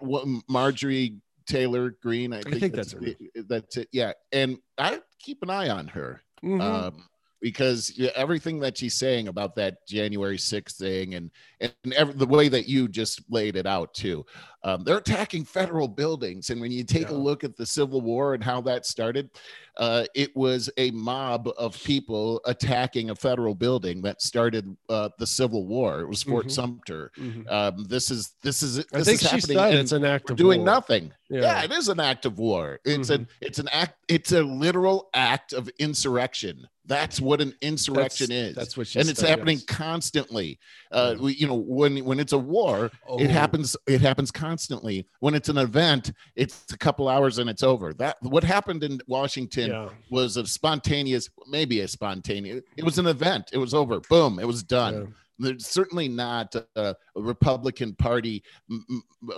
Marjorie 0.48 1.16
Taylor 1.46 1.90
Greene, 2.02 2.32
I 2.32 2.42
think, 2.42 2.60
think 2.60 2.74
that's 2.74 2.92
it- 2.94 3.48
That's 3.48 3.76
it. 3.76 3.88
Yeah, 3.92 4.12
and 4.32 4.58
I 4.78 5.00
keep 5.18 5.42
an 5.42 5.50
eye 5.50 5.68
on 5.70 5.88
her 5.88 6.22
Mhm. 6.42 6.60
um, 6.60 7.04
because 7.40 7.92
everything 8.14 8.60
that 8.60 8.78
she's 8.78 8.94
saying 8.94 9.26
about 9.28 9.56
that 9.56 9.86
January 9.88 10.38
6th 10.38 10.76
thing 10.78 11.14
and 11.14 11.30
and 11.60 11.72
every, 11.94 12.14
the 12.14 12.26
way 12.26 12.48
that 12.48 12.68
you 12.68 12.86
just 12.88 13.20
laid 13.30 13.56
it 13.56 13.66
out 13.66 13.94
too. 13.94 14.24
Um, 14.64 14.84
they're 14.84 14.98
attacking 14.98 15.44
federal 15.44 15.88
buildings, 15.88 16.50
and 16.50 16.60
when 16.60 16.70
you 16.72 16.84
take 16.84 17.08
a 17.08 17.14
look 17.14 17.42
at 17.44 17.56
the 17.56 17.66
Civil 17.66 18.00
War 18.00 18.34
and 18.34 18.42
how 18.44 18.60
that 18.62 18.86
started, 18.86 19.30
uh, 19.78 20.04
it 20.14 20.34
was 20.36 20.68
a 20.76 20.90
mob 20.90 21.48
of 21.58 21.82
people 21.82 22.40
attacking 22.44 23.10
a 23.10 23.14
federal 23.14 23.54
building 23.54 24.02
that 24.02 24.20
started 24.20 24.76
uh, 24.88 25.08
the 25.18 25.26
Civil 25.26 25.66
War. 25.66 26.00
It 26.00 26.08
was 26.08 26.22
Fort 26.22 26.46
Mhm. 26.46 26.50
Sumter. 26.52 27.10
Mhm. 27.18 27.50
Um, 27.50 27.84
this 27.84 28.10
is 28.10 28.34
this 28.42 28.62
is 28.62 28.80
I 28.92 29.02
think 29.02 29.08
is 29.08 29.20
she 29.20 29.26
happening 29.26 29.56
said 29.58 29.74
it's 29.74 29.92
an 29.92 30.04
act 30.04 30.30
of 30.30 30.36
doing 30.36 30.60
war. 30.60 30.66
nothing. 30.66 31.12
Yeah. 31.30 31.40
Yeah. 31.40 31.62
it 31.64 31.72
is 31.72 31.88
an 31.88 32.00
act 32.00 32.26
of 32.26 32.38
war. 32.38 32.80
It's 32.84 33.08
Mhm. 33.08 33.14
an 33.14 33.28
it's 33.40 33.58
an 33.58 33.68
act. 33.72 33.96
It's 34.08 34.32
a 34.32 34.42
literal 34.42 35.08
act 35.14 35.52
of 35.54 35.70
insurrection. 35.78 36.66
That's 36.84 37.20
what 37.20 37.40
an 37.40 37.54
insurrection 37.62 38.26
That's- 38.30 38.50
is. 38.50 38.56
That's 38.56 38.76
what 38.76 38.86
she 38.88 38.98
and 38.98 39.08
it's 39.08 39.20
happening 39.20 39.60
constantly. 39.68 40.58
Uh, 40.90 41.14
we, 41.20 41.34
you 41.34 41.46
know, 41.46 41.54
when 41.54 42.04
when 42.04 42.18
it's 42.18 42.32
a 42.32 42.38
war, 42.38 42.90
Oh, 43.08 43.18
it 43.18 43.30
happens. 43.30 43.76
It 43.86 44.00
happens 44.00 44.30
constantly. 44.32 45.06
When 45.20 45.34
it's 45.34 45.48
an 45.48 45.58
event, 45.58 46.12
it's 46.34 46.64
a 46.72 46.76
couple 46.76 47.08
hours 47.08 47.38
and 47.38 47.48
it's 47.48 47.62
over. 47.62 47.94
That 47.94 48.16
what 48.22 48.42
happened 48.42 48.82
in 48.82 49.00
Washington 49.06 49.61
Yeah. 49.70 49.88
was 50.10 50.36
a 50.36 50.46
spontaneous, 50.46 51.28
maybe 51.48 51.80
a 51.80 51.88
spontaneous. 51.88 52.62
It 52.76 52.84
was 52.84 52.98
an 52.98 53.06
event. 53.06 53.50
It 53.52 53.58
was 53.58 53.74
over. 53.74 54.00
Boom. 54.00 54.38
It 54.38 54.46
was 54.46 54.62
done 54.62 54.94
yeah. 54.94 55.04
there's 55.38 55.66
certainly 55.66 56.08
not 56.08 56.54
a, 56.54 56.64
a 56.76 56.96
Republican 57.16 57.94
Party, 57.94 58.42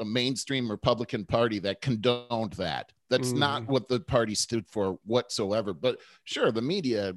a 0.01 0.05
mainstream 0.05 0.71
Republican 0.71 1.25
Party 1.25 1.59
that 1.61 1.81
condoned 1.81 2.53
that. 2.55 2.93
That's 3.11 3.33
not 3.33 3.63
Mhm. 3.63 3.67
what 3.69 3.89
the 3.89 4.01
party 4.01 4.35
stood 4.35 4.67
for 4.67 4.99
whatsoever. 5.05 5.73
But 5.73 6.01
sure, 6.25 6.51
the 6.51 6.63
media, 6.63 7.15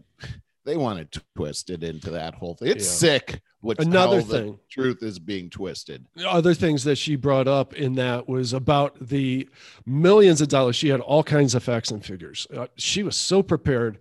they 0.67 0.75
want 0.75 1.11
to 1.13 1.21
twist 1.33 1.69
it 1.69 1.81
into 1.81 2.11
that 2.11 2.35
whole 2.35 2.53
thing. 2.53 2.67
It's 2.67 2.85
Yeah. 2.85 3.19
sick. 3.19 3.41
Another 3.79 4.21
thing. 4.21 4.59
truth 4.69 5.01
is 5.01 5.17
being 5.17 5.49
twisted. 5.49 6.05
other 6.27 6.53
things 6.53 6.83
that 6.83 6.97
she 6.97 7.15
brought 7.15 7.47
up 7.47 7.73
in 7.73 7.95
that 7.95 8.27
was 8.27 8.51
about 8.53 8.97
the 8.99 9.47
millions 9.85 10.41
of 10.41 10.49
dollars. 10.49 10.75
She 10.75 10.89
had 10.89 10.99
all 10.99 11.23
kinds 11.23 11.55
of 11.55 11.63
facts 11.63 11.89
and 11.89 12.05
figures. 12.05 12.47
Uh, 12.53 12.67
she 12.75 13.01
was 13.01 13.15
so 13.15 13.41
prepared, 13.41 13.97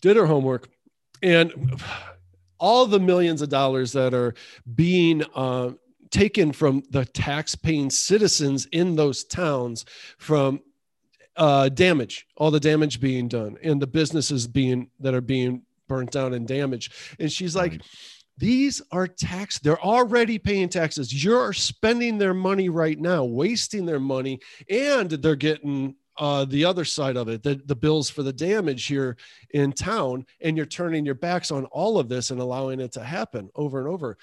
did 0.00 0.16
her 0.16 0.26
homework, 0.26 0.68
and 1.22 1.80
all 2.58 2.84
the 2.86 3.00
millions 3.00 3.40
of 3.40 3.48
dollars 3.48 3.92
that 3.92 4.12
are 4.12 4.34
being 4.74 5.22
uh, 5.36 5.70
taken 6.10 6.52
from 6.52 6.82
the 6.90 7.04
tax-paying 7.04 7.90
citizens 7.90 8.66
in 8.72 8.96
those 8.96 9.22
towns 9.24 9.84
from 10.18 10.60
uh, 11.36 11.68
damage, 11.70 12.26
all 12.36 12.50
the 12.50 12.60
damage 12.60 13.00
being 13.00 13.28
done, 13.28 13.56
and 13.62 13.80
the 13.80 13.86
businesses 13.86 14.46
being 14.48 14.90
that 15.00 15.14
are 15.14 15.20
being 15.20 15.62
burnt 15.88 16.10
down 16.10 16.34
and 16.34 16.46
damaged. 16.46 16.92
And 17.18 17.30
she's 17.30 17.54
like, 17.56 17.72
Right. 17.72 17.82
these 18.38 18.80
are 18.90 19.06
tax 19.06 19.58
they're 19.58 19.80
already 19.82 20.38
paying 20.38 20.68
taxes 20.68 21.22
you're 21.24 21.52
spending 21.52 22.16
their 22.18 22.32
money 22.34 22.68
right 22.70 22.98
now 22.98 23.22
wasting 23.24 23.84
their 23.84 24.00
money 24.00 24.40
and 24.70 25.10
they're 25.10 25.36
getting 25.36 25.94
uh, 26.18 26.44
the 26.46 26.64
other 26.64 26.84
side 26.84 27.16
of 27.16 27.28
it 27.28 27.42
the, 27.42 27.60
the 27.66 27.76
bills 27.76 28.08
for 28.08 28.22
the 28.22 28.32
damage 28.32 28.86
here 28.86 29.16
in 29.50 29.70
town 29.72 30.24
and 30.40 30.56
you're 30.56 30.66
turning 30.66 31.04
your 31.04 31.14
backs 31.14 31.50
on 31.50 31.66
all 31.66 31.98
of 31.98 32.08
this 32.08 32.30
and 32.30 32.40
allowing 32.40 32.80
it 32.80 32.92
to 32.92 33.04
happen 33.04 33.50
over 33.54 33.78
and 33.78 33.88
over 33.88 34.16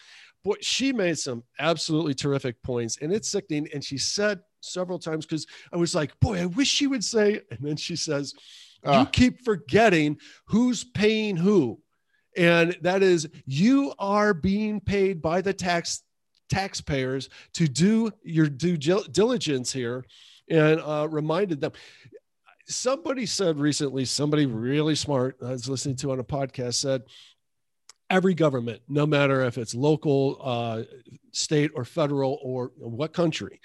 but 0.44 0.64
she 0.64 0.92
made 0.92 1.18
some 1.18 1.44
absolutely 1.60 2.14
terrific 2.16 2.62
points 2.64 2.98
and 3.02 3.14
it's 3.14 3.30
sickening 3.30 3.68
and 3.74 3.84
she 3.84 3.98
said 3.98 4.40
several 4.62 4.98
times 5.00 5.26
because 5.26 5.46
i 5.72 5.78
was 5.78 5.94
like 5.94 6.20
boy 6.20 6.42
i 6.42 6.46
wish 6.46 6.68
she 6.68 6.88
would 6.88 7.04
say 7.04 7.40
and 7.52 7.60
then 7.62 7.76
she 7.76 7.96
says 7.96 8.34
you 8.84 8.90
Ah. 8.92 9.06
keep 9.06 9.42
forgetting 9.44 10.18
who's 10.46 10.84
paying 10.84 11.36
who 11.38 11.82
and 12.38 12.78
that 12.82 13.04
is 13.04 13.28
you 13.46 13.94
are 14.00 14.34
being 14.34 14.80
paid 14.80 15.22
by 15.22 15.42
the 15.42 15.54
tax 15.54 16.04
taxpayers 16.50 17.30
to 17.54 17.68
do 17.68 18.12
your 18.24 18.48
due 18.48 18.78
diligence 18.78 19.72
here 19.72 20.04
and 20.50 20.80
uh, 20.82 21.08
reminded 21.10 21.60
them 21.62 21.72
somebody 22.68 23.26
said 23.26 23.60
recently 23.60 24.06
somebody 24.06 24.46
really 24.46 24.96
smart 24.96 25.36
i 25.46 25.52
was 25.52 25.68
listening 25.70 25.96
to 25.96 26.12
on 26.12 26.20
a 26.20 26.24
podcast 26.24 26.76
said 26.76 27.02
every 28.10 28.34
government 28.34 28.82
no 28.88 29.06
matter 29.06 29.42
if 29.44 29.58
it's 29.58 29.76
local 29.76 30.40
uh, 30.44 30.82
state 31.32 31.70
or 31.76 31.84
federal 31.86 32.40
or 32.42 32.72
what 32.78 33.14
country 33.14 33.60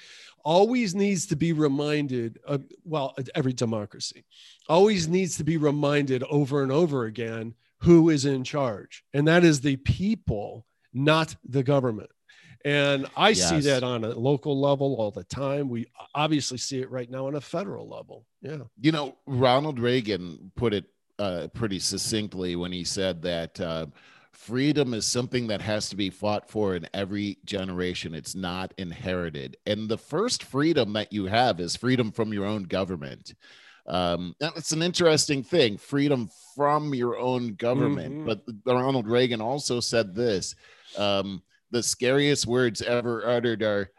always 0.44 0.94
needs 0.94 1.26
to 1.26 1.36
be 1.36 1.52
reminded 1.52 2.38
of, 2.46 2.64
well 2.84 3.14
every 3.34 3.52
democracy 3.52 4.24
always 4.68 5.08
needs 5.08 5.36
to 5.36 5.44
be 5.44 5.56
reminded 5.56 6.22
over 6.24 6.62
and 6.62 6.70
over 6.70 7.06
again 7.06 7.54
who 7.80 8.10
is 8.10 8.24
in 8.24 8.44
charge 8.44 9.04
and 9.12 9.26
that 9.26 9.44
is 9.44 9.60
the 9.60 9.76
people 9.76 10.66
not 10.94 11.34
the 11.44 11.62
government. 11.62 12.08
And 12.64 13.06
i 13.14 13.34
see 13.34 13.60
that 13.60 13.82
on 13.82 14.04
a 14.04 14.10
local 14.10 14.58
level 14.58 14.96
all 14.98 15.10
the 15.10 15.24
time. 15.24 15.68
We 15.68 15.86
obviously 16.14 16.56
see 16.56 16.80
it 16.80 16.90
right 16.90 17.10
now 17.10 17.26
on 17.26 17.34
a 17.34 17.40
federal 17.40 17.86
level. 17.86 18.24
Yeah. 18.40 18.60
You 18.80 18.92
know, 18.92 19.16
Ronald 19.26 19.78
Reagan 19.78 20.50
put 20.56 20.72
it 20.72 20.86
uh, 21.18 21.48
pretty 21.52 21.78
succinctly 21.78 22.56
when 22.56 22.72
he 22.72 22.82
said 22.82 23.20
that 23.22 23.60
uh, 23.60 23.86
freedom 24.36 24.94
is 24.94 25.06
something 25.06 25.46
that 25.48 25.60
has 25.60 25.88
to 25.88 25.96
be 25.96 26.10
fought 26.10 26.48
for 26.50 26.74
in 26.74 26.88
every 26.92 27.38
generation. 27.44 28.14
It's 28.14 28.34
not 28.34 28.74
inherited. 28.78 29.56
And 29.66 29.88
the 29.88 29.98
first 29.98 30.42
freedom 30.42 30.92
that 30.94 31.12
you 31.12 31.26
have 31.26 31.60
is 31.60 31.76
freedom 31.76 32.12
from 32.12 32.32
your 32.32 32.44
own 32.44 32.64
government. 32.64 33.34
Um, 33.86 34.34
and 34.40 34.52
it's 34.56 34.72
an 34.72 34.82
interesting 34.82 35.42
thing 35.42 35.76
freedom 35.76 36.30
from 36.54 36.94
your 36.94 37.18
own 37.18 37.54
government. 37.54 38.14
Mhm. 38.14 38.26
But 38.26 38.42
Ronald 38.64 39.06
Reagan 39.06 39.40
also 39.40 39.80
said 39.80 40.14
this 40.14 40.54
um, 40.96 41.42
the 41.70 41.82
scariest 41.82 42.46
words 42.46 42.80
ever 42.82 43.26
uttered 43.26 43.62
are, 43.62 43.90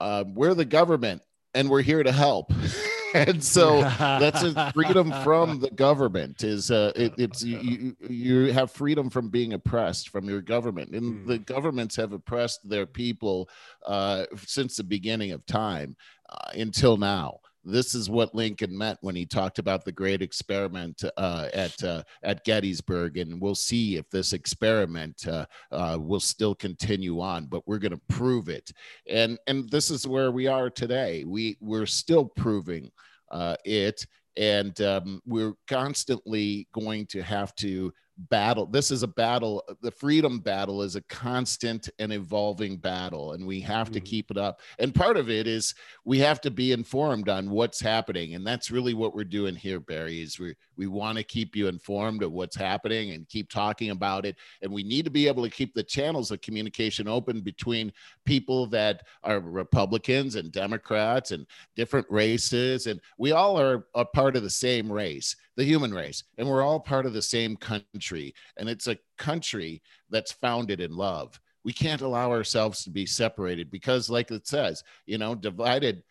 uh, 0.00 0.24
We're 0.26 0.54
the 0.54 0.64
government 0.64 1.22
and 1.54 1.70
we're 1.70 1.82
here 1.82 2.02
to 2.02 2.12
help. 2.12 2.52
and 3.16 3.42
so 3.42 3.80
that's 3.98 4.42
a 4.42 4.72
freedom 4.72 5.12
from 5.24 5.60
the 5.60 5.70
government 5.70 6.44
is 6.44 6.70
uh 6.70 6.92
it, 6.94 7.12
it's 7.16 7.42
you, 7.42 7.96
you 8.08 8.52
have 8.52 8.70
freedom 8.70 9.10
from 9.10 9.28
being 9.28 9.54
oppressed 9.54 10.10
from 10.10 10.28
your 10.28 10.40
government 10.42 10.90
and 10.92 11.06
Mm. 11.06 11.26
the 11.26 11.38
governments 11.38 11.94
have 11.96 12.12
oppressed 12.12 12.68
their 12.68 12.86
people 12.86 13.48
uh 13.86 14.24
since 14.44 14.76
the 14.76 14.84
beginning 14.84 15.32
of 15.32 15.44
time 15.46 15.96
uh, 16.28 16.50
until 16.54 16.96
now 16.96 17.38
this 17.68 17.96
is 17.96 18.08
what 18.08 18.32
Lincoln 18.34 18.76
meant 18.78 18.98
when 19.02 19.16
he 19.16 19.26
talked 19.26 19.58
about 19.58 19.84
the 19.84 19.90
great 19.90 20.22
experiment 20.22 21.02
uh, 21.16 21.48
at 21.52 21.82
uh, 21.82 22.04
at 22.22 22.44
Gettysburg, 22.44 23.18
and 23.18 23.40
we'll 23.40 23.56
see 23.56 23.96
if 23.96 24.08
this 24.08 24.32
experiment 24.32 25.26
uh, 25.26 25.46
uh, 25.72 25.98
will 26.00 26.20
still 26.20 26.54
continue 26.54 27.20
on. 27.20 27.46
But 27.46 27.66
we're 27.66 27.80
going 27.80 27.90
to 27.90 28.00
prove 28.08 28.48
it, 28.48 28.70
and 29.10 29.36
and 29.48 29.68
this 29.68 29.90
is 29.90 30.06
where 30.06 30.30
we 30.30 30.46
are 30.46 30.70
today. 30.70 31.24
We 31.26 31.56
we're 31.60 31.86
still 31.86 32.24
proving 32.24 32.92
uh, 33.30 33.56
it, 33.64 34.06
and 34.36 34.80
um, 34.80 35.20
we're 35.26 35.54
constantly 35.66 36.68
going 36.72 37.06
to 37.06 37.22
have 37.22 37.54
to 37.56 37.92
battle. 38.30 38.66
This 38.66 38.90
is 38.90 39.02
a 39.02 39.08
battle. 39.08 39.62
The 39.82 39.90
freedom 39.90 40.40
battle 40.40 40.82
is 40.82 40.96
a 40.96 41.02
constant 41.02 41.88
and 41.98 42.12
evolving 42.12 42.78
battle, 42.78 43.32
and 43.32 43.46
we 43.46 43.60
have 43.60 43.90
to 43.92 44.00
Mhm. 44.00 44.04
keep 44.04 44.30
it 44.30 44.38
up. 44.38 44.60
And 44.78 44.94
part 44.94 45.16
of 45.16 45.28
it 45.28 45.46
is 45.46 45.74
we 46.04 46.18
have 46.20 46.40
to 46.42 46.50
be 46.50 46.72
informed 46.72 47.28
on 47.28 47.50
what's 47.50 47.80
happening, 47.80 48.34
and 48.34 48.46
that's 48.46 48.70
really 48.70 48.94
what 48.94 49.14
we're 49.14 49.24
doing 49.24 49.54
here, 49.54 49.80
Barry. 49.80 50.22
Is 50.22 50.38
we 50.38 50.54
we 50.76 50.86
want 50.86 51.18
to 51.18 51.24
keep 51.24 51.56
you 51.56 51.68
informed 51.68 52.22
of 52.22 52.32
what's 52.32 52.56
happening 52.56 53.12
and 53.12 53.28
keep 53.28 53.50
talking 53.50 53.90
about 53.90 54.26
it. 54.26 54.36
And 54.62 54.72
we 54.72 54.82
need 54.82 55.04
to 55.04 55.10
be 55.10 55.28
able 55.28 55.42
to 55.42 55.50
keep 55.50 55.74
the 55.74 55.82
channels 55.82 56.30
of 56.30 56.40
communication 56.40 57.08
open 57.08 57.40
between 57.40 57.92
people 58.24 58.66
that 58.66 59.02
are 59.22 59.40
Republicans 59.40 60.36
and 60.36 60.52
Democrats 60.52 61.30
and 61.30 61.46
different 61.74 62.06
races, 62.10 62.86
and 62.86 63.00
we 63.18 63.32
all 63.32 63.58
are 63.60 63.86
a 63.94 64.04
part 64.04 64.36
of 64.36 64.42
the 64.42 64.50
same 64.50 64.90
race, 64.90 65.36
the 65.56 65.64
human 65.64 65.92
race, 65.92 66.24
and 66.38 66.48
we're 66.48 66.62
all 66.62 66.80
part 66.80 67.06
of 67.06 67.12
the 67.12 67.22
same 67.22 67.56
country. 67.56 68.34
And 68.56 68.68
it's 68.68 68.86
a 68.86 68.98
country 69.16 69.82
that's 70.10 70.32
founded 70.32 70.80
in 70.80 70.96
love. 70.96 71.40
We 71.66 71.72
can't 71.72 72.00
allow 72.00 72.30
ourselves 72.30 72.84
to 72.84 72.90
be 72.90 73.04
separated 73.04 73.72
because 73.72 74.08
like 74.08 74.30
it 74.30 74.46
says 74.46 74.84
you 75.04 75.18
know 75.18 75.34
divided 75.34 76.04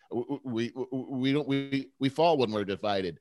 we 0.44 0.70
we 0.92 1.32
don't 1.32 1.48
we 1.48 1.88
we 1.98 2.10
fall 2.10 2.36
when 2.36 2.50
we're 2.50 2.64
divided. 2.64 3.18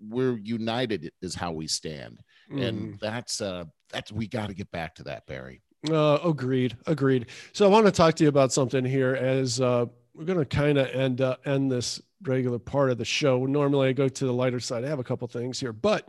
We're 0.00 0.38
united 0.38 1.10
is 1.20 1.34
how 1.34 1.50
we 1.50 1.66
stand. 1.66 2.22
Mm. 2.50 2.68
and 2.68 2.98
that's 3.00 3.40
uh 3.40 3.64
that's 3.92 4.10
we 4.12 4.26
got 4.28 4.48
to 4.48 4.54
get 4.54 4.70
back 4.70 4.94
to 4.96 5.02
that 5.04 5.26
barry. 5.26 5.60
Uh 5.90 6.18
agreed 6.24 6.76
agreed. 6.86 7.26
So 7.52 7.66
i 7.66 7.68
want 7.68 7.86
to 7.86 7.92
talk 7.92 8.14
to 8.14 8.24
you 8.24 8.28
about 8.28 8.52
something 8.52 8.84
here 8.84 9.16
as 9.16 9.60
uh 9.60 9.86
we're 10.14 10.24
going 10.24 10.38
to 10.38 10.44
kind 10.44 10.78
of 10.78 10.86
end 10.88 11.20
uh, 11.20 11.36
end 11.44 11.70
this 11.72 12.00
regular 12.22 12.60
part 12.60 12.90
of 12.90 12.98
the 12.98 13.04
show. 13.04 13.44
Normally 13.44 13.88
i 13.88 13.92
go 13.92 14.08
to 14.08 14.24
the 14.24 14.32
lighter 14.32 14.60
side. 14.60 14.84
I 14.84 14.88
have 14.88 15.00
a 15.00 15.04
couple 15.04 15.26
things 15.26 15.58
here 15.58 15.72
but 15.72 16.08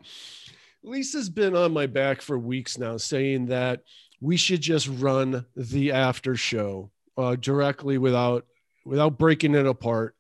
lisa's 0.83 1.29
been 1.29 1.55
on 1.55 1.73
my 1.73 1.85
back 1.85 2.21
for 2.21 2.39
weeks 2.39 2.77
now 2.77 2.97
saying 2.97 3.45
that 3.45 3.83
we 4.21 4.37
should 4.37 4.61
just 4.61 4.87
run 4.87 5.45
the 5.55 5.91
after 5.91 6.35
show 6.35 6.91
uh, 7.17 7.35
directly 7.35 7.97
without 7.97 8.45
without 8.85 9.17
breaking 9.17 9.55
it 9.55 9.65
apart. 9.65 10.15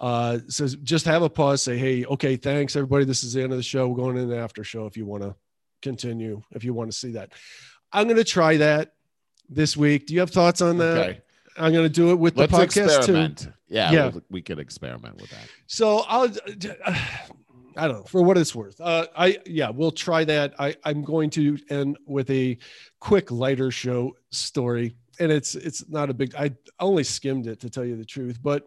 Uh, 0.00 0.38
so 0.48 0.66
just 0.66 1.06
have 1.06 1.22
a 1.22 1.30
pause. 1.30 1.62
Say, 1.62 1.78
hey, 1.78 2.04
okay, 2.04 2.36
thanks 2.36 2.76
everybody. 2.76 3.04
This 3.04 3.24
is 3.24 3.32
the 3.32 3.42
end 3.42 3.52
of 3.52 3.58
the 3.58 3.62
show. 3.62 3.88
We're 3.88 3.96
going 3.96 4.18
in 4.18 4.28
the 4.28 4.38
after 4.38 4.62
show 4.62 4.86
if 4.86 4.96
you 4.96 5.06
want 5.06 5.22
to 5.22 5.34
continue. 5.82 6.42
If 6.52 6.64
you 6.64 6.74
want 6.74 6.90
to 6.90 6.96
see 6.96 7.12
that, 7.12 7.32
I'm 7.92 8.04
going 8.04 8.16
to 8.16 8.24
try 8.24 8.58
that 8.58 8.92
this 9.48 9.76
week. 9.76 10.06
Do 10.06 10.14
you 10.14 10.20
have 10.20 10.30
thoughts 10.30 10.60
on 10.60 10.78
that? 10.78 10.98
Okay. 10.98 11.20
I'm 11.58 11.72
going 11.72 11.86
to 11.86 11.88
do 11.88 12.10
it 12.10 12.16
with 12.16 12.34
the 12.34 12.42
Let's 12.42 12.52
podcast 12.52 12.96
experiment. 12.98 13.38
too. 13.38 13.52
Yeah, 13.68 13.90
yeah, 13.90 14.10
we 14.28 14.42
could 14.42 14.58
experiment 14.58 15.16
with 15.20 15.30
that. 15.30 15.48
So 15.66 16.04
I'll. 16.06 16.28
I 17.76 17.88
don't 17.88 17.98
know 17.98 18.04
for 18.04 18.22
what 18.22 18.38
it's 18.38 18.54
worth. 18.54 18.80
Uh, 18.80 19.06
I 19.16 19.38
yeah, 19.46 19.70
we'll 19.70 19.92
try 19.92 20.24
that. 20.24 20.54
I 20.58 20.74
I'm 20.84 21.02
going 21.02 21.30
to 21.30 21.58
end 21.68 21.98
with 22.06 22.30
a 22.30 22.58
quick 23.00 23.30
lighter 23.30 23.70
show 23.70 24.16
story, 24.30 24.96
and 25.20 25.30
it's 25.30 25.54
it's 25.54 25.88
not 25.88 26.10
a 26.10 26.14
big. 26.14 26.34
I 26.34 26.52
only 26.80 27.04
skimmed 27.04 27.46
it 27.46 27.60
to 27.60 27.70
tell 27.70 27.84
you 27.84 27.96
the 27.96 28.04
truth, 28.04 28.38
but 28.42 28.64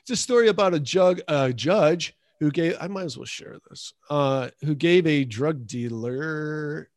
it's 0.00 0.10
a 0.10 0.16
story 0.16 0.48
about 0.48 0.74
a 0.74 0.80
jug 0.80 1.20
a 1.28 1.52
judge 1.52 2.14
who 2.40 2.50
gave. 2.50 2.76
I 2.80 2.88
might 2.88 3.04
as 3.04 3.16
well 3.16 3.26
share 3.26 3.56
this. 3.68 3.92
Uh, 4.10 4.50
who 4.64 4.74
gave 4.74 5.06
a 5.06 5.24
drug 5.24 5.66
dealer 5.66 6.90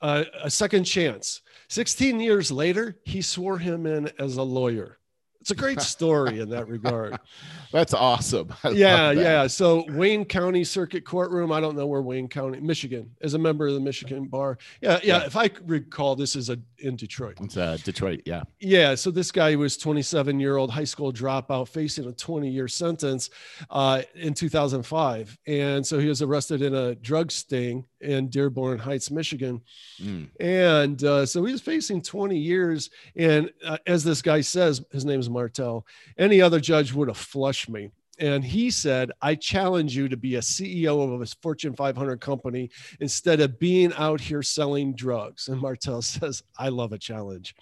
uh, 0.00 0.24
a 0.42 0.50
second 0.50 0.84
chance. 0.84 1.40
16 1.68 2.20
years 2.20 2.52
later, 2.52 2.98
he 3.04 3.22
swore 3.22 3.58
him 3.58 3.86
in 3.86 4.10
as 4.18 4.36
a 4.36 4.42
lawyer 4.42 4.98
it's 5.44 5.50
a 5.50 5.54
great 5.54 5.82
story 5.82 6.40
in 6.40 6.48
that 6.48 6.68
regard. 6.68 7.18
That's 7.70 7.92
awesome. 7.92 8.54
I 8.64 8.70
yeah, 8.70 9.10
yeah. 9.10 9.46
So 9.46 9.84
Wayne 9.90 10.24
County 10.24 10.64
Circuit 10.64 11.04
Courtroom. 11.04 11.52
I 11.52 11.60
don't 11.60 11.76
know 11.76 11.86
where 11.86 12.00
Wayne 12.00 12.28
County, 12.28 12.60
Michigan, 12.60 13.10
is 13.20 13.34
a 13.34 13.38
member 13.38 13.66
of 13.66 13.74
the 13.74 13.80
Michigan 13.80 14.24
Bar. 14.24 14.56
Yeah, 14.80 15.00
yeah. 15.02 15.18
yeah. 15.18 15.26
If 15.26 15.36
I 15.36 15.50
recall, 15.66 16.16
this 16.16 16.34
is 16.34 16.48
a 16.48 16.58
in 16.84 16.96
Detroit. 16.96 17.38
It's 17.40 17.56
uh, 17.56 17.78
Detroit. 17.82 18.22
Yeah. 18.26 18.42
Yeah. 18.60 18.94
So 18.94 19.10
this 19.10 19.32
guy 19.32 19.56
was 19.56 19.76
27 19.76 20.38
year 20.38 20.56
old 20.56 20.70
high 20.70 20.84
school 20.84 21.12
dropout 21.12 21.68
facing 21.68 22.06
a 22.06 22.12
20 22.12 22.48
year 22.48 22.68
sentence 22.68 23.30
uh, 23.70 24.02
in 24.14 24.34
2005, 24.34 25.38
and 25.46 25.86
so 25.86 25.98
he 25.98 26.06
was 26.08 26.22
arrested 26.22 26.62
in 26.62 26.74
a 26.74 26.94
drug 26.96 27.32
sting 27.32 27.86
in 28.00 28.28
Dearborn 28.28 28.78
Heights, 28.78 29.10
Michigan, 29.10 29.62
mm. 30.00 30.28
and 30.38 31.02
uh, 31.02 31.24
so 31.24 31.44
he 31.44 31.52
was 31.52 31.62
facing 31.62 32.02
20 32.02 32.38
years. 32.38 32.90
And 33.16 33.50
uh, 33.64 33.78
as 33.86 34.04
this 34.04 34.22
guy 34.22 34.42
says, 34.42 34.84
his 34.92 35.04
name 35.04 35.20
is 35.20 35.30
Martel. 35.30 35.86
Any 36.18 36.40
other 36.40 36.60
judge 36.60 36.92
would 36.92 37.08
have 37.08 37.16
flushed 37.16 37.68
me. 37.68 37.90
And 38.18 38.44
he 38.44 38.70
said, 38.70 39.12
I 39.20 39.34
challenge 39.34 39.96
you 39.96 40.08
to 40.08 40.16
be 40.16 40.36
a 40.36 40.40
CEO 40.40 41.14
of 41.14 41.20
a 41.20 41.26
Fortune 41.42 41.74
500 41.74 42.20
company 42.20 42.70
instead 43.00 43.40
of 43.40 43.58
being 43.58 43.92
out 43.94 44.20
here 44.20 44.42
selling 44.42 44.94
drugs. 44.94 45.48
And 45.48 45.60
Martel 45.60 46.02
says, 46.02 46.42
I 46.58 46.68
love 46.68 46.92
a 46.92 46.98
challenge. 46.98 47.54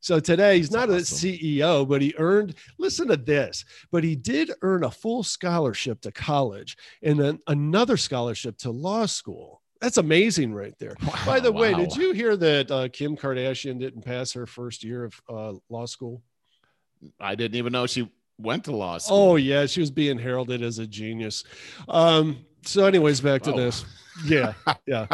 So 0.00 0.18
today 0.18 0.56
he's 0.56 0.70
That's 0.70 0.88
not 0.88 0.96
awesome. 0.96 1.28
a 1.28 1.32
CEO, 1.32 1.86
but 1.86 2.00
he 2.00 2.14
earned, 2.16 2.54
listen 2.78 3.08
to 3.08 3.18
this, 3.18 3.64
but 3.90 4.02
he 4.02 4.16
did 4.16 4.50
earn 4.62 4.84
a 4.84 4.90
full 4.90 5.22
scholarship 5.22 6.00
to 6.02 6.12
college 6.12 6.76
and 7.02 7.20
then 7.20 7.38
another 7.46 7.98
scholarship 7.98 8.56
to 8.58 8.70
law 8.70 9.04
school. 9.04 9.60
That's 9.80 9.98
amazing 9.98 10.54
right 10.54 10.74
there. 10.78 10.94
Wow, 11.02 11.12
By 11.26 11.40
the 11.40 11.52
wow. 11.52 11.60
way, 11.60 11.74
did 11.74 11.96
you 11.96 12.12
hear 12.12 12.36
that 12.36 12.70
uh, 12.70 12.88
Kim 12.88 13.16
Kardashian 13.16 13.78
didn't 13.78 14.02
pass 14.02 14.32
her 14.32 14.46
first 14.46 14.84
year 14.84 15.04
of 15.04 15.20
uh, 15.28 15.52
law 15.68 15.86
school? 15.86 16.22
I 17.18 17.34
didn't 17.34 17.56
even 17.56 17.72
know 17.72 17.86
she 17.86 18.10
went 18.42 18.64
to 18.64 18.72
law 18.72 18.98
school. 18.98 19.16
Oh 19.16 19.36
yeah, 19.36 19.66
she 19.66 19.80
was 19.80 19.90
being 19.90 20.18
heralded 20.18 20.62
as 20.62 20.78
a 20.78 20.86
genius. 20.86 21.44
Um, 21.88 22.44
so, 22.64 22.86
anyways, 22.86 23.20
back 23.20 23.42
to 23.42 23.52
oh. 23.52 23.56
this. 23.56 23.84
Yeah, 24.24 24.52
yeah. 24.86 25.06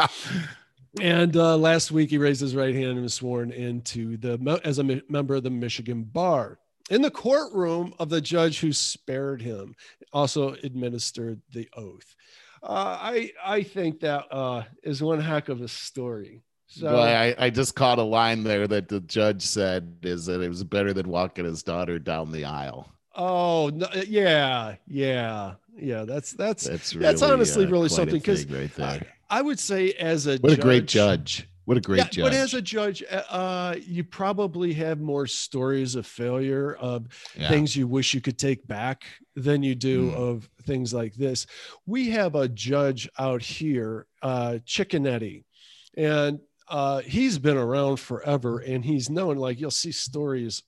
and 1.01 1.35
uh, 1.35 1.57
last 1.57 1.91
week, 1.91 2.09
he 2.09 2.17
raised 2.17 2.41
his 2.41 2.55
right 2.55 2.73
hand 2.73 2.91
and 2.91 3.01
was 3.01 3.13
sworn 3.13 3.51
into 3.51 4.17
the 4.17 4.59
as 4.63 4.79
a 4.79 5.01
member 5.09 5.35
of 5.35 5.43
the 5.43 5.49
Michigan 5.49 6.03
Bar 6.03 6.59
in 6.89 7.01
the 7.01 7.11
courtroom 7.11 7.93
of 7.99 8.09
the 8.09 8.21
judge 8.21 8.59
who 8.59 8.73
spared 8.73 9.41
him. 9.41 9.75
Also 10.13 10.53
administered 10.63 11.41
the 11.51 11.67
oath. 11.75 12.15
Uh, 12.63 12.97
I 12.99 13.31
I 13.45 13.63
think 13.63 13.99
that 14.01 14.25
uh, 14.31 14.63
is 14.83 15.01
one 15.01 15.19
heck 15.19 15.49
of 15.49 15.61
a 15.61 15.67
story. 15.67 16.41
So 16.67 16.93
well, 16.93 17.03
I, 17.03 17.33
I 17.37 17.49
just 17.49 17.75
caught 17.75 17.97
a 17.97 18.03
line 18.03 18.43
there 18.43 18.67
that 18.67 18.89
the 18.89 18.99
judge 18.99 19.41
said 19.41 19.99
is 20.03 20.25
that 20.25 20.41
it 20.41 20.49
was 20.49 20.65
better 20.65 20.93
than 20.93 21.07
walking 21.07 21.45
his 21.45 21.63
daughter 21.63 21.97
down 21.97 22.31
the 22.31 22.43
aisle. 22.43 22.91
Oh 23.17 23.71
no, 23.73 23.87
yeah, 24.07 24.75
yeah, 24.87 25.55
yeah. 25.75 26.03
That's 26.05 26.33
that's 26.33 26.65
that's, 26.65 26.93
really, 26.93 27.03
that's 27.03 27.23
honestly 27.23 27.65
uh, 27.65 27.69
really 27.69 27.89
something 27.89 28.13
because 28.13 28.45
right 28.45 28.79
I, 28.79 29.01
I, 29.39 29.41
would 29.41 29.59
say 29.59 29.93
as 29.93 30.27
a 30.27 30.37
what 30.37 30.49
judge, 30.49 30.59
a 30.59 30.61
great 30.61 30.85
judge. 30.85 31.49
What 31.65 31.77
a 31.77 31.81
great 31.81 31.97
yeah, 31.97 32.03
judge. 32.03 32.23
But 32.23 32.33
as 32.33 32.53
a 32.53 32.61
judge, 32.61 33.03
uh, 33.11 33.23
uh, 33.29 33.75
you 33.85 34.03
probably 34.03 34.71
have 34.73 35.01
more 35.01 35.25
stories 35.25 35.95
of 35.95 36.05
failure 36.05 36.75
of 36.75 37.07
yeah. 37.35 37.49
things 37.49 37.75
you 37.75 37.87
wish 37.87 38.13
you 38.13 38.21
could 38.21 38.37
take 38.37 38.65
back 38.67 39.03
than 39.35 39.63
you 39.63 39.73
do 39.73 40.11
mm. 40.11 40.13
of 40.13 40.47
things 40.63 40.93
like 40.93 41.15
this. 41.15 41.47
We 41.87 42.11
have 42.11 42.35
a 42.35 42.47
judge 42.47 43.09
out 43.17 43.41
here, 43.41 44.05
uh, 44.21 44.59
Cicconetti, 44.65 45.43
and 45.97 46.39
uh, 46.69 46.99
he's 46.99 47.39
been 47.39 47.57
around 47.57 47.97
forever 47.97 48.59
and 48.59 48.85
he's 48.85 49.09
known 49.09 49.37
like 49.37 49.59
you'll 49.59 49.71
see 49.71 49.91
stories 49.91 50.63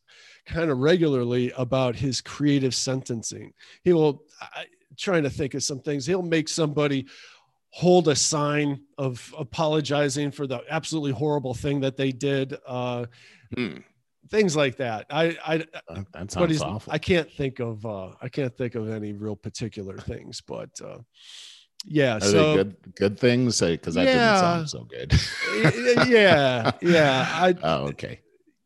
kind 0.50 0.70
of 0.72 0.80
regularly 0.80 1.52
about 1.58 1.96
his 1.96 2.22
creative 2.22 2.76
sentencing. 2.76 3.54
He 3.84 3.94
will 3.94 4.24
I, 4.42 4.66
trying 4.98 5.24
to 5.24 5.30
think 5.30 5.54
of 5.54 5.64
some 5.64 5.80
things 5.80 6.06
he'll 6.06 6.22
make 6.22 6.50
somebody 6.50 7.06
hold 7.72 8.08
a 8.08 8.16
sign 8.16 8.82
of 8.98 9.34
apologizing 9.38 10.32
for 10.32 10.48
the 10.48 10.62
absolutely 10.70 11.12
horrible 11.12 11.54
thing 11.54 11.80
that 11.80 11.96
they 11.96 12.12
did 12.12 12.56
uh, 12.68 13.06
hmm. 13.56 13.78
things 14.30 14.56
like 14.56 14.76
that. 14.78 15.06
I 15.10 15.38
i 15.46 15.58
that 16.14 16.32
sounds 16.32 16.62
awful. 16.62 16.92
i 16.92 16.98
can't 16.98 17.32
think 17.32 17.60
of 17.60 17.86
uh, 17.86 18.10
i 18.22 18.28
can't 18.28 18.56
think 18.58 18.76
of 18.76 18.90
any 18.90 19.14
real 19.14 19.36
particular 19.36 19.98
things 19.98 20.42
but 20.42 20.70
uh, 20.84 20.98
yeah 21.86 22.18
Are 22.18 22.22
so 22.22 22.56
good 22.56 22.76
good 22.96 23.20
things? 23.20 23.62
Because 23.62 23.96
that 23.96 24.06
yeah, 24.06 24.14
didn't 24.14 24.40
sound 24.40 24.70
so 24.70 24.84
good. 24.84 25.14
Yeah 26.10 26.72
yeah 26.82 27.28
I, 27.32 27.56
oh 27.64 27.88
okay 27.90 28.20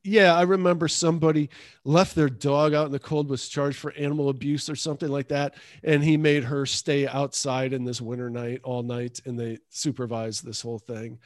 yeah 0.03 0.35
i 0.35 0.41
remember 0.41 0.88
somebody 0.88 1.49
left 1.84 2.15
their 2.15 2.30
dog 2.30 2.73
out 2.73 2.85
in 2.85 2.91
the 2.91 2.99
cold 2.99 3.30
was 3.30 3.47
charged 3.47 3.77
for 3.77 3.93
animal 3.93 4.30
abuse 4.30 4.69
or 4.69 4.75
something 4.75 5.09
like 5.09 5.27
that 5.27 5.55
and 5.84 6.03
he 6.03 6.17
made 6.17 6.43
her 6.43 6.65
stay 6.65 7.07
outside 7.07 7.73
in 7.73 7.84
this 7.84 8.01
winter 8.01 8.30
night 8.30 8.59
all 8.63 8.84
night 8.84 9.19
and 9.25 9.39
they 9.39 9.57
supervised 9.69 10.45
this 10.45 10.61
whole 10.61 10.80
thing 10.80 11.17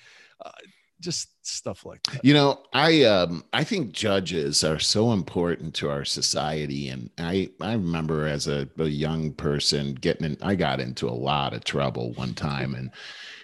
uh, 0.46 0.52
just 1.00 1.46
stuff 1.46 1.86
like 1.86 2.02
that. 2.04 2.24
You 2.24 2.34
know, 2.34 2.64
I 2.74 3.04
um 3.04 3.44
I 3.54 3.64
think 3.64 3.92
judges 3.92 4.64
are 4.64 4.80
so 4.80 5.12
important 5.12 5.74
to 5.76 5.90
our 5.90 6.06
society 6.06 6.90
and 6.90 7.10
I 7.18 7.50
I 7.62 7.74
remember 7.74 8.28
as 8.28 8.48
a, 8.48 8.68
a 8.78 8.86
young 8.86 9.34
person 9.34 9.96
getting 9.96 10.26
in 10.26 10.38
I 10.42 10.56
got 10.56 10.80
into 10.80 11.08
a 11.08 11.12
lot 11.12 11.54
of 11.54 11.64
trouble 11.64 12.14
one 12.14 12.34
time 12.34 12.74
and 12.74 12.92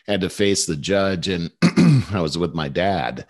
had 0.07 0.21
to 0.21 0.29
face 0.29 0.65
the 0.65 0.75
judge 0.75 1.27
and 1.27 1.51
I 2.11 2.21
was 2.21 2.37
with 2.37 2.53
my 2.55 2.69
dad 2.69 3.25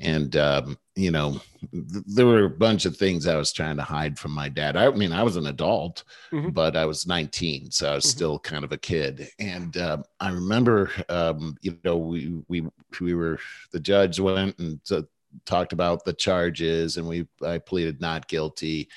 and 0.00 0.36
um, 0.36 0.78
you 0.94 1.10
know 1.10 1.40
th- 1.72 2.04
there 2.06 2.26
were 2.26 2.44
a 2.44 2.50
bunch 2.50 2.84
of 2.84 2.96
things 2.96 3.26
i 3.26 3.36
was 3.36 3.52
trying 3.52 3.76
to 3.76 3.82
hide 3.82 4.18
from 4.18 4.32
my 4.32 4.48
dad 4.48 4.76
i 4.76 4.90
mean 4.90 5.12
i 5.12 5.22
was 5.22 5.36
an 5.36 5.46
adult 5.46 6.04
mm-hmm. 6.32 6.50
but 6.50 6.76
i 6.76 6.84
was 6.84 7.06
19 7.06 7.70
so 7.70 7.90
i 7.90 7.94
was 7.94 8.04
mm-hmm. 8.04 8.10
still 8.10 8.38
kind 8.38 8.64
of 8.64 8.72
a 8.72 8.78
kid 8.78 9.28
and 9.38 9.76
uh, 9.76 9.98
i 10.20 10.30
remember 10.30 10.90
um, 11.08 11.56
you 11.60 11.78
know 11.84 11.96
we 11.96 12.42
we 12.48 12.64
we 13.00 13.14
were 13.14 13.38
the 13.72 13.80
judge 13.80 14.20
went 14.20 14.58
and 14.58 14.80
uh, 14.90 15.02
talked 15.44 15.72
about 15.72 16.04
the 16.04 16.12
charges 16.12 16.96
and 16.96 17.06
we 17.06 17.26
i 17.44 17.58
pleaded 17.58 18.00
not 18.00 18.28
guilty 18.28 18.88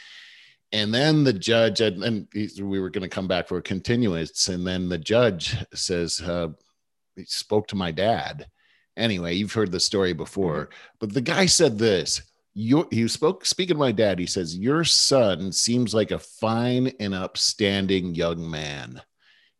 and 0.74 0.94
then 0.94 1.24
the 1.24 1.34
judge 1.34 1.82
and 1.82 2.28
we 2.34 2.80
were 2.80 2.90
going 2.90 3.02
to 3.02 3.10
come 3.10 3.28
back 3.28 3.48
for 3.48 3.58
a 3.58 3.62
continuance 3.62 4.48
and 4.48 4.66
then 4.66 4.88
the 4.88 4.98
judge 4.98 5.56
says 5.74 6.22
uh, 6.22 6.48
he 7.16 7.26
spoke 7.26 7.68
to 7.68 7.76
my 7.76 7.92
dad 7.92 8.48
Anyway, 8.98 9.34
you've 9.34 9.54
heard 9.54 9.72
the 9.72 9.80
story 9.80 10.14
before, 10.14 10.66
mm-hmm. 10.66 10.96
but 11.00 11.14
the 11.14 11.22
guy 11.22 11.46
said 11.46 11.78
this. 11.78 12.22
You, 12.54 12.86
he 12.92 13.08
spoke 13.08 13.46
speaking 13.46 13.76
to 13.76 13.80
my 13.80 13.94
dad. 13.94 14.20
He 14.20 14.26
says, 14.26 14.58
Your 14.58 14.84
son 14.84 15.54
seems 15.54 15.94
like 15.94 16.12
a 16.12 16.20
fine 16.20 16.92
and 17.00 17.14
upstanding 17.16 18.14
young 18.14 18.50
man. 18.50 19.02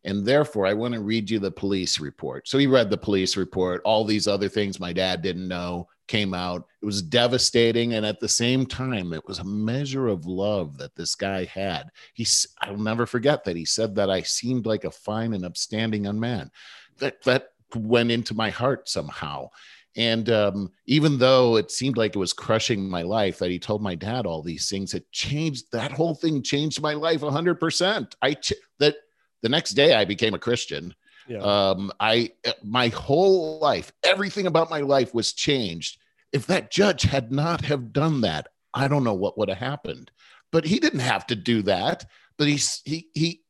And 0.04 0.26
therefore, 0.26 0.66
I 0.66 0.74
want 0.74 0.94
to 0.94 1.00
read 1.00 1.30
you 1.30 1.38
the 1.38 1.50
police 1.50 2.00
report. 2.00 2.48
So 2.48 2.58
he 2.58 2.66
read 2.66 2.90
the 2.90 2.98
police 2.98 3.36
report, 3.36 3.82
all 3.84 4.04
these 4.04 4.26
other 4.26 4.48
things 4.48 4.80
my 4.80 4.92
dad 4.92 5.22
didn't 5.22 5.48
know. 5.48 5.88
came 6.08 6.34
out. 6.34 6.66
It 6.82 6.84
was 6.84 7.00
devastating. 7.00 7.94
And 7.94 8.04
at 8.04 8.20
the 8.20 8.28
same 8.28 8.66
time, 8.66 9.12
it 9.12 9.26
was 9.26 9.38
a 9.38 9.44
measure 9.44 10.08
of 10.08 10.26
love 10.26 10.76
that 10.78 10.94
this 10.96 11.14
guy 11.14 11.44
had. 11.44 11.84
He's, 12.12 12.48
I'll 12.60 12.76
never 12.76 13.06
forget 13.06 13.44
that 13.44 13.56
he 13.56 13.64
said 13.64 13.94
that 13.94 14.10
I 14.10 14.22
seemed 14.22 14.66
like 14.66 14.84
a 14.84 14.90
fine 14.90 15.32
and 15.32 15.46
upstanding 15.46 16.04
young 16.04 16.20
man. 16.20 16.50
That, 16.98 17.22
that 17.22 17.51
went 17.74 18.10
into 18.10 18.34
my 18.34 18.50
heart 18.50 18.88
somehow. 18.88 19.48
And 19.96 20.30
um, 20.30 20.72
even 20.86 21.18
though 21.18 21.56
it 21.56 21.70
seemed 21.70 21.96
like 21.96 22.16
it 22.16 22.18
was 22.18 22.32
crushing 22.32 22.88
my 22.88 23.02
life, 23.02 23.38
that 23.38 23.50
he 23.50 23.58
told 23.58 23.82
my 23.82 23.94
dad 23.94 24.24
all 24.24 24.42
these 24.42 24.68
things, 24.68 24.94
it 24.94 25.10
changed 25.12 25.66
that 25.72 25.92
whole 25.92 26.14
thing 26.14 26.42
changed 26.42 26.80
my 26.80 26.94
life 26.94 27.20
100%. 27.20 28.14
I, 28.22 28.34
ch- 28.34 28.54
that 28.78 28.96
the 29.42 29.48
next 29.48 29.72
day 29.72 29.94
I 29.94 30.04
became 30.04 30.34
a 30.34 30.38
Christian. 30.38 30.94
Yeah. 31.28 31.38
Um, 31.38 31.92
I, 32.00 32.30
my 32.62 32.88
whole 32.88 33.58
life, 33.58 33.92
everything 34.02 34.46
about 34.46 34.70
my 34.70 34.80
life 34.80 35.14
was 35.14 35.34
changed. 35.34 35.98
If 36.32 36.46
that 36.46 36.70
judge 36.70 37.02
had 37.02 37.30
not 37.30 37.62
have 37.66 37.92
done 37.92 38.22
that, 38.22 38.48
I 38.72 38.88
don't 38.88 39.04
know 39.04 39.14
what 39.14 39.36
would 39.36 39.50
have 39.50 39.58
happened, 39.58 40.10
but 40.50 40.64
he 40.64 40.78
didn't 40.78 41.00
have 41.00 41.26
to 41.26 41.36
do 41.36 41.62
that. 41.62 42.06
But 42.38 42.48
he's, 42.48 42.80
he, 42.86 43.08
he, 43.12 43.41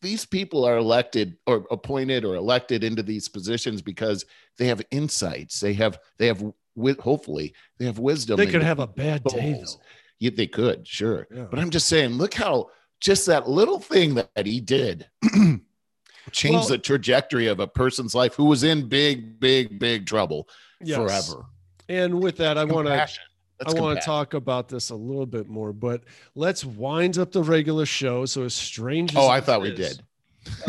these 0.00 0.24
people 0.24 0.64
are 0.64 0.76
elected 0.76 1.36
or 1.46 1.66
appointed 1.70 2.24
or 2.24 2.36
elected 2.36 2.84
into 2.84 3.02
these 3.02 3.28
positions 3.28 3.82
because 3.82 4.24
they 4.58 4.66
have 4.66 4.82
insights. 4.90 5.60
They 5.60 5.74
have 5.74 5.98
they 6.18 6.26
have 6.26 6.44
with 6.74 6.98
hopefully 7.00 7.54
they 7.78 7.86
have 7.86 7.98
wisdom. 7.98 8.36
They 8.36 8.46
could 8.46 8.62
have 8.62 8.78
a 8.78 8.86
bad 8.86 9.24
day 9.24 9.60
though. 9.64 9.80
Yeah, 10.20 10.30
they 10.34 10.46
could, 10.46 10.86
sure. 10.86 11.26
Yeah. 11.34 11.46
But 11.50 11.58
I'm 11.58 11.70
just 11.70 11.88
saying, 11.88 12.12
look 12.12 12.34
how 12.34 12.70
just 13.00 13.26
that 13.26 13.48
little 13.48 13.80
thing 13.80 14.14
that, 14.14 14.34
that 14.34 14.46
he 14.46 14.60
did 14.60 15.08
changed 16.30 16.58
well, 16.58 16.68
the 16.68 16.78
trajectory 16.78 17.48
of 17.48 17.60
a 17.60 17.66
person's 17.66 18.14
life 18.14 18.34
who 18.34 18.44
was 18.44 18.64
in 18.64 18.88
big, 18.88 19.38
big, 19.40 19.78
big 19.78 20.06
trouble 20.06 20.48
yes. 20.80 20.96
forever. 20.96 21.46
And 21.88 22.22
with 22.22 22.36
that, 22.38 22.56
I 22.56 22.64
want 22.64 22.86
to 22.86 23.06
I 23.64 23.72
want 23.72 24.00
to 24.00 24.04
talk 24.04 24.34
about 24.34 24.68
this 24.68 24.90
a 24.90 24.94
little 24.96 25.26
bit 25.26 25.48
more, 25.48 25.72
but 25.72 26.02
let's 26.34 26.64
wind 26.64 27.18
up 27.18 27.32
the 27.32 27.42
regular 27.42 27.86
show. 27.86 28.26
So 28.26 28.42
as 28.42 28.54
strange 28.54 29.12
as 29.12 29.16
oh, 29.16 29.28
I 29.28 29.40
thought 29.40 29.64
is, 29.64 29.70
we 29.70 29.76
did. 29.76 30.02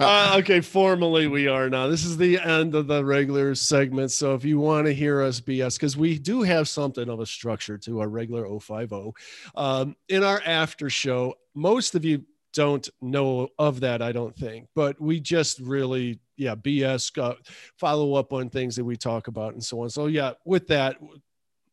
uh, 0.00 0.36
okay, 0.38 0.60
formally 0.60 1.26
we 1.26 1.48
are 1.48 1.68
now. 1.68 1.88
This 1.88 2.04
is 2.04 2.16
the 2.16 2.38
end 2.38 2.74
of 2.74 2.86
the 2.86 3.04
regular 3.04 3.54
segment. 3.54 4.10
So 4.12 4.34
if 4.34 4.44
you 4.44 4.58
want 4.58 4.86
to 4.86 4.94
hear 4.94 5.20
us 5.22 5.40
BS, 5.40 5.76
because 5.76 5.96
we 5.96 6.18
do 6.18 6.42
have 6.42 6.68
something 6.68 7.08
of 7.08 7.20
a 7.20 7.26
structure 7.26 7.78
to 7.78 8.00
our 8.00 8.08
regular 8.08 8.46
050. 8.58 9.12
Um, 9.54 9.96
in 10.08 10.24
our 10.24 10.40
after 10.44 10.88
show, 10.88 11.34
most 11.54 11.94
of 11.94 12.04
you 12.04 12.24
don't 12.54 12.88
know 13.00 13.48
of 13.58 13.80
that, 13.80 14.00
I 14.02 14.12
don't 14.12 14.34
think, 14.34 14.68
but 14.74 15.00
we 15.00 15.20
just 15.20 15.58
really 15.60 16.20
yeah, 16.38 16.54
BS, 16.54 17.18
uh, 17.18 17.34
follow 17.76 18.14
up 18.14 18.32
on 18.32 18.48
things 18.48 18.76
that 18.76 18.84
we 18.84 18.96
talk 18.96 19.26
about 19.26 19.52
and 19.52 19.62
so 19.62 19.82
on. 19.82 19.90
So 19.90 20.06
yeah, 20.06 20.32
with 20.44 20.68
that, 20.68 20.96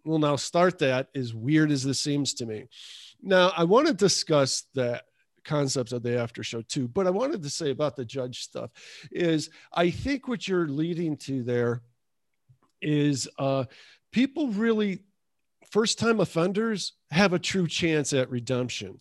we'll 0.04 0.20
now 0.20 0.36
start 0.36 0.80
that 0.80 1.08
as 1.16 1.34
weird 1.34 1.72
as 1.72 1.84
this 1.84 2.00
seems 2.00 2.34
to 2.36 2.46
me. 2.46 2.66
Now 3.22 3.54
I 3.56 3.64
want 3.64 3.88
to 3.88 3.94
discuss 3.94 4.64
the 4.74 5.02
concepts 5.46 5.92
of 5.92 6.02
the 6.04 6.20
after 6.20 6.44
show 6.44 6.62
too, 6.62 6.88
but 6.88 7.08
I 7.08 7.12
wanted 7.12 7.44
to 7.44 7.50
say 7.50 7.70
about 7.70 7.96
the 7.96 8.06
judge 8.06 8.42
stuff 8.42 8.72
is 9.12 9.50
I 9.72 9.92
think 9.92 10.28
what 10.28 10.48
you're 10.48 10.68
leading 10.68 11.16
to 11.18 11.44
there 11.44 11.82
is 12.82 13.30
uh, 13.38 13.66
people 14.12 14.50
really 14.50 15.04
first 15.72 16.00
time 16.00 16.20
offenders 16.20 16.94
have 17.12 17.34
a 17.34 17.40
true 17.40 17.68
chance 17.68 18.14
at 18.14 18.30
redemption. 18.30 19.00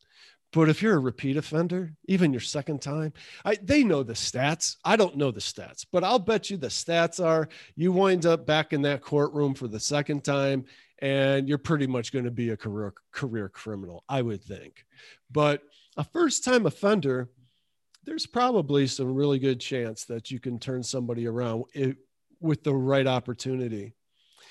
But 0.54 0.68
if 0.68 0.80
you're 0.80 0.94
a 0.94 1.00
repeat 1.00 1.36
offender, 1.36 1.92
even 2.06 2.32
your 2.32 2.40
second 2.40 2.80
time, 2.80 3.12
I, 3.44 3.56
they 3.60 3.82
know 3.82 4.04
the 4.04 4.12
stats. 4.12 4.76
I 4.84 4.94
don't 4.94 5.16
know 5.16 5.32
the 5.32 5.40
stats, 5.40 5.84
but 5.90 6.04
I'll 6.04 6.20
bet 6.20 6.48
you 6.48 6.56
the 6.56 6.68
stats 6.68 7.22
are 7.22 7.48
you 7.74 7.90
wind 7.90 8.24
up 8.24 8.46
back 8.46 8.72
in 8.72 8.82
that 8.82 9.02
courtroom 9.02 9.54
for 9.54 9.66
the 9.66 9.80
second 9.80 10.22
time 10.22 10.64
and 11.00 11.48
you're 11.48 11.58
pretty 11.58 11.88
much 11.88 12.12
going 12.12 12.24
to 12.24 12.30
be 12.30 12.50
a 12.50 12.56
career 12.56 12.94
career 13.10 13.48
criminal, 13.48 14.04
I 14.08 14.22
would 14.22 14.42
think. 14.44 14.84
But 15.30 15.62
a 15.96 16.04
first 16.04 16.44
time 16.44 16.66
offender, 16.66 17.30
there's 18.04 18.26
probably 18.26 18.86
some 18.86 19.12
really 19.12 19.40
good 19.40 19.60
chance 19.60 20.04
that 20.04 20.30
you 20.30 20.38
can 20.38 20.60
turn 20.60 20.84
somebody 20.84 21.26
around 21.26 21.64
it, 21.74 21.96
with 22.40 22.62
the 22.62 22.74
right 22.74 23.06
opportunity. 23.06 23.94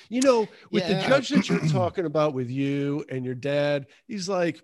You 0.09 0.21
know, 0.21 0.47
with 0.69 0.83
yeah. 0.83 1.01
the 1.01 1.07
judge 1.07 1.29
that 1.29 1.47
you're 1.47 1.59
talking 1.69 2.05
about 2.05 2.33
with 2.33 2.49
you 2.49 3.05
and 3.09 3.23
your 3.23 3.35
dad, 3.35 3.87
he's 4.05 4.27
like, 4.27 4.61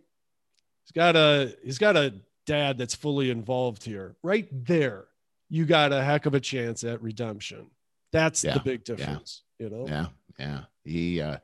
He's 0.89 0.95
got 0.95 1.15
a 1.15 1.55
he's 1.63 1.77
got 1.77 1.95
a 1.95 2.15
dad 2.47 2.79
that's 2.79 2.95
fully 2.95 3.29
involved 3.29 3.83
here. 3.83 4.15
Right 4.23 4.47
there, 4.65 5.05
you 5.47 5.65
got 5.65 5.93
a 5.93 6.03
heck 6.03 6.25
of 6.25 6.33
a 6.33 6.39
chance 6.39 6.83
at 6.83 6.99
redemption. 7.03 7.67
That's 8.11 8.43
yeah, 8.43 8.55
the 8.55 8.59
big 8.61 8.83
difference. 8.83 9.43
Yeah. 9.59 9.67
You 9.67 9.69
know. 9.69 9.85
Yeah, 9.87 10.05
yeah. 10.39 10.61
He, 10.83 11.21
uh, 11.21 11.37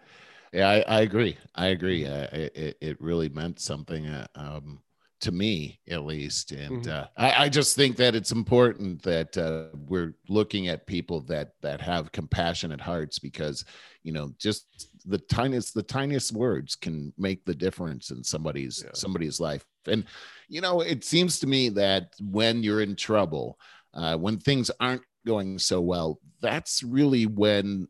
yeah, 0.52 0.68
I, 0.68 0.80
I 0.88 1.02
agree. 1.02 1.38
I 1.54 1.68
agree. 1.68 2.08
Uh, 2.08 2.28
it 2.32 2.78
it 2.82 3.00
really 3.00 3.30
meant 3.30 3.60
something. 3.60 4.08
Uh, 4.08 4.26
um, 4.34 4.80
to 5.22 5.32
me 5.32 5.80
at 5.90 6.06
least 6.06 6.52
and 6.52 6.84
mm-hmm. 6.84 6.92
uh, 6.92 7.06
I, 7.18 7.46
I, 7.46 7.50
just 7.50 7.76
think 7.76 7.96
that 7.98 8.16
it's 8.16 8.32
important 8.32 9.02
that 9.04 9.38
uh, 9.38 9.76
we're 9.88 10.14
looking 10.28 10.68
at 10.68 10.88
people 10.88 11.22
that 11.22 11.54
that 11.62 11.80
have 11.82 12.12
compassionate 12.12 12.82
hearts 12.82 13.18
because 13.18 13.64
you 14.04 14.12
know 14.12 14.32
just 14.38 14.90
the 15.06 15.18
tiniest 15.18 15.74
the 15.74 15.84
tiniest 15.84 16.34
words 16.34 16.76
can 16.76 17.14
make 17.18 17.46
the 17.46 17.56
difference 17.56 18.12
in 18.12 18.24
somebody's 18.24 18.84
yeah. 18.84 18.92
somebody's 18.94 19.40
life 19.40 19.66
and 19.88 20.06
you 20.50 20.62
know 20.62 20.82
it 20.82 21.04
seems 21.04 21.40
to 21.40 21.48
me 21.48 21.70
that 21.70 22.14
when 22.20 22.62
you're 22.62 22.82
in 22.82 22.96
trouble 22.96 23.58
uh, 23.94 24.18
when 24.18 24.38
things 24.38 24.70
aren't 24.80 25.04
going 25.26 25.58
so 25.58 25.80
well 25.80 26.20
that's 26.42 26.84
really 26.84 27.26
when 27.26 27.88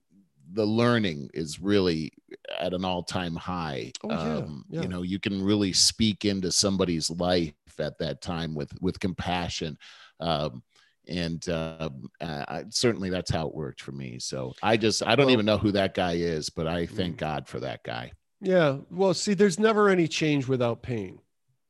the 0.54 0.66
learning 0.66 1.30
is 1.34 1.60
really 1.60 2.12
at 2.60 2.74
an 2.74 2.86
all-time 2.86 3.36
high. 3.36 3.92
Oh, 4.04 4.10
yeah, 4.10 4.38
um, 4.38 4.66
yeah. 4.70 4.82
you 4.82 4.88
know 4.88 5.02
you 5.02 5.20
can 5.20 5.44
really 5.44 5.74
speak 5.74 6.26
into 6.26 6.52
somebody's 6.52 7.10
life 7.10 7.54
at 7.80 7.98
that 8.00 8.22
time 8.22 8.54
with 8.54 8.72
with 8.82 9.00
compassion. 9.00 9.78
Um, 10.20 10.64
and 11.08 11.48
uh, 11.50 11.90
uh, 12.20 12.64
certainly 12.70 13.10
that's 13.10 13.30
how 13.30 13.48
it 13.48 13.54
worked 13.54 13.82
for 13.82 13.92
me. 13.92 14.18
So 14.20 14.54
i 14.64 14.76
just 14.78 15.04
i 15.06 15.16
don't 15.16 15.28
well, 15.28 15.34
even 15.34 15.46
know 15.46 15.58
who 15.58 15.72
that 15.74 15.94
guy 15.94 16.14
is 16.14 16.50
but 16.50 16.68
i 16.68 16.86
thank 16.86 17.16
mm. 17.16 17.20
god 17.20 17.48
for 17.48 17.60
that 17.60 17.84
guy. 17.84 18.12
Yeah. 18.42 18.78
Well 18.90 19.14
see 19.14 19.34
there's 19.34 19.60
never 19.60 19.90
any 19.90 20.08
change 20.08 20.48
without 20.48 20.82
pain 20.82 21.20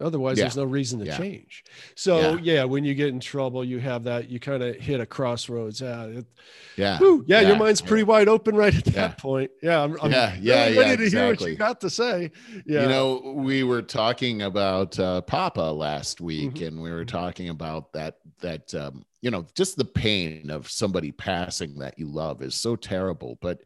Otherwise, 0.02 0.38
yeah. 0.38 0.44
there's 0.44 0.58
no 0.58 0.66
reason 0.66 1.00
to 1.00 1.06
yeah. 1.06 1.18
change. 1.18 1.64
So 1.96 2.36
yeah. 2.36 2.56
yeah. 2.56 2.64
when 2.66 2.84
you 2.84 2.94
get 2.96 3.10
in 3.10 3.22
trouble, 3.22 3.64
you 3.64 3.80
have 3.80 4.04
that. 4.04 4.30
You 4.30 4.42
kind 4.42 4.62
of 4.62 4.76
hit 4.76 5.00
a 5.00 5.06
crossroads. 5.06 5.80
Yeah, 5.80 6.04
it, 6.04 6.26
yeah, 6.76 6.98
whew, 6.98 7.24
yeah, 7.28 7.40
Your 7.42 7.56
mind's 7.56 7.80
pretty 7.80 8.04
wide 8.04 8.28
open 8.28 8.56
right 8.56 8.76
at 8.76 8.86
that 8.86 9.18
point. 9.18 9.52
Yeah, 9.62 9.82
I'm, 9.82 9.98
I'm 10.02 10.12
yeah, 10.12 10.36
yeah, 10.40 10.66
ready 10.78 10.98
to 10.98 11.04
exactly. 11.04 11.10
hear 11.10 11.30
what 11.30 11.42
you 11.42 11.56
got 11.56 11.82
to 11.82 11.90
say. 11.90 12.32
Yeah, 12.66 12.82
you 12.82 12.90
know, 12.90 13.34
we 13.38 13.64
were 13.64 13.82
talking 13.82 14.42
about 14.42 15.00
uh, 15.00 15.22
Papa 15.22 15.62
last 15.62 16.20
week, 16.20 16.56
mm-hmm. 16.56 16.66
and 16.66 16.82
we 16.82 16.92
were 16.92 17.06
talking 17.06 17.48
about 17.50 17.94
that. 17.94 18.18
That 18.42 18.76
um, 18.76 19.06
you 19.22 19.32
know, 19.32 19.46
just 19.56 19.78
the 19.78 19.86
pain 19.86 20.50
of 20.50 20.70
somebody 20.70 21.14
passing 21.14 21.80
that 21.80 21.98
you 21.98 22.08
love 22.08 22.42
is 22.42 22.56
so 22.56 22.76
terrible, 22.76 23.38
but 23.42 23.62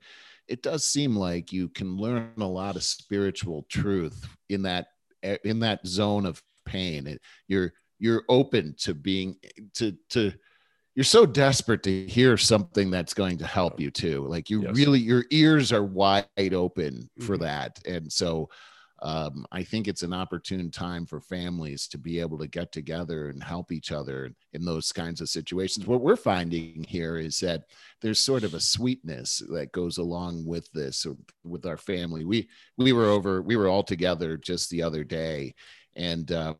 it 0.48 0.62
does 0.62 0.86
seem 0.86 1.16
like 1.16 1.52
you 1.52 1.70
can 1.70 1.98
learn 1.98 2.34
a 2.38 2.48
lot 2.48 2.76
of 2.76 2.84
spiritual 2.84 3.66
truth 3.70 4.28
in 4.50 4.64
that 4.64 4.88
in 5.24 5.60
that 5.60 5.86
zone 5.86 6.26
of 6.26 6.41
pain 6.66 7.08
it, 7.08 7.22
you're 7.48 7.74
you're 8.00 8.24
open 8.30 8.76
to 8.78 8.94
being 8.94 9.36
to 9.74 9.96
to 10.10 10.32
you're 10.96 11.04
so 11.04 11.26
desperate 11.26 11.84
to 11.84 12.08
hear 12.08 12.38
something 12.38 12.91
that's 12.91 13.14
going 13.14 13.38
to 13.38 13.48
help 13.48 13.80
you 13.80 13.91
too 13.91 14.26
like 14.28 14.50
you 14.50 14.64
yes. 14.64 14.76
really 14.76 15.00
your 15.00 15.26
ears 15.32 15.72
are 15.72 15.84
wide 15.84 16.26
open 16.54 17.10
for 17.20 17.36
mm-hmm. 17.36 17.44
that 17.44 17.80
and 17.86 18.12
so 18.12 18.50
um, 19.02 19.46
I 19.52 19.64
think 19.64 19.88
it's 19.88 20.04
an 20.04 20.14
opportune 20.14 20.72
time 20.72 21.06
for 21.06 21.22
families 21.22 21.88
to 21.90 21.98
be 21.98 22.20
able 22.20 22.38
to 22.40 22.48
get 22.48 22.72
together 22.72 23.30
and 23.30 23.42
help 23.42 23.72
each 23.72 23.92
other 23.92 24.32
in 24.54 24.66
those 24.66 24.92
kinds 24.92 25.22
of 25.22 25.30
situations. 25.30 25.88
What 25.88 26.02
we're 26.02 26.16
finding 26.16 26.86
here 26.88 27.18
is 27.18 27.40
that 27.40 27.64
there's 28.02 28.20
sort 28.20 28.44
of 28.44 28.54
a 28.54 28.60
sweetness 28.60 29.42
that 29.52 29.72
goes 29.72 29.98
along 29.98 30.46
with 30.46 30.70
this 30.74 31.06
with 31.44 31.66
our 31.66 31.78
family. 31.78 32.26
We 32.26 32.50
we 32.78 32.92
were 32.92 33.06
over 33.06 33.42
we 33.42 33.56
were 33.56 33.68
all 33.68 33.84
together 33.84 34.36
just 34.36 34.70
the 34.70 34.84
other 34.84 35.04
day, 35.04 35.56
and 35.96 36.30
um, 36.32 36.58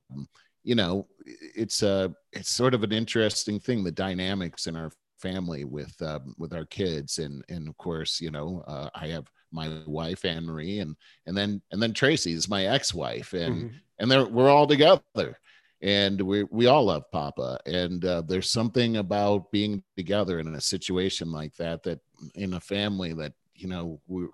you 0.64 0.76
know 0.76 1.08
it's 1.26 1.84
a 1.84 2.14
it's 2.32 2.52
sort 2.52 2.74
of 2.74 2.84
an 2.84 2.92
interesting 2.92 3.60
thing 3.60 3.84
the 3.84 3.92
dynamics 3.92 4.68
in 4.68 4.76
our 4.76 4.92
family 5.20 5.66
with 5.66 5.94
um, 6.02 6.34
with 6.38 6.54
our 6.54 6.66
kids 6.66 7.20
and 7.20 7.44
and 7.50 7.68
of 7.68 7.78
course 7.78 8.22
you 8.22 8.32
know 8.32 8.64
uh, 8.68 8.90
I 8.96 9.08
have 9.08 9.26
my 9.52 9.82
wife 9.86 10.26
Anne 10.26 10.46
Marie 10.46 10.80
and 10.80 10.96
and 11.26 11.36
then 11.36 11.62
and 11.72 11.82
then 11.82 11.94
Tracy 11.94 12.34
is 12.34 12.50
my 12.50 12.66
ex-wife 12.66 13.34
and 13.34 13.56
mm-hmm. 13.56 13.76
and 14.00 14.12
they're 14.12 14.26
we're 14.26 14.50
all 14.50 14.68
together 14.68 15.38
and 15.82 16.20
we 16.22 16.44
we 16.44 16.68
all 16.68 16.86
love 16.86 17.04
Papa 17.12 17.60
and 17.66 18.04
uh, 18.06 18.22
there's 18.22 18.50
something 18.50 18.98
about 18.98 19.52
being 19.52 19.84
together 19.96 20.40
in 20.40 20.54
a 20.56 20.62
situation 20.62 21.32
like 21.32 21.56
that 21.56 21.84
that 21.84 22.00
in 22.36 22.54
a 22.54 22.60
family 22.60 23.14
that 23.14 23.34
you 23.56 23.68
know 23.68 24.00
we, 24.08 24.28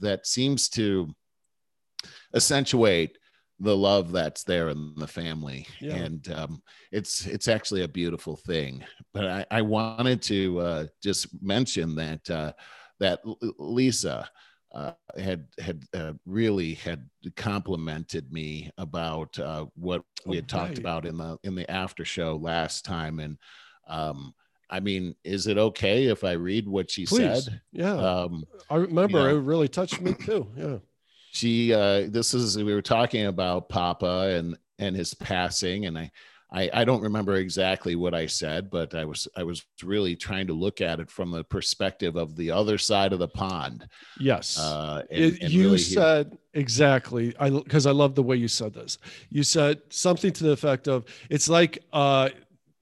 that 0.00 0.26
seems 0.26 0.68
to 0.70 1.14
accentuate 2.34 3.18
the 3.60 3.76
love 3.76 4.10
that's 4.10 4.42
there 4.42 4.68
in 4.68 4.94
the 4.96 5.06
family 5.06 5.66
Yeah. 5.80 5.94
and 5.94 6.32
um, 6.32 6.62
it's 6.90 7.26
it's 7.26 7.48
actually 7.48 7.82
a 7.82 7.88
beautiful 7.88 8.36
thing 8.36 8.84
but 9.12 9.26
i, 9.26 9.46
I 9.50 9.62
wanted 9.62 10.20
to 10.22 10.58
uh, 10.58 10.86
just 11.02 11.28
mention 11.42 11.94
that 11.96 12.30
uh, 12.30 12.52
that 13.00 13.20
lisa 13.58 14.28
uh, 14.74 14.92
had 15.16 15.46
had 15.60 15.84
uh, 15.94 16.12
really 16.26 16.74
had 16.74 17.08
complimented 17.36 18.32
me 18.32 18.70
about 18.76 19.38
uh, 19.38 19.66
what 19.76 20.02
we 20.26 20.34
had 20.36 20.48
talked 20.48 20.78
about 20.78 21.06
in 21.06 21.16
the 21.16 21.38
in 21.44 21.54
the 21.54 21.70
after 21.70 22.04
show 22.04 22.36
last 22.36 22.84
time 22.84 23.20
and 23.20 23.38
um, 23.86 24.34
i 24.70 24.80
mean 24.80 25.14
is 25.22 25.46
it 25.46 25.58
okay 25.58 26.06
if 26.06 26.24
i 26.24 26.32
read 26.32 26.66
what 26.66 26.90
she 26.90 27.06
Please. 27.06 27.44
said 27.44 27.60
Yeah. 27.72 27.94
um, 27.94 28.44
I 28.68 28.76
remember 28.76 29.20
yeah. 29.30 29.36
it 29.36 29.40
really 29.42 29.68
touched 29.68 30.00
me 30.00 30.14
too. 30.14 30.48
Yeah. 30.56 30.78
she 31.32 31.72
uh 31.72 32.08
this 32.08 32.34
is 32.34 32.56
we 32.56 32.74
were 32.74 32.82
talking 32.82 33.26
about 33.26 33.68
papa 33.68 34.34
and 34.36 34.56
and 34.80 34.96
his 34.96 35.14
passing 35.14 35.86
and 35.86 35.96
I, 35.96 36.10
I 36.52 36.70
i 36.72 36.84
don't 36.84 37.02
remember 37.02 37.34
exactly 37.36 37.96
what 37.96 38.14
i 38.14 38.26
said 38.26 38.70
but 38.70 38.94
i 38.94 39.04
was 39.04 39.26
i 39.36 39.42
was 39.42 39.64
really 39.82 40.14
trying 40.16 40.46
to 40.48 40.52
look 40.52 40.80
at 40.80 41.00
it 41.00 41.10
from 41.10 41.30
the 41.30 41.42
perspective 41.44 42.16
of 42.16 42.36
the 42.36 42.50
other 42.50 42.78
side 42.78 43.12
of 43.12 43.18
the 43.18 43.28
pond 43.28 43.86
Yes. 44.20 44.58
uh 44.58 45.02
and, 45.10 45.20
It- 45.24 45.42
and 45.42 45.50
you 45.52 45.64
really 45.64 45.78
said 45.78 46.38
exactly. 46.52 47.34
I 47.38 47.50
because 47.50 47.86
I 47.86 47.90
love 47.92 48.14
the 48.14 48.22
way 48.22 48.36
you 48.36 48.48
said 48.48 48.72
this. 48.74 48.98
You 49.30 49.42
said 49.42 49.80
something 49.90 50.32
to 50.32 50.44
the 50.44 50.52
effect 50.52 50.86
of 50.88 51.04
it's 51.30 51.48
like 51.48 51.78
uh 51.92 52.28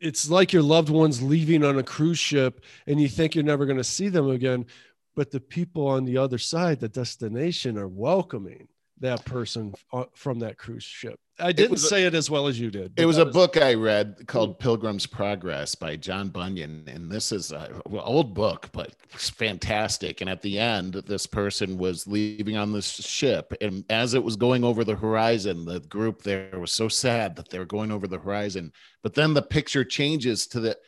it's 0.00 0.28
like 0.28 0.52
your 0.52 0.62
loved 0.62 0.90
ones 0.90 1.22
leaving 1.22 1.64
on 1.64 1.78
a 1.78 1.82
cruise 1.82 2.18
ship 2.18 2.64
and 2.86 3.00
you 3.00 3.08
think 3.08 3.34
you're 3.34 3.44
never 3.44 3.64
going 3.66 3.78
to 3.78 3.84
see 3.84 4.08
them 4.08 4.28
again, 4.30 4.66
but 5.14 5.30
the 5.30 5.38
people 5.40 5.86
on 5.86 6.04
the 6.04 6.18
other 6.18 6.38
side, 6.38 6.80
the 6.80 6.88
destination, 6.88 7.78
are 7.78 7.86
welcoming 7.88 8.66
that 8.98 9.24
person 9.24 9.72
uh, 9.92 10.04
from 10.14 10.40
that 10.40 10.58
cruise 10.58 10.82
ship. 10.82 11.20
I 11.42 11.52
didn't 11.52 11.76
a- 11.76 11.80
say 11.80 12.04
it 12.04 12.14
as 12.14 12.30
well 12.30 12.46
as 12.46 12.58
you 12.58 12.70
did. 12.70 12.92
it 12.96 13.04
was 13.04 13.18
a 13.18 13.26
book 13.26 13.56
I 13.56 13.74
read 13.74 14.26
called 14.26 14.58
Pilgrim's 14.58 15.06
Progress 15.06 15.74
by 15.74 15.96
John 15.96 16.28
Bunyan. 16.28 16.84
And 16.86 17.10
this 17.10 17.32
is 17.32 17.52
a 17.52 17.80
well, 17.86 18.02
old 18.06 18.34
book, 18.34 18.68
but 18.72 18.94
it's 19.12 19.28
fantastic. 19.28 20.20
And 20.20 20.30
at 20.30 20.42
the 20.42 20.58
end, 20.58 20.94
this 20.94 21.26
person 21.26 21.76
was 21.76 22.06
leaving 22.06 22.56
on 22.56 22.72
this 22.72 22.90
ship. 22.90 23.52
And 23.60 23.84
as 23.90 24.14
it 24.14 24.22
was 24.22 24.36
going 24.36 24.64
over 24.64 24.84
the 24.84 24.94
horizon, 24.94 25.64
the 25.64 25.80
group 25.80 26.22
there 26.22 26.58
was 26.58 26.72
so 26.72 26.88
sad 26.88 27.36
that 27.36 27.48
they 27.50 27.58
were 27.58 27.64
going 27.64 27.90
over 27.90 28.06
the 28.06 28.18
horizon. 28.18 28.72
But 29.02 29.14
then 29.14 29.34
the 29.34 29.42
picture 29.42 29.84
changes 29.84 30.46
to 30.48 30.60
the 30.60 30.78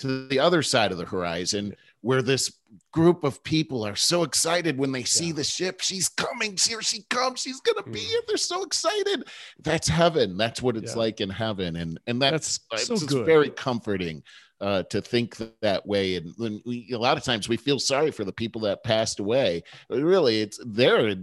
to 0.00 0.26
the 0.28 0.38
other 0.38 0.62
side 0.62 0.92
of 0.92 0.98
the 0.98 1.04
horizon 1.04 1.76
where 2.02 2.22
this 2.22 2.50
group 2.92 3.24
of 3.24 3.42
people 3.44 3.84
are 3.84 3.96
so 3.96 4.22
excited 4.22 4.78
when 4.78 4.92
they 4.92 5.04
see 5.04 5.28
Yeah. 5.28 5.32
the 5.34 5.44
ship. 5.44 5.80
She's 5.80 6.08
coming. 6.08 6.56
Here 6.56 6.82
she 6.82 7.02
comes. 7.10 7.40
She's 7.40 7.60
gonna 7.60 7.82
be 7.82 8.00
Mm. 8.00 8.04
here. 8.04 8.20
They're 8.26 8.36
so 8.36 8.62
excited. 8.62 9.24
That's 9.58 9.88
heaven. 9.88 10.36
That's 10.36 10.62
what 10.62 10.76
it's 10.76 10.92
Yeah. 10.92 10.98
like 10.98 11.20
in 11.20 11.30
heaven. 11.30 11.76
And 11.76 12.00
and 12.06 12.20
that's 12.22 12.60
That's 12.70 12.86
so 12.86 12.96
good. 12.98 13.26
very 13.26 13.50
comforting 13.50 14.22
uh, 14.60 14.82
to 14.84 15.00
think 15.00 15.36
that 15.62 15.86
way. 15.86 16.16
And 16.16 16.34
when 16.36 16.60
we, 16.66 16.90
a 16.92 16.98
lot 16.98 17.16
of 17.16 17.22
times 17.24 17.48
we 17.48 17.56
feel 17.56 17.78
sorry 17.78 18.10
for 18.10 18.24
the 18.24 18.32
people 18.32 18.60
that 18.62 18.84
passed 18.84 19.18
away. 19.18 19.62
But 19.88 20.00
really, 20.02 20.42
it's 20.42 20.60
they're 20.66 21.14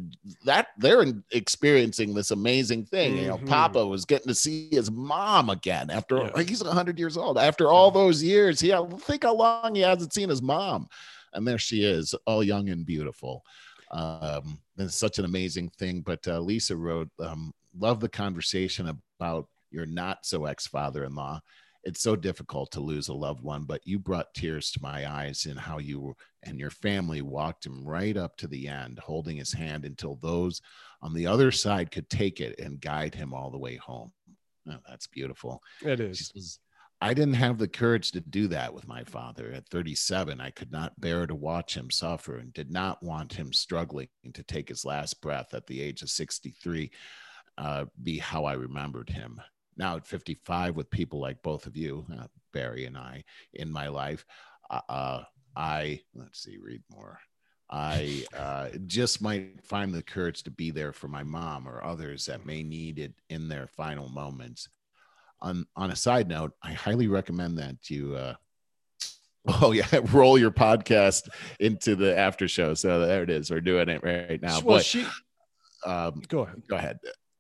that 0.45 0.68
they're 0.80 1.05
experiencing 1.31 2.14
this 2.14 2.31
amazing 2.31 2.85
thing. 2.85 3.18
You 3.18 3.27
know, 3.27 3.38
Mhm. 3.38 3.47
Papa 3.47 3.85
was 3.85 4.05
getting 4.05 4.27
to 4.30 4.35
see 4.35 4.69
his 4.72 4.89
mom 4.89 5.49
again 5.49 5.89
after 5.89 6.18
Yeah. 6.18 6.43
he's 6.43 6.61
hundred 6.61 6.97
years 6.97 7.15
old. 7.15 7.38
After 7.38 7.68
all 7.69 7.91
those 7.91 8.23
years, 8.23 8.59
he 8.59 8.73
think 8.99 9.23
how 9.23 9.35
long 9.35 9.76
he 9.76 9.81
hasn't 9.81 10.14
seen 10.14 10.30
his 10.30 10.41
mom, 10.41 10.88
and 11.34 11.47
there 11.47 11.59
she 11.59 11.84
is, 11.84 12.15
all 12.26 12.43
young 12.43 12.69
and 12.69 12.85
beautiful. 12.85 13.43
Um, 13.91 14.59
it's 14.77 14.95
such 14.95 15.19
an 15.19 15.26
amazing 15.26 15.69
thing. 15.77 16.01
But 16.01 16.27
uh, 16.27 16.39
Lisa 16.39 16.76
wrote, 16.76 17.09
um, 17.19 17.53
"Love 17.77 17.99
the 17.99 18.09
conversation 18.09 18.88
about 19.19 19.47
your 19.69 19.85
not 19.85 20.26
so 20.26 20.45
ex 20.45 20.65
father 20.65 21.03
in 21.05 21.14
law." 21.15 21.39
It's 21.88 22.01
so 22.01 22.18
difficult 22.18 22.69
to 22.72 22.81
lose 22.81 23.07
a 23.07 23.14
loved 23.14 23.41
one, 23.41 23.64
but 23.64 23.80
you 23.88 23.97
brought 23.97 24.34
tears 24.34 24.72
to 24.72 24.81
my 24.81 25.09
eyes 25.09 25.45
in 25.45 25.55
how 25.55 25.77
you 25.77 26.18
and 26.43 26.59
your 26.59 26.69
family 26.69 27.22
walked 27.22 27.65
him 27.65 27.88
right 27.88 28.18
up 28.18 28.35
to 28.38 28.47
the 28.47 28.68
end, 28.68 28.99
holding 28.99 29.38
his 29.38 29.53
hand 29.53 29.85
until 29.85 30.18
those 30.18 30.61
on 31.01 31.14
the 31.14 31.27
other 31.27 31.49
side 31.49 31.89
could 31.89 32.09
take 32.09 32.41
it 32.41 32.59
and 32.59 32.81
guide 32.81 33.15
him 33.15 33.34
all 33.34 33.49
the 33.49 33.57
way 33.57 33.77
home. 33.77 34.11
Oh, 34.69 34.76
that's 34.85 35.07
beautiful. 35.07 35.64
It 35.81 36.01
is. 36.01 36.30
says, 36.35 36.59
I 36.99 37.14
didn't 37.14 37.35
have 37.35 37.57
the 37.57 37.69
courage 37.69 38.11
to 38.11 38.19
do 38.19 38.49
that 38.49 38.73
with 38.73 38.85
my 38.85 39.05
father. 39.05 39.53
At 39.53 39.69
37, 39.69 40.41
I 40.41 40.49
could 40.49 40.73
not 40.73 40.99
bear 40.99 41.26
to 41.26 41.35
watch 41.35 41.77
him 41.77 41.89
suffer 41.89 42.35
and 42.35 42.51
did 42.51 42.69
not 42.69 43.01
want 43.01 43.31
him 43.31 43.53
struggling 43.53 44.09
to 44.34 44.43
take 44.43 44.68
his 44.68 44.84
last 44.84 45.22
breath 45.22 45.53
at 45.53 45.65
the 45.68 45.81
age 45.81 46.01
of 46.01 46.09
63 46.09 46.91
uh, 47.57 47.85
be 48.03 48.18
how 48.18 48.43
I 48.43 48.53
remembered 48.53 49.09
him. 49.09 49.39
Now 49.77 49.97
at 49.97 50.07
55, 50.07 50.75
with 50.75 50.89
people 50.89 51.19
like 51.19 51.41
both 51.41 51.65
of 51.65 51.77
you, 51.77 52.05
uh, 52.17 52.27
Barry 52.53 52.85
and 52.85 52.97
I, 52.97 53.23
in 53.53 53.71
my 53.71 53.87
life, 53.87 54.25
uh, 54.69 54.81
uh, 54.89 55.23
I, 55.55 56.01
let's 56.15 56.43
see, 56.43 56.57
read 56.57 56.81
more. 56.91 57.19
I 57.69 58.25
uh, 58.37 58.69
just 58.87 59.21
might 59.21 59.63
find 59.63 59.93
the 59.93 60.03
courage 60.03 60.43
to 60.43 60.51
be 60.51 60.71
there 60.71 60.93
for 60.93 61.07
my 61.07 61.23
mom 61.23 61.67
or 61.67 61.83
others 61.83 62.25
that 62.25 62.45
may 62.45 62.63
need 62.63 62.99
it 62.99 63.13
in 63.29 63.47
their 63.47 63.67
final 63.67 64.09
moments 64.09 64.67
on 65.41 65.65
on 65.75 65.91
a 65.91 65.95
side 65.95 66.27
note, 66.27 66.53
I 66.61 66.73
highly 66.73 67.07
recommend 67.07 67.57
that 67.59 67.89
you 67.89 68.15
uh 68.15 68.35
oh 69.61 69.71
yeah, 69.71 69.87
roll 70.11 70.37
your 70.37 70.51
podcast 70.51 71.29
into 71.59 71.95
the 71.95 72.17
after 72.17 72.47
show. 72.47 72.73
So 72.73 72.99
there 73.05 73.23
it 73.23 73.29
is. 73.29 73.49
We're 73.49 73.61
doing 73.61 73.89
it 73.89 74.03
right 74.03 74.41
now. 74.41 74.59
well, 74.61 74.77
but 74.77 74.85
she 74.85 75.05
um 75.85 76.21
go 76.27 76.41
ahead. 76.41 76.63
go 76.67 76.75
ahead. 76.75 76.99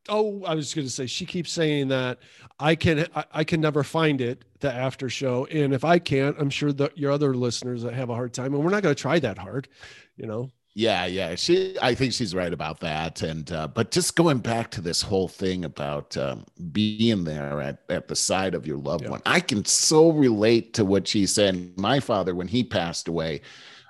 Oh, 0.09 0.43
I 0.45 0.55
was 0.55 0.73
going 0.73 0.87
to 0.87 0.91
say 0.93 1.05
she 1.05 1.25
keeps 1.25 1.51
saying 1.51 1.89
that 1.89 2.19
I 2.59 2.75
can 2.75 3.07
I, 3.15 3.25
I 3.31 3.43
can 3.43 3.61
never 3.61 3.83
find 3.83 4.21
it 4.21 4.45
the 4.59 4.73
after 4.73 5.09
show, 5.09 5.45
and 5.47 5.73
if 5.73 5.83
I 5.85 5.99
can't, 5.99 6.35
I'm 6.39 6.49
sure 6.49 6.73
that 6.73 6.97
your 6.97 7.11
other 7.11 7.35
listeners 7.35 7.83
that 7.83 7.93
have 7.93 8.09
a 8.09 8.15
hard 8.15 8.33
time, 8.33 8.53
and 8.53 8.63
we're 8.63 8.71
not 8.71 8.83
going 8.83 8.95
to 8.95 9.01
try 9.01 9.19
that 9.19 9.37
hard, 9.37 9.67
you 10.15 10.25
know. 10.27 10.51
Yeah, 10.75 11.05
yeah. 11.07 11.33
She 11.33 11.75
I 11.81 11.95
think 11.95 12.13
she's 12.13 12.35
right 12.35 12.53
about 12.53 12.79
that. 12.81 13.23
And 13.23 13.51
uh 13.51 13.67
but 13.67 13.89
just 13.89 14.15
going 14.15 14.37
back 14.39 14.69
to 14.71 14.81
this 14.81 15.01
whole 15.01 15.27
thing 15.27 15.65
about 15.65 16.15
um 16.17 16.45
being 16.71 17.23
there 17.23 17.59
at, 17.61 17.81
at 17.89 18.07
the 18.07 18.15
side 18.15 18.53
of 18.53 18.67
your 18.67 18.77
loved 18.77 19.05
Yeah. 19.05 19.09
one. 19.09 19.21
I 19.25 19.39
can 19.39 19.65
so 19.65 20.11
relate 20.11 20.73
to 20.75 20.85
what 20.85 21.07
she 21.07 21.25
said. 21.25 21.75
My 21.77 21.99
father, 21.99 22.35
when 22.35 22.47
he 22.47 22.63
passed 22.63 23.07
away, 23.07 23.41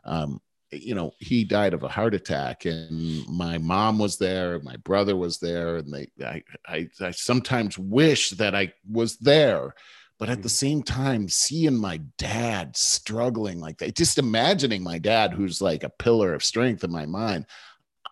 um, 0.05 0.39
you 0.71 0.95
know, 0.95 1.11
he 1.19 1.43
died 1.43 1.73
of 1.73 1.83
a 1.83 1.87
heart 1.87 2.13
attack, 2.13 2.65
and 2.65 3.25
my 3.27 3.57
mom 3.57 3.99
was 3.99 4.17
there, 4.17 4.59
my 4.59 4.75
brother 4.77 5.15
was 5.15 5.39
there, 5.39 5.77
and 5.77 5.93
they 5.93 6.07
I 6.23 6.43
I, 6.67 6.89
I 7.01 7.11
sometimes 7.11 7.77
wish 7.77 8.31
that 8.31 8.55
I 8.55 8.73
was 8.89 9.17
there. 9.17 9.73
But 10.19 10.29
at 10.29 10.41
the 10.41 10.49
Mhm. 10.49 10.51
same 10.51 10.83
time, 10.83 11.29
seeing 11.29 11.77
my 11.77 11.97
dad 12.17 12.75
struggling 12.75 13.59
like 13.59 13.77
that, 13.77 13.95
just 13.95 14.17
imagining 14.17 14.83
my 14.83 14.97
dad, 14.97 15.31
who's 15.33 15.61
like 15.61 15.83
a 15.83 15.89
pillar 15.89 16.33
of 16.33 16.43
strength 16.43 16.83
in 16.83 16.91
my 16.91 17.05
mind, 17.05 17.45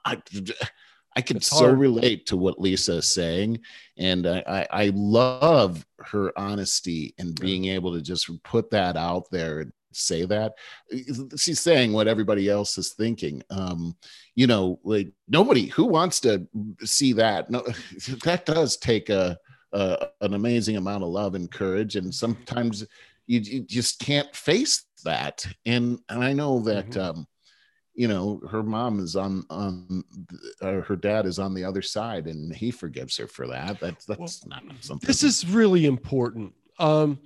I, 0.06 0.22
I 1.16 1.22
can 1.22 1.38
It's 1.38 1.48
so 1.48 1.66
hard. 1.66 1.80
relate 1.80 2.28
to 2.28 2.38
what 2.38 2.60
Lisa 2.62 2.98
is 2.98 3.08
saying. 3.08 3.62
And 3.98 4.28
I, 4.28 4.68
I, 4.70 4.92
love 4.94 5.86
her 6.00 6.38
honesty 6.38 7.16
and 7.18 7.40
being 7.40 7.66
able 7.66 7.94
to 7.94 8.02
just 8.02 8.30
put 8.44 8.70
that 8.72 8.98
out 8.98 9.32
there 9.32 9.66
say 9.96 10.26
that. 10.26 10.54
She's 11.38 11.60
saying 11.60 11.94
what 11.94 12.08
everybody 12.08 12.50
else 12.50 12.78
is 12.78 12.94
thinking. 12.94 13.42
Um, 13.50 13.96
you 14.36 14.48
know, 14.48 14.80
like 14.84 15.12
nobody 15.28 15.68
who 15.68 15.86
wants 15.86 16.20
to 16.22 16.48
see 16.84 17.14
that. 17.14 17.50
No, 17.50 17.64
that 18.24 18.46
does 18.46 18.78
take 18.78 19.10
a, 19.10 19.38
a 19.74 20.08
an 20.22 20.34
amazing 20.34 20.78
amount 20.78 21.04
of 21.04 21.10
love 21.10 21.36
and 21.36 21.52
courage, 21.52 21.96
and 21.96 22.14
sometimes 22.14 22.86
you, 23.28 23.40
you 23.40 23.62
just 23.62 24.00
can't 24.00 24.34
face 24.36 24.86
that. 25.04 25.46
And 25.66 26.00
and 26.10 26.24
I 26.24 26.34
know 26.34 26.60
that. 26.62 26.90
Mhm. 26.92 27.02
Um, 27.02 27.28
you 27.98 28.10
know 28.10 28.42
her 28.52 28.62
mom 28.62 29.00
is 29.00 29.16
on 29.16 29.46
on 29.50 30.04
uh, 30.62 30.82
her 30.82 30.98
dad 30.98 31.26
is 31.26 31.40
on 31.40 31.54
the 31.54 31.64
other 31.64 31.82
side 31.82 32.28
and 32.28 32.54
he 32.54 32.70
forgives 32.70 33.16
her 33.16 33.26
for 33.26 33.48
that 33.48 33.80
that's 33.80 34.04
that's 34.06 34.46
not 34.46 34.64
something 34.82 35.08
This 35.08 35.24
is 35.24 35.48
really 35.48 35.86
important. 35.86 36.54
Um, 36.80 37.20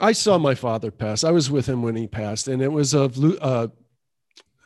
I 0.00 0.12
saw 0.12 0.38
my 0.38 0.54
father 0.54 0.90
pass. 0.90 1.24
I 1.24 1.30
was 1.30 1.50
with 1.50 1.66
him 1.66 1.82
when 1.82 1.96
he 1.96 2.06
passed, 2.06 2.48
and 2.48 2.60
it 2.60 2.72
was 2.72 2.94
of 2.94 3.16
uh, 3.40 3.68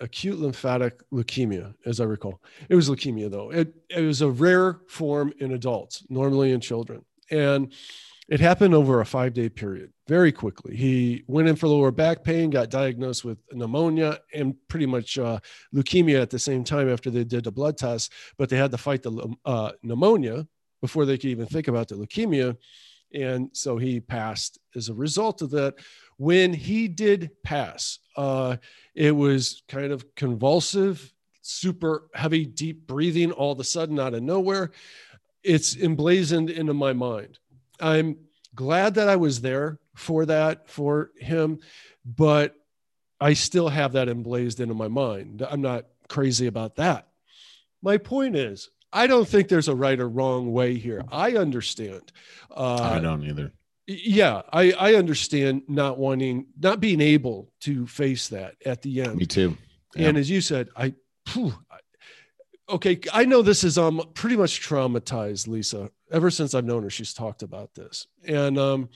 acute 0.01 0.39
lymphatic 0.39 1.03
leukemia, 1.11 1.75
as 1.85 2.01
I 2.01 2.05
recall. 2.05 2.41
It 2.69 2.75
was 2.75 2.89
leukemia, 2.89 3.31
though. 3.31 3.51
It, 3.51 3.75
it 3.91 4.03
was 4.03 4.23
a 4.23 4.31
rare 4.31 4.81
form 4.89 5.33
in 5.39 5.53
adults, 5.53 6.05
normally 6.09 6.53
in 6.53 6.61
children. 6.61 7.05
And 7.31 7.73
it 8.29 8.41
happened 8.41 8.75
over 8.75 9.01
a 9.01 9.07
five 9.07 9.33
day 9.33 9.49
period 9.49 9.91
very 10.07 10.33
quickly. 10.33 10.77
He 10.77 11.25
went 11.27 11.49
in 11.49 11.57
for 11.57 11.67
lower 11.67 11.91
back 11.91 12.23
pain, 12.25 12.51
got 12.51 12.71
diagnosed 12.71 13.25
with 13.25 13.39
pneumonia 13.53 14.21
and 14.35 14.55
pretty 14.69 14.87
much 14.87 15.19
uh, 15.19 15.41
leukemia 15.75 16.21
at 16.21 16.31
the 16.31 16.39
same 16.39 16.63
time 16.63 16.91
after 16.91 17.11
they 17.11 17.25
did 17.25 17.45
the 17.45 17.51
blood 17.51 17.79
test, 17.79 18.13
but 18.37 18.51
they 18.51 18.57
had 18.57 18.71
to 18.71 18.79
fight 18.79 19.03
the 19.03 19.35
uh, 19.47 19.73
pneumonia 19.83 20.47
before 20.83 21.07
they 21.07 21.17
could 21.17 21.31
even 21.31 21.47
think 21.47 21.69
about 21.69 21.89
the 21.89 21.95
leukemia. 21.95 22.57
And 23.13 23.51
so 23.53 23.79
he 23.79 24.01
passed 24.01 24.59
as 24.75 24.89
a 24.89 24.95
result 24.95 25.43
of 25.43 25.51
that. 25.51 25.75
When 26.17 26.53
he 26.53 26.89
did 26.89 27.31
pass, 27.43 27.99
uh, 28.17 28.57
it 28.95 29.13
was 29.13 29.63
kind 29.69 29.93
of 29.93 30.15
convulsive, 30.15 31.13
super 31.41 32.09
heavy, 32.15 32.45
deep 32.45 32.87
breathing 32.87 33.33
all 33.33 33.53
of 33.53 33.61
a 33.61 33.65
sudden 33.65 33.99
out 33.99 34.15
of 34.15 34.23
nowhere. 34.23 34.71
it's 35.45 35.77
emblazoned 35.77 36.51
into 36.51 36.75
my 36.75 36.93
mind. 36.93 37.39
I'm 37.81 38.17
glad 38.55 38.95
that 38.95 39.09
I 39.09 39.17
was 39.17 39.41
there 39.41 39.79
for 39.95 40.27
that 40.27 40.69
for 40.69 41.13
him, 41.17 41.61
but 42.05 42.57
I 43.21 43.35
still 43.35 43.69
have 43.69 43.93
that 43.93 44.09
emblazed 44.09 44.61
into 44.61 44.75
my 44.75 44.89
mind. 44.89 45.47
I'm 45.49 45.61
not 45.61 45.87
crazy 46.09 46.47
about 46.47 46.77
that. 46.77 47.09
My 47.83 47.99
point 47.99 48.37
is, 48.37 48.71
I 48.93 49.07
don't 49.07 49.29
think 49.29 49.49
there's 49.49 49.69
a 49.69 49.75
right 49.75 49.99
or 49.99 50.09
wrong 50.09 50.53
way 50.53 50.75
here. 50.75 51.05
I 51.11 51.33
understand. 51.33 52.13
Uh, 52.51 52.77
I 52.77 53.01
don't 53.01 53.25
either. 53.25 53.53
Yeah, 53.87 54.43
I, 54.53 54.73
I 54.73 54.95
understand 54.95 55.63
not 55.69 55.99
wanting, 55.99 56.47
not 56.59 56.81
being 56.81 57.01
able 57.01 57.51
to 57.61 57.87
face 57.87 58.29
that 58.29 58.57
at 58.67 58.83
the 58.83 59.01
end. 59.03 59.17
Me 59.17 59.27
too. 59.27 59.57
Yeah. 59.95 60.09
And 60.09 60.19
as 60.19 60.29
you 60.29 60.41
said, 60.41 60.69
I, 60.77 60.95
whew, 61.33 61.55
okay, 62.69 63.01
I 63.13 63.25
know 63.25 63.43
this 63.43 63.65
is 63.65 63.79
um 63.79 64.03
pretty 64.15 64.37
much 64.37 64.61
traumatized 64.61 65.49
Lisa. 65.49 65.91
Ever 66.11 66.31
since 66.31 66.55
I've 66.55 66.65
known 66.65 66.83
her, 66.83 66.91
she's 66.91 67.15
talked 67.15 67.43
about 67.43 67.75
this 67.75 68.07
and 68.27 68.59
um, 68.59 68.89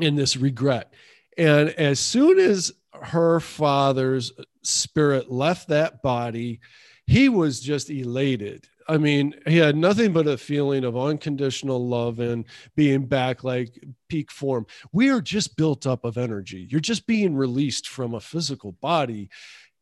in 0.00 0.14
this 0.14 0.36
regret. 0.36 0.92
And 1.38 1.70
as 1.70 2.00
soon 2.00 2.38
as 2.38 2.72
her 2.92 3.40
father's 3.40 4.32
spirit 4.62 5.30
left 5.30 5.68
that 5.68 6.02
body, 6.02 6.60
he 7.06 7.28
was 7.28 7.60
just 7.60 7.90
elated. 7.90 8.66
I 8.88 8.98
mean, 8.98 9.34
he 9.46 9.56
had 9.56 9.76
nothing 9.76 10.12
but 10.12 10.26
a 10.26 10.38
feeling 10.38 10.84
of 10.84 10.96
unconditional 10.96 11.88
love 11.88 12.20
and 12.20 12.44
being 12.76 13.06
back 13.06 13.42
like 13.42 13.82
peak 14.08 14.30
form. 14.30 14.66
We 14.92 15.10
are 15.10 15.20
just 15.20 15.56
built 15.56 15.86
up 15.86 16.04
of 16.04 16.16
energy. 16.16 16.66
You're 16.70 16.80
just 16.80 17.06
being 17.06 17.34
released 17.34 17.88
from 17.88 18.14
a 18.14 18.20
physical 18.20 18.72
body. 18.72 19.28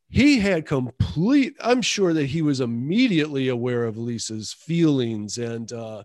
He 0.08 0.38
had 0.38 0.66
complete, 0.66 1.54
I'm 1.60 1.82
sure 1.82 2.12
that 2.14 2.26
he 2.26 2.40
was 2.40 2.60
immediately 2.60 3.48
aware 3.48 3.84
of 3.84 3.98
Lisa's 3.98 4.52
feelings 4.52 5.38
and, 5.38 5.70
uh, 5.72 6.04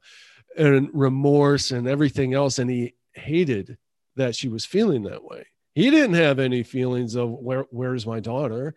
and 0.57 0.89
remorse 0.93 1.71
and 1.71 1.87
everything 1.87 2.33
else. 2.33 2.59
And 2.59 2.69
he 2.69 2.95
hated 3.13 3.77
that 4.15 4.35
she 4.35 4.49
was 4.49 4.65
feeling 4.65 5.03
that 5.03 5.23
way. 5.23 5.45
He 5.79 5.89
didn't 5.91 6.15
have 6.15 6.39
any 6.39 6.63
feelings 6.63 7.15
of 7.15 7.29
where, 7.29 7.65
where's 7.71 8.05
my 8.05 8.19
daughter? 8.19 8.75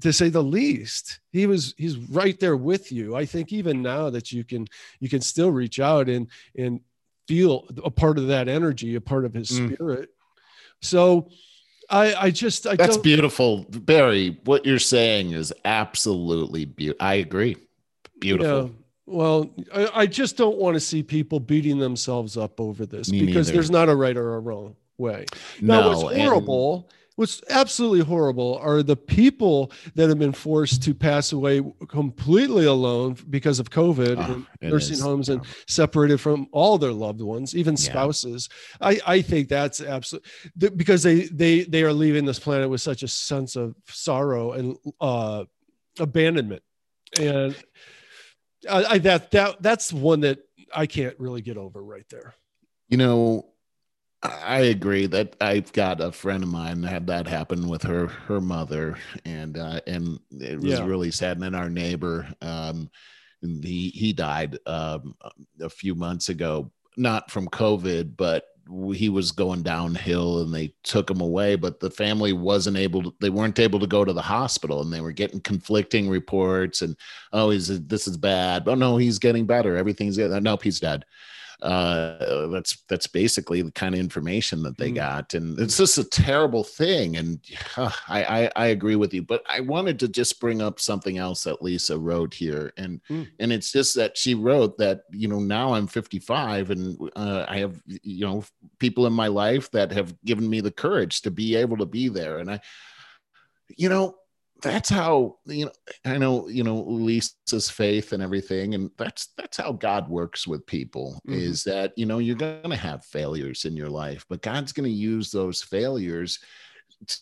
to 0.00 0.12
say 0.12 0.28
the 0.28 0.42
least 0.42 1.20
he 1.32 1.46
was 1.46 1.74
he's 1.76 1.96
right 1.96 2.40
there 2.40 2.56
with 2.56 2.90
you 2.90 3.14
i 3.14 3.24
think 3.24 3.52
even 3.52 3.82
now 3.82 4.08
that 4.08 4.32
you 4.32 4.42
can 4.42 4.66
you 5.00 5.08
can 5.08 5.20
still 5.20 5.50
reach 5.50 5.80
out 5.80 6.08
and 6.08 6.28
and 6.56 6.80
feel 7.28 7.66
a 7.84 7.90
part 7.90 8.18
of 8.18 8.28
that 8.28 8.48
energy 8.48 8.94
a 8.94 9.00
part 9.00 9.24
of 9.24 9.34
his 9.34 9.50
mm. 9.50 9.74
spirit 9.74 10.08
so 10.80 11.28
i 11.90 12.14
i 12.14 12.30
just 12.30 12.66
I 12.66 12.76
that's 12.76 12.96
beautiful 12.96 13.66
barry 13.68 14.38
what 14.44 14.64
you're 14.64 14.78
saying 14.78 15.32
is 15.32 15.52
absolutely 15.64 16.64
beautiful 16.64 17.06
i 17.06 17.14
agree 17.14 17.56
beautiful 18.18 18.66
yeah. 18.66 18.68
Well, 19.04 19.50
I, 19.74 19.90
I, 19.94 20.06
just 20.06 20.36
don't 20.36 20.56
want 20.58 20.74
to 20.74 20.80
see 20.80 21.02
people 21.02 21.40
beating 21.40 21.80
themselves 21.80 22.36
up 22.36 22.60
over 22.60 22.86
this 22.86 23.10
Me 23.10 23.26
because 23.26 23.48
neither. 23.48 23.56
there's 23.56 23.70
not 23.70 23.88
a 23.88 23.96
right 23.96 24.16
or 24.16 24.36
a 24.36 24.38
wrong 24.38 24.76
way. 24.98 25.26
No, 25.60 25.80
now, 25.80 25.88
what's 25.88 26.16
horrible 26.16 26.74
and- 26.74 26.98
what's 27.16 27.42
absolutely 27.50 28.00
horrible 28.00 28.58
are 28.62 28.82
the 28.82 28.96
people 28.96 29.70
that 29.94 30.08
have 30.08 30.18
been 30.18 30.32
forced 30.32 30.82
to 30.82 30.94
pass 30.94 31.32
away 31.32 31.62
completely 31.88 32.64
alone 32.64 33.16
because 33.28 33.58
of 33.58 33.70
COVID 33.70 34.16
oh, 34.18 34.46
in 34.60 34.70
nursing 34.70 34.94
is. 34.94 35.00
homes 35.00 35.28
and 35.28 35.42
separated 35.68 36.20
from 36.20 36.48
all 36.52 36.78
their 36.78 36.92
loved 36.92 37.20
ones, 37.20 37.54
even 37.54 37.76
spouses. 37.76 38.48
Yeah. 38.80 38.88
I, 38.88 39.00
I 39.06 39.22
think 39.22 39.48
that's 39.48 39.80
absolutely 39.80 40.28
because 40.76 41.02
they 41.02 41.26
they 41.26 41.62
they 41.62 41.82
are 41.82 41.92
leaving 41.92 42.24
this 42.24 42.38
planet 42.38 42.68
with 42.68 42.80
such 42.80 43.02
a 43.02 43.08
sense 43.08 43.56
of 43.56 43.74
sorrow 43.86 44.52
and 44.52 44.76
uh, 45.00 45.44
abandonment, 45.98 46.62
and 47.20 47.54
I, 48.68 48.84
I 48.84 48.98
that 48.98 49.30
that 49.32 49.62
that's 49.62 49.92
one 49.92 50.20
that 50.20 50.38
I 50.74 50.86
can't 50.86 51.18
really 51.18 51.42
get 51.42 51.56
over 51.56 51.82
right 51.82 52.08
there. 52.10 52.34
You 52.88 52.96
know, 52.98 53.51
I 54.22 54.58
agree 54.60 55.06
that 55.06 55.34
I've 55.40 55.72
got 55.72 56.00
a 56.00 56.12
friend 56.12 56.44
of 56.44 56.48
mine 56.48 56.82
had 56.84 57.08
that 57.08 57.26
happen 57.26 57.68
with 57.68 57.82
her 57.82 58.06
her 58.06 58.40
mother, 58.40 58.96
and 59.24 59.58
uh, 59.58 59.80
and 59.86 60.20
it 60.30 60.60
was 60.60 60.78
yeah. 60.78 60.86
really 60.86 61.10
sad. 61.10 61.36
And 61.36 61.42
then 61.42 61.54
our 61.56 61.68
neighbor, 61.68 62.32
um, 62.40 62.88
he 63.40 63.88
he 63.88 64.12
died 64.12 64.58
um, 64.66 65.16
a 65.60 65.68
few 65.68 65.96
months 65.96 66.28
ago, 66.28 66.70
not 66.96 67.32
from 67.32 67.48
COVID, 67.48 68.16
but 68.16 68.44
he 68.94 69.08
was 69.08 69.32
going 69.32 69.62
downhill 69.62 70.40
and 70.40 70.54
they 70.54 70.72
took 70.84 71.10
him 71.10 71.20
away 71.20 71.56
but 71.56 71.80
the 71.80 71.90
family 71.90 72.32
wasn't 72.32 72.76
able 72.76 73.02
to 73.02 73.14
they 73.20 73.28
weren't 73.28 73.58
able 73.58 73.80
to 73.80 73.88
go 73.88 74.04
to 74.04 74.12
the 74.12 74.22
hospital 74.22 74.80
and 74.82 74.92
they 74.92 75.00
were 75.00 75.12
getting 75.12 75.40
conflicting 75.40 76.08
reports 76.08 76.80
and 76.80 76.96
oh 77.32 77.50
he's 77.50 77.84
this 77.86 78.06
is 78.06 78.16
bad 78.16 78.62
oh 78.68 78.74
no 78.74 78.96
he's 78.96 79.18
getting 79.18 79.46
better 79.46 79.76
everything's 79.76 80.16
good 80.16 80.42
nope 80.42 80.62
he's 80.62 80.78
dead 80.78 81.04
uh, 81.62 82.48
that's 82.48 82.82
that's 82.88 83.06
basically 83.06 83.62
the 83.62 83.70
kind 83.70 83.94
of 83.94 84.00
information 84.00 84.64
that 84.64 84.76
they 84.76 84.90
mm. 84.90 84.96
got, 84.96 85.32
and 85.34 85.58
it's 85.60 85.76
just 85.76 85.96
a 85.96 86.04
terrible 86.04 86.64
thing. 86.64 87.16
And 87.16 87.38
uh, 87.76 87.90
I, 88.08 88.24
I, 88.24 88.50
I 88.56 88.66
agree 88.66 88.96
with 88.96 89.14
you, 89.14 89.22
but 89.22 89.44
I 89.48 89.60
wanted 89.60 90.00
to 90.00 90.08
just 90.08 90.40
bring 90.40 90.60
up 90.60 90.80
something 90.80 91.18
else 91.18 91.44
that 91.44 91.62
Lisa 91.62 91.96
wrote 91.96 92.34
here, 92.34 92.72
and 92.76 93.00
mm. 93.08 93.28
and 93.38 93.52
it's 93.52 93.70
just 93.70 93.94
that 93.94 94.18
she 94.18 94.34
wrote 94.34 94.76
that 94.78 95.02
you 95.12 95.28
know 95.28 95.38
now 95.38 95.74
I'm 95.74 95.86
55 95.86 96.70
and 96.70 97.10
uh, 97.14 97.46
I 97.48 97.58
have 97.58 97.80
you 97.86 98.26
know 98.26 98.44
people 98.80 99.06
in 99.06 99.12
my 99.12 99.28
life 99.28 99.70
that 99.70 99.92
have 99.92 100.14
given 100.24 100.50
me 100.50 100.60
the 100.60 100.72
courage 100.72 101.22
to 101.22 101.30
be 101.30 101.54
able 101.54 101.76
to 101.76 101.86
be 101.86 102.08
there, 102.08 102.38
and 102.38 102.50
I, 102.50 102.60
you 103.68 103.88
know 103.88 104.16
that's 104.62 104.88
how 104.88 105.36
you 105.46 105.66
know 105.66 105.72
i 106.04 106.16
know 106.16 106.48
you 106.48 106.62
know 106.62 106.80
lisa's 106.82 107.68
faith 107.68 108.12
and 108.12 108.22
everything 108.22 108.74
and 108.74 108.90
that's 108.96 109.28
that's 109.36 109.56
how 109.56 109.72
god 109.72 110.08
works 110.08 110.46
with 110.46 110.64
people 110.66 111.20
mm-hmm. 111.26 111.38
is 111.38 111.64
that 111.64 111.92
you 111.96 112.06
know 112.06 112.18
you're 112.18 112.36
gonna 112.36 112.76
have 112.76 113.04
failures 113.04 113.64
in 113.64 113.76
your 113.76 113.90
life 113.90 114.24
but 114.28 114.42
god's 114.42 114.72
gonna 114.72 114.88
use 114.88 115.30
those 115.30 115.62
failures 115.62 116.38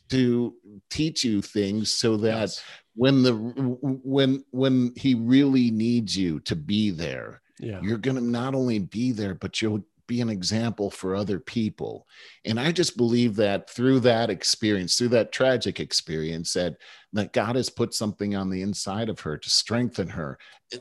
to 0.09 0.55
teach 0.91 1.25
you 1.25 1.41
things 1.41 1.93
so 1.93 2.17
that 2.17 2.41
yes. 2.41 2.63
when 2.95 3.23
the 3.23 3.33
when 3.33 4.45
when 4.51 4.93
he 4.97 5.15
really 5.15 5.71
needs 5.71 6.17
you 6.17 6.41
to 6.41 6.55
be 6.55 6.91
there 6.91 7.41
yeah. 7.59 7.81
you're 7.83 7.99
going 7.99 8.17
to 8.17 8.23
not 8.23 8.55
only 8.55 8.79
be 8.79 9.13
there 9.13 9.35
but 9.35 9.61
you'll 9.63 9.83
be 10.11 10.21
an 10.21 10.29
example 10.29 10.91
for 10.91 11.15
other 11.15 11.39
people. 11.39 12.05
And 12.45 12.59
I 12.59 12.73
just 12.73 12.97
believe 12.97 13.37
that 13.37 13.71
through 13.71 14.01
that 14.01 14.29
experience, 14.29 14.99
through 14.99 15.11
that 15.11 15.31
tragic 15.31 15.79
experience, 15.79 16.53
that, 16.55 16.75
that 17.13 17.33
God 17.33 17.55
has 17.55 17.71
put 17.71 17.95
something 17.95 18.35
on 18.35 18.51
the 18.51 18.63
inside 18.63 19.09
of 19.09 19.21
her 19.21 19.39
to 19.39 19.51
strengthen 19.51 20.09
her. 20.09 20.37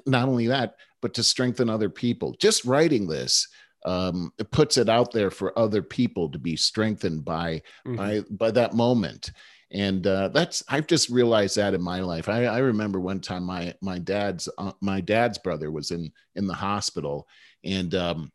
Not 0.07 0.27
only 0.27 0.47
that, 0.47 0.77
but 0.99 1.14
to 1.14 1.23
strengthen 1.23 1.69
other 1.69 1.91
people. 1.91 2.35
Just 2.39 2.65
writing 2.65 3.07
this, 3.07 3.47
um, 3.85 4.34
it 4.39 4.49
puts 4.49 4.77
it 4.77 4.89
out 4.89 5.11
there 5.11 5.30
for 5.30 5.57
other 5.57 5.84
people 5.84 6.30
to 6.30 6.39
be 6.39 6.56
strengthened 6.56 7.23
by 7.23 7.61
mm-hmm. 7.88 7.95
by 7.95 8.22
by 8.31 8.51
that 8.51 8.73
moment 8.73 9.31
and 9.72 10.06
uh, 10.06 10.27
that's 10.30 10.61
i've 10.68 10.88
just 10.88 11.07
realized 11.10 11.56
that 11.56 11.73
in 11.73 11.81
my 11.81 12.01
life 12.01 12.27
i, 12.27 12.43
I 12.43 12.57
remember 12.57 12.99
one 12.99 13.22
time 13.22 13.43
my 13.43 13.73
my 13.81 13.97
dad's 13.97 14.49
uh, 14.57 14.73
my 14.81 14.99
dad's 14.99 15.38
brother 15.38 15.72
was 15.72 15.91
in 15.91 16.11
in 16.35 16.45
the 16.45 16.53
hospital 16.53 17.26
and 17.64 17.95
um, 17.95 18.31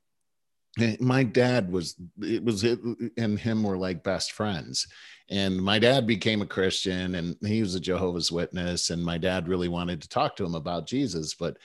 my 1.01 1.22
dad 1.22 1.70
was 1.70 1.94
it 2.20 2.42
was 2.42 2.64
it 2.64 2.80
and 3.16 3.38
him 3.38 3.62
were 3.62 3.78
like 3.78 4.02
best 4.02 4.32
friends. 4.32 4.86
And 5.30 5.56
my 5.56 5.78
dad 5.78 6.06
became 6.06 6.42
a 6.42 6.46
christian 6.46 7.14
and 7.14 7.34
he 7.40 7.62
was 7.62 7.74
a 7.74 7.80
jehovah's 7.80 8.30
witness 8.30 8.90
and 8.90 9.02
my 9.02 9.16
dad 9.16 9.48
really 9.48 9.68
wanted 9.68 10.02
to 10.02 10.09
talk 10.09 10.36
to 10.36 10.44
him 10.44 10.55
about 10.55 10.86
jesus 10.86 11.32
but 11.32 11.56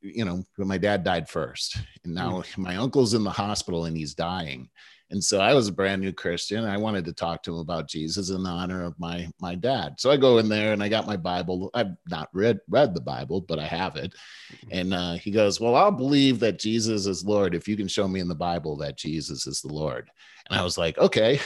you 0.00 0.24
know 0.24 0.44
my 0.58 0.78
dad 0.78 1.04
died 1.04 1.28
first. 1.28 1.78
And 2.04 2.14
now 2.14 2.42
mm. 2.42 2.58
my 2.58 2.76
uncle's 2.76 3.14
in 3.14 3.24
the 3.24 3.30
hospital 3.30 3.86
and 3.86 3.96
he's 3.96 4.14
dying 4.14 4.68
and 5.12 5.22
so 5.22 5.40
I 5.40 5.52
was 5.52 5.68
a 5.68 5.72
brand 5.72 6.00
new 6.00 6.12
Christian. 6.12 6.64
I 6.64 6.78
wanted 6.78 7.04
to 7.04 7.12
talk 7.12 7.42
to 7.42 7.52
him 7.52 7.58
about 7.58 7.86
Jesus 7.86 8.30
in 8.30 8.42
the 8.42 8.48
honor 8.48 8.82
of 8.82 8.98
my 8.98 9.28
my 9.40 9.54
dad. 9.54 9.96
So 9.98 10.10
I 10.10 10.16
go 10.16 10.38
in 10.38 10.48
there 10.48 10.72
and 10.72 10.82
I 10.82 10.88
got 10.88 11.06
my 11.06 11.18
Bible. 11.18 11.70
I've 11.74 11.94
not 12.08 12.30
read 12.32 12.60
read 12.68 12.94
the 12.94 13.00
Bible, 13.00 13.42
but 13.42 13.58
I 13.58 13.66
have 13.66 13.96
it. 13.96 14.14
Mm-hmm. 14.52 14.68
And 14.72 14.94
uh, 14.94 15.12
he 15.14 15.30
goes, 15.30 15.60
"Well, 15.60 15.76
I'll 15.76 15.92
believe 15.92 16.40
that 16.40 16.58
Jesus 16.58 17.06
is 17.06 17.26
Lord 17.26 17.54
if 17.54 17.68
you 17.68 17.76
can 17.76 17.88
show 17.88 18.08
me 18.08 18.20
in 18.20 18.28
the 18.28 18.34
Bible 18.34 18.74
that 18.78 18.96
Jesus 18.96 19.46
is 19.46 19.60
the 19.60 19.72
Lord." 19.72 20.10
And 20.48 20.58
I 20.58 20.64
was 20.64 20.78
like, 20.78 20.96
"Okay." 20.96 21.38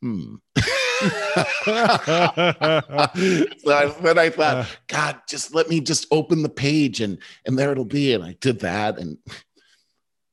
Hmm. 0.00 0.36
so 0.56 0.62
I, 3.72 3.92
then 4.02 4.18
I 4.18 4.30
thought, 4.30 4.68
God, 4.86 5.20
just 5.28 5.52
let 5.54 5.68
me 5.68 5.80
just 5.80 6.06
open 6.12 6.42
the 6.42 6.48
page 6.48 7.00
and 7.00 7.18
and 7.44 7.58
there 7.58 7.72
it'll 7.72 7.84
be. 7.84 8.12
And 8.14 8.22
I 8.22 8.36
did 8.40 8.60
that, 8.60 8.98
and 8.98 9.18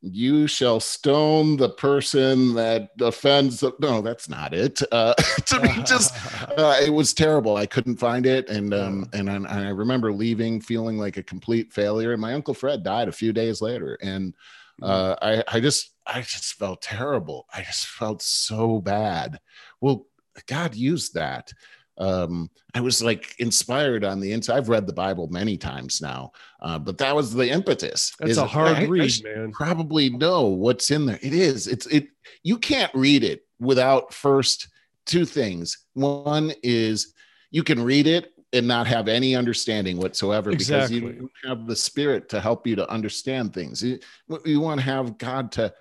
you 0.02 0.48
shall 0.48 0.80
stone 0.80 1.58
the 1.58 1.70
person 1.70 2.56
that 2.56 2.90
offends 3.00 3.60
the, 3.60 3.72
no 3.80 4.02
that's 4.02 4.28
not 4.28 4.54
it. 4.54 4.82
Uh, 4.92 5.14
to 5.46 5.60
me 5.62 5.84
just 5.84 6.14
uh, 6.58 6.78
it 6.82 6.90
was 6.92 7.14
terrible. 7.14 7.56
I 7.56 7.68
couldn't 7.68 7.98
find 7.98 8.26
it. 8.26 8.50
And 8.50 8.74
um 8.74 9.08
and 9.14 9.30
I, 9.30 9.36
and 9.36 9.48
I 9.48 9.70
remember 9.70 10.12
leaving 10.12 10.60
feeling 10.60 10.98
like 10.98 11.18
a 11.18 11.24
complete 11.24 11.72
failure. 11.72 12.14
And 12.14 12.22
my 12.22 12.34
uncle 12.34 12.54
fred 12.54 12.84
died 12.84 13.08
a 13.08 13.14
few 13.14 13.32
days 13.32 13.62
later. 13.62 13.98
And 14.02 14.34
uh, 14.82 15.16
i 15.22 15.44
i 15.48 15.60
just 15.60 15.94
i 16.08 16.22
just 16.22 16.56
felt 16.56 16.82
terrible. 16.82 17.46
I 17.54 17.62
just 17.62 17.86
felt 17.86 18.22
so 18.24 18.80
bad. 18.80 19.40
Well 19.82 20.08
god 20.48 20.74
used 20.74 21.14
that 21.14 21.54
um, 22.02 22.50
I 22.74 22.82
was 22.82 23.04
like 23.04 23.36
inspired 23.40 24.04
on 24.04 24.20
the 24.20 24.32
inside. 24.32 24.58
I've 24.58 24.70
read 24.70 24.88
the 24.88 24.94
Bible 24.94 25.28
many 25.28 25.56
times 25.56 26.02
now, 26.02 26.32
uh, 26.60 26.80
but 26.80 26.98
that 26.98 27.16
was 27.16 27.32
the 27.32 27.48
impetus. 27.48 28.14
That's 28.20 28.38
a 28.38 28.46
hard 28.46 28.76
I, 28.76 28.86
read, 28.86 29.12
I 29.24 29.36
man. 29.36 29.52
Probably 29.52 30.10
know 30.10 30.48
what's 30.48 30.90
in 30.90 31.06
there. 31.06 31.20
It 31.22 31.34
is. 31.34 31.68
It's 31.68 31.86
it. 31.88 32.08
You 32.42 32.58
can't 32.58 32.94
read 32.96 33.24
it 33.24 33.46
without 33.60 34.14
first 34.14 34.68
two 35.06 35.26
things. 35.26 35.86
One 35.94 36.52
is 36.64 37.14
you 37.52 37.64
can 37.64 37.84
read 37.84 38.08
it 38.08 38.34
and 38.54 38.68
not 38.68 38.88
have 38.88 39.08
any 39.08 39.36
understanding 39.36 39.98
whatsoever 39.98 40.50
exactly. 40.50 41.00
because 41.00 41.14
you 41.14 41.20
don't 41.20 41.60
have 41.60 41.68
the 41.68 41.76
spirit 41.76 42.30
to 42.30 42.42
help 42.42 42.66
you 42.66 42.76
to 42.78 42.90
understand 42.90 43.54
things. 43.54 43.84
You, 43.84 44.00
you 44.44 44.60
want 44.60 44.80
to 44.80 44.86
have 44.86 45.18
God 45.20 45.52
to 45.54 45.74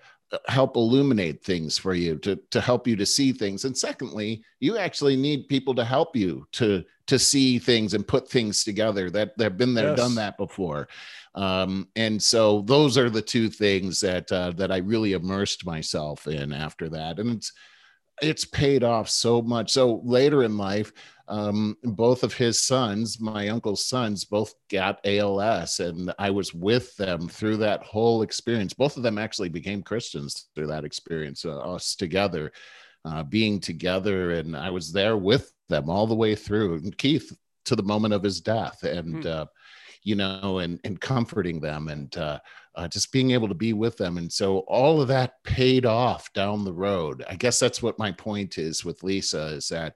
help 0.47 0.77
illuminate 0.77 1.43
things 1.43 1.77
for 1.77 1.95
you 1.95 2.17
to 2.19 2.37
to 2.51 2.61
help 2.61 2.87
you 2.87 2.97
to 2.97 3.07
see 3.07 3.33
things. 3.33 3.65
And 3.65 3.77
secondly 3.77 4.45
you 4.61 4.79
actually 4.79 5.17
need 5.17 5.49
people 5.49 5.75
to 5.75 5.85
help 5.85 6.15
you 6.15 6.47
to 6.53 6.85
to 7.07 7.19
see 7.19 7.59
things 7.59 7.95
and 7.95 8.07
put 8.07 8.29
things 8.29 8.63
together 8.63 9.11
that 9.11 9.37
they've 9.37 9.57
been 9.57 9.75
there 9.75 9.89
yes. 9.89 9.99
done 9.99 10.15
that 10.15 10.39
before. 10.39 10.89
Um, 11.35 11.89
and 11.97 12.23
so 12.23 12.63
those 12.63 12.97
are 12.97 13.11
the 13.11 13.23
two 13.23 13.49
things 13.49 14.01
that 14.01 14.31
uh, 14.31 14.53
that 14.53 14.73
i 14.73 14.79
really 14.79 15.13
immersed 15.13 15.67
myself 15.67 16.27
in 16.27 16.53
after 16.53 16.89
that. 16.91 17.19
And 17.19 17.31
it's 17.31 17.53
it's 18.23 18.45
paid 18.45 18.85
off 18.85 19.09
so 19.09 19.43
much. 19.43 19.73
So 19.73 20.01
later 20.05 20.43
in 20.43 20.57
life 20.57 20.93
um, 21.31 21.77
both 21.85 22.25
of 22.25 22.35
his 22.35 22.61
sons, 22.61 23.21
my 23.21 23.49
uncle's 23.49 23.85
sons, 23.85 24.25
both 24.25 24.53
got 24.69 25.01
ALS, 25.05 25.79
and 25.79 26.13
I 26.19 26.31
was 26.31 26.53
with 26.53 26.97
them 26.97 27.29
through 27.29 27.59
that 27.59 27.85
whole 27.85 28.23
experience. 28.23 28.75
Both 28.75 28.97
of 28.97 29.05
them 29.05 29.17
actually 29.17 29.49
became 29.49 29.83
Christians 29.83 30.49
through 30.55 30.67
that 30.67 30.85
experience, 30.85 31.45
uh, 31.45 31.57
us 31.59 31.95
together, 31.95 32.51
uh, 33.05 33.23
being 33.23 33.61
together, 33.61 34.33
and 34.33 34.57
I 34.57 34.71
was 34.71 34.93
there 34.93 35.17
with 35.17 35.53
them 35.69 35.89
all 35.89 36.09
the 36.09 36.17
way 36.17 36.35
through. 36.35 36.75
And 36.75 36.99
Keith 36.99 37.33
to 37.67 37.77
the 37.77 37.83
moment 37.85 38.13
of 38.13 38.25
his 38.25 38.41
death, 38.41 38.83
and 38.83 39.23
mm. 39.23 39.27
uh, 39.27 39.47
you 40.03 40.17
know, 40.17 40.59
and 40.59 40.81
and 40.83 41.01
comforting 41.01 41.61
them, 41.61 41.89
and 41.89 42.17
uh, 42.17 42.41
uh, 42.75 42.89
just 42.89 43.13
being 43.13 43.31
able 43.31 43.47
to 43.47 43.55
be 43.55 43.73
with 43.73 43.97
them. 43.97 44.19
And 44.19 44.33
so 44.33 44.59
all 44.61 45.01
of 45.01 45.09
that 45.09 45.35
paid 45.45 45.87
off 45.87 46.33
down 46.33 46.65
the 46.65 46.73
road. 46.73 47.25
I 47.29 47.37
guess 47.37 47.61
that's 47.61 47.83
what 47.83 47.99
my 47.99 48.11
point 48.11 48.59
is 48.59 48.85
with 48.85 49.05
Lisa 49.05 49.47
is 49.47 49.69
that 49.69 49.95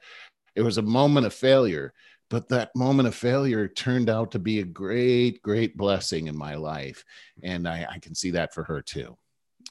it 0.54 0.62
was 0.62 0.78
a 0.78 0.82
moment 0.82 1.26
of 1.26 1.34
failure 1.34 1.92
but 2.30 2.48
that 2.48 2.74
moment 2.74 3.06
of 3.06 3.14
failure 3.14 3.68
turned 3.68 4.08
out 4.08 4.32
to 4.32 4.38
be 4.38 4.60
a 4.60 4.64
great 4.64 5.42
great 5.42 5.76
blessing 5.76 6.26
in 6.26 6.36
my 6.36 6.54
life. 6.54 7.04
And 7.42 7.68
i, 7.68 7.86
I 7.88 7.98
can 7.98 8.14
see 8.14 8.30
that 8.32 8.54
for 8.54 8.64
her 8.64 8.82
too. 8.82 9.16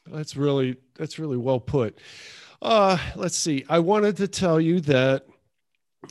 That's 0.05 0.35
really 0.35 0.77
that's 0.95 1.19
really 1.19 1.37
well 1.37 1.59
put. 1.59 1.99
Uh 2.61 2.97
let's 3.15 3.37
see. 3.37 3.65
I 3.69 3.79
wanted 3.79 4.17
to 4.17 4.27
tell 4.27 4.61
you 4.61 4.79
that 4.81 5.25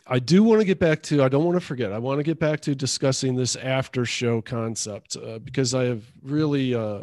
I 0.07 0.19
do 0.19 0.43
want 0.43 0.61
to 0.61 0.65
get 0.65 0.79
back 0.79 1.03
to, 1.05 1.23
I 1.23 1.29
don't 1.29 1.45
want 1.45 1.57
to 1.57 1.67
forget, 1.67 1.93
I 1.93 1.99
want 1.99 2.19
to 2.19 2.23
get 2.23 2.39
back 2.39 2.61
to 2.61 2.75
discussing 2.75 3.37
this 3.37 3.57
after 3.57 4.07
show 4.07 4.41
concept 4.41 5.17
uh, 5.17 5.39
because 5.39 5.75
I 5.75 5.85
have 5.85 6.03
really 6.23 6.75
uh, 6.75 7.01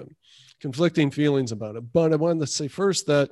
conflicting 0.60 1.12
feelings 1.12 1.52
about 1.52 1.76
it. 1.76 1.84
But 1.94 2.14
I 2.14 2.16
wanted 2.16 2.40
to 2.40 2.48
say 2.48 2.68
first 2.68 3.06
that 3.06 3.30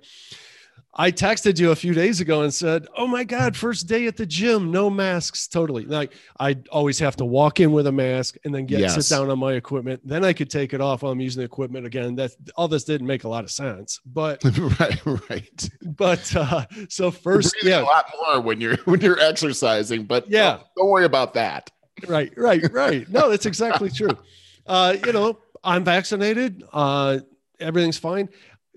I 0.99 1.11
texted 1.11 1.59
you 1.59 1.69
a 1.69 1.75
few 1.75 1.93
days 1.93 2.21
ago 2.21 2.41
and 2.41 2.51
said, 2.51 2.87
"Oh 2.97 3.05
my 3.05 3.23
God, 3.23 3.55
first 3.55 3.87
day 3.87 4.07
at 4.07 4.17
the 4.17 4.25
gym, 4.25 4.71
no 4.71 4.89
masks, 4.89 5.47
totally." 5.47 5.85
Like 5.85 6.13
I 6.39 6.57
always 6.71 6.97
have 6.99 7.15
to 7.17 7.25
walk 7.25 7.59
in 7.59 7.71
with 7.71 7.85
a 7.85 7.91
mask 7.91 8.35
and 8.43 8.53
then 8.53 8.65
get 8.65 8.79
yes. 8.79 8.95
sit 8.95 9.15
down 9.15 9.29
on 9.29 9.37
my 9.37 9.53
equipment. 9.53 10.01
Then 10.03 10.25
I 10.25 10.33
could 10.33 10.49
take 10.49 10.73
it 10.73 10.81
off 10.81 11.03
while 11.03 11.11
I'm 11.11 11.19
using 11.19 11.41
the 11.41 11.45
equipment 11.45 11.85
again. 11.85 12.15
That 12.15 12.31
all 12.55 12.67
this 12.67 12.83
didn't 12.83 13.05
make 13.05 13.25
a 13.25 13.29
lot 13.29 13.43
of 13.43 13.51
sense, 13.51 13.99
but 14.07 14.43
right, 14.79 15.29
right. 15.29 15.69
But 15.83 16.35
uh, 16.35 16.65
so 16.89 17.11
first, 17.11 17.55
yeah, 17.61 17.81
a 17.81 17.83
lot 17.83 18.11
more 18.19 18.41
when 18.41 18.59
you're 18.59 18.77
when 18.85 18.99
you're 18.99 19.19
exercising. 19.19 20.05
But 20.05 20.27
yeah, 20.27 20.53
don't, 20.53 20.63
don't 20.77 20.89
worry 20.89 21.05
about 21.05 21.35
that. 21.35 21.69
Right, 22.07 22.33
right, 22.35 22.71
right. 22.73 23.07
No, 23.07 23.29
that's 23.29 23.45
exactly 23.45 23.91
true. 23.91 24.17
Uh, 24.65 24.95
you 25.05 25.13
know, 25.13 25.37
I'm 25.63 25.83
vaccinated. 25.83 26.63
Uh, 26.73 27.19
everything's 27.59 27.97
fine. 27.97 28.29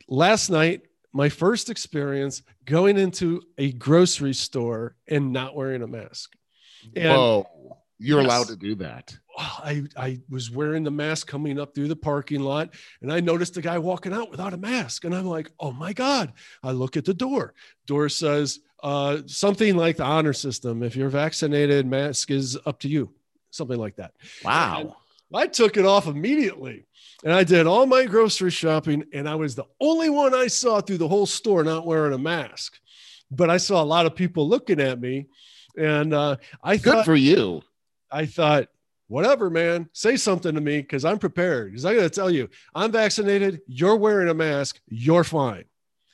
Last 0.06 0.50
night 0.50 0.82
my 1.12 1.28
first 1.28 1.70
experience 1.70 2.42
going 2.64 2.96
into 2.98 3.42
a 3.58 3.72
grocery 3.72 4.34
store 4.34 4.96
and 5.08 5.32
not 5.32 5.54
wearing 5.54 5.82
a 5.82 5.86
mask. 5.86 6.32
And 6.94 7.12
Whoa, 7.12 7.46
you're 7.98 8.20
yes, 8.20 8.26
allowed 8.26 8.48
to 8.48 8.56
do 8.56 8.74
that. 8.76 9.16
I, 9.36 9.84
I 9.96 10.20
was 10.28 10.50
wearing 10.50 10.84
the 10.84 10.90
mask 10.90 11.26
coming 11.26 11.58
up 11.58 11.74
through 11.74 11.88
the 11.88 11.96
parking 11.96 12.40
lot 12.40 12.74
and 13.00 13.12
I 13.12 13.20
noticed 13.20 13.56
a 13.56 13.62
guy 13.62 13.78
walking 13.78 14.12
out 14.12 14.30
without 14.30 14.54
a 14.54 14.58
mask. 14.58 15.04
And 15.04 15.14
I'm 15.14 15.26
like, 15.26 15.50
oh 15.58 15.72
my 15.72 15.92
God. 15.92 16.32
I 16.62 16.72
look 16.72 16.96
at 16.96 17.04
the 17.04 17.14
door. 17.14 17.54
Door 17.86 18.10
says 18.10 18.60
uh, 18.82 19.18
something 19.26 19.76
like 19.76 19.96
the 19.96 20.04
honor 20.04 20.32
system. 20.32 20.82
If 20.82 20.96
you're 20.96 21.08
vaccinated, 21.08 21.86
mask 21.86 22.30
is 22.30 22.58
up 22.66 22.80
to 22.80 22.88
you. 22.88 23.12
Something 23.50 23.78
like 23.78 23.96
that. 23.96 24.12
Wow. 24.44 24.80
And 24.80 24.92
I 25.34 25.46
took 25.46 25.76
it 25.76 25.84
off 25.84 26.06
immediately 26.06 26.86
and 27.24 27.32
I 27.32 27.44
did 27.44 27.66
all 27.66 27.86
my 27.86 28.06
grocery 28.06 28.50
shopping, 28.50 29.04
and 29.12 29.28
I 29.28 29.34
was 29.34 29.54
the 29.54 29.66
only 29.80 30.08
one 30.08 30.34
I 30.34 30.46
saw 30.46 30.80
through 30.80 30.98
the 30.98 31.08
whole 31.08 31.26
store 31.26 31.62
not 31.62 31.86
wearing 31.86 32.14
a 32.14 32.18
mask. 32.18 32.78
But 33.30 33.50
I 33.50 33.58
saw 33.58 33.82
a 33.82 33.84
lot 33.84 34.06
of 34.06 34.16
people 34.16 34.48
looking 34.48 34.80
at 34.80 35.00
me, 35.00 35.26
and 35.76 36.14
uh, 36.14 36.36
I 36.62 36.76
good 36.78 36.94
thought, 36.94 37.04
for 37.04 37.14
you. 37.14 37.62
I 38.10 38.26
thought, 38.26 38.68
whatever, 39.06 39.50
man, 39.50 39.88
say 39.92 40.16
something 40.16 40.54
to 40.54 40.60
me 40.60 40.78
because 40.80 41.04
I'm 41.04 41.18
prepared. 41.18 41.70
Because 41.70 41.84
I 41.84 41.94
got 41.94 42.02
to 42.02 42.10
tell 42.10 42.30
you, 42.30 42.48
I'm 42.74 42.90
vaccinated. 42.90 43.60
You're 43.66 43.96
wearing 43.96 44.28
a 44.28 44.34
mask. 44.34 44.80
You're 44.88 45.24
fine. 45.24 45.64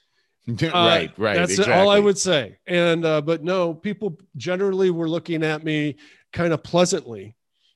right, 0.49 1.11
uh, 1.11 1.13
right. 1.17 1.37
That's 1.37 1.53
exactly. 1.53 1.75
all 1.75 1.89
I 1.89 1.99
would 1.99 2.19
say. 2.19 2.59
And 2.67 3.05
uh, 3.05 3.21
but 3.21 3.43
no, 3.43 3.75
people 3.75 4.19
generally 4.37 4.91
were 4.91 5.09
looking 5.09 5.43
at 5.43 5.65
me 5.65 5.97
kind 6.33 6.53
of 6.53 6.63
pleasantly, 6.63 7.35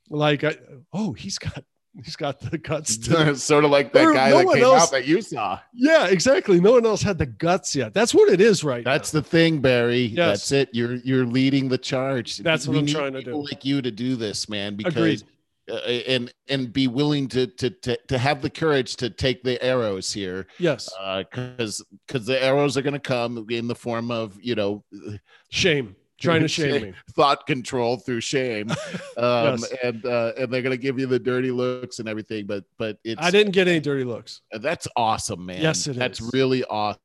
like, 0.08 0.44
oh, 0.92 1.12
he's 1.12 1.38
got 1.38 1.64
he's 2.02 2.16
got 2.16 2.40
the 2.40 2.58
guts 2.58 2.96
to 2.96 3.34
sort 3.36 3.64
of 3.64 3.70
like 3.70 3.92
that 3.92 4.14
guy 4.14 4.30
no 4.30 4.38
that 4.38 4.54
came 4.54 4.64
else, 4.64 4.82
out 4.84 4.90
that 4.92 5.06
you 5.06 5.20
saw. 5.22 5.58
Yeah, 5.72 6.06
exactly. 6.06 6.60
No 6.60 6.72
one 6.72 6.86
else 6.86 7.02
had 7.02 7.18
the 7.18 7.26
guts 7.26 7.74
yet. 7.74 7.94
That's 7.94 8.14
what 8.14 8.28
it 8.28 8.40
is 8.40 8.62
right 8.64 8.84
That's 8.84 9.12
now. 9.12 9.20
the 9.20 9.26
thing, 9.26 9.60
Barry. 9.60 10.02
Yes. 10.02 10.16
That's 10.16 10.52
it. 10.52 10.68
You're 10.72 10.94
you're 10.96 11.26
leading 11.26 11.68
the 11.68 11.78
charge. 11.78 12.38
That's 12.38 12.66
what 12.66 12.74
we 12.74 12.80
I'm 12.80 12.86
trying 12.86 13.12
to 13.14 13.22
do. 13.22 13.36
Like 13.36 13.64
you 13.64 13.82
to 13.82 13.90
do 13.90 14.16
this, 14.16 14.48
man, 14.48 14.76
because 14.76 15.24
uh, 15.70 15.76
and 15.76 16.32
and 16.48 16.72
be 16.72 16.88
willing 16.88 17.28
to, 17.28 17.46
to 17.46 17.70
to 17.70 17.96
to 18.08 18.18
have 18.18 18.42
the 18.42 18.50
courage 18.50 18.96
to 18.96 19.10
take 19.10 19.42
the 19.42 19.62
arrows 19.62 20.12
here. 20.12 20.46
Yes. 20.58 20.88
because 21.18 21.80
uh, 21.80 21.84
because 22.06 22.26
the 22.26 22.42
arrows 22.42 22.76
are 22.76 22.82
going 22.82 22.94
to 22.94 22.98
come 22.98 23.46
in 23.50 23.68
the 23.68 23.74
form 23.74 24.10
of, 24.10 24.36
you 24.40 24.54
know, 24.54 24.84
shame 25.50 25.94
trying 26.20 26.42
to 26.42 26.48
shame. 26.48 26.82
me. 26.82 26.92
Thought 27.12 27.46
control 27.46 27.96
through 27.96 28.20
shame. 28.20 28.70
Um, 29.16 29.58
yes. 29.58 29.72
and 29.82 30.06
uh, 30.06 30.32
and 30.38 30.50
they're 30.50 30.62
gonna 30.62 30.76
give 30.76 30.98
you 30.98 31.06
the 31.06 31.18
dirty 31.18 31.50
looks 31.50 31.98
and 31.98 32.08
everything 32.08 32.46
but 32.46 32.64
but 32.78 32.96
it's 33.04 33.20
i 33.20 33.30
didn't 33.30 33.52
get 33.52 33.68
any 33.68 33.80
dirty 33.80 34.04
looks. 34.04 34.40
That's 34.50 34.88
awesome 34.96 35.44
man. 35.44 35.60
Yes 35.60 35.86
it 35.86 35.96
that's 35.96 36.20
is. 36.20 36.30
really 36.32 36.64
awesome 36.64 37.00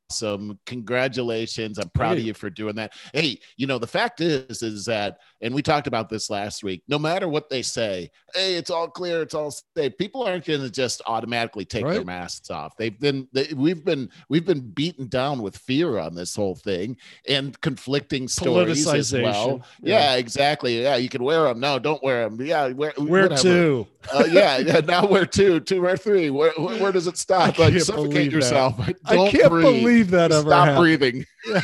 congratulations. 0.65 1.79
I'm 1.79 1.89
proud 1.89 2.17
of 2.17 2.23
you 2.23 2.33
for 2.33 2.49
doing 2.49 2.75
that. 2.75 2.93
Hey 3.13 3.39
you 3.57 3.67
know 3.67 3.77
the 3.77 3.87
fact 3.87 4.21
is 4.21 4.61
is 4.61 4.85
that 4.85 5.19
and 5.41 5.53
we 5.53 5.61
talked 5.61 5.87
about 5.87 6.09
this 6.09 6.29
last 6.29 6.63
week 6.63 6.83
no 6.87 6.97
matter 6.97 7.27
what 7.27 7.49
they 7.49 7.61
say 7.61 8.09
hey 8.33 8.55
it's 8.55 8.69
all 8.69 8.87
clear 8.87 9.21
it's 9.21 9.33
all 9.33 9.51
safe 9.51 9.97
people 9.97 10.23
aren't 10.23 10.45
going 10.45 10.61
to 10.61 10.69
just 10.69 11.01
automatically 11.07 11.65
take 11.65 11.85
right. 11.85 11.95
their 11.95 12.03
masks 12.03 12.49
off. 12.49 12.75
They've 12.77 12.97
been 12.99 13.27
they, 13.33 13.47
we've 13.55 13.83
been 13.83 14.09
we've 14.29 14.45
been 14.45 14.61
beaten 14.61 15.07
down 15.07 15.41
with 15.41 15.57
fear 15.57 15.97
on 15.97 16.15
this 16.15 16.35
whole 16.35 16.55
thing 16.55 16.97
and 17.27 17.59
conflicting 17.61 18.27
stories 18.27 18.87
as 18.87 19.13
well. 19.13 19.63
Yeah. 19.81 19.99
yeah. 19.99 20.15
exactly. 20.15 20.81
Yeah 20.81 20.97
you 20.97 21.09
can 21.09 21.23
wear 21.23 21.43
them 21.43 21.59
no 21.59 21.79
don't 21.79 22.03
wear 22.03 22.29
them 22.29 22.43
yeah 22.45 22.67
wear, 22.69 22.93
wear 22.97 23.29
two. 23.29 23.87
Uh, 24.13 24.25
yeah, 24.29 24.57
yeah 24.59 24.79
now 24.81 25.05
wear 25.05 25.25
two 25.25 25.59
two 25.59 25.83
or 25.83 25.97
three. 25.97 26.29
Where, 26.29 26.51
where, 26.57 26.81
where 26.81 26.91
does 26.91 27.07
it 27.07 27.17
stop? 27.17 27.57
Like 27.57 27.79
suffocate 27.79 28.31
yourself. 28.31 28.77
Don't 28.85 28.97
i 29.05 29.31
can't 29.31 29.49
breathe. 29.49 29.63
believe 29.63 29.94
that 30.03 30.31
ever 30.31 30.49
stop 30.49 30.67
happened. 30.67 30.77
breathing 30.77 31.25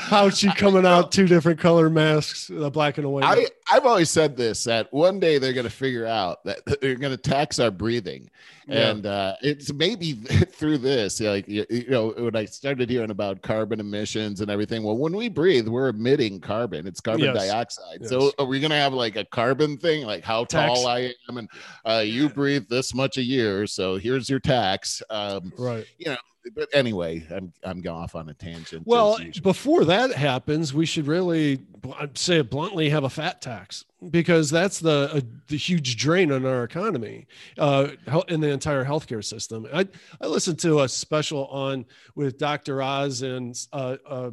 Fauci 0.07 0.55
coming 0.55 0.85
out, 0.85 1.11
two 1.11 1.27
different 1.27 1.59
color 1.59 1.89
masks, 1.89 2.47
the 2.47 2.71
black 2.71 2.97
and 2.97 3.05
the 3.05 3.09
white. 3.09 3.23
I, 3.23 3.45
I've 3.71 3.85
always 3.85 4.09
said 4.09 4.37
this 4.37 4.63
that 4.63 4.91
one 4.93 5.19
day 5.19 5.37
they're 5.37 5.53
going 5.53 5.65
to 5.65 5.69
figure 5.69 6.05
out 6.05 6.43
that 6.45 6.65
they're 6.81 6.95
going 6.95 7.15
to 7.15 7.17
tax 7.17 7.59
our 7.59 7.71
breathing. 7.71 8.29
Yeah. 8.67 8.89
And 8.89 9.05
uh, 9.05 9.35
it's 9.41 9.71
maybe 9.71 10.13
through 10.51 10.79
this, 10.79 11.21
like, 11.21 11.47
you, 11.47 11.65
you 11.69 11.89
know, 11.89 12.09
when 12.17 12.35
I 12.35 12.45
started 12.45 12.89
hearing 12.89 13.11
about 13.11 13.41
carbon 13.41 13.79
emissions 13.79 14.41
and 14.41 14.51
everything, 14.51 14.83
well, 14.83 14.97
when 14.97 15.15
we 15.15 15.29
breathe, 15.29 15.67
we're 15.67 15.89
emitting 15.89 16.41
carbon, 16.41 16.85
it's 16.85 16.99
carbon 16.99 17.25
yes. 17.25 17.35
dioxide. 17.35 17.99
Yes. 18.01 18.09
So 18.09 18.31
are 18.39 18.45
we 18.45 18.59
going 18.59 18.71
to 18.71 18.77
have 18.77 18.93
like 18.93 19.15
a 19.15 19.25
carbon 19.25 19.77
thing, 19.77 20.05
like 20.05 20.23
how 20.23 20.43
tax. 20.43 20.73
tall 20.73 20.87
I 20.87 21.13
am? 21.29 21.37
And 21.37 21.49
uh, 21.85 22.03
you 22.05 22.29
breathe 22.29 22.67
this 22.67 22.93
much 22.93 23.17
a 23.17 23.23
year. 23.23 23.67
So 23.67 23.95
here's 23.97 24.29
your 24.29 24.39
tax. 24.39 25.01
Um, 25.09 25.53
right. 25.57 25.85
You 25.97 26.07
know, 26.07 26.17
but 26.55 26.69
anyway, 26.73 27.25
I'm 27.29 27.51
I'm 27.63 27.81
going 27.81 28.01
off 28.01 28.15
on 28.15 28.29
a 28.29 28.33
tangent. 28.33 28.85
Well, 28.85 29.17
before 29.41 29.85
that 29.85 30.11
happens, 30.13 30.73
we 30.73 30.85
should 30.85 31.07
really 31.07 31.59
I'd 31.99 32.17
say 32.17 32.37
it 32.37 32.49
bluntly 32.49 32.89
have 32.89 33.03
a 33.03 33.09
fat 33.09 33.41
tax 33.41 33.85
because 34.09 34.49
that's 34.49 34.79
the 34.79 35.09
a, 35.13 35.21
the 35.47 35.57
huge 35.57 35.97
drain 35.97 36.31
on 36.31 36.45
our 36.45 36.63
economy 36.63 37.27
uh, 37.57 37.89
in 38.27 38.41
the 38.41 38.49
entire 38.49 38.85
healthcare 38.85 39.23
system. 39.23 39.67
I 39.73 39.87
I 40.21 40.27
listened 40.27 40.59
to 40.59 40.81
a 40.81 40.89
special 40.89 41.47
on 41.47 41.85
with 42.15 42.37
Dr. 42.37 42.81
Oz 42.81 43.21
and 43.21 43.57
uh, 43.73 43.97
uh, 44.05 44.31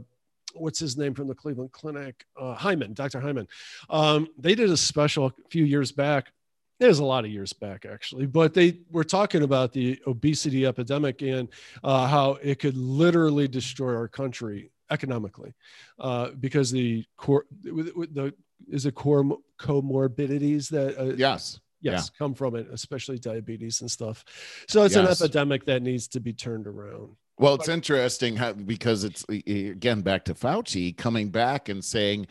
what's 0.55 0.79
his 0.79 0.97
name 0.97 1.15
from 1.15 1.29
the 1.29 1.35
Cleveland 1.35 1.73
Clinic, 1.73 2.25
uh, 2.39 2.55
Hyman, 2.55 2.95
Dr. 2.95 3.21
Hyman. 3.21 3.49
Um, 3.91 4.29
they 4.39 4.55
did 4.55 4.71
a 4.71 4.77
special 4.77 5.27
a 5.27 5.33
few 5.51 5.65
years 5.65 5.93
back. 5.93 6.33
It 6.81 6.87
was 6.87 6.99
a 6.99 7.05
lot 7.05 7.25
of 7.25 7.31
years 7.31 7.53
back, 7.53 7.87
actually, 7.87 8.27
but 8.27 8.53
they 8.53 8.79
were 8.91 9.05
talking 9.05 9.43
about 9.43 9.73
the 9.73 10.01
obesity 10.07 10.67
epidemic 10.67 11.23
and 11.23 11.49
uh, 11.85 12.07
how 12.09 12.33
it 12.43 12.59
could 12.59 12.77
literally 12.77 13.47
destroy 13.47 13.95
our 13.95 14.09
country 14.09 14.73
economically 14.91 15.55
uh, 15.99 16.31
because 16.41 16.71
the 16.71 17.05
core 17.17 17.47
the 17.63 18.35
is 18.69 18.87
it 18.87 18.95
core 18.95 19.39
comorbidities 19.59 20.69
that 20.69 20.99
uh, 20.99 21.15
yes 21.17 21.61
yes 21.81 22.11
yeah. 22.13 22.19
come 22.19 22.35
from 22.35 22.55
it 22.55 22.67
especially 22.73 23.19
diabetes 23.19 23.81
and 23.81 23.91
stuff 23.91 24.25
so 24.69 24.83
it's 24.85 24.95
yes. 24.95 25.21
an 25.21 25.27
epidemic 25.27 25.65
that 25.65 25.83
needs 25.83 26.09
to 26.09 26.21
be 26.21 26.33
turned 26.33 26.67
around 26.67 27.11
well 27.39 27.55
it's 27.55 27.69
interesting 27.69 28.37
how 28.37 28.53
because 28.53 29.05
it's 29.05 29.25
again 29.29 30.01
back 30.01 30.25
to 30.25 30.35
fauci 30.35 30.97
coming 30.97 31.31
back 31.31 31.69
and 31.69 31.85
saying 31.85 32.27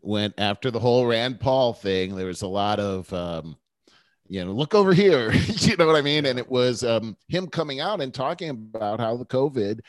when 0.00 0.32
after 0.38 0.70
the 0.70 0.80
whole 0.80 1.06
rand 1.06 1.40
paul 1.40 1.72
thing 1.72 2.16
there 2.16 2.26
was 2.26 2.42
a 2.42 2.48
lot 2.48 2.78
of 2.78 3.12
um, 3.12 3.56
you 4.28 4.44
know 4.44 4.52
look 4.52 4.74
over 4.74 4.92
here 4.92 5.32
you 5.46 5.76
know 5.76 5.86
what 5.86 5.96
i 5.96 6.02
mean 6.02 6.26
and 6.26 6.38
it 6.38 6.48
was 6.48 6.82
um, 6.84 7.16
him 7.28 7.46
coming 7.46 7.80
out 7.80 8.00
and 8.00 8.12
talking 8.12 8.50
about 8.50 9.00
how 9.00 9.16
the 9.16 9.24
covid 9.24 9.80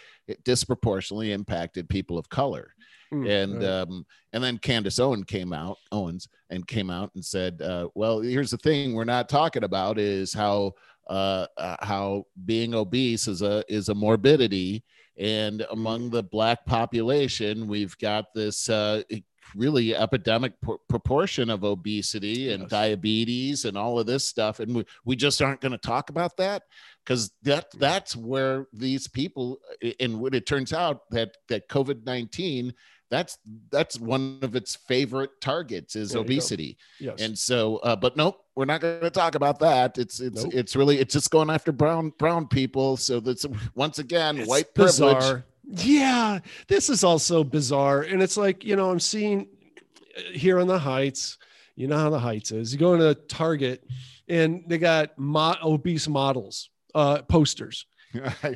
disproportionately 0.43 1.31
impacted 1.31 1.89
people 1.89 2.17
of 2.17 2.29
color 2.29 2.73
Mm, 3.13 3.29
and 3.29 3.63
right. 3.63 3.65
um, 3.65 4.05
and 4.33 4.43
then 4.43 4.57
Candace 4.57 4.99
Owen 4.99 5.23
came 5.23 5.53
out, 5.53 5.77
Owens, 5.91 6.27
and 6.49 6.67
came 6.67 6.89
out 6.89 7.11
and 7.15 7.23
said, 7.23 7.61
uh, 7.61 7.87
"Well, 7.95 8.19
here's 8.19 8.51
the 8.51 8.57
thing: 8.57 8.93
we're 8.93 9.05
not 9.05 9.29
talking 9.29 9.63
about 9.63 9.97
is 9.97 10.33
how 10.33 10.73
uh, 11.09 11.47
uh, 11.57 11.77
how 11.79 12.25
being 12.45 12.73
obese 12.73 13.27
is 13.27 13.41
a 13.41 13.63
is 13.69 13.89
a 13.89 13.95
morbidity, 13.95 14.83
and 15.17 15.65
among 15.71 16.09
mm. 16.09 16.11
the 16.11 16.23
black 16.23 16.65
population, 16.65 17.67
we've 17.67 17.97
got 17.97 18.33
this 18.33 18.69
uh, 18.69 19.03
really 19.55 19.95
epidemic 19.95 20.53
proportion 20.89 21.49
of 21.49 21.63
obesity 21.63 22.51
and 22.51 22.63
yes. 22.63 22.69
diabetes 22.69 23.65
and 23.65 23.77
all 23.77 23.99
of 23.99 24.05
this 24.05 24.27
stuff 24.27 24.59
and 24.59 24.75
we, 24.75 24.85
we 25.05 25.15
just 25.15 25.41
aren't 25.41 25.61
going 25.61 25.71
to 25.71 25.77
talk 25.77 26.09
about 26.09 26.37
that 26.37 26.63
because 27.05 27.31
that 27.43 27.67
that's 27.79 28.15
where 28.15 28.67
these 28.73 29.07
people 29.07 29.59
and 29.99 30.19
what 30.19 30.35
it 30.35 30.45
turns 30.45 30.73
out 30.73 31.01
that 31.11 31.35
that 31.47 31.67
covid-19 31.69 32.73
that's 33.09 33.37
that's 33.71 33.99
one 33.99 34.39
of 34.41 34.55
its 34.55 34.75
favorite 34.75 35.29
targets 35.39 35.95
is 35.95 36.11
there 36.11 36.21
obesity. 36.21 36.77
Yes. 36.99 37.21
And 37.21 37.37
so, 37.37 37.77
uh, 37.77 37.95
but 37.95 38.17
nope, 38.17 38.43
we're 38.55 38.65
not 38.65 38.81
going 38.81 39.01
to 39.01 39.09
talk 39.09 39.35
about 39.35 39.59
that. 39.59 39.97
It's 39.97 40.19
it's 40.19 40.43
nope. 40.43 40.53
it's 40.53 40.75
really 40.75 40.99
it's 40.99 41.13
just 41.13 41.31
going 41.31 41.49
after 41.49 41.71
brown 41.71 42.11
brown 42.17 42.47
people. 42.47 42.97
So 42.97 43.19
that's 43.19 43.45
once 43.75 43.99
again 43.99 44.39
it's 44.39 44.49
white 44.49 44.73
bizarre. 44.73 45.45
Yeah, 45.67 46.39
this 46.67 46.89
is 46.89 47.03
also 47.03 47.43
bizarre, 47.43 48.01
and 48.01 48.23
it's 48.23 48.37
like 48.37 48.63
you 48.63 48.75
know 48.75 48.89
I'm 48.89 48.99
seeing 48.99 49.47
uh, 50.17 50.21
here 50.33 50.59
on 50.59 50.67
the 50.67 50.79
Heights. 50.79 51.37
You 51.75 51.87
know 51.87 51.97
how 51.97 52.09
the 52.09 52.19
Heights 52.19 52.51
is. 52.51 52.71
You 52.71 52.79
go 52.79 52.93
into 52.93 53.13
Target, 53.13 53.83
and 54.29 54.63
they 54.67 54.77
got 54.77 55.17
mo- 55.17 55.57
obese 55.61 56.07
models 56.07 56.69
uh, 56.95 57.21
posters. 57.23 57.85
I 58.15 58.55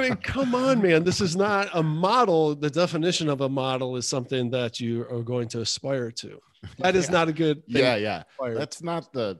mean, 0.00 0.16
come 0.16 0.54
on, 0.54 0.80
man. 0.80 1.04
This 1.04 1.20
is 1.20 1.36
not 1.36 1.68
a 1.74 1.82
model. 1.82 2.54
The 2.54 2.70
definition 2.70 3.28
of 3.28 3.42
a 3.42 3.48
model 3.48 3.96
is 3.96 4.08
something 4.08 4.50
that 4.50 4.80
you 4.80 5.02
are 5.10 5.22
going 5.22 5.48
to 5.48 5.60
aspire 5.60 6.10
to. 6.12 6.40
That 6.78 6.96
is 6.96 7.06
yeah. 7.06 7.12
not 7.12 7.28
a 7.28 7.32
good 7.32 7.62
Yeah, 7.66 7.96
yeah. 7.96 8.22
That's 8.40 8.82
not 8.82 9.12
the 9.12 9.38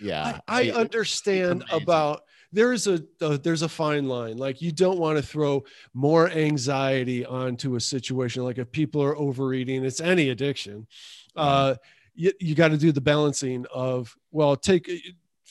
yeah. 0.00 0.40
I, 0.48 0.70
I 0.70 0.72
understand 0.72 1.64
about 1.70 2.22
there's 2.52 2.86
a 2.86 3.02
uh, 3.20 3.38
there's 3.42 3.62
a 3.62 3.68
fine 3.68 4.08
line. 4.08 4.36
Like 4.36 4.62
you 4.62 4.72
don't 4.72 4.98
want 4.98 5.18
to 5.18 5.22
throw 5.22 5.64
more 5.94 6.30
anxiety 6.30 7.24
onto 7.24 7.76
a 7.76 7.80
situation. 7.80 8.44
Like 8.44 8.58
if 8.58 8.70
people 8.70 9.02
are 9.02 9.16
overeating, 9.16 9.84
it's 9.84 10.00
any 10.00 10.30
addiction. 10.30 10.86
Uh, 11.34 11.74
you, 12.14 12.32
you 12.40 12.54
got 12.54 12.68
to 12.68 12.78
do 12.78 12.92
the 12.92 13.00
balancing 13.00 13.66
of 13.74 14.14
well, 14.30 14.56
take 14.56 14.90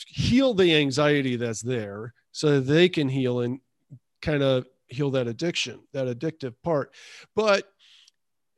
heal 0.07 0.53
the 0.53 0.75
anxiety 0.75 1.35
that's 1.35 1.61
there 1.61 2.13
so 2.31 2.55
that 2.55 2.71
they 2.71 2.89
can 2.89 3.07
heal 3.07 3.41
and 3.41 3.59
kind 4.21 4.43
of 4.43 4.65
heal 4.87 5.11
that 5.11 5.27
addiction, 5.27 5.79
that 5.93 6.07
addictive 6.07 6.53
part. 6.63 6.93
But 7.35 7.71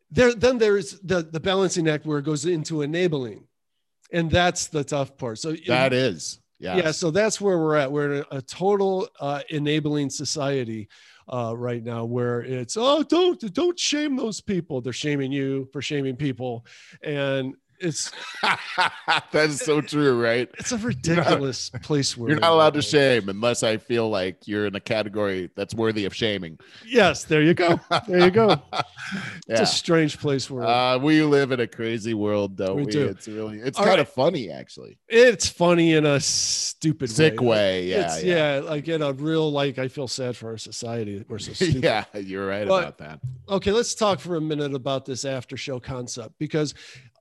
there, 0.10 0.34
then 0.34 0.58
there's 0.58 1.00
the, 1.02 1.22
the 1.24 1.40
balancing 1.40 1.88
act 1.88 2.06
where 2.06 2.20
it 2.20 2.26
goes 2.26 2.46
into 2.46 2.82
enabling. 2.82 3.44
And 4.12 4.32
that's 4.32 4.68
the 4.68 4.84
tough 4.84 5.18
part. 5.18 5.38
So 5.40 5.54
that 5.68 5.92
is, 5.92 6.40
yeah. 6.60 6.78
Yeah. 6.78 6.92
So 6.92 7.12
that's 7.12 7.40
where 7.40 7.58
we're 7.60 7.76
at. 7.76 7.92
We're 7.92 8.26
a 8.32 8.42
total 8.42 9.08
uh, 9.20 9.42
enabling 9.50 10.10
society 10.10 10.90
uh, 11.28 11.54
right 11.56 11.84
now 11.84 12.06
where 12.06 12.42
it's, 12.42 12.78
oh, 12.78 13.04
don't, 13.04 13.54
don't 13.54 13.78
shame 13.78 14.16
those 14.16 14.42
people. 14.42 14.82
They're 14.82 14.94
shaming 14.94 15.32
you 15.32 15.68
for 15.72 15.82
shaming 15.82 16.16
people. 16.16 16.66
And 17.04 17.56
it's 17.80 18.12
that 18.44 19.50
is 19.50 19.60
so 19.60 19.82
true, 19.82 20.22
right? 20.22 20.50
It's 20.58 20.72
a 20.72 20.78
ridiculous 20.78 21.72
not, 21.74 21.82
place 21.84 22.18
where 22.18 22.30
you're 22.30 22.40
not 22.40 22.52
allowed 22.52 22.74
to 22.76 22.82
shame 22.82 23.30
unless 23.30 23.64
I 23.64 23.78
feel 23.78 24.10
like 24.10 24.48
you're 24.48 24.66
in 24.66 24.76
a 24.76 24.80
category 24.80 25.50
that's 25.56 25.74
worthy 25.74 26.06
of 26.06 26.16
shaming. 26.16 26.60
Yes, 26.86 27.24
there 27.24 27.42
you 27.42 27.54
go. 27.54 27.80
There 28.08 28.20
you 28.20 28.32
go. 28.32 28.62
yeah. 28.72 28.82
It's 29.50 29.62
a 29.62 29.66
strange 29.66 30.20
place 30.20 30.50
where 30.50 30.66
uh, 30.66 30.98
we 30.98 31.24
live 31.24 31.54
in 31.54 31.62
a 31.62 31.68
crazy 31.68 32.14
world, 32.14 32.58
though. 32.58 32.76
We, 32.76 32.84
we? 32.84 32.92
do. 32.92 33.08
It's 33.08 33.28
really 33.28 33.60
it's 33.60 33.78
All 33.78 33.86
kind 33.86 33.98
right. 33.98 34.00
of 34.02 34.10
funny, 34.10 34.52
actually. 34.52 34.98
It's 35.08 35.48
funny 35.48 35.94
in 35.94 36.06
a 36.06 36.20
stupid, 36.20 37.10
sick 37.10 37.40
way. 37.40 37.48
way. 37.48 37.86
Yeah, 37.86 38.18
yeah, 38.18 38.56
yeah, 38.56 38.62
Like 38.62 38.88
in 38.90 39.02
a 39.02 39.14
real, 39.14 39.50
like 39.50 39.80
I 39.80 39.88
feel 39.88 40.08
sad 40.10 40.36
for 40.36 40.50
our 40.50 40.58
society. 40.58 41.24
We're 41.28 41.40
so 41.40 41.54
stupid. 41.54 41.84
yeah, 41.84 42.04
you're 42.14 42.46
right 42.46 42.68
but, 42.68 42.84
about 42.84 42.98
that. 42.98 43.20
Okay, 43.50 43.72
let's 43.72 43.96
talk 43.96 44.20
for 44.20 44.36
a 44.36 44.42
minute 44.42 44.74
about 44.74 45.06
this 45.06 45.24
after 45.24 45.56
show 45.56 45.80
concept 45.80 46.36
because 46.38 46.74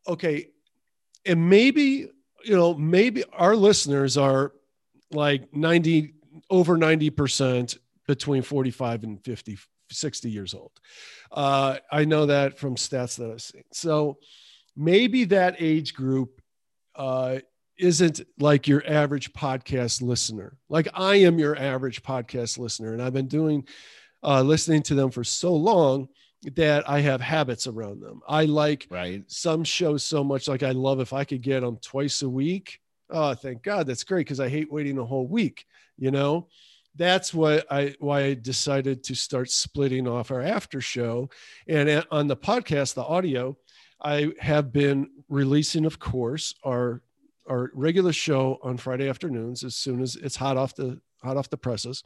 okay, 0.07 0.49
and 1.25 1.49
maybe, 1.49 2.09
you 2.45 2.57
know, 2.57 2.75
maybe 2.75 3.25
our 3.33 3.57
listeners 3.57 4.17
are 4.17 4.53
like 5.11 5.55
90, 5.55 6.15
over 6.51 6.77
90% 6.77 7.79
between 8.07 8.43
45 8.43 9.05
and 9.05 9.25
50, 9.25 9.59
60 9.91 10.31
years 10.31 10.55
old. 10.55 10.73
Uh, 11.33 11.79
I 11.91 12.05
know 12.05 12.27
that 12.27 12.59
from 12.59 12.77
stats 12.77 13.17
that 13.19 13.31
I've 13.31 13.43
seen. 13.43 13.65
So 13.73 14.19
maybe 14.77 15.25
that 15.25 15.57
age 15.59 15.95
group 15.95 16.41
uh, 16.95 17.39
isn't 17.79 18.21
like 18.39 18.69
your 18.69 18.83
average 18.87 19.33
podcast 19.33 20.03
listener. 20.03 20.57
Like 20.69 20.89
I 20.95 21.17
am 21.17 21.39
your 21.39 21.57
average 21.57 22.03
podcast 22.03 22.59
listener, 22.59 22.93
and 22.93 23.03
I've 23.03 23.13
been 23.13 23.29
doing 23.29 23.67
uh, 24.23 24.43
listening 24.43 24.83
to 24.85 24.95
them 24.95 25.11
for 25.11 25.25
so 25.25 25.55
long 25.55 26.09
that 26.55 26.89
I 26.89 27.01
have 27.01 27.21
habits 27.21 27.67
around 27.67 28.01
them. 28.01 28.21
I 28.29 28.45
like 28.45 28.87
right. 28.91 29.25
some 29.27 29.65
shows 29.65 30.05
so 30.05 30.23
much. 30.23 30.49
Like 30.49 30.63
I 30.63 30.73
love 30.73 31.01
if 31.01 31.13
I 31.13 31.25
could 31.25 31.43
get 31.43 31.61
them 31.61 31.79
twice 31.83 32.23
a 32.23 32.29
week. 32.29 32.81
Oh, 33.11 33.35
thank 33.35 33.63
God, 33.63 33.87
that's 33.87 34.05
great 34.05 34.27
because 34.27 34.41
I 34.41 34.49
hate 34.49 34.73
waiting 34.73 34.99
a 34.99 35.05
whole 35.05 35.27
week. 35.27 35.65
You 35.97 36.11
know, 36.11 36.49
that's 36.97 37.33
what 37.33 37.67
I 37.71 37.95
why 37.99 38.25
I 38.25 38.35
decided 38.35 39.05
to 39.05 39.15
start 39.15 39.51
splitting 39.51 40.09
off 40.09 40.31
our 40.31 40.43
after 40.43 40.81
show, 40.81 41.31
and 41.69 41.89
uh, 41.89 42.03
on 42.11 42.27
the 42.27 42.37
podcast, 42.37 42.95
the 42.95 43.05
audio, 43.05 43.57
I 44.01 44.33
have 44.41 44.73
been 44.73 45.11
releasing, 45.29 45.85
of 45.85 45.99
course, 45.99 46.55
our 46.65 47.03
our 47.49 47.71
regular 47.75 48.13
show 48.13 48.59
on 48.63 48.77
Friday 48.77 49.09
afternoons 49.09 49.63
as 49.63 49.77
soon 49.77 50.03
as 50.03 50.17
it's 50.17 50.37
hot 50.37 50.57
off 50.57 50.75
the 50.75 51.01
hot 51.23 51.37
off 51.37 51.51
the 51.51 51.57
presses. 51.57 52.03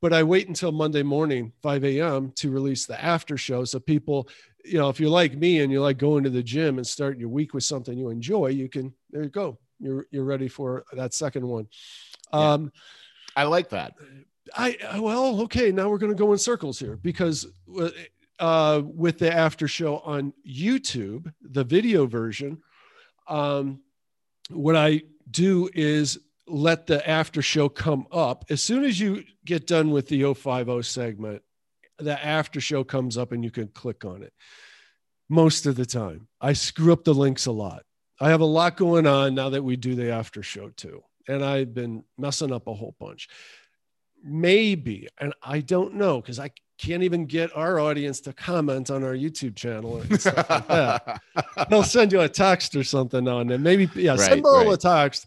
But 0.00 0.12
I 0.12 0.22
wait 0.22 0.48
until 0.48 0.72
Monday 0.72 1.02
morning, 1.02 1.52
5 1.62 1.84
a.m., 1.84 2.32
to 2.36 2.50
release 2.50 2.86
the 2.86 3.02
after 3.02 3.36
show. 3.36 3.64
So 3.64 3.78
people, 3.78 4.28
you 4.64 4.78
know, 4.78 4.88
if 4.88 5.00
you're 5.00 5.10
like 5.10 5.34
me 5.34 5.60
and 5.60 5.72
you 5.72 5.80
like 5.80 5.98
going 5.98 6.24
to 6.24 6.30
the 6.30 6.42
gym 6.42 6.78
and 6.78 6.86
starting 6.86 7.20
your 7.20 7.28
week 7.28 7.54
with 7.54 7.64
something 7.64 7.96
you 7.96 8.10
enjoy, 8.10 8.48
you 8.48 8.68
can, 8.68 8.92
there 9.10 9.22
you 9.22 9.28
go. 9.28 9.58
You're, 9.80 10.06
you're 10.10 10.24
ready 10.24 10.48
for 10.48 10.84
that 10.92 11.14
second 11.14 11.46
one. 11.46 11.68
Yeah. 12.32 12.52
Um, 12.52 12.72
I 13.36 13.44
like 13.44 13.68
that. 13.70 13.94
I, 14.56 14.76
well, 14.98 15.42
okay. 15.42 15.70
Now 15.70 15.88
we're 15.88 15.98
going 15.98 16.12
to 16.12 16.18
go 16.18 16.32
in 16.32 16.38
circles 16.38 16.78
here 16.78 16.96
because 16.96 17.46
uh, 18.38 18.82
with 18.84 19.18
the 19.18 19.32
after 19.32 19.68
show 19.68 19.98
on 19.98 20.32
YouTube, 20.48 21.32
the 21.42 21.64
video 21.64 22.06
version, 22.06 22.62
um, 23.28 23.80
what 24.50 24.74
I 24.76 25.02
do 25.30 25.68
is 25.74 26.18
let 26.48 26.86
the 26.86 27.06
after 27.08 27.42
show 27.42 27.68
come 27.68 28.06
up. 28.10 28.44
As 28.50 28.62
soon 28.62 28.84
as 28.84 28.98
you 28.98 29.24
get 29.44 29.66
done 29.66 29.90
with 29.90 30.08
the 30.08 30.34
050 30.34 30.82
segment, 30.82 31.42
the 31.98 32.24
after 32.24 32.60
show 32.60 32.84
comes 32.84 33.16
up 33.16 33.32
and 33.32 33.44
you 33.44 33.50
can 33.50 33.68
click 33.68 34.04
on 34.04 34.22
it. 34.22 34.32
Most 35.28 35.66
of 35.66 35.76
the 35.76 35.86
time, 35.86 36.28
I 36.40 36.54
screw 36.54 36.92
up 36.92 37.04
the 37.04 37.14
links 37.14 37.46
a 37.46 37.52
lot. 37.52 37.82
I 38.20 38.30
have 38.30 38.40
a 38.40 38.46
lot 38.46 38.76
going 38.76 39.06
on 39.06 39.34
now 39.34 39.50
that 39.50 39.62
we 39.62 39.76
do 39.76 39.94
the 39.94 40.10
after 40.10 40.42
show 40.42 40.70
too. 40.70 41.02
And 41.28 41.44
I've 41.44 41.74
been 41.74 42.04
messing 42.16 42.52
up 42.52 42.66
a 42.66 42.74
whole 42.74 42.96
bunch. 42.98 43.28
Maybe, 44.24 45.08
and 45.20 45.34
I 45.42 45.60
don't 45.60 45.94
know 45.94 46.20
because 46.20 46.40
I 46.40 46.50
can't 46.78 47.02
even 47.02 47.26
get 47.26 47.54
our 47.56 47.78
audience 47.78 48.20
to 48.20 48.32
comment 48.32 48.90
on 48.90 49.04
our 49.04 49.14
YouTube 49.14 49.54
channel 49.56 49.98
and 50.00 50.20
stuff 50.20 50.48
like 50.48 50.68
that. 50.68 51.20
They'll 51.70 51.82
send 51.82 52.12
you 52.12 52.20
a 52.20 52.28
text 52.28 52.74
or 52.74 52.84
something 52.84 53.28
on 53.28 53.50
and 53.50 53.62
maybe 53.62 53.88
yeah, 53.94 54.12
right, 54.12 54.20
send 54.20 54.46
all 54.46 54.64
right. 54.64 54.74
a 54.74 54.76
text 54.76 55.26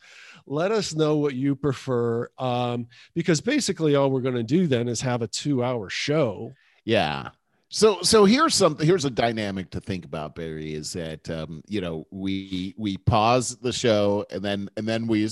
let 0.52 0.72
us 0.72 0.94
know 0.94 1.15
what 1.15 1.34
you 1.34 1.56
prefer 1.56 2.30
um, 2.38 2.86
because 3.15 3.40
basically 3.40 3.95
all 3.95 4.11
we're 4.11 4.19
going 4.22 4.36
to 4.36 4.44
do 4.44 4.68
then 4.68 4.90
is 4.90 4.99
have 5.02 5.22
a 5.22 5.28
two 5.28 5.64
hour 5.64 5.90
show 5.90 6.52
Yeah. 6.84 7.30
So 7.69 8.02
so 8.02 8.26
here's 8.26 8.53
something 8.53 8.86
here's 8.86 9.06
a 9.06 9.10
dynamic 9.10 9.69
to 9.72 9.80
think 9.80 10.03
about 10.03 10.36
Barry 10.36 10.73
is 10.73 10.91
that 10.91 11.30
um 11.30 11.64
you 11.69 11.80
know 11.80 12.06
we 12.11 12.76
we 12.78 12.98
pause 12.98 13.56
the 13.61 13.72
show 13.72 14.26
and 14.30 14.44
then 14.44 14.69
and 14.76 14.86
then 14.86 15.07
we 15.07 15.30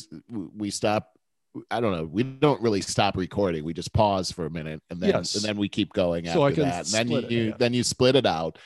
we 0.56 0.70
stop 0.70 1.18
I 1.70 1.82
don't 1.82 1.92
know 1.98 2.06
we 2.06 2.24
don't 2.24 2.62
really 2.62 2.80
stop 2.80 3.18
recording 3.18 3.66
we 3.66 3.74
just 3.74 3.92
pause 3.92 4.32
for 4.32 4.46
a 4.46 4.50
minute 4.50 4.82
and 4.90 5.02
then 5.02 5.10
Yes. 5.10 5.36
and 5.36 5.44
then 5.44 5.58
we 5.58 5.68
keep 5.68 5.92
going 5.92 6.28
So 6.28 6.48
after 6.48 6.62
that 6.64 6.86
and 6.86 6.94
then 6.94 7.08
you, 7.10 7.18
split 7.18 7.24
it, 7.26 7.32
you 7.36 7.44
yeah. 7.50 7.56
then 7.60 7.74
you 7.74 7.84
split 7.84 8.16
it 8.16 8.26
out 8.26 8.58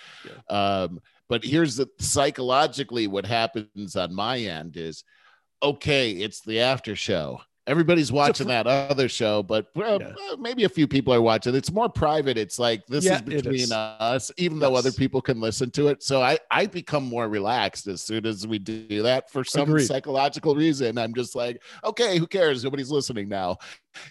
um 0.50 1.02
but 1.28 1.44
here's 1.44 1.76
the 1.78 1.88
psychologically 2.00 3.08
what 3.08 3.26
happens 3.26 3.96
on 3.96 4.14
my 4.14 4.38
end 4.38 4.78
is 4.78 5.04
okay 5.64 6.12
it's 6.12 6.42
the 6.42 6.60
after 6.60 6.96
show 6.96 7.40
everybody's 7.66 8.12
watching 8.12 8.48
that 8.48 8.68
other 8.68 9.08
show 9.08 9.42
but 9.42 9.68
well, 9.74 9.98
Yeah. 10.02 10.12
maybe 10.38 10.66
a 10.66 10.70
few 10.70 10.86
people 10.86 11.14
are 11.14 11.22
watching 11.22 11.56
it's 11.56 11.72
more 11.72 11.88
private 11.88 12.38
it's 12.38 12.60
like 12.60 12.86
this 12.88 13.06
Yeah, 13.06 13.16
is 13.16 13.22
between 13.22 13.56
is. 13.56 13.72
us 13.72 14.32
even 14.36 14.60
though 14.60 14.76
other 14.76 14.92
people 14.92 15.22
can 15.22 15.40
listen 15.40 15.72
to 15.72 15.88
it 15.88 16.04
so 16.04 16.22
i 16.22 16.38
i 16.52 16.66
become 16.66 17.06
more 17.06 17.30
relaxed 17.30 17.88
as 17.88 18.02
soon 18.02 18.26
as 18.26 18.46
we 18.46 18.60
do 18.60 19.04
that 19.04 19.32
for 19.32 19.46
some 19.46 19.70
Agreed. 19.70 19.86
psychological 19.86 20.56
reason 20.56 20.98
i'm 20.98 21.14
just 21.14 21.38
like 21.38 21.62
okay 21.86 22.18
who 22.18 22.28
cares 22.28 22.66
nobody's 22.66 22.92
listening 22.92 23.30
now 23.30 23.56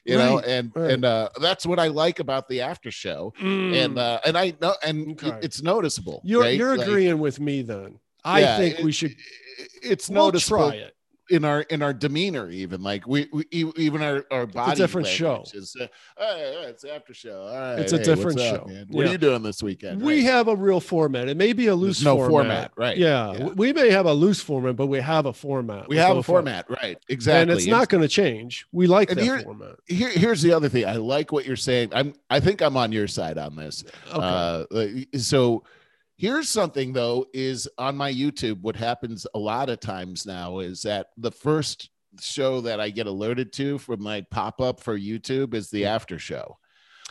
you 0.06 0.16
know 0.16 0.38
and 0.38 0.72
right. 0.74 0.92
and 0.92 1.04
uh 1.04 1.28
that's 1.42 1.66
what 1.66 1.78
i 1.78 1.88
like 1.88 2.20
about 2.20 2.48
the 2.48 2.62
after 2.62 2.90
show 2.90 3.34
and 3.38 3.96
Mm. 3.96 3.98
uh 3.98 4.18
and 4.24 4.38
i 4.38 4.54
know 4.62 4.74
and 4.82 5.22
Okay. 5.22 5.38
it's 5.42 5.60
noticeable 5.60 6.22
you're 6.24 6.40
right? 6.40 6.56
you're 6.58 6.78
Like, 6.78 6.86
agreeing 6.86 7.18
with 7.18 7.38
me 7.38 7.60
then. 7.60 7.98
I 8.24 8.40
yeah, 8.40 8.56
think 8.56 8.78
it- 8.78 8.84
we 8.84 8.92
should 8.92 9.14
it's 9.82 10.08
we'll 10.08 10.26
noticeable 10.26 10.68
try 10.70 10.76
it. 10.76 10.94
In 11.30 11.44
our 11.44 11.60
in 11.62 11.82
our 11.82 11.92
demeanor 11.94 12.50
even 12.50 12.82
like 12.82 13.06
we, 13.06 13.28
we 13.32 13.44
even 13.76 14.02
our 14.02 14.24
our 14.30 14.44
body 14.46 14.76
different 14.76 15.06
show. 15.06 15.44
is 15.54 15.76
uh, 15.80 15.86
"All 16.18 16.26
right, 16.34 16.44
all 16.46 16.56
right, 16.60 16.68
it's 16.68 16.84
after 16.84 17.14
show 17.14 17.42
all 17.42 17.54
right 17.58 17.78
It's 17.78 17.92
a 17.92 17.98
hey, 17.98 18.04
different 18.04 18.40
up, 18.40 18.44
show. 18.68 18.84
what 18.88 19.02
Yeah. 19.04 19.08
are 19.08 19.12
you 19.12 19.18
doing 19.18 19.42
this 19.42 19.62
weekend 19.62 20.02
We 20.02 20.16
Right. 20.16 20.24
have 20.24 20.48
a 20.48 20.56
real 20.56 20.80
format. 20.80 21.28
It 21.28 21.36
may 21.36 21.52
be 21.52 21.68
a 21.68 21.74
loose 21.74 21.98
There's 21.98 22.04
no 22.06 22.16
format. 22.16 22.30
format, 22.30 22.72
right. 22.76 22.98
Yeah, 22.98 23.32
Yeah. 23.34 23.46
we 23.54 23.72
may 23.72 23.90
have 23.90 24.06
a 24.06 24.12
loose 24.12 24.40
format, 24.40 24.74
but 24.76 24.88
we 24.88 25.00
have 25.00 25.26
a 25.26 25.32
format. 25.32 25.88
we 25.88 25.96
have 25.96 26.16
a 26.16 26.22
format 26.22 26.68
right 26.68 26.98
exactly 27.08 27.42
and 27.42 27.50
it's 27.52 27.66
not 27.68 27.88
going 27.88 28.02
to 28.02 28.08
change. 28.08 28.66
We 28.72 28.86
like 28.88 29.08
that 29.10 29.18
here- 29.18 29.40
format. 29.40 29.76
here, 29.86 30.10
here's 30.10 30.42
the 30.42 30.52
other 30.52 30.68
thing 30.68 30.86
i 30.86 30.94
like 30.96 31.30
what 31.32 31.46
you're 31.46 31.56
saying 31.56 31.90
i'm 31.92 32.14
i 32.30 32.40
think 32.40 32.60
i'm 32.62 32.76
on 32.76 32.90
your 32.92 33.06
side 33.06 33.38
on 33.38 33.54
this 33.56 33.84
Okay. 34.12 35.06
Uh, 35.12 35.18
so 35.18 35.62
here's 36.22 36.48
something 36.48 36.92
though 36.92 37.26
is 37.34 37.68
on 37.78 37.96
my 37.96 38.12
YouTube. 38.12 38.60
What 38.60 38.76
happens 38.76 39.26
a 39.34 39.38
lot 39.40 39.68
of 39.68 39.80
times 39.80 40.24
now 40.24 40.60
is 40.60 40.82
that 40.82 41.08
the 41.16 41.32
first 41.32 41.90
show 42.20 42.60
that 42.60 42.78
I 42.78 42.90
get 42.90 43.08
alerted 43.08 43.52
to 43.54 43.76
from 43.78 44.04
my 44.04 44.24
pop 44.30 44.60
up 44.60 44.78
for 44.78 44.96
YouTube 44.96 45.52
is 45.52 45.68
the 45.68 45.86
after 45.86 46.20
show. 46.20 46.58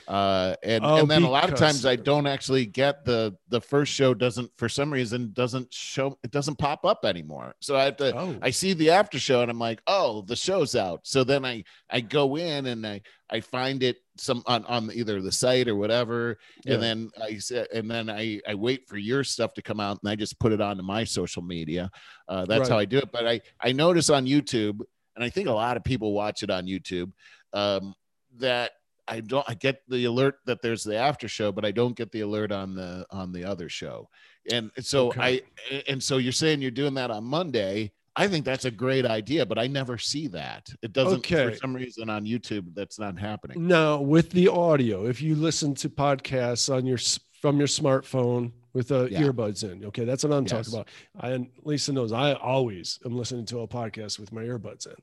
Uh, 0.07 0.55
and, 0.63 0.83
Oh, 0.85 0.99
and 0.99 1.11
then 1.11 1.23
a 1.23 1.29
lot 1.29 1.51
of 1.51 1.59
times 1.59 1.85
I 1.85 1.97
don't 1.97 2.25
actually 2.25 2.65
get 2.65 3.03
the 3.03 3.35
the 3.49 3.59
first 3.59 3.91
show 3.91 4.13
doesn't 4.13 4.49
for 4.57 4.69
some 4.69 4.91
reason 4.91 5.31
doesn't 5.33 5.73
show 5.73 6.17
it 6.23 6.31
doesn't 6.31 6.57
pop 6.57 6.85
up 6.85 7.03
anymore. 7.03 7.53
So 7.59 7.75
I 7.75 7.83
have 7.83 7.97
to 7.97 8.17
oh, 8.17 8.35
I 8.41 8.49
see 8.51 8.71
the 8.73 8.91
after 8.91 9.19
show 9.19 9.41
and 9.41 9.51
I'm 9.51 9.59
like, 9.59 9.81
oh, 9.87 10.21
the 10.21 10.37
show's 10.37 10.73
out. 10.73 11.01
So 11.03 11.25
then 11.25 11.43
I 11.43 11.65
I 11.89 11.99
go 11.99 12.37
in 12.37 12.65
and 12.65 12.87
I 12.87 13.01
I 13.29 13.41
find 13.41 13.83
it 13.83 13.97
some 14.21 14.43
on, 14.45 14.63
on 14.65 14.91
either 14.93 15.21
the 15.21 15.31
site 15.31 15.67
or 15.67 15.75
whatever, 15.75 16.37
Yeah. 16.65 16.73
and 16.75 16.83
then 16.83 17.09
I 17.21 17.37
said 17.37 17.67
and 17.73 17.89
then 17.89 18.09
I 18.09 18.39
I 18.47 18.55
wait 18.55 18.87
for 18.87 18.97
your 18.97 19.23
stuff 19.23 19.53
to 19.55 19.61
come 19.61 19.79
out 19.79 19.99
and 20.01 20.09
I 20.11 20.15
just 20.15 20.39
put 20.39 20.51
it 20.51 20.61
onto 20.61 20.83
my 20.83 21.03
social 21.03 21.41
media. 21.41 21.89
Uh, 22.27 22.45
that's 22.45 22.69
how 22.69 22.77
I 22.77 22.85
do 22.85 22.97
it. 22.99 23.11
But 23.11 23.27
I 23.27 23.41
I 23.59 23.71
notice 23.71 24.09
on 24.09 24.25
YouTube, 24.25 24.79
and 25.15 25.23
I 25.23 25.29
think 25.29 25.47
a 25.47 25.51
lot 25.53 25.77
of 25.77 25.83
people 25.83 26.13
watch 26.13 26.43
it 26.43 26.49
on 26.49 26.65
YouTube, 26.67 27.11
um, 27.53 27.93
that 28.37 28.71
I 29.07 29.19
don't 29.19 29.49
I 29.49 29.55
get 29.55 29.81
the 29.87 30.05
alert 30.05 30.35
that 30.45 30.61
there's 30.61 30.83
the 30.83 30.95
after 30.95 31.27
show, 31.27 31.51
but 31.51 31.65
I 31.65 31.71
don't 31.71 31.95
get 31.97 32.11
the 32.11 32.21
alert 32.21 32.51
on 32.51 32.75
the 32.75 33.05
on 33.09 33.31
the 33.33 33.43
other 33.45 33.67
show. 33.67 34.07
And 34.51 34.71
so 34.79 35.07
Okay. 35.09 35.41
I 35.69 35.81
and 35.87 36.01
so 36.01 36.17
you're 36.17 36.31
saying 36.31 36.61
you're 36.61 36.71
doing 36.71 36.93
that 36.95 37.11
on 37.11 37.23
Monday. 37.23 37.91
I 38.15 38.27
think 38.27 38.43
that's 38.43 38.65
a 38.65 38.71
great 38.71 39.05
idea, 39.05 39.45
but 39.45 39.57
I 39.57 39.67
never 39.67 39.97
see 39.97 40.27
that. 40.27 40.69
It 40.81 40.91
doesn't 40.91 41.25
for 41.25 41.55
some 41.55 41.73
reason 41.73 42.09
on 42.09 42.25
YouTube 42.25 42.73
that's 42.75 42.99
not 42.99 43.17
happening. 43.17 43.67
Now, 43.67 44.01
with 44.01 44.31
the 44.31 44.49
audio, 44.49 45.05
if 45.05 45.21
you 45.21 45.35
listen 45.35 45.73
to 45.75 45.89
podcasts 45.89 46.73
on 46.73 46.85
your 46.85 46.97
from 47.41 47.57
your 47.57 47.67
smartphone 47.67 48.51
with 48.73 48.91
uh, 48.91 49.05
Yeah. 49.05 49.21
earbuds 49.23 49.63
in, 49.63 49.85
okay, 49.85 50.03
that's 50.05 50.23
what 50.23 50.33
I'm 50.33 50.43
Yes. 50.43 50.51
talking 50.51 50.73
about. 50.73 50.87
I 51.19 51.31
and 51.31 51.47
Lisa 51.63 51.93
knows 51.93 52.11
I 52.11 52.33
always 52.33 52.99
am 53.05 53.15
listening 53.17 53.45
to 53.47 53.59
a 53.61 53.67
podcast 53.67 54.19
with 54.19 54.31
my 54.31 54.43
earbuds 54.43 54.87
in. 54.87 54.95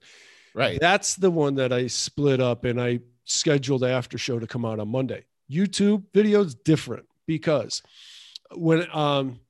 Right. 0.55 0.79
That's 0.81 1.17
the 1.17 1.31
one 1.31 1.55
that 1.57 1.73
I 1.73 1.87
split 1.87 2.41
up 2.41 2.65
and 2.65 2.81
I 2.81 3.01
scheduled 3.25 3.85
after 3.85 4.19
show 4.19 4.39
to 4.39 4.47
come 4.47 4.65
out 4.65 4.79
on 4.81 4.89
Monday. 4.89 5.25
YouTube 5.51 6.05
videos 6.13 6.55
different 6.63 7.07
because 7.27 7.83
when 8.55 8.87
um 8.95 9.41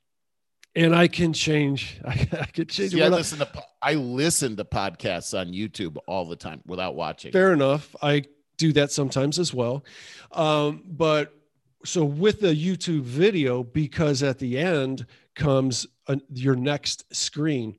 and 0.79 0.95
I 0.95 1.09
can 1.09 1.33
change 1.33 2.01
I, 2.05 2.13
I 2.41 2.47
can 2.47 2.67
change 2.67 2.93
See, 2.93 3.03
I 3.03 3.09
listen 3.09 3.39
to 3.41 3.49
I 3.83 3.95
listen 3.95 4.57
to 4.57 4.65
podcasts 4.65 5.39
on 5.39 5.53
YouTube 5.53 5.97
all 6.07 6.25
the 6.25 6.37
time 6.37 6.61
without 6.67 6.95
watching. 6.95 7.33
Fair 7.33 7.53
enough. 7.53 7.95
I 8.03 8.25
do 8.57 8.73
that 8.73 8.91
sometimes 8.91 9.39
as 9.39 9.55
well. 9.55 9.85
Um, 10.33 10.83
but 10.87 11.33
so 11.85 12.05
with 12.05 12.41
the 12.41 12.55
YouTube 12.55 13.03
video, 13.03 13.63
because 13.63 14.23
at 14.23 14.39
the 14.39 14.59
end 14.59 15.07
comes 15.35 15.87
a, 16.07 16.21
your 16.33 16.57
next 16.57 17.05
screen. 17.15 17.79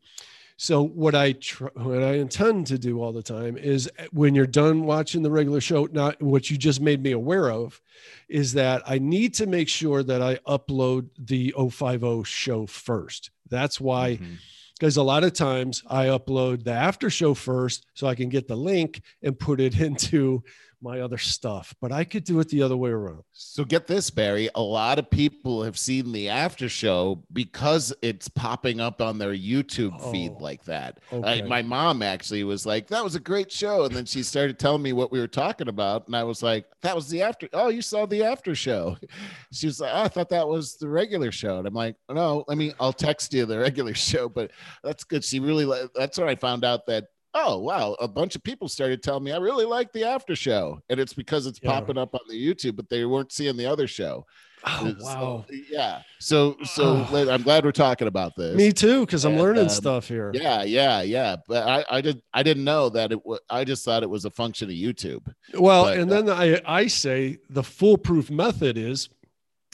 So 0.62 0.84
what 0.84 1.16
I 1.16 1.32
tr- 1.32 1.68
what 1.76 2.04
I 2.04 2.16
intend 2.16 2.68
to 2.68 2.78
do 2.78 3.02
all 3.02 3.14
the 3.14 3.24
time 3.24 3.56
is 3.56 3.90
when 4.12 4.36
you're 4.36 4.46
done 4.46 4.84
watching 4.84 5.24
the 5.24 5.32
regular 5.32 5.62
show, 5.62 5.88
not 5.94 6.22
what 6.22 6.50
you 6.50 6.58
just 6.58 6.82
made 6.82 7.02
me 7.02 7.14
aware 7.14 7.50
of, 7.50 7.80
is 8.28 8.52
that 8.54 8.84
I 8.86 9.00
need 9.00 9.34
to 9.36 9.48
make 9.48 9.70
sure 9.70 10.04
that 10.04 10.22
I 10.22 10.36
upload 10.46 11.12
the 11.18 11.54
050 11.58 12.24
show 12.26 12.66
first. 12.66 13.32
That's 13.50 13.80
why 13.80 14.18
Mhm. 14.18 14.36
because 14.78 14.98
a 14.98 15.04
lot 15.04 15.24
of 15.24 15.32
times 15.32 15.82
I 15.88 16.08
upload 16.08 16.66
the 16.66 16.74
after 16.74 17.10
show 17.10 17.34
first 17.36 17.86
so 17.94 18.08
I 18.08 18.16
can 18.16 18.28
get 18.28 18.50
the 18.50 18.58
link 18.58 19.02
and 19.24 19.40
put 19.40 19.62
it 19.62 19.80
into 19.88 20.44
my 20.82 21.02
other 21.02 21.18
stuff. 21.18 21.74
But 21.82 21.92
I 21.92 22.04
could 22.04 22.24
do 22.24 22.40
it 22.40 22.50
the 22.50 22.62
other 22.62 22.78
way 22.78 22.90
around. 22.90 23.24
So 23.34 23.64
get 23.66 23.88
this, 23.88 24.10
Barry. 24.10 24.50
A 24.56 24.62
lot 24.62 25.00
of 25.00 25.10
people 25.10 25.64
have 25.64 25.78
seen 25.78 26.12
the 26.12 26.30
after 26.30 26.70
show 26.70 27.24
because 27.34 27.94
it's 28.02 28.28
popping 28.28 28.80
up 28.80 29.02
on 29.02 29.18
their 29.18 29.34
YouTube 29.34 30.00
feed 30.12 30.32
Oh, 30.36 30.44
like 30.44 30.64
that. 30.66 31.00
okay. 31.12 31.42
I, 31.44 31.48
my 31.48 31.62
mom 31.62 32.02
actually 32.02 32.44
was 32.44 32.66
like, 32.66 32.88
"That 32.88 33.04
was 33.04 33.16
a 33.16 33.20
great 33.20 33.52
show," 33.52 33.84
and 33.86 33.94
then 33.96 34.06
she 34.06 34.24
started 34.24 34.60
telling 34.60 34.82
me 34.82 34.94
what 34.94 35.12
we 35.12 35.20
were 35.20 35.28
talking 35.28 35.68
about, 35.68 36.08
and 36.08 36.16
I 36.16 36.24
was 36.24 36.42
like, 36.44 36.66
"That 36.82 36.96
was 36.96 37.10
the 37.10 37.22
after." 37.22 37.48
Oh, 37.54 37.70
you 37.70 37.82
saw 37.82 38.06
the 38.06 38.24
after 38.24 38.56
show? 38.56 38.98
She 39.52 39.66
was 39.66 39.80
like, 39.82 39.92
oh, 39.94 40.04
"I 40.04 40.08
thought 40.08 40.30
that 40.30 40.48
was 40.48 40.76
the 40.78 40.88
regular 40.88 41.32
show," 41.32 41.58
and 41.58 41.68
I'm 41.68 41.74
like, 41.74 41.96
"No, 42.10 42.44
let 42.48 42.58
me. 42.58 42.74
I'll 42.80 42.94
text 42.94 43.34
you 43.34 43.46
the 43.46 43.58
regular 43.60 43.94
show." 44.10 44.30
But 44.30 44.52
that's 44.84 45.04
good. 45.04 45.24
She 45.24 45.40
really. 45.40 45.66
That's 45.96 46.18
where 46.18 46.28
I 46.28 46.36
found 46.36 46.64
out 46.64 46.86
that. 46.88 47.06
Oh 47.34 47.60
wow! 47.60 47.96
A 48.00 48.08
bunch 48.08 48.36
of 48.36 48.44
people 48.44 48.68
started 48.68 49.04
telling 49.04 49.24
me 49.24 49.32
I 49.32 49.38
really 49.38 49.66
like 49.66 49.92
the 49.94 50.04
after 50.04 50.36
show, 50.36 50.80
and 50.90 51.00
it's 51.00 51.14
because 51.14 51.46
it's 51.46 51.60
Yeah. 51.62 51.72
popping 51.80 51.98
up 51.98 52.14
on 52.16 52.22
the 52.28 52.34
YouTube, 52.36 52.76
but 52.76 52.90
they 52.90 53.06
weren't 53.06 53.32
seeing 53.32 53.56
the 53.56 53.66
other 53.68 53.88
show. 53.88 54.26
Oh, 54.66 54.94
So, 55.00 55.06
wow. 55.06 55.46
yeah. 55.70 56.02
So 56.20 56.58
so 56.64 57.06
Oh. 57.12 57.30
I'm 57.30 57.44
glad 57.44 57.64
we're 57.64 57.72
talking 57.72 58.08
about 58.08 58.36
this. 58.36 58.56
Me 58.56 58.72
too, 58.74 59.06
because 59.06 59.24
I'm 59.26 59.34
And, 59.34 59.42
learning 59.42 59.64
um, 59.64 59.70
stuff 59.70 60.08
here. 60.08 60.32
Yeah, 60.34 60.64
yeah, 60.64 61.02
yeah. 61.02 61.38
But 61.48 61.68
I, 61.68 61.86
I 61.98 62.02
did 62.02 62.22
I 62.34 62.44
didn't 62.44 62.64
know 62.66 62.90
that 62.90 63.12
it 63.12 63.26
was 63.26 63.40
I 63.50 63.64
just 63.64 63.86
thought 63.86 64.04
it 64.04 64.10
was 64.10 64.26
a 64.26 64.32
function 64.32 64.70
of 64.70 64.76
YouTube. 64.76 65.26
Well, 65.54 65.86
but, 65.86 65.98
and 65.98 66.12
uh, 66.12 66.22
then 66.22 66.30
I, 66.30 66.62
I 66.66 66.88
say 66.88 67.38
the 67.50 67.64
foolproof 67.64 68.30
method 68.30 68.78
is, 68.78 69.08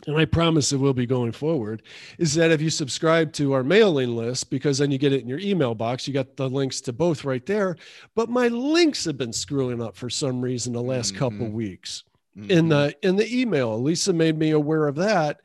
and 0.08 0.18
I 0.18 0.26
promise 0.26 0.72
it 0.74 0.78
will 0.78 0.94
be 0.94 1.06
going 1.06 1.32
forward, 1.32 1.82
is 2.20 2.36
that 2.36 2.52
if 2.52 2.62
you 2.62 2.70
subscribe 2.70 3.32
to 3.34 3.54
our 3.54 3.64
mailing 3.64 4.16
list, 4.16 4.50
because 4.50 4.78
then 4.78 4.92
you 4.92 4.98
get 4.98 5.14
it 5.14 5.22
in 5.22 5.28
your 5.28 5.40
email 5.40 5.74
box, 5.74 6.08
you 6.08 6.14
got 6.14 6.36
the 6.36 6.50
links 6.50 6.82
to 6.82 6.94
both 6.94 7.24
right 7.24 7.46
there. 7.46 7.76
But 8.14 8.30
my 8.30 8.48
links 8.50 9.06
have 9.06 9.18
been 9.18 9.34
screwing 9.34 9.82
up 9.82 9.96
for 9.96 10.10
some 10.10 10.42
reason 10.42 10.74
the 10.74 10.82
last 10.82 11.16
couple 11.16 11.48
Mhm. 11.48 11.52
weeks. 11.54 12.04
Mhm. 12.38 12.50
in 12.52 12.68
the 12.68 12.94
in 13.02 13.16
the 13.16 13.34
email. 13.34 13.82
Lisa 13.82 14.12
made 14.12 14.38
me 14.38 14.50
aware 14.52 14.88
of 14.90 14.96
that, 14.96 15.40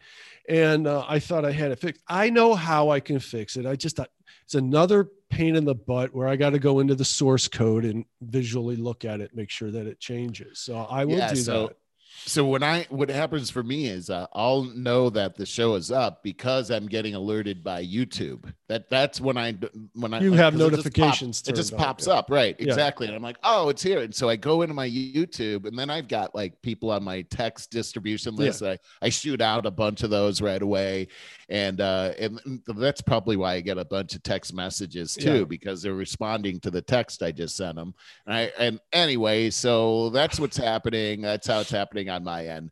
and 0.48 0.88
uh, 0.88 1.04
I 1.08 1.20
thought 1.20 1.44
I 1.44 1.52
had 1.52 1.70
it 1.70 1.78
fixed. 1.78 2.02
I 2.08 2.30
know 2.30 2.52
how 2.56 2.88
I 2.88 2.98
can 2.98 3.20
fix 3.20 3.56
it. 3.56 3.64
I 3.64 3.76
just 3.76 3.94
thought 3.94 4.10
it's 4.42 4.56
another 4.56 5.08
pain 5.28 5.54
in 5.54 5.64
the 5.64 5.76
butt 5.76 6.12
where 6.12 6.26
I 6.26 6.34
got 6.34 6.50
to 6.50 6.58
go 6.58 6.80
into 6.80 6.96
the 6.96 7.04
source 7.04 7.46
code 7.46 7.84
and 7.84 8.04
visually 8.22 8.74
look 8.74 9.04
at 9.04 9.20
it, 9.20 9.36
make 9.36 9.50
sure 9.50 9.70
that 9.70 9.86
it 9.86 10.00
changes. 10.00 10.58
So 10.58 10.78
I 10.78 11.04
will 11.04 11.18
Yeah, 11.18 11.28
do 11.32 11.36
so- 11.36 11.66
that. 11.68 11.76
So 12.26 12.44
when 12.44 12.62
I 12.62 12.86
what 12.90 13.08
happens 13.08 13.50
for 13.50 13.62
me 13.62 13.86
is 13.86 14.10
uh, 14.10 14.26
I'll 14.32 14.64
know 14.64 15.10
that 15.10 15.36
the 15.36 15.46
show 15.46 15.74
is 15.74 15.90
up 15.90 16.22
because 16.22 16.70
I'm 16.70 16.86
getting 16.86 17.14
alerted 17.14 17.62
by 17.64 17.84
YouTube. 17.84 18.52
That 18.70 18.88
that's 18.88 19.20
when 19.20 19.36
I 19.36 19.54
when 19.94 20.14
I 20.14 20.20
You 20.20 20.32
have 20.34 20.52
'cause 20.54 20.60
it 20.62 20.70
just 20.70 20.70
pop- 20.70 20.70
notifications 20.70 21.42
It 21.48 21.56
just 21.56 21.76
pops 21.76 22.06
yeah. 22.06 22.12
up, 22.12 22.30
right? 22.30 22.54
Yeah. 22.56 22.68
Exactly. 22.68 23.08
And 23.08 23.16
I'm 23.16 23.22
like, 23.22 23.38
oh, 23.42 23.68
it's 23.68 23.82
here. 23.82 23.98
And 23.98 24.14
so 24.14 24.28
I 24.28 24.36
go 24.36 24.62
into 24.62 24.74
my 24.74 24.88
YouTube, 24.88 25.66
and 25.66 25.76
then 25.76 25.90
I've 25.90 26.06
got 26.06 26.36
like 26.36 26.62
people 26.62 26.92
on 26.92 27.02
my 27.02 27.22
text 27.22 27.72
distribution 27.72 28.34
Yeah. 28.34 28.44
list. 28.44 28.62
I 28.62 28.78
I 29.02 29.08
shoot 29.08 29.40
out 29.40 29.66
a 29.66 29.72
bunch 29.72 30.04
of 30.04 30.10
those 30.10 30.40
right 30.40 30.62
away, 30.62 31.08
and 31.48 31.80
uh, 31.80 32.12
and 32.16 32.40
that's 32.68 33.00
probably 33.00 33.36
why 33.36 33.54
I 33.54 33.60
get 33.60 33.76
a 33.76 33.84
bunch 33.84 34.14
of 34.14 34.22
text 34.22 34.54
messages 34.54 35.14
too 35.14 35.38
Yeah. 35.38 35.44
because 35.44 35.82
they're 35.82 35.94
responding 35.94 36.60
to 36.60 36.70
the 36.70 36.80
text 36.80 37.24
I 37.24 37.32
just 37.32 37.56
sent 37.56 37.74
them. 37.74 37.92
And 38.26 38.34
I 38.36 38.40
and 38.56 38.78
anyway, 38.92 39.50
so 39.50 40.10
that's 40.10 40.38
what's 40.38 40.56
happening. 40.56 41.22
That's 41.22 41.48
how 41.48 41.58
it's 41.58 41.72
happening 41.72 42.08
on 42.08 42.22
my 42.22 42.46
end. 42.46 42.70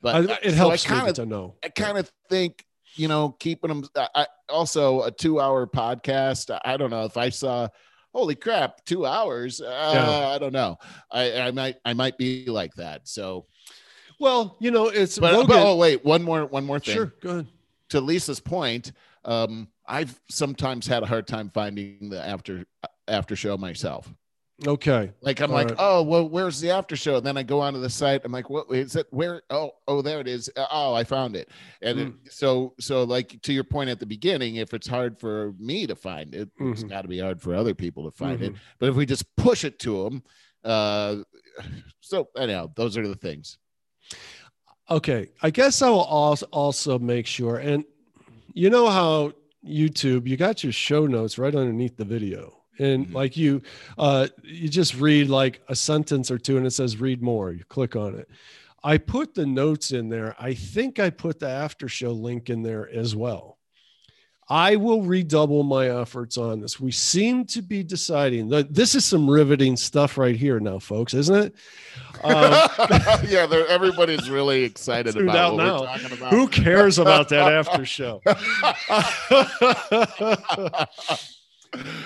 But 0.00 0.30
I- 0.30 0.38
it 0.40 0.50
so 0.50 0.56
helps 0.56 0.86
I 0.86 0.88
kind 0.88 1.02
me 1.02 1.10
of 1.10 1.16
to 1.16 1.26
know. 1.26 1.54
I 1.64 1.68
kind 1.68 1.98
of 1.98 2.12
think 2.28 2.64
you 2.94 3.08
know 3.08 3.30
keeping 3.38 3.68
them. 3.68 3.84
I, 3.96 4.08
I 4.14 4.26
also 4.48 5.02
a 5.02 5.10
two 5.10 5.40
hour 5.40 5.66
podcast. 5.66 6.56
I 6.64 6.76
don't 6.76 6.90
know 6.90 7.04
if 7.04 7.16
I 7.16 7.28
saw. 7.28 7.68
Holy 8.14 8.34
crap! 8.34 8.84
Two 8.84 9.06
hours. 9.06 9.60
Uh, 9.62 10.32
I 10.34 10.38
don't 10.38 10.52
know. 10.52 10.76
I, 11.10 11.40
I 11.40 11.50
might. 11.50 11.76
I 11.84 11.94
might 11.94 12.18
be 12.18 12.44
like 12.46 12.74
that. 12.74 13.08
So, 13.08 13.46
Well, 14.20 14.56
you 14.60 14.70
know, 14.70 14.88
it's 14.88 15.18
but, 15.18 15.32
Rogan- 15.32 15.46
but 15.46 15.66
oh 15.66 15.76
wait, 15.76 16.04
one 16.04 16.22
more. 16.22 16.44
One 16.44 16.66
more 16.66 16.78
thing. 16.78 16.94
sure. 16.94 17.14
Go 17.22 17.30
ahead. 17.30 17.46
To 17.88 18.00
Lisa's 18.02 18.38
point, 18.40 18.92
um, 19.24 19.68
I've 19.86 20.20
sometimes 20.28 20.86
had 20.86 21.02
a 21.02 21.06
hard 21.06 21.26
time 21.26 21.50
finding 21.54 22.10
the 22.10 22.22
after 22.22 22.66
after 23.08 23.34
show 23.34 23.56
myself. 23.56 24.12
Okay. 24.66 25.10
Like 25.22 25.40
I'm 25.40 25.50
All 25.50 25.56
like, 25.56 25.68
right. 25.70 25.76
oh 25.78 26.02
well, 26.02 26.28
where's 26.28 26.60
the 26.60 26.70
after 26.70 26.94
show? 26.94 27.16
And 27.16 27.26
then 27.26 27.36
I 27.36 27.42
go 27.42 27.60
onto 27.60 27.80
the 27.80 27.90
site. 27.90 28.20
I'm 28.24 28.30
like, 28.32 28.48
what 28.48 28.66
is 28.70 28.94
it? 28.96 29.06
Where? 29.10 29.42
Oh, 29.50 29.72
oh, 29.88 30.02
there 30.02 30.20
it 30.20 30.28
is. 30.28 30.48
Oh, 30.56 30.94
I 30.94 31.02
found 31.04 31.34
it. 31.34 31.48
And 31.80 31.98
it- 31.98 32.12
so, 32.32 32.74
so 32.78 33.02
like 33.04 33.40
to 33.42 33.52
your 33.52 33.64
point 33.64 33.90
at 33.90 33.98
the 33.98 34.06
beginning, 34.06 34.56
if 34.56 34.72
it's 34.72 34.86
hard 34.86 35.18
for 35.18 35.52
me 35.58 35.86
to 35.86 35.96
find 35.96 36.34
it, 36.34 36.48
it's 36.60 36.84
Mhm. 36.84 36.88
got 36.88 37.02
to 37.02 37.08
be 37.08 37.18
hard 37.18 37.42
for 37.42 37.54
other 37.54 37.74
people 37.74 38.04
to 38.10 38.16
find 38.16 38.40
it. 38.42 38.52
Mhm. 38.52 38.58
But 38.78 38.88
if 38.90 38.94
we 38.94 39.04
just 39.04 39.24
push 39.36 39.64
it 39.64 39.78
to 39.80 40.04
them, 40.04 40.22
uh, 40.64 41.16
so 42.00 42.28
anyhow, 42.36 42.70
those 42.76 42.96
are 42.96 43.06
the 43.06 43.16
things. 43.16 43.58
Okay. 44.90 45.30
I 45.42 45.50
guess 45.50 45.82
I 45.82 45.90
will 45.90 46.00
also 46.02 46.46
also 46.52 46.98
make 46.98 47.26
sure. 47.26 47.56
And 47.58 47.84
you 48.54 48.70
know 48.70 48.88
how 48.88 49.32
YouTube, 49.66 50.26
you 50.28 50.36
got 50.36 50.62
your 50.62 50.72
show 50.72 51.06
notes 51.06 51.38
right 51.38 51.54
underneath 51.54 51.96
the 51.96 52.04
video. 52.04 52.61
And 52.78 53.08
Mhm. 53.08 53.14
like 53.14 53.36
you, 53.36 53.62
uh, 53.98 54.28
you 54.42 54.68
just 54.68 54.94
read 54.94 55.28
like 55.28 55.60
a 55.68 55.76
sentence 55.76 56.30
or 56.30 56.38
two 56.38 56.56
and 56.56 56.66
it 56.66 56.70
says 56.72 56.96
read 56.98 57.22
more. 57.22 57.52
You 57.52 57.64
click 57.68 57.96
on 57.96 58.14
it. 58.14 58.28
I 58.84 58.98
put 58.98 59.34
the 59.34 59.46
notes 59.46 59.92
in 59.92 60.08
there. 60.08 60.34
I 60.40 60.54
think 60.54 60.98
I 60.98 61.10
put 61.10 61.38
the 61.38 61.48
after 61.48 61.88
show 61.88 62.10
link 62.12 62.50
in 62.50 62.62
there 62.62 62.88
as 62.90 63.14
well. 63.14 63.58
I 64.48 64.76
will 64.76 65.02
redouble 65.02 65.62
my 65.62 65.88
efforts 65.88 66.36
on 66.36 66.60
this. 66.60 66.80
We 66.80 66.90
seem 66.90 67.44
to 67.46 67.62
be 67.62 67.82
deciding 67.84 68.48
that 68.48 68.74
this 68.74 68.94
is 68.94 69.04
some 69.04 69.30
riveting 69.30 69.76
stuff 69.76 70.18
right 70.18 70.34
here 70.36 70.58
now, 70.60 70.78
folks, 70.80 71.14
isn't 71.14 71.34
it? 71.34 71.54
Um, 72.24 72.52
yeah, 73.28 73.46
everybody's 73.68 74.28
really 74.28 74.64
excited 74.64 75.16
about 75.16 75.54
what 75.54 75.64
now. 75.64 75.80
we're 75.80 75.86
talking 75.86 76.12
about. 76.18 76.32
Who 76.32 76.48
cares 76.48 76.98
about 76.98 77.28
that 77.28 77.52
after 77.66 77.86
show? 77.86 78.20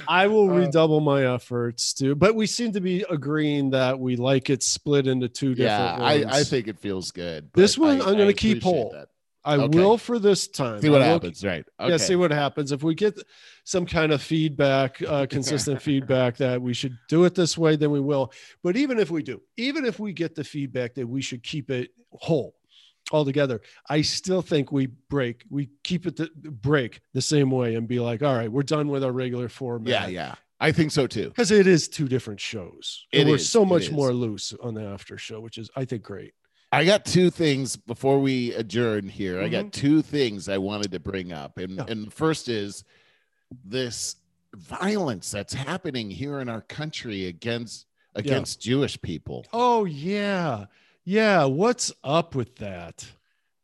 I 0.08 0.26
will 0.28 0.50
Uh, 0.50 0.54
redouble 0.54 1.00
my 1.00 1.34
efforts 1.34 1.92
too, 1.92 2.14
but 2.14 2.34
we 2.34 2.46
seem 2.46 2.72
to 2.72 2.80
be 2.80 3.04
agreeing 3.10 3.70
that 3.70 3.98
we 3.98 4.16
like 4.16 4.50
it 4.50 4.62
split 4.62 5.06
into 5.06 5.28
two 5.28 5.50
yeah, 5.52 5.92
different 5.96 6.02
I, 6.02 6.24
ones. 6.24 6.36
I 6.36 6.44
think 6.44 6.68
it 6.68 6.78
feels 6.78 7.10
good. 7.10 7.50
This 7.54 7.76
one 7.76 8.00
I- 8.00 8.06
I'm 8.06 8.16
gonna 8.16 8.32
keep 8.32 8.58
appreciate 8.58 8.62
whole. 8.62 8.90
that. 8.92 9.08
I 9.44 9.58
okay. 9.58 9.78
will 9.78 9.96
for 9.96 10.18
this 10.18 10.48
time. 10.48 10.80
See 10.80 10.88
what 10.88 11.02
I 11.02 11.06
happens, 11.06 11.44
right? 11.44 11.64
Okay. 11.78 11.90
Yeah, 11.92 11.96
see 11.98 12.16
what 12.16 12.32
happens. 12.32 12.72
If 12.72 12.82
we 12.82 12.96
get 12.96 13.16
some 13.62 13.86
kind 13.86 14.10
of 14.12 14.20
feedback, 14.20 15.00
uh, 15.02 15.26
consistent 15.30 15.80
feedback 15.80 16.36
that 16.38 16.60
we 16.60 16.74
should 16.74 16.98
do 17.08 17.24
it 17.24 17.36
this 17.36 17.56
way, 17.56 17.76
then 17.76 17.92
we 17.92 18.00
will. 18.00 18.32
But 18.64 18.76
even 18.76 18.98
if 18.98 19.08
we 19.08 19.22
do, 19.22 19.40
even 19.56 19.84
if 19.84 20.00
we 20.00 20.12
get 20.12 20.34
the 20.34 20.42
feedback 20.42 20.94
that 20.94 21.06
we 21.06 21.22
should 21.22 21.44
keep 21.44 21.70
it 21.70 21.90
whole 22.10 22.56
altogether, 23.12 23.60
I 23.88 24.02
still 24.02 24.42
think 24.42 24.72
we 24.72 24.86
break, 24.86 25.44
we 25.50 25.70
keep 25.84 26.06
it 26.06 26.16
the 26.16 26.28
break 26.50 27.00
the 27.14 27.22
same 27.22 27.50
way 27.50 27.74
and 27.74 27.86
be 27.86 28.00
like, 28.00 28.22
all 28.22 28.34
right, 28.34 28.50
we're 28.50 28.62
done 28.62 28.88
with 28.88 29.04
our 29.04 29.12
regular 29.12 29.48
format. 29.48 29.88
yeah, 29.88 30.06
yeah. 30.08 30.34
I 30.58 30.72
think 30.72 30.90
so 30.90 31.06
too. 31.06 31.28
Because 31.28 31.50
it 31.50 31.66
is 31.66 31.86
two 31.86 32.08
different 32.08 32.40
shows. 32.40 33.06
It 33.12 33.20
and 33.20 33.28
we're 33.28 33.36
is, 33.36 33.48
so 33.48 33.64
much 33.64 33.90
more 33.90 34.12
loose 34.12 34.54
on 34.62 34.72
the 34.74 34.84
after 34.84 35.18
show, 35.18 35.40
which 35.40 35.58
is, 35.58 35.68
I 35.76 35.84
think, 35.84 36.02
great. 36.02 36.32
I 36.72 36.84
got 36.84 37.04
two 37.04 37.30
things 37.30 37.76
before 37.76 38.18
we 38.20 38.52
adjourn 38.54 39.08
here. 39.08 39.40
I 39.40 39.48
Mhm. 39.48 39.50
got 39.50 39.72
two 39.72 40.00
things 40.02 40.48
I 40.48 40.58
wanted 40.58 40.92
to 40.92 40.98
bring 40.98 41.30
up. 41.32 41.58
And 41.58 41.76
Yeah. 41.76 41.84
and 41.88 42.06
the 42.06 42.10
first 42.10 42.48
is 42.48 42.84
this 43.64 44.16
violence 44.54 45.30
that's 45.30 45.52
happening 45.54 46.10
here 46.10 46.40
in 46.40 46.48
our 46.48 46.62
country 46.62 47.26
against 47.26 47.86
against 48.14 48.62
Jewish 48.62 49.00
people. 49.02 49.44
Oh, 49.52 49.84
yeah. 49.84 50.66
Yeah. 51.06 51.44
What's 51.44 51.92
up 52.04 52.34
with 52.34 52.56
that? 52.56 53.06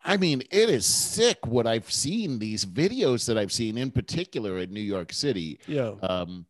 I 0.05 0.17
mean, 0.17 0.43
it 0.51 0.71
is 0.71 0.87
sick 0.87 1.47
what 1.47 1.67
I've 1.67 1.91
seen 1.91 2.39
these 2.39 2.65
videos 2.65 3.27
that 3.27 3.37
I've 3.37 3.53
seen 3.53 3.77
in 3.77 3.91
particular 3.91 4.59
in 4.59 4.73
New 4.73 4.81
York 4.81 5.13
City. 5.13 5.61
Yeah. 5.67 5.93
Um, 6.03 6.47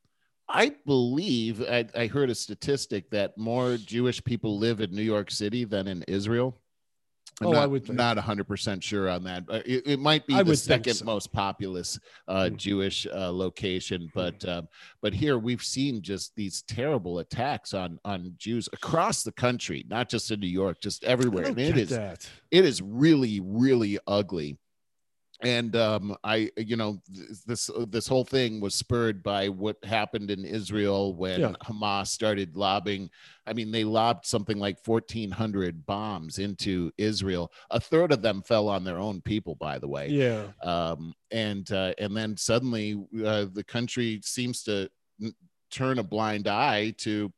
I 0.49 0.75
believe 0.85 1.63
I, 1.63 1.87
I 1.97 2.07
heard 2.07 2.29
a 2.29 2.35
statistic 2.35 3.11
that 3.11 3.39
more 3.39 3.79
Jewish 3.79 4.23
people 4.23 4.59
live 4.59 4.81
in 4.81 4.95
New 4.95 5.03
York 5.03 5.31
City 5.31 5.65
than 5.65 5.89
in 5.89 6.03
Israel. 6.05 6.59
I'm 7.41 7.49
Oh, 7.49 7.53
not, 7.53 7.63
I 7.63 7.67
would 7.67 7.85
think. 7.87 7.97
not 7.97 8.17
100% 8.19 8.83
sure 8.83 9.09
on 9.09 9.25
that. 9.25 9.45
It, 9.67 9.83
it 9.87 9.99
might 9.99 10.27
be 10.27 10.35
I 10.35 10.43
the 10.43 10.55
second 10.57 10.95
so. 10.95 11.05
most 11.05 11.33
populous 11.33 11.99
uh, 12.29 12.45
Mm. 12.51 12.57
Jewish 12.57 13.07
uh, 13.13 13.33
location, 13.33 14.11
but 14.15 14.47
um, 14.49 14.69
but 15.01 15.13
here 15.15 15.39
we've 15.39 15.63
seen 15.63 16.03
just 16.03 16.35
these 16.37 16.63
terrible 16.63 17.19
attacks 17.21 17.75
on 17.75 17.99
on 18.05 18.35
Jews 18.39 18.69
across 18.73 19.23
the 19.23 19.33
country, 19.33 19.85
not 19.89 20.09
just 20.09 20.31
in 20.31 20.41
New 20.41 20.47
York, 20.47 20.81
just 20.81 21.03
everywhere. 21.05 21.45
And 21.47 21.59
it 21.59 21.77
is 21.79 21.89
that. 21.91 22.29
it 22.51 22.65
is 22.65 22.81
really 22.83 23.41
really 23.43 23.99
ugly 24.07 24.59
and 25.43 25.75
um 25.77 26.17
i 26.25 26.51
you 26.57 26.77
know 26.77 27.01
this 27.47 27.69
this 27.89 28.07
whole 28.07 28.25
thing 28.25 28.61
was 28.61 28.75
spurred 28.75 29.23
by 29.23 29.49
what 29.49 29.77
happened 29.85 30.31
in 30.31 30.45
israel 30.45 31.15
when 31.15 31.41
Yeah. 31.41 31.53
hamas 31.65 32.09
started 32.09 32.57
lobbing 32.57 33.11
i 33.47 33.53
mean 33.53 33.71
they 33.71 33.85
lobbed 33.85 34.25
something 34.25 34.59
like 34.59 34.79
1400 34.87 35.85
bombs 35.87 36.39
into 36.39 36.93
israel 36.97 37.53
a 37.71 37.81
third 37.81 38.13
of 38.13 38.23
them 38.23 38.43
fell 38.43 38.69
on 38.69 38.85
their 38.85 38.99
own 38.99 39.21
people 39.21 39.55
by 39.57 39.79
the 39.79 39.89
way 39.89 40.09
Yeah. 40.09 40.49
um, 40.63 41.15
and 41.31 41.71
uh, 41.73 41.93
and 41.99 42.17
then 42.17 42.37
suddenly 42.37 43.05
uh, 43.25 43.47
the 43.53 43.65
country 43.65 44.21
seems 44.23 44.63
to 44.65 44.89
n- 45.23 45.35
turn 45.71 45.99
a 45.99 46.03
blind 46.03 46.47
eye 46.49 46.91
to 46.99 47.33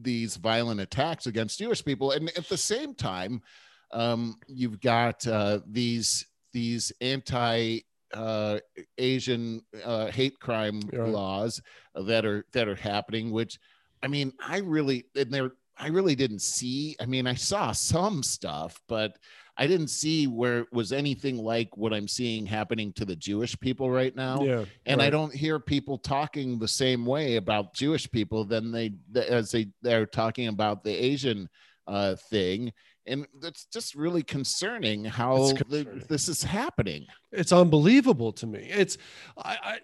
these 0.00 0.36
violent 0.36 0.80
attacks 0.80 1.26
against 1.26 1.58
Jewish 1.58 1.84
people, 1.84 2.12
and 2.12 2.28
at 2.38 2.48
the 2.48 2.56
same 2.56 2.94
time, 2.94 3.42
um, 3.90 4.36
you've 4.46 4.80
got 4.80 5.26
uh, 5.26 5.58
these 5.66 6.24
these 6.58 6.90
anti 7.00 7.78
uh, 8.12 8.58
Asian 8.96 9.62
uh, 9.84 10.06
hate 10.06 10.40
crime 10.40 10.80
Right. 10.92 11.08
laws 11.08 11.62
that 11.94 12.24
are 12.24 12.44
that 12.52 12.66
are 12.68 12.74
happening. 12.74 13.30
Which, 13.30 13.58
I 14.02 14.08
mean, 14.08 14.32
I 14.44 14.58
really 14.58 15.04
and 15.14 15.32
they're 15.32 15.52
I 15.76 15.88
really 15.88 16.16
didn't 16.16 16.42
see. 16.42 16.96
I 17.00 17.06
mean, 17.06 17.28
I 17.28 17.34
saw 17.34 17.70
some 17.70 18.24
stuff, 18.24 18.80
but 18.88 19.12
I 19.56 19.66
didn't 19.68 19.88
see 19.88 20.26
where 20.26 20.60
it 20.60 20.72
was 20.72 20.92
anything 20.92 21.36
like 21.38 21.76
what 21.76 21.92
I'm 21.92 22.08
seeing 22.08 22.46
happening 22.46 22.92
to 22.94 23.04
the 23.04 23.16
Jewish 23.16 23.58
people 23.60 23.88
right 23.90 24.14
now. 24.14 24.42
Yeah. 24.42 24.64
And 24.86 25.00
I 25.00 25.10
don't 25.10 25.34
hear 25.34 25.60
people 25.60 25.98
talking 25.98 26.58
the 26.58 26.68
same 26.68 27.06
way 27.06 27.36
about 27.36 27.74
Jewish 27.74 28.10
people 28.10 28.44
than 28.44 28.72
they 28.72 28.94
as 29.14 29.52
they 29.52 29.68
they're 29.82 30.06
talking 30.06 30.48
about 30.48 30.82
the 30.82 30.94
Asian 30.94 31.48
uh, 31.86 32.16
thing. 32.30 32.72
And 33.08 33.26
it's 33.42 33.64
just 33.66 33.94
really 33.94 34.22
concerning 34.22 35.04
how 35.04 35.52
concerning. 35.54 36.02
this 36.08 36.28
is 36.28 36.42
happening. 36.42 37.06
it's 37.32 37.52
unbelievable 37.52 38.32
to 38.32 38.46
me. 38.46 38.68
It's 38.70 38.98
I 39.36 39.56
I, 39.62 39.78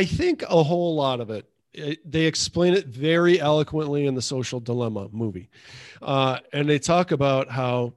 I 0.00 0.04
think 0.04 0.42
a 0.42 0.62
whole 0.62 0.94
lot 0.94 1.20
of 1.20 1.30
it. 1.30 1.46
it- 1.72 2.10
they 2.10 2.26
explain 2.26 2.74
it 2.74 2.86
very 2.86 3.38
eloquently 3.40 4.06
in 4.06 4.14
the 4.14 4.22
Social 4.22 4.58
Dilemma 4.60 5.08
movie, 5.12 5.48
uh, 6.02 6.38
and 6.52 6.68
they 6.68 6.78
talk 6.78 7.10
about 7.12 7.48
how 7.50 7.92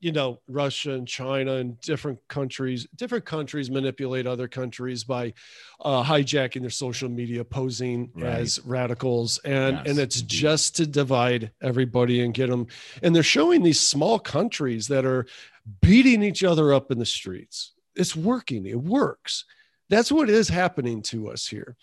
you 0.00 0.12
know 0.12 0.40
Russia 0.48 0.92
and 0.92 1.06
China 1.06 1.54
and 1.56 1.80
different 1.80 2.18
countries, 2.28 2.86
different 2.96 3.24
countries 3.24 3.70
manipulate 3.70 4.26
other 4.26 4.48
countries 4.48 5.04
by 5.04 5.32
uh, 5.80 6.02
hijacking 6.02 6.62
their 6.62 6.70
social 6.70 7.08
media, 7.08 7.44
posing 7.44 8.10
Right. 8.14 8.40
as 8.40 8.58
radicals, 8.64 9.38
and 9.44 9.76
Yes, 9.76 9.86
and 9.88 9.98
it's 9.98 10.20
indeed. 10.20 10.38
just 10.38 10.76
to 10.76 10.86
divide 10.86 11.50
everybody 11.62 12.22
and 12.22 12.32
get 12.34 12.48
them. 12.50 12.66
And 13.02 13.14
they're 13.14 13.22
showing 13.22 13.62
these 13.62 13.80
small 13.80 14.18
countries 14.18 14.88
that 14.88 15.04
are 15.04 15.26
beating 15.82 16.22
each 16.22 16.42
other 16.42 16.72
up 16.72 16.90
in 16.90 16.98
the 16.98 17.06
streets. 17.06 17.72
It's 17.94 18.16
working. 18.16 18.66
It 18.66 18.80
works. 18.80 19.44
That's 19.90 20.10
what 20.12 20.30
is 20.30 20.48
happening 20.48 21.02
to 21.02 21.28
us 21.30 21.46
here. 21.46 21.76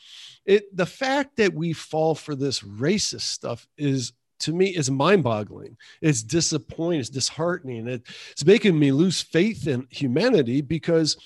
It 0.46 0.76
the 0.76 0.86
fact 0.86 1.36
that 1.38 1.54
we 1.54 1.74
fall 1.74 2.16
for 2.16 2.36
this 2.36 2.62
racist 2.62 3.22
stuff 3.22 3.68
is 3.78 4.14
to 4.40 4.54
me 4.54 4.68
is 4.68 4.90
mind-boggling. 4.92 5.78
It's 6.02 6.24
disappointing. 6.24 7.00
It's 7.00 7.10
disheartening. 7.10 7.88
It's 7.88 8.46
making 8.46 8.78
me 8.78 8.92
lose 8.92 9.22
faith 9.22 9.68
in 9.68 9.88
humanity 9.90 10.62
because 10.62 11.18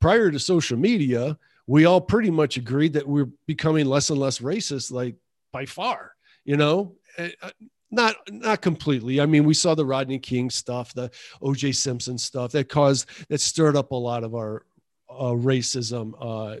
prior 0.00 0.30
to 0.30 0.38
social 0.38 0.78
media, 0.78 1.36
we 1.66 1.84
all 1.84 2.00
pretty 2.00 2.30
much 2.30 2.56
agreed 2.56 2.92
that 2.94 3.06
we're 3.06 3.28
becoming 3.46 3.86
less 3.86 4.10
and 4.10 4.18
less 4.18 4.38
racist, 4.38 4.90
like 4.92 5.16
by 5.52 5.66
far. 5.66 6.14
You 6.44 6.56
know, 6.56 6.96
Uh, 7.18 7.28
uh, 7.42 7.50
not 7.90 8.14
not 8.30 8.62
completely. 8.62 9.20
I 9.20 9.26
mean, 9.26 9.44
we 9.44 9.54
saw 9.54 9.74
the 9.74 9.84
Rodney 9.84 10.20
King 10.20 10.48
stuff, 10.48 10.94
the 10.94 11.10
O.J. 11.42 11.72
Simpson 11.72 12.18
stuff 12.18 12.52
that 12.52 12.68
caused 12.68 13.08
that 13.28 13.40
stirred 13.40 13.76
up 13.76 13.90
a 13.90 13.96
lot 13.96 14.22
of 14.22 14.34
our 14.34 14.64
uh, 15.08 15.34
racism 15.34 16.14
uh, 16.20 16.60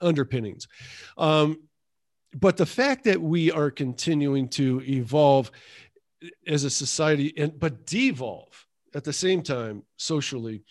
underpinnings. 0.00 0.68
Um, 1.18 1.68
but 2.34 2.56
the 2.56 2.66
fact 2.66 3.04
that 3.04 3.20
we 3.20 3.50
are 3.50 3.70
continuing 3.70 4.48
to 4.50 4.82
evolve 4.86 5.50
as 6.46 6.64
a 6.64 6.70
society 6.70 7.32
and 7.36 7.58
but 7.58 7.86
devolve 7.86 8.66
at 8.94 9.04
the 9.04 9.12
same 9.12 9.42
time, 9.42 9.82
socially, 9.96 10.62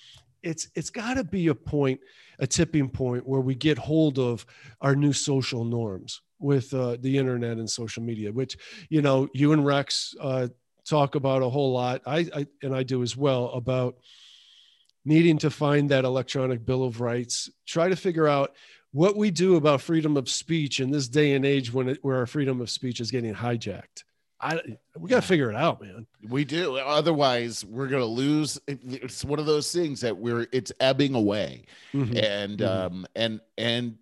it's 0.43 0.69
it's 0.75 0.89
got 0.89 1.15
to 1.15 1.23
be 1.23 1.47
a 1.47 1.55
point, 1.55 1.99
a 2.39 2.47
tipping 2.47 2.89
point 2.89 3.27
where 3.27 3.41
we 3.41 3.55
get 3.55 3.77
hold 3.77 4.19
of 4.19 4.45
our 4.81 4.95
new 4.95 5.13
social 5.13 5.63
norms 5.63 6.21
with 6.39 6.73
uh, 6.73 6.97
the 7.01 7.17
internet 7.17 7.57
and 7.57 7.69
social 7.69 8.03
media, 8.03 8.31
which 8.31 8.57
you 8.89 9.01
know 9.01 9.27
you 9.33 9.53
and 9.53 9.65
Rex 9.65 10.15
uh, 10.19 10.47
talk 10.85 11.15
about 11.15 11.43
a 11.43 11.49
whole 11.49 11.73
lot. 11.73 12.01
I, 12.05 12.27
I 12.35 12.47
and 12.63 12.75
I 12.75 12.83
do 12.83 13.03
as 13.03 13.15
well 13.15 13.49
about 13.49 13.95
needing 15.05 15.37
to 15.39 15.49
find 15.49 15.89
that 15.89 16.05
electronic 16.05 16.65
bill 16.65 16.83
of 16.83 17.01
rights. 17.01 17.49
Try 17.65 17.89
to 17.89 17.95
figure 17.95 18.27
out 18.27 18.55
what 18.91 19.15
we 19.15 19.31
do 19.31 19.55
about 19.55 19.81
freedom 19.81 20.17
of 20.17 20.29
speech 20.29 20.79
in 20.79 20.91
this 20.91 21.07
day 21.07 21.33
and 21.33 21.45
age 21.45 21.71
when 21.73 21.89
it, 21.89 21.99
where 22.01 22.17
our 22.17 22.25
freedom 22.25 22.61
of 22.61 22.69
speech 22.69 22.99
is 22.99 23.11
getting 23.11 23.33
hijacked. 23.33 24.03
I 24.39 24.59
we 24.97 25.09
got 25.09 25.21
to 25.21 25.27
figure 25.27 25.49
it 25.49 25.55
out, 25.55 25.81
man. 25.81 26.07
We 26.27 26.45
do. 26.45 26.77
Otherwise, 26.77 27.63
we're 27.63 27.87
gonna 27.87 28.05
lose. 28.05 28.59
It's 28.67 29.23
one 29.23 29.39
of 29.39 29.45
those 29.45 29.71
things 29.71 30.01
that 30.01 30.17
we're 30.17 30.47
it's 30.51 30.71
ebbing 30.79 31.13
away, 31.13 31.65
mm-hmm. 31.93 32.17
and 32.17 32.57
mm-hmm. 32.57 32.95
um 32.95 33.05
and 33.15 33.39
and 33.57 33.97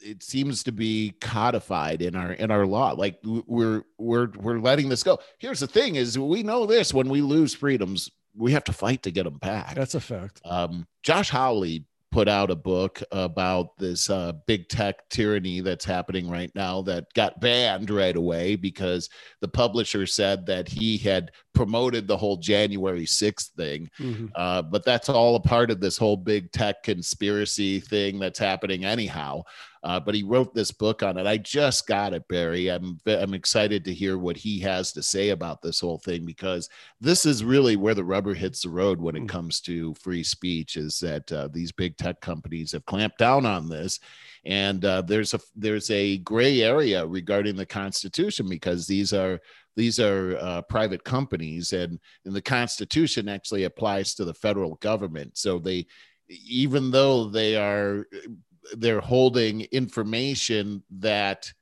it 0.00 0.22
seems 0.22 0.64
to 0.64 0.72
be 0.72 1.14
codified 1.20 2.02
in 2.02 2.16
our 2.16 2.32
in 2.32 2.50
our 2.50 2.66
law. 2.66 2.92
Like 2.92 3.20
we're 3.22 3.84
we're 3.98 4.30
we're 4.36 4.58
letting 4.58 4.88
this 4.88 5.04
go. 5.04 5.20
Here's 5.38 5.60
the 5.60 5.68
thing: 5.68 5.94
is 5.94 6.18
we 6.18 6.42
know 6.42 6.66
this 6.66 6.92
when 6.92 7.08
we 7.08 7.20
lose 7.20 7.54
freedoms, 7.54 8.10
we 8.36 8.52
have 8.52 8.64
to 8.64 8.72
fight 8.72 9.04
to 9.04 9.12
get 9.12 9.24
them 9.24 9.38
back. 9.38 9.76
That's 9.76 9.94
a 9.94 10.00
fact. 10.00 10.40
Um, 10.44 10.88
Josh 11.04 11.30
Hawley 11.30 11.84
put 12.14 12.28
out 12.28 12.48
a 12.48 12.54
book 12.54 13.02
about 13.10 13.76
this 13.76 14.08
uh, 14.08 14.30
big 14.46 14.68
tech 14.68 15.08
tyranny 15.08 15.58
that's 15.58 15.84
happening 15.84 16.30
right 16.30 16.52
now 16.54 16.80
that 16.80 17.12
got 17.14 17.40
banned 17.40 17.90
right 17.90 18.14
away 18.14 18.54
because 18.54 19.10
the 19.40 19.48
publisher 19.48 20.06
said 20.06 20.46
that 20.46 20.68
he 20.68 20.96
had 20.96 21.32
promoted 21.54 22.06
the 22.06 22.16
whole 22.16 22.36
January 22.36 23.04
6th 23.04 23.48
thing. 23.56 23.90
Mm-hmm. 23.98 24.26
Uh, 24.36 24.62
but 24.62 24.84
that's 24.84 25.08
all 25.08 25.34
a 25.34 25.40
part 25.40 25.72
of 25.72 25.80
this 25.80 25.96
whole 25.96 26.16
big 26.16 26.52
tech 26.52 26.84
conspiracy 26.84 27.80
thing 27.80 28.20
that's 28.20 28.38
happening 28.38 28.84
anyhow. 28.84 29.42
Uh, 29.84 30.00
but 30.00 30.14
he 30.14 30.22
wrote 30.22 30.54
this 30.54 30.72
book 30.72 31.02
on 31.02 31.18
it. 31.18 31.26
I 31.26 31.36
just 31.36 31.86
got 31.86 32.14
it, 32.14 32.26
Barry. 32.26 32.68
I'm 32.68 32.98
I'm 33.06 33.34
excited 33.34 33.84
to 33.84 33.92
hear 33.92 34.16
what 34.16 34.36
he 34.38 34.58
has 34.60 34.92
to 34.92 35.02
say 35.02 35.28
about 35.28 35.60
this 35.60 35.80
whole 35.80 35.98
thing 35.98 36.24
because 36.24 36.70
this 37.02 37.26
is 37.26 37.44
really 37.44 37.76
where 37.76 37.94
the 37.94 38.02
rubber 38.02 38.32
hits 38.32 38.62
the 38.62 38.70
road 38.70 38.98
when 38.98 39.14
it 39.14 39.24
mm. 39.24 39.28
comes 39.28 39.60
to 39.62 39.92
free 39.94 40.24
speech. 40.24 40.78
Is 40.78 40.98
that 41.00 41.30
uh, 41.30 41.48
these 41.52 41.70
big 41.70 41.98
tech 41.98 42.22
companies 42.22 42.72
have 42.72 42.86
clamped 42.86 43.18
down 43.18 43.44
on 43.44 43.68
this, 43.68 44.00
and 44.46 44.82
uh, 44.86 45.02
there's 45.02 45.34
a 45.34 45.40
there's 45.54 45.90
a 45.90 46.16
gray 46.18 46.62
area 46.62 47.06
regarding 47.06 47.54
the 47.54 47.66
Constitution 47.66 48.48
because 48.48 48.86
these 48.86 49.12
are 49.12 49.38
these 49.76 50.00
are 50.00 50.38
uh, 50.40 50.62
private 50.62 51.04
companies 51.04 51.72
and, 51.72 51.98
and 52.24 52.34
the 52.34 52.40
constitution 52.40 53.28
actually 53.28 53.64
applies 53.64 54.14
to 54.14 54.24
the 54.24 54.32
federal 54.32 54.76
government 54.76 55.36
so 55.36 55.58
they 55.58 55.84
even 56.28 56.90
though 56.90 57.28
they 57.28 57.56
are 57.56 58.06
they're 58.76 59.00
holding 59.00 59.62
information 59.62 60.82
that 60.90 61.52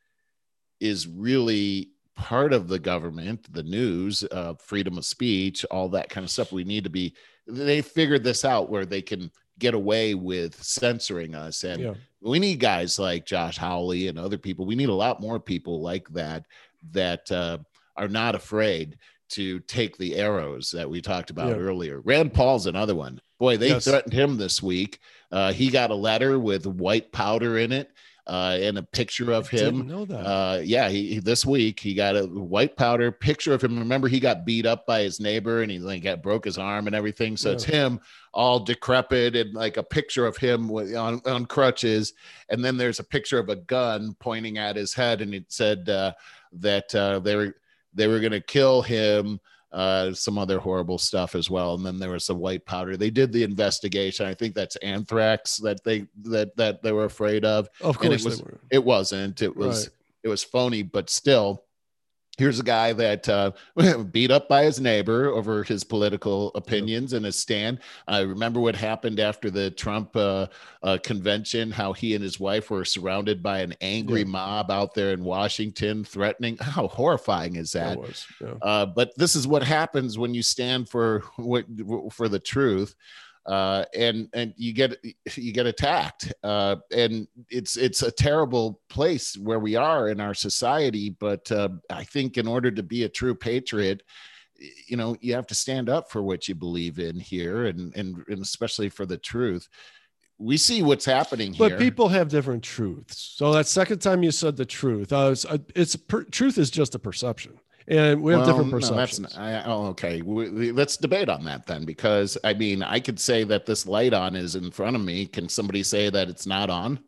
is 0.81 1.07
really 1.07 1.91
part 2.15 2.53
of 2.53 2.69
the 2.69 2.79
government, 2.79 3.53
the 3.53 3.63
news, 3.63 4.25
uh, 4.31 4.55
freedom 4.55 4.99
of 4.99 5.05
speech, 5.05 5.65
all 5.71 5.89
that 5.91 6.09
kind 6.11 6.25
of 6.25 6.31
stuff. 6.31 6.53
We 6.53 6.65
need 6.65 6.85
to 6.85 6.91
be. 6.91 7.15
They 7.47 7.83
figured 7.83 8.25
this 8.25 8.45
out 8.45 8.71
where 8.71 8.87
they 8.87 9.03
can 9.03 9.31
get 9.59 9.75
away 9.75 10.15
with 10.15 10.63
censoring 10.63 11.35
us, 11.35 11.65
and 11.65 11.83
yeah. 11.83 11.95
we 12.21 12.39
need 12.39 12.61
guys 12.61 12.99
like 12.99 13.27
Josh 13.27 13.59
Hawley 13.59 14.09
and 14.09 14.19
other 14.19 14.39
people. 14.39 14.67
We 14.67 14.77
need 14.77 14.89
a 14.89 14.95
lot 14.95 15.21
more 15.21 15.41
people 15.41 15.81
like 15.81 16.09
that 16.11 16.47
that 16.93 17.31
uh, 17.31 17.59
are 17.97 18.09
not 18.09 18.35
afraid 18.35 18.99
to 19.31 19.61
take 19.61 19.97
the 19.97 20.17
arrows 20.17 20.71
that 20.71 20.89
we 20.89 21.01
talked 21.01 21.31
about 21.31 21.49
yeah. 21.49 21.55
earlier. 21.55 22.01
Rand 22.01 22.35
Paul's 22.35 22.67
another 22.67 22.95
one. 22.95 23.21
Boy, 23.39 23.57
they 23.57 23.69
yes. 23.69 23.85
threatened 23.85 24.13
him 24.13 24.37
this 24.37 24.63
week. 24.63 24.99
Uh, 25.33 25.53
he 25.53 25.71
got 25.71 25.91
a 25.91 25.95
letter 25.95 26.39
with 26.39 26.67
white 26.67 27.11
powder 27.11 27.59
in 27.59 27.73
it 27.73 27.91
uh, 28.27 28.57
and 28.61 28.79
a 28.79 28.83
picture 28.83 29.33
of 29.33 29.49
him. 29.49 29.87
know 29.89 30.05
that. 30.05 30.25
Uh, 30.25 30.61
yeah, 30.63 30.89
he, 30.89 31.19
this 31.19 31.45
week 31.45 31.81
he 31.81 31.95
got 31.95 32.17
a 32.17 32.25
white 32.25 32.77
powder 32.77 33.11
picture 33.11 33.53
of 33.53 33.63
him. 33.63 33.79
Remember, 33.79 34.09
he 34.09 34.21
got 34.21 34.45
beat 34.45 34.65
up 34.65 34.87
by 34.87 35.03
his 35.03 35.19
neighbor 35.19 35.63
and 35.63 35.71
he 35.71 35.79
like 35.79 36.03
got 36.03 36.23
broke 36.23 36.45
his 36.45 36.59
arm 36.59 36.87
and 36.87 36.95
everything. 36.95 37.37
So 37.37 37.49
yeah. 37.49 37.55
it's 37.55 37.65
him 37.65 38.01
all 38.33 38.61
decrepit 38.61 39.35
and 39.35 39.55
like 39.55 39.77
a 39.77 39.83
picture 39.83 40.27
of 40.27 40.37
him 40.37 40.69
with, 40.69 40.95
on 40.95 41.21
on 41.27 41.47
crutches. 41.47 42.13
And 42.49 42.65
then 42.65 42.77
there's 42.77 43.01
a 43.01 43.05
picture 43.05 43.39
of 43.39 43.49
a 43.49 43.57
gun 43.57 44.15
pointing 44.21 44.59
at 44.59 44.77
his 44.77 44.95
head, 44.95 45.21
and 45.21 45.35
it 45.35 45.47
said 45.49 45.89
uh, 45.89 46.13
that 46.53 46.95
uh, 46.95 47.19
they 47.19 47.35
were 47.35 47.57
they 47.93 48.07
were 48.07 48.21
going 48.21 48.33
to 48.33 48.41
kill 48.41 48.83
him 48.83 49.41
uh, 49.73 50.13
some 50.13 50.39
other 50.39 50.59
horrible 50.59 50.99
stuff 50.99 51.35
as 51.35 51.49
well. 51.49 51.75
And 51.75 51.85
then 51.85 51.99
there 51.99 52.11
was 52.11 52.25
some 52.25 52.39
white 52.39 52.65
powder. 52.67 52.97
They 52.97 53.11
did 53.11 53.33
the 53.33 53.43
investigation. 53.43 54.27
I 54.27 54.35
think 54.35 54.55
that's 54.55 54.77
anthrax 54.77 55.57
that 55.59 55.83
they 55.85 56.07
that 56.25 56.57
that 56.57 56.83
they 56.83 56.93
were 56.93 57.05
afraid 57.05 57.45
of. 57.45 57.69
Of 57.81 57.99
course, 57.99 58.05
and 58.05 58.15
it 58.15 58.25
was. 58.25 58.43
It 58.71 58.85
wasn't. 58.85 59.43
It 59.43 59.57
was. 59.57 59.89
Right. 59.89 59.97
It 60.25 60.29
was 60.29 60.45
phony, 60.45 60.83
but 60.83 61.11
still, 61.11 61.65
here's 62.39 62.59
a 62.59 62.65
guy 62.65 62.93
that 62.95 63.29
uh, 63.29 63.51
beat 64.11 64.31
up 64.31 64.49
by 64.49 64.65
his 64.65 64.81
neighbor 64.81 65.29
over 65.29 65.63
his 65.63 65.85
political 65.85 66.51
opinions 66.55 67.13
and 67.13 67.25
his 67.25 67.39
stand. 67.39 67.79
I 68.09 68.21
remember 68.21 68.61
what 68.61 68.75
happened 68.75 69.21
after 69.21 69.51
the 69.51 69.71
Trump 69.71 70.17
uh, 70.17 70.47
uh, 70.83 70.99
convention, 71.03 71.71
how 71.71 71.93
he 71.93 72.15
and 72.15 72.25
his 72.25 72.41
wife 72.41 72.71
were 72.71 72.85
surrounded 72.85 73.43
by 73.43 73.61
an 73.61 73.75
angry 73.81 74.21
yeah. 74.21 74.27
mob 74.27 74.71
out 74.71 74.95
there 74.95 75.13
in 75.13 75.25
Washington, 75.25 76.05
threatening. 76.05 76.57
How 76.61 76.89
horrifying 76.89 77.57
is 77.57 77.73
that? 77.73 77.99
Was, 77.99 78.27
yeah. 78.41 78.55
Uh, 78.63 78.87
but 78.87 79.13
this 79.17 79.37
is 79.37 79.47
what 79.47 79.63
happens 79.63 80.17
when 80.17 80.33
you 80.33 80.43
stand 80.43 80.89
for 80.89 81.21
what 81.37 81.67
for 82.13 82.29
the 82.29 82.39
truth 82.39 82.95
uh, 83.47 83.85
and 83.95 84.29
and 84.35 84.55
you 84.57 84.73
get 84.73 85.05
you 85.35 85.53
get 85.53 85.67
attacked, 85.67 86.33
uh, 86.45 86.77
and 86.93 87.27
it's 87.51 87.77
it's 87.77 88.03
a 88.03 88.11
terrible 88.11 88.81
place 88.89 89.37
where 89.37 89.59
we 89.59 89.75
are 89.75 90.09
in 90.09 90.21
our 90.21 90.35
society. 90.35 91.11
But 91.11 91.51
uh, 91.51 91.71
I 91.91 92.05
think 92.05 92.39
in 92.39 92.47
order 92.47 92.71
to 92.71 92.83
be 92.83 93.03
a 93.03 93.09
true 93.09 93.35
patriot, 93.35 94.03
you 94.87 94.97
know, 94.97 95.17
you 95.21 95.35
have 95.35 95.49
to 95.49 95.55
stand 95.55 95.89
up 95.89 96.11
for 96.11 96.23
what 96.23 96.47
you 96.47 96.55
believe 96.55 97.01
in 97.01 97.19
here, 97.19 97.67
and 97.67 97.95
and, 97.97 98.25
and 98.29 98.43
especially 98.43 98.89
for 98.89 99.07
the 99.07 99.19
truth. 99.19 99.69
We 100.39 100.57
see 100.57 100.83
what's 100.83 101.05
happening 101.05 101.53
here, 101.53 101.71
but 101.71 101.79
people 101.79 102.09
have 102.09 102.29
different 102.29 102.65
truths. 102.65 103.35
So 103.37 103.53
that 103.53 103.67
second 103.67 104.01
time 104.01 104.25
you 104.25 104.33
said 104.33 104.57
the 104.57 104.65
truth, 104.65 105.13
uh, 105.13 105.29
it's, 105.31 105.47
it's 105.77 105.95
per, 105.95 106.25
truth 106.25 106.59
is 106.59 106.69
just 106.69 106.97
a 106.97 106.99
perception 106.99 107.61
and 107.89 108.23
we 108.23 108.33
have 108.33 108.43
well, 108.43 108.51
different 108.51 108.71
perceptions. 108.71 109.37
No, 109.37 109.43
I, 109.43 109.65
oh, 109.65 109.87
okay. 109.89 110.23
We, 110.23 110.73
let's 110.73 110.97
debate 110.97 111.29
on 111.29 111.45
that 111.45 111.67
then, 111.67 111.85
because 111.85 112.39
I 112.45 112.55
mean, 112.55 112.83
I 112.83 113.01
could 113.01 113.19
say 113.19 113.45
that 113.45 113.67
this 113.67 113.87
light 113.87 114.15
on 114.15 114.37
is 114.37 114.55
in 114.57 114.71
front 114.71 114.97
of 114.97 115.03
me. 115.03 115.27
Can 115.27 115.49
somebody 115.49 115.83
say 115.83 116.11
that 116.11 116.29
it's 116.29 116.47
not 116.47 116.71
on? 116.71 117.01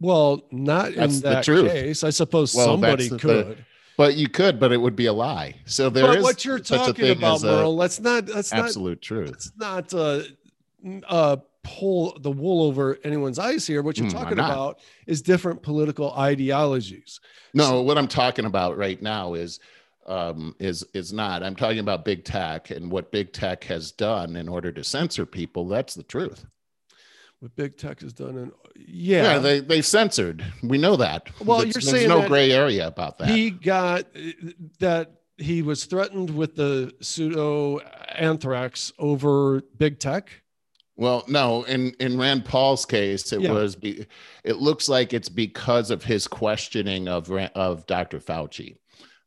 Well, 0.00 0.46
not 0.50 0.94
that's 0.94 1.16
in 1.16 1.22
that 1.22 1.44
case. 1.44 2.04
I 2.04 2.10
suppose 2.10 2.54
well, 2.54 2.66
somebody 2.66 3.08
the, 3.08 3.18
could. 3.18 3.46
The, 3.48 3.56
but 3.96 4.16
you 4.16 4.28
could, 4.28 4.58
but 4.58 4.72
it 4.72 4.78
would 4.78 4.96
be 4.96 5.06
a 5.06 5.12
lie. 5.12 5.56
So 5.66 5.90
there 5.90 6.06
but 6.06 6.18
is 6.18 6.24
what 6.24 6.44
you're 6.44 6.58
talking 6.58 7.10
about, 7.10 7.42
Merle. 7.42 7.76
Let's 7.76 8.00
not. 8.00 8.26
That's 8.26 8.52
absolute 8.52 8.98
not, 8.98 9.02
truth. 9.02 9.28
It's 9.30 9.52
not 9.58 9.92
uh, 9.92 10.22
uh, 11.06 11.36
pull 11.62 12.18
the 12.20 12.30
wool 12.30 12.66
over 12.66 12.98
anyone's 13.04 13.38
eyes 13.38 13.66
here. 13.66 13.82
What 13.82 13.98
you're 13.98 14.08
mm, 14.08 14.12
talking 14.12 14.38
about 14.38 14.80
is 15.06 15.20
different 15.20 15.62
political 15.62 16.12
ideologies. 16.14 17.20
No, 17.52 17.64
so, 17.64 17.82
what 17.82 17.98
I'm 17.98 18.08
talking 18.08 18.46
about 18.46 18.78
right 18.78 19.00
now 19.02 19.34
is 19.34 19.60
um, 20.10 20.56
is 20.58 20.84
is 20.92 21.12
not. 21.12 21.42
I'm 21.42 21.56
talking 21.56 21.78
about 21.78 22.04
big 22.04 22.24
tech 22.24 22.70
and 22.70 22.90
what 22.90 23.12
big 23.12 23.32
tech 23.32 23.64
has 23.64 23.92
done 23.92 24.36
in 24.36 24.48
order 24.48 24.72
to 24.72 24.82
censor 24.82 25.24
people. 25.24 25.68
That's 25.68 25.94
the 25.94 26.02
truth. 26.02 26.44
What 27.38 27.56
big 27.56 27.78
tech 27.78 28.00
has 28.00 28.12
done, 28.12 28.36
and 28.36 28.52
yeah, 28.76 29.34
yeah, 29.34 29.38
they 29.38 29.60
they 29.60 29.82
censored. 29.82 30.44
We 30.62 30.76
know 30.76 30.96
that. 30.96 31.30
Well, 31.42 31.58
That's, 31.58 31.74
you're 31.74 31.80
saying 31.80 32.08
there's 32.08 32.22
no 32.22 32.28
gray 32.28 32.50
area 32.50 32.86
about 32.86 33.18
that. 33.18 33.28
He 33.28 33.50
got 33.50 34.04
that 34.80 35.12
he 35.38 35.62
was 35.62 35.84
threatened 35.84 36.30
with 36.30 36.56
the 36.56 36.92
pseudo 37.00 37.78
anthrax 37.78 38.92
over 38.98 39.62
big 39.78 39.98
tech. 40.00 40.42
Well, 40.96 41.24
no, 41.28 41.62
in 41.62 41.94
in 41.98 42.18
Rand 42.18 42.44
Paul's 42.44 42.84
case, 42.84 43.32
it 43.32 43.40
yeah. 43.40 43.52
was. 43.52 43.76
Be, 43.76 44.06
it 44.44 44.56
looks 44.56 44.88
like 44.88 45.14
it's 45.14 45.30
because 45.30 45.90
of 45.90 46.04
his 46.04 46.28
questioning 46.28 47.08
of 47.08 47.30
of 47.30 47.86
Dr. 47.86 48.18
Fauci. 48.18 48.76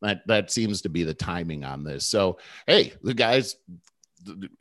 That 0.04 0.22
that 0.28 0.52
seems 0.52 0.84
to 0.84 0.90
be 0.90 1.04
the 1.04 1.16
timing 1.16 1.64
on 1.64 1.84
this. 1.84 2.06
So, 2.06 2.38
hey, 2.68 2.94
the 3.02 3.16
guy's 3.16 3.56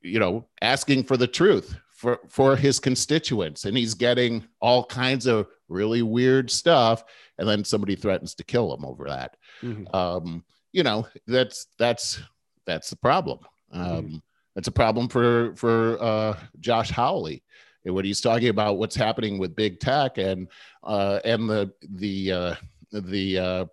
you 0.01 0.19
know 0.19 0.47
asking 0.60 1.05
for 1.05 1.16
the 1.16 1.27
truth 1.27 1.77
for 1.93 2.19
for 2.28 2.56
his 2.56 2.81
constituents 2.81 3.64
and 3.64 3.77
he's 3.77 3.94
getting 3.94 4.44
all 4.60 4.85
kinds 4.85 5.27
of 5.27 5.47
really 5.69 6.02
weird 6.02 6.51
stuff 6.51 7.05
and 7.39 7.48
then 7.48 7.64
somebody 7.64 7.94
threatens 7.94 8.35
to 8.35 8.44
kill 8.44 8.74
him 8.74 8.85
over 8.85 9.05
that 9.09 9.36
mm-hmm. 9.62 9.94
um 9.94 10.44
you 10.73 10.82
know 10.82 11.06
that's 11.27 11.66
that's 11.78 12.20
that's 12.66 12.90
the 12.90 12.97
problem 12.97 13.39
um 13.73 13.86
mm-hmm. 13.86 14.16
that's 14.55 14.69
a 14.69 14.73
problem 14.73 15.09
for 15.09 15.55
for 15.55 16.02
uh 16.02 16.36
josh 16.59 16.90
Hawley 16.90 17.43
and 17.85 17.94
what 17.94 18.05
he's 18.05 18.20
talking 18.20 18.48
about 18.48 18.78
what's 18.78 18.97
happening 18.97 19.39
with 19.39 19.55
big 19.55 19.78
tech 19.78 20.19
and 20.19 20.48
uh 20.82 21.20
and 21.24 21.48
the 21.48 21.73
the 21.89 22.32
uh 22.32 22.55
the 22.93 23.39
uh, 23.39 23.64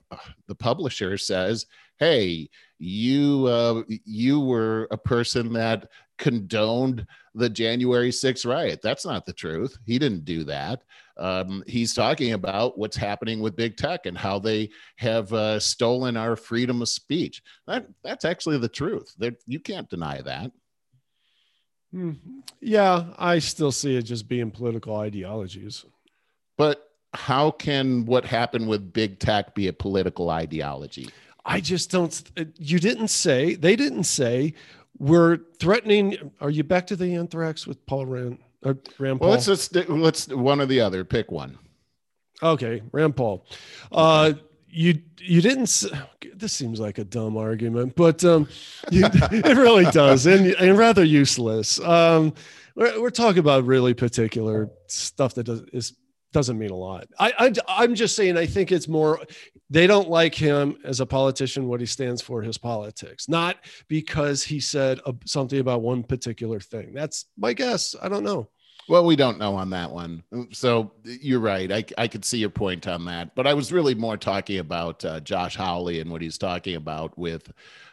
the 0.47 0.55
publisher 0.55 1.17
says, 1.17 1.65
"Hey, 1.99 2.49
you 2.79 3.45
uh, 3.47 3.83
you 4.05 4.39
were 4.39 4.87
a 4.91 4.97
person 4.97 5.53
that 5.53 5.89
condoned 6.17 7.05
the 7.35 7.49
January 7.49 8.09
6th 8.09 8.45
riot." 8.45 8.81
That's 8.81 9.05
not 9.05 9.25
the 9.25 9.33
truth. 9.33 9.77
He 9.85 9.99
didn't 9.99 10.25
do 10.25 10.43
that. 10.45 10.83
Um, 11.17 11.63
he's 11.67 11.93
talking 11.93 12.31
about 12.33 12.77
what's 12.77 12.95
happening 12.95 13.41
with 13.41 13.57
big 13.57 13.75
tech 13.75 14.05
and 14.05 14.17
how 14.17 14.39
they 14.39 14.69
have 14.95 15.31
uh, 15.33 15.59
stolen 15.59 16.15
our 16.15 16.37
freedom 16.37 16.81
of 16.81 16.89
speech. 16.89 17.43
That 17.67 17.87
that's 18.03 18.25
actually 18.25 18.57
the 18.57 18.69
truth. 18.69 19.13
That 19.17 19.35
you 19.45 19.59
can't 19.59 19.89
deny 19.89 20.21
that. 20.21 20.51
Hmm. 21.91 22.11
Yeah, 22.61 23.13
I 23.17 23.39
still 23.39 23.71
see 23.71 23.95
it 23.95 24.03
just 24.03 24.27
being 24.27 24.51
political 24.51 24.95
ideologies. 24.95 25.85
But 26.57 26.88
how 27.13 27.51
can 27.51 28.05
what 28.05 28.25
happened 28.25 28.67
with 28.67 28.93
big 28.93 29.19
tech 29.19 29.55
be 29.55 29.67
a 29.67 29.73
political 29.73 30.29
ideology? 30.29 31.09
I 31.45 31.59
just 31.59 31.89
don't. 31.89 32.31
You 32.57 32.79
didn't 32.79 33.07
say, 33.07 33.55
they 33.55 33.75
didn't 33.75 34.03
say, 34.03 34.53
we're 34.97 35.39
threatening. 35.59 36.31
Are 36.41 36.49
you 36.49 36.63
back 36.63 36.87
to 36.87 36.95
the 36.95 37.15
anthrax 37.15 37.65
with 37.65 37.83
Paul 37.85 38.05
Rand? 38.05 38.39
Or 38.63 38.77
Rand 38.97 39.19
Paul? 39.19 39.29
Well, 39.29 39.37
let's, 39.37 39.47
let's, 39.47 39.89
let's 39.89 40.27
one 40.27 40.61
or 40.61 40.65
the 40.65 40.81
other. 40.81 41.03
Pick 41.03 41.31
one. 41.31 41.57
Okay, 42.43 42.81
Rand 42.91 43.15
Paul. 43.15 43.45
Uh, 43.91 44.33
you 44.71 45.01
you 45.19 45.41
didn't 45.41 45.83
this 46.35 46.53
seems 46.53 46.79
like 46.79 46.97
a 46.99 47.03
dumb 47.03 47.37
argument 47.37 47.95
but 47.95 48.23
um 48.23 48.47
you, 48.91 49.03
it 49.03 49.57
really 49.57 49.85
does 49.85 50.25
and, 50.25 50.47
and 50.47 50.77
rather 50.77 51.03
useless 51.03 51.79
um 51.81 52.33
we're, 52.75 53.01
we're 53.01 53.09
talking 53.09 53.39
about 53.39 53.65
really 53.65 53.93
particular 53.93 54.69
stuff 54.87 55.33
that 55.33 55.43
does 55.43 55.61
is 55.73 55.93
doesn't 56.31 56.57
mean 56.57 56.69
a 56.69 56.75
lot 56.75 57.07
I, 57.19 57.33
I 57.39 57.53
i'm 57.67 57.95
just 57.95 58.15
saying 58.15 58.37
i 58.37 58.45
think 58.45 58.71
it's 58.71 58.87
more 58.87 59.19
they 59.69 59.87
don't 59.87 60.09
like 60.09 60.35
him 60.35 60.77
as 60.83 60.99
a 60.99 61.05
politician 61.05 61.67
what 61.67 61.79
he 61.79 61.85
stands 61.85 62.21
for 62.21 62.41
his 62.41 62.57
politics 62.57 63.27
not 63.27 63.57
because 63.87 64.43
he 64.43 64.59
said 64.59 64.99
something 65.25 65.59
about 65.59 65.81
one 65.81 66.03
particular 66.03 66.59
thing 66.59 66.93
that's 66.93 67.25
my 67.37 67.53
guess 67.53 67.95
i 68.01 68.09
don't 68.09 68.23
know 68.23 68.49
well, 68.89 69.05
we 69.05 69.15
don't 69.15 69.37
know 69.37 69.55
on 69.55 69.69
that 69.69 69.91
one. 69.91 70.23
So 70.51 70.93
you're 71.03 71.39
right. 71.39 71.71
I, 71.71 71.85
I 71.99 72.07
could 72.07 72.25
see 72.25 72.39
your 72.39 72.49
point 72.49 72.87
on 72.87 73.05
that. 73.05 73.35
But 73.35 73.45
I 73.45 73.53
was 73.53 73.71
really 73.71 73.93
more 73.93 74.17
talking 74.17 74.57
about 74.57 75.05
uh, 75.05 75.19
Josh 75.19 75.55
Hawley 75.55 75.99
and 75.99 76.09
what 76.09 76.23
he's 76.23 76.39
talking 76.39 76.75
about 76.75 77.15
with 77.15 77.51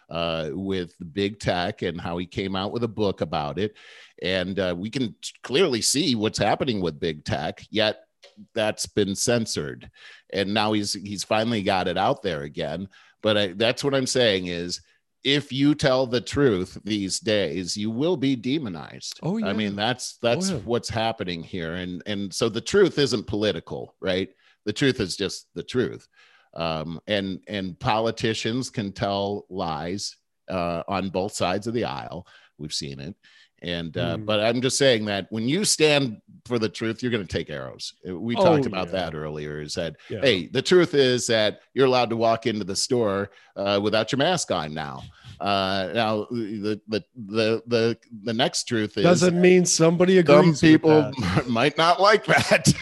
uh, 0.09 0.51
with 0.53 0.95
big 1.13 1.39
tech 1.39 1.83
and 1.83 2.01
how 2.01 2.17
he 2.17 2.25
came 2.25 2.57
out 2.57 2.73
with 2.73 2.83
a 2.83 2.89
book 2.89 3.21
about 3.21 3.59
it. 3.59 3.77
And 4.23 4.59
uh, 4.59 4.75
we 4.77 4.89
can 4.89 5.15
clearly 5.43 5.83
see 5.83 6.15
what's 6.15 6.39
happening 6.39 6.81
with 6.81 6.99
big 6.99 7.25
tech, 7.27 7.63
yet 7.71 8.06
that's 8.55 8.87
been 8.87 9.15
censored. 9.15 9.91
And 10.33 10.53
now 10.53 10.73
he's 10.73 10.93
he's 10.93 11.25
finally 11.25 11.63
got 11.63 11.89
it 11.89 11.99
out 11.99 12.23
there 12.23 12.43
again. 12.43 12.89
But 13.23 13.37
I, 13.37 13.47
that's 13.49 13.83
what 13.83 13.95
I'm 13.95 14.07
saying 14.07 14.47
is 14.47 14.81
if 15.25 15.53
you 15.53 15.75
tell 15.75 16.07
the 16.07 16.21
truth 16.21 16.79
these 16.85 17.19
days, 17.19 17.77
you 17.77 17.91
will 17.91 18.17
be 18.17 18.37
demonized. 18.37 19.19
Oh, 19.25 19.39
yeah. 19.39 19.49
I 19.49 19.53
mean, 19.53 19.75
that's 19.75 20.19
that's 20.19 20.51
oh, 20.51 20.55
yeah. 20.55 20.61
what's 20.61 20.89
happening 20.89 21.43
here. 21.43 21.75
And 21.75 22.03
and 22.07 22.33
so 22.33 22.49
the 22.49 22.61
truth 22.61 22.99
isn't 22.99 23.27
political, 23.27 23.97
right? 24.01 24.29
The 24.67 24.73
truth 24.73 25.01
is 25.01 25.17
just 25.17 25.49
the 25.55 25.65
truth. 25.65 26.07
Um, 26.55 27.01
and 27.09 27.41
and 27.49 27.79
politicians 27.79 28.71
can 28.71 28.93
tell 28.93 29.47
lies 29.51 30.17
uh, 30.49 30.85
on 30.87 31.11
both 31.11 31.33
sides 31.33 31.67
of 31.67 31.75
the 31.75 31.85
aisle. 31.85 32.27
We've 32.57 32.73
seen 32.73 33.01
it. 33.01 33.17
And 33.63 33.97
uh, 33.97 34.17
mm. 34.17 34.27
but 34.27 34.41
I'm 34.41 34.61
just 34.61 34.77
saying 34.79 35.07
that 35.07 35.27
when 35.31 35.49
you 35.49 35.65
stand 35.65 36.21
for 36.45 36.59
the 36.59 36.69
truth, 36.69 37.03
you're 37.03 37.11
going 37.11 37.27
to 37.27 37.33
take 37.33 37.51
arrows. 37.51 37.95
We 38.05 38.37
oh, 38.37 38.45
talked 38.45 38.67
about 38.67 38.87
yeah. 38.89 38.93
that 38.93 39.15
earlier. 39.15 39.61
Is 39.61 39.75
that 39.75 39.97
yeah. 40.09 40.21
hey, 40.21 40.47
the 40.47 40.63
truth 40.63 40.95
is 40.95 41.27
that 41.29 41.61
you're 41.75 41.87
allowed 41.87 42.11
to 42.11 42.17
walk 42.17 42.47
into 42.47 42.65
the 42.65 42.77
store 42.77 43.31
uh, 43.57 43.81
without 43.83 44.13
your 44.13 44.19
mask 44.19 44.51
on 44.51 44.75
now. 44.75 45.03
Uh, 45.41 45.91
now 45.95 46.27
the, 46.31 46.81
the 46.89 47.05
the 47.27 47.63
the 47.67 47.99
the 48.23 48.33
next 48.33 48.65
truth 48.65 48.97
is 48.97 49.05
doesn't 49.05 49.41
mean 49.41 49.65
somebody 49.65 50.19
agrees. 50.19 50.61
Some 50.61 50.69
people 50.69 51.13
might 51.47 51.77
not 51.77 52.01
like 52.01 52.25
that. 52.27 52.73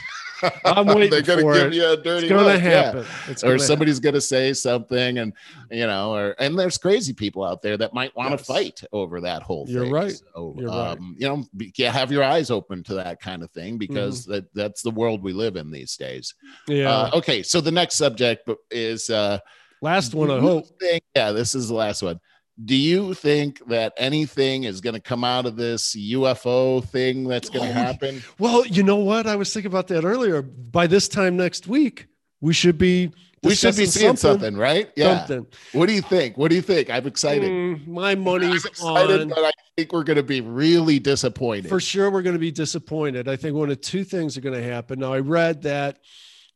I'm 0.64 0.86
waiting 0.86 1.10
They're 1.10 1.22
gonna 1.22 1.42
give 1.42 1.72
it. 1.72 1.74
you 1.74 1.88
a 1.88 1.96
dirty. 1.96 2.26
It's 2.26 2.32
gonna 2.32 2.52
look. 2.52 2.60
happen. 2.60 3.04
Yeah. 3.28 3.48
or 3.48 3.58
somebody's 3.58 3.96
happen. 3.96 4.10
gonna 4.10 4.20
say 4.20 4.52
something, 4.52 5.18
and 5.18 5.32
you 5.70 5.86
know, 5.86 6.14
or 6.14 6.34
and 6.38 6.58
there's 6.58 6.78
crazy 6.78 7.12
people 7.12 7.44
out 7.44 7.62
there 7.62 7.76
that 7.76 7.94
might 7.94 8.14
want 8.16 8.30
to 8.30 8.36
yes. 8.36 8.46
fight 8.46 8.82
over 8.92 9.20
that 9.20 9.42
whole 9.42 9.66
thing. 9.66 9.74
You're. 9.74 9.90
Right. 9.90 10.20
So, 10.34 10.54
You're 10.58 10.70
um, 10.70 10.76
right. 10.76 10.98
You 11.18 11.28
know, 11.28 11.44
you 11.76 11.86
have 11.86 12.10
your 12.10 12.24
eyes 12.24 12.50
open 12.50 12.82
to 12.84 12.94
that 12.94 13.20
kind 13.20 13.42
of 13.42 13.50
thing 13.50 13.78
because 13.78 14.22
mm-hmm. 14.22 14.32
that 14.32 14.54
that's 14.54 14.82
the 14.82 14.90
world 14.90 15.22
we 15.22 15.32
live 15.32 15.56
in 15.56 15.70
these 15.70 15.96
days. 15.96 16.34
Yeah. 16.66 16.90
Uh, 16.90 17.10
okay, 17.14 17.42
so 17.42 17.60
the 17.60 17.72
next 17.72 17.96
subject 17.96 18.48
is 18.70 19.10
uh 19.10 19.38
last 19.80 20.14
one. 20.14 20.30
I 20.30 20.40
hope. 20.40 20.66
Think, 20.80 21.04
yeah, 21.14 21.32
this 21.32 21.54
is 21.54 21.68
the 21.68 21.74
last 21.74 22.02
one 22.02 22.20
do 22.62 22.76
you 22.76 23.14
think 23.14 23.66
that 23.66 23.92
anything 23.96 24.64
is 24.64 24.80
going 24.80 24.94
to 24.94 25.00
come 25.00 25.24
out 25.24 25.46
of 25.46 25.56
this 25.56 25.96
UFO 25.96 26.84
thing 26.84 27.24
that's 27.24 27.48
going 27.50 27.64
to 27.64 27.70
oh, 27.70 27.72
happen? 27.72 28.22
Well, 28.38 28.64
you 28.66 28.82
know 28.82 28.96
what? 28.96 29.26
I 29.26 29.34
was 29.34 29.52
thinking 29.52 29.70
about 29.70 29.88
that 29.88 30.04
earlier. 30.04 30.42
By 30.42 30.86
this 30.86 31.08
time 31.08 31.36
next 31.36 31.66
week, 31.66 32.06
we 32.40 32.52
should 32.52 32.78
be 32.78 33.10
we 33.42 33.54
should 33.54 33.76
be 33.76 33.86
seeing 33.86 34.16
something, 34.16 34.40
something 34.40 34.56
right? 34.56 34.90
Yeah. 34.96 35.18
Something. 35.18 35.46
What 35.72 35.86
do 35.86 35.92
you 35.92 36.00
think? 36.00 36.38
What 36.38 36.48
do 36.48 36.54
you 36.54 36.62
think? 36.62 36.90
I'm 36.90 37.06
excited. 37.06 37.50
Mm, 37.50 37.86
my 37.86 38.14
money's 38.14 38.64
excited, 38.64 39.22
on. 39.22 39.28
But 39.28 39.44
I 39.44 39.52
think 39.76 39.92
we're 39.92 40.04
going 40.04 40.16
to 40.16 40.22
be 40.22 40.40
really 40.40 40.98
disappointed. 40.98 41.68
For 41.68 41.80
sure, 41.80 42.10
we're 42.10 42.22
going 42.22 42.36
to 42.36 42.40
be 42.40 42.52
disappointed. 42.52 43.28
I 43.28 43.36
think 43.36 43.54
one 43.54 43.70
of 43.70 43.80
two 43.80 44.04
things 44.04 44.36
are 44.36 44.40
going 44.40 44.58
to 44.58 44.62
happen. 44.62 45.00
Now, 45.00 45.12
I 45.12 45.18
read 45.18 45.62
that 45.62 45.98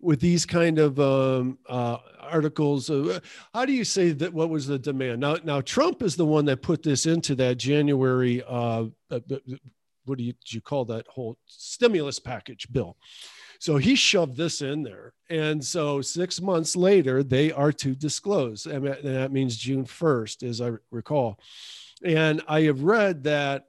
with 0.00 0.20
these 0.20 0.46
kind 0.46 0.78
of 0.78 0.98
um, 1.00 1.58
uh, 1.68 1.98
articles. 2.28 2.90
Uh, 2.90 3.20
how 3.54 3.64
do 3.64 3.72
you 3.72 3.84
say 3.84 4.12
that? 4.12 4.32
What 4.32 4.50
was 4.50 4.66
the 4.66 4.78
demand? 4.78 5.20
Now, 5.20 5.36
now 5.44 5.60
Trump 5.60 6.02
is 6.02 6.16
the 6.16 6.26
one 6.26 6.44
that 6.46 6.62
put 6.62 6.82
this 6.82 7.06
into 7.06 7.34
that 7.36 7.58
January. 7.58 8.42
Uh, 8.46 8.86
uh 9.10 9.20
what 10.04 10.16
do 10.16 10.24
you, 10.24 10.32
you 10.46 10.62
call 10.62 10.86
that 10.86 11.06
whole 11.06 11.36
stimulus 11.46 12.18
package 12.18 12.66
bill? 12.72 12.96
So 13.60 13.76
he 13.76 13.94
shoved 13.94 14.36
this 14.36 14.62
in 14.62 14.82
there, 14.84 15.14
and 15.28 15.64
so 15.64 16.00
six 16.00 16.40
months 16.40 16.76
later 16.76 17.22
they 17.24 17.50
are 17.50 17.72
to 17.72 17.94
disclose, 17.94 18.66
and 18.66 18.86
that 18.86 19.32
means 19.32 19.56
June 19.56 19.84
first, 19.84 20.44
as 20.44 20.60
I 20.60 20.72
recall. 20.92 21.40
And 22.04 22.40
I 22.46 22.62
have 22.62 22.84
read 22.84 23.24
that 23.24 23.66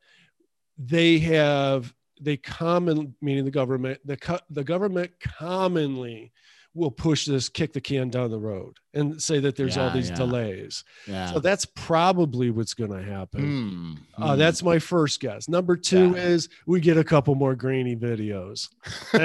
they 0.77 1.17
have 1.19 1.93
they 2.21 2.37
common 2.37 3.15
meaning 3.21 3.45
the 3.45 3.51
government 3.51 3.99
the 4.05 4.41
the 4.49 4.63
government 4.63 5.11
commonly 5.19 6.31
will 6.73 6.91
push 6.91 7.25
this 7.25 7.49
kick 7.49 7.73
the 7.73 7.81
can 7.81 8.09
down 8.09 8.29
the 8.29 8.37
road 8.37 8.77
and 8.93 9.21
say 9.21 9.39
that 9.39 9.55
there's 9.55 9.75
yeah, 9.75 9.83
all 9.83 9.89
these 9.91 10.09
yeah. 10.09 10.15
delays. 10.15 10.83
Yeah. 11.07 11.31
so 11.33 11.39
that's 11.39 11.65
probably 11.65 12.51
what's 12.51 12.73
going 12.73 12.91
to 12.91 13.03
happen. 13.03 13.97
Mm, 14.17 14.23
uh, 14.23 14.33
mm. 14.33 14.37
that's 14.37 14.63
my 14.63 14.79
first 14.79 15.19
guess. 15.19 15.49
Number 15.49 15.75
two 15.75 16.15
is 16.15 16.49
we 16.65 16.79
get 16.79 16.97
a 16.97 17.03
couple 17.03 17.35
more 17.35 17.55
grainy 17.55 17.95
videos. 17.95 18.69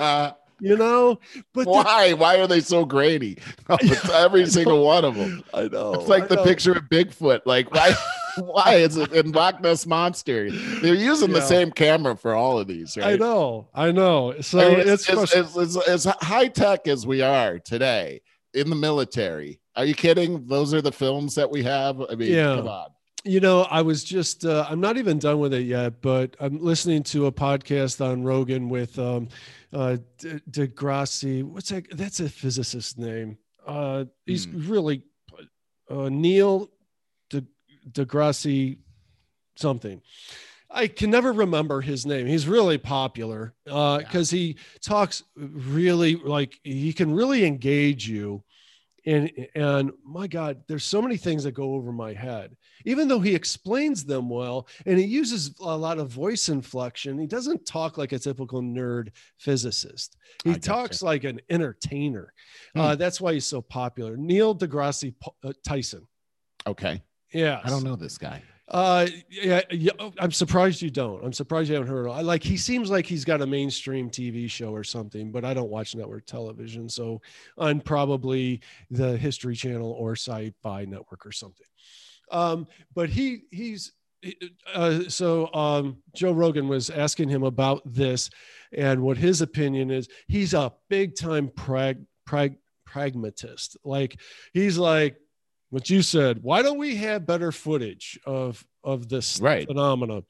Uh, 0.00 0.32
you 0.60 0.76
know 0.76 1.18
but 1.54 1.66
why 1.66 2.10
the, 2.10 2.16
why? 2.16 2.38
Are 2.38 2.46
they 2.46 2.60
so 2.60 2.84
grainy? 2.84 3.36
Every 4.12 4.46
single 4.50 4.84
one 4.84 5.04
of 5.04 5.14
them 5.14 5.42
i 5.54 5.68
know 5.68 5.94
it's 5.94 6.08
like 6.08 6.24
I 6.24 6.26
the 6.26 6.36
know. 6.36 6.44
picture 6.44 6.72
of 6.72 6.84
bigfoot. 6.84 7.40
Like 7.46 7.72
why 7.72 7.94
why 8.38 8.76
is 8.76 8.96
it 8.96 9.12
in 9.12 9.32
Loch 9.32 9.60
Ness 9.60 9.86
Monster? 9.86 10.50
They're 10.50 10.94
using 10.94 11.30
yeah. 11.30 11.36
the 11.36 11.42
same 11.42 11.70
camera 11.70 12.16
for 12.16 12.34
all 12.34 12.58
of 12.58 12.66
these, 12.66 12.96
right? 12.96 13.14
I 13.14 13.16
know, 13.16 13.68
I 13.74 13.92
know. 13.92 14.34
So 14.40 14.58
I 14.58 14.68
mean, 14.76 14.88
it's, 14.88 15.08
it's, 15.08 15.34
it's, 15.34 15.56
it's, 15.56 15.88
as 15.88 16.04
high 16.20 16.48
tech 16.48 16.86
as 16.88 17.06
we 17.06 17.22
are 17.22 17.58
today 17.58 18.20
in 18.54 18.70
the 18.70 18.76
military. 18.76 19.60
Are 19.76 19.84
you 19.84 19.94
kidding? 19.94 20.46
Those 20.46 20.74
are 20.74 20.82
the 20.82 20.92
films 20.92 21.34
that 21.36 21.50
we 21.50 21.62
have. 21.62 22.00
I 22.10 22.14
mean, 22.14 22.32
yeah. 22.32 22.56
come 22.56 22.68
on. 22.68 22.88
You 23.22 23.40
know, 23.40 23.62
I 23.62 23.82
was 23.82 24.02
just, 24.02 24.46
uh, 24.46 24.66
I'm 24.68 24.80
not 24.80 24.96
even 24.96 25.18
done 25.18 25.40
with 25.40 25.52
it 25.52 25.64
yet, 25.64 26.00
but 26.00 26.36
I'm 26.40 26.58
listening 26.58 27.02
to 27.04 27.26
a 27.26 27.32
podcast 27.32 28.04
on 28.04 28.22
Rogan 28.24 28.70
with 28.70 28.98
um, 28.98 29.28
uh, 29.74 29.98
deGrasse. 30.18 31.44
What's 31.44 31.68
that? 31.68 31.84
That's 31.96 32.20
a 32.20 32.30
physicist 32.30 32.98
name. 32.98 33.36
Uh, 33.66 34.06
he's 34.24 34.46
hmm. 34.46 34.70
really 34.70 35.02
uh, 35.90 36.08
Neil 36.08 36.70
deGrasse 37.90 38.78
something. 39.56 40.02
I 40.70 40.86
can 40.86 41.10
never 41.10 41.32
remember 41.32 41.80
his 41.80 42.06
name. 42.06 42.26
He's 42.26 42.46
really 42.46 42.78
popular 42.78 43.54
because 43.64 44.32
uh, 44.32 44.36
yeah. 44.36 44.42
he 44.42 44.56
talks 44.80 45.22
really 45.36 46.16
like 46.16 46.58
he 46.62 46.92
can 46.92 47.12
really 47.12 47.44
engage 47.44 48.08
you. 48.08 48.44
And 49.06 49.30
and 49.54 49.92
my 50.04 50.26
God, 50.26 50.62
there's 50.68 50.84
so 50.84 51.02
many 51.02 51.16
things 51.16 51.44
that 51.44 51.52
go 51.52 51.74
over 51.74 51.90
my 51.90 52.12
head. 52.12 52.56
Even 52.84 53.08
though 53.08 53.18
he 53.18 53.34
explains 53.34 54.04
them 54.04 54.28
well 54.28 54.68
and 54.86 54.98
he 54.98 55.06
uses 55.06 55.54
a 55.60 55.76
lot 55.76 55.98
of 55.98 56.08
voice 56.10 56.48
inflection, 56.48 57.18
he 57.18 57.26
doesn't 57.26 57.66
talk 57.66 57.98
like 57.98 58.12
a 58.12 58.18
typical 58.18 58.62
nerd 58.62 59.08
physicist. 59.38 60.16
He 60.44 60.54
talks 60.54 61.02
like 61.02 61.24
an 61.24 61.40
entertainer. 61.50 62.32
Hmm. 62.74 62.80
Uh, 62.80 62.94
that's 62.94 63.20
why 63.20 63.32
he's 63.32 63.46
so 63.46 63.62
popular. 63.62 64.16
Neil 64.16 64.54
deGrasse 64.54 65.14
uh, 65.42 65.52
Tyson. 65.66 66.06
Okay. 66.66 67.02
Yeah. 67.32 67.60
I 67.62 67.68
don't 67.68 67.84
know 67.84 67.96
this 67.96 68.18
guy. 68.18 68.42
Uh, 68.70 69.08
yeah, 69.28 69.62
yeah, 69.72 69.90
oh, 69.98 70.12
I'm 70.20 70.30
surprised 70.30 70.80
you 70.80 70.90
don't. 70.90 71.24
I'm 71.24 71.32
surprised 71.32 71.68
you 71.68 71.74
haven't 71.74 71.90
heard. 71.90 72.06
Of, 72.06 72.24
like 72.24 72.44
he 72.44 72.56
seems 72.56 72.88
like 72.88 73.04
he's 73.04 73.24
got 73.24 73.40
a 73.40 73.46
mainstream 73.46 74.08
TV 74.08 74.48
show 74.48 74.72
or 74.72 74.84
something, 74.84 75.32
but 75.32 75.44
I 75.44 75.54
don't 75.54 75.70
watch 75.70 75.96
network 75.96 76.24
television, 76.24 76.88
so 76.88 77.20
on 77.58 77.80
probably 77.80 78.60
the 78.88 79.16
History 79.16 79.56
Channel 79.56 79.90
or 79.90 80.12
Sci-Fi 80.12 80.84
Network 80.84 81.26
or 81.26 81.32
something. 81.32 81.66
Um, 82.30 82.68
but 82.94 83.08
he 83.08 83.42
he's 83.50 83.92
uh, 84.72 85.00
so 85.08 85.52
um, 85.52 85.96
Joe 86.14 86.32
Rogan 86.32 86.68
was 86.68 86.90
asking 86.90 87.28
him 87.28 87.42
about 87.42 87.82
this 87.84 88.30
and 88.72 89.02
what 89.02 89.16
his 89.16 89.40
opinion 89.40 89.90
is. 89.90 90.08
He's 90.28 90.54
a 90.54 90.72
big 90.88 91.16
time 91.16 91.48
prag, 91.48 92.04
prag, 92.24 92.56
pragmatist. 92.86 93.76
Like 93.84 94.20
he's 94.52 94.78
like 94.78 95.16
what 95.70 95.90
you 95.90 96.02
said. 96.02 96.42
Why 96.42 96.62
don't 96.62 96.78
we 96.78 96.96
have 96.96 97.26
better 97.26 97.52
footage 97.52 98.18
of 98.26 98.64
of 98.84 99.08
this 99.08 99.40
right. 99.40 99.66
phenomena? 99.66 100.22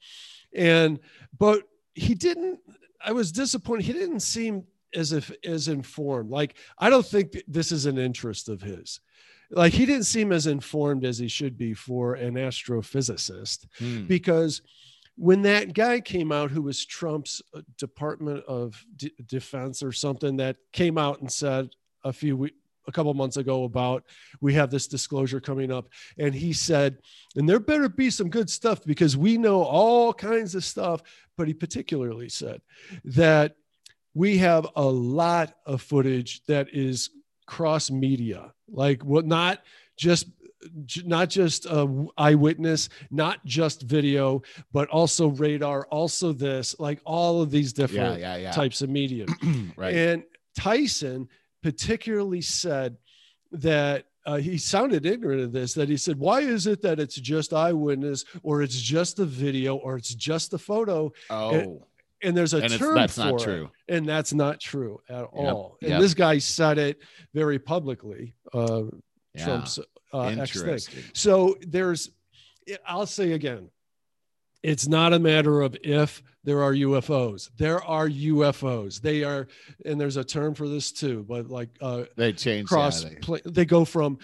And 0.55 0.99
but 1.37 1.63
he 1.93 2.15
didn't. 2.15 2.59
I 3.03 3.11
was 3.11 3.31
disappointed. 3.31 3.85
He 3.85 3.93
didn't 3.93 4.21
seem 4.21 4.63
as 4.93 5.11
if 5.11 5.31
as 5.43 5.67
informed. 5.67 6.29
Like 6.29 6.55
I 6.77 6.89
don't 6.89 7.05
think 7.05 7.35
this 7.47 7.71
is 7.71 7.85
an 7.85 7.97
interest 7.97 8.49
of 8.49 8.61
his 8.61 8.99
like 9.51 9.73
he 9.73 9.85
didn't 9.85 10.05
seem 10.05 10.31
as 10.31 10.47
informed 10.47 11.05
as 11.05 11.17
he 11.17 11.27
should 11.27 11.57
be 11.57 11.73
for 11.73 12.15
an 12.15 12.35
astrophysicist 12.35 13.67
hmm. 13.77 14.05
because 14.05 14.61
when 15.15 15.41
that 15.41 15.73
guy 15.73 15.99
came 15.99 16.31
out 16.31 16.51
who 16.51 16.61
was 16.61 16.85
Trump's 16.85 17.41
uh, 17.53 17.61
Department 17.77 18.43
of 18.45 18.83
D- 18.95 19.13
Defense 19.25 19.83
or 19.83 19.91
something 19.91 20.37
that 20.37 20.57
came 20.71 20.97
out 20.97 21.19
and 21.19 21.31
said 21.31 21.69
a 22.03 22.13
few 22.13 22.37
weeks 22.37 22.55
a 22.87 22.91
couple 22.91 23.13
months 23.13 23.37
ago 23.37 23.63
about 23.63 24.03
we 24.39 24.53
have 24.53 24.69
this 24.69 24.87
disclosure 24.87 25.39
coming 25.39 25.71
up 25.71 25.87
and 26.17 26.33
he 26.33 26.53
said 26.53 26.97
and 27.35 27.47
there 27.47 27.59
better 27.59 27.89
be 27.89 28.09
some 28.09 28.29
good 28.29 28.49
stuff 28.49 28.83
because 28.85 29.15
we 29.15 29.37
know 29.37 29.63
all 29.63 30.13
kinds 30.13 30.55
of 30.55 30.63
stuff 30.63 31.01
but 31.37 31.47
he 31.47 31.53
particularly 31.53 32.29
said 32.29 32.61
that 33.03 33.55
we 34.13 34.37
have 34.37 34.67
a 34.75 34.85
lot 34.85 35.53
of 35.65 35.81
footage 35.81 36.43
that 36.45 36.67
is 36.73 37.09
cross 37.45 37.91
media 37.91 38.51
like 38.67 39.03
what 39.03 39.25
not 39.25 39.59
just 39.97 40.27
not 41.05 41.29
just 41.29 41.65
uh, 41.65 41.87
eyewitness, 42.17 42.89
not 43.09 43.43
just 43.45 43.83
video, 43.83 44.41
but 44.71 44.87
also 44.89 45.29
radar, 45.29 45.85
also 45.87 46.33
this, 46.33 46.75
like 46.79 46.99
all 47.05 47.41
of 47.41 47.51
these 47.51 47.73
different 47.73 48.19
yeah, 48.19 48.35
yeah, 48.35 48.43
yeah. 48.43 48.51
types 48.51 48.81
of 48.81 48.89
media. 48.89 49.25
right. 49.75 49.93
And 49.93 50.23
Tyson 50.55 51.27
particularly 51.61 52.41
said 52.41 52.97
that 53.51 54.05
uh, 54.25 54.37
he 54.37 54.57
sounded 54.57 55.05
ignorant 55.05 55.41
of 55.41 55.51
this 55.51 55.73
that 55.73 55.89
he 55.89 55.97
said 55.97 56.17
why 56.17 56.41
is 56.41 56.67
it 56.67 56.81
that 56.81 56.99
it's 56.99 57.15
just 57.15 57.53
eyewitness 57.53 58.23
or 58.43 58.61
it's 58.61 58.79
just 58.79 59.17
the 59.17 59.25
video 59.25 59.75
or 59.77 59.97
it's 59.97 60.13
just 60.13 60.51
the 60.51 60.59
photo 60.59 61.11
oh 61.31 61.49
and, 61.49 61.79
and 62.21 62.37
there's 62.37 62.53
a 62.53 62.61
and 62.61 62.71
term 62.73 62.93
that's 62.95 63.15
for 63.15 63.21
not 63.21 63.33
it, 63.41 63.43
true 63.43 63.69
and 63.89 64.07
that's 64.07 64.31
not 64.31 64.59
true 64.59 65.01
at 65.09 65.21
Yep, 65.21 65.29
all. 65.33 65.77
And 65.81 65.89
yep. 65.91 65.99
this 66.01 66.13
guy 66.13 66.37
said 66.37 66.77
it 66.77 66.99
very 67.33 67.57
publicly. 67.57 68.35
Uh, 68.53 68.83
Yeah. 69.33 69.45
Trump's 69.45 69.79
uh, 70.13 70.19
ex 70.21 70.61
thing. 70.61 71.03
So 71.13 71.57
there's, 71.61 72.11
I'll 72.85 73.05
say 73.05 73.31
again, 73.31 73.69
it's 74.63 74.87
not 74.87 75.13
a 75.13 75.19
matter 75.19 75.61
of 75.61 75.75
if 75.83 76.21
there 76.43 76.61
are 76.63 76.73
UFOs. 76.73 77.49
There 77.57 77.83
are 77.83 78.07
UFOs. 78.09 79.01
They 79.01 79.23
are, 79.23 79.47
and 79.85 79.99
there's 79.99 80.17
a 80.17 80.23
term 80.23 80.53
for 80.55 80.67
this 80.67 80.91
too. 80.91 81.23
But 81.27 81.49
like 81.49 81.69
uh, 81.81 82.05
They 82.17 82.33
change 82.33 82.67
cross, 82.67 83.03
yeah, 83.03 83.37
they- 83.45 83.65
go 83.65 83.85
from 83.85 84.17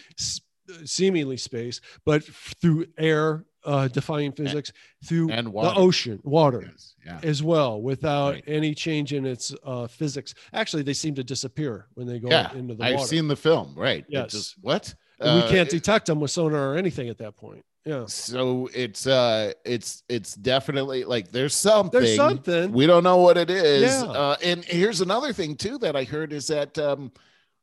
seemingly 0.85 1.37
space, 1.37 1.79
but 2.05 2.23
through 2.61 2.85
air, 2.97 3.45
uh, 3.63 3.87
defying 3.87 4.31
physics, 4.31 4.71
through 5.05 5.29
and 5.31 5.47
the 5.47 5.73
ocean, 5.75 6.19
water 6.23 6.69
Yes, 6.71 6.95
yeah. 7.05 7.19
as 7.23 7.43
well 7.43 7.81
without 7.81 8.35
Right. 8.35 8.43
any 8.47 8.73
change 8.73 9.13
in 9.13 9.25
its 9.25 9.53
uh, 9.63 9.87
physics. 9.87 10.33
Actually, 10.53 10.83
they 10.83 10.93
seem 10.93 11.15
to 11.15 11.23
disappear 11.23 11.87
when 11.95 12.07
they 12.07 12.19
go 12.19 12.29
Yeah, 12.29 12.53
into 12.53 12.75
the 12.75 12.83
I've 12.83 12.95
water. 12.95 13.07
seen 13.07 13.27
the 13.27 13.35
film. 13.35 13.73
Right. 13.75 14.05
Yes. 14.09 14.31
just- 14.31 14.55
what? 14.61 14.93
And 15.19 15.35
we 15.41 15.47
Uh, 15.47 15.49
can't 15.49 15.69
detect 15.69 16.05
them 16.05 16.19
with 16.19 16.31
sonar 16.31 16.73
or 16.73 16.77
anything 16.77 17.09
at 17.09 17.17
that 17.17 17.35
point. 17.35 17.65
Yeah, 17.87 18.05
so 18.07 18.69
it's 18.73 19.07
uh 19.07 19.53
it's 19.63 20.03
it's 20.09 20.35
definitely 20.35 21.05
like 21.05 21.31
there's 21.31 21.55
something 21.55 22.01
there's 22.01 22.17
something. 22.17 22.73
we 22.73 22.85
don't 22.85 23.03
know 23.03 23.17
what 23.17 23.37
it 23.37 23.49
is 23.49 24.03
Yeah. 24.03 24.09
uh 24.11 24.35
and 24.43 24.65
here's 24.65 24.99
another 24.99 25.31
thing 25.31 25.55
too 25.55 25.77
that 25.77 25.95
i 25.95 26.03
heard 26.03 26.33
is 26.33 26.47
that 26.47 26.77
um 26.77 27.13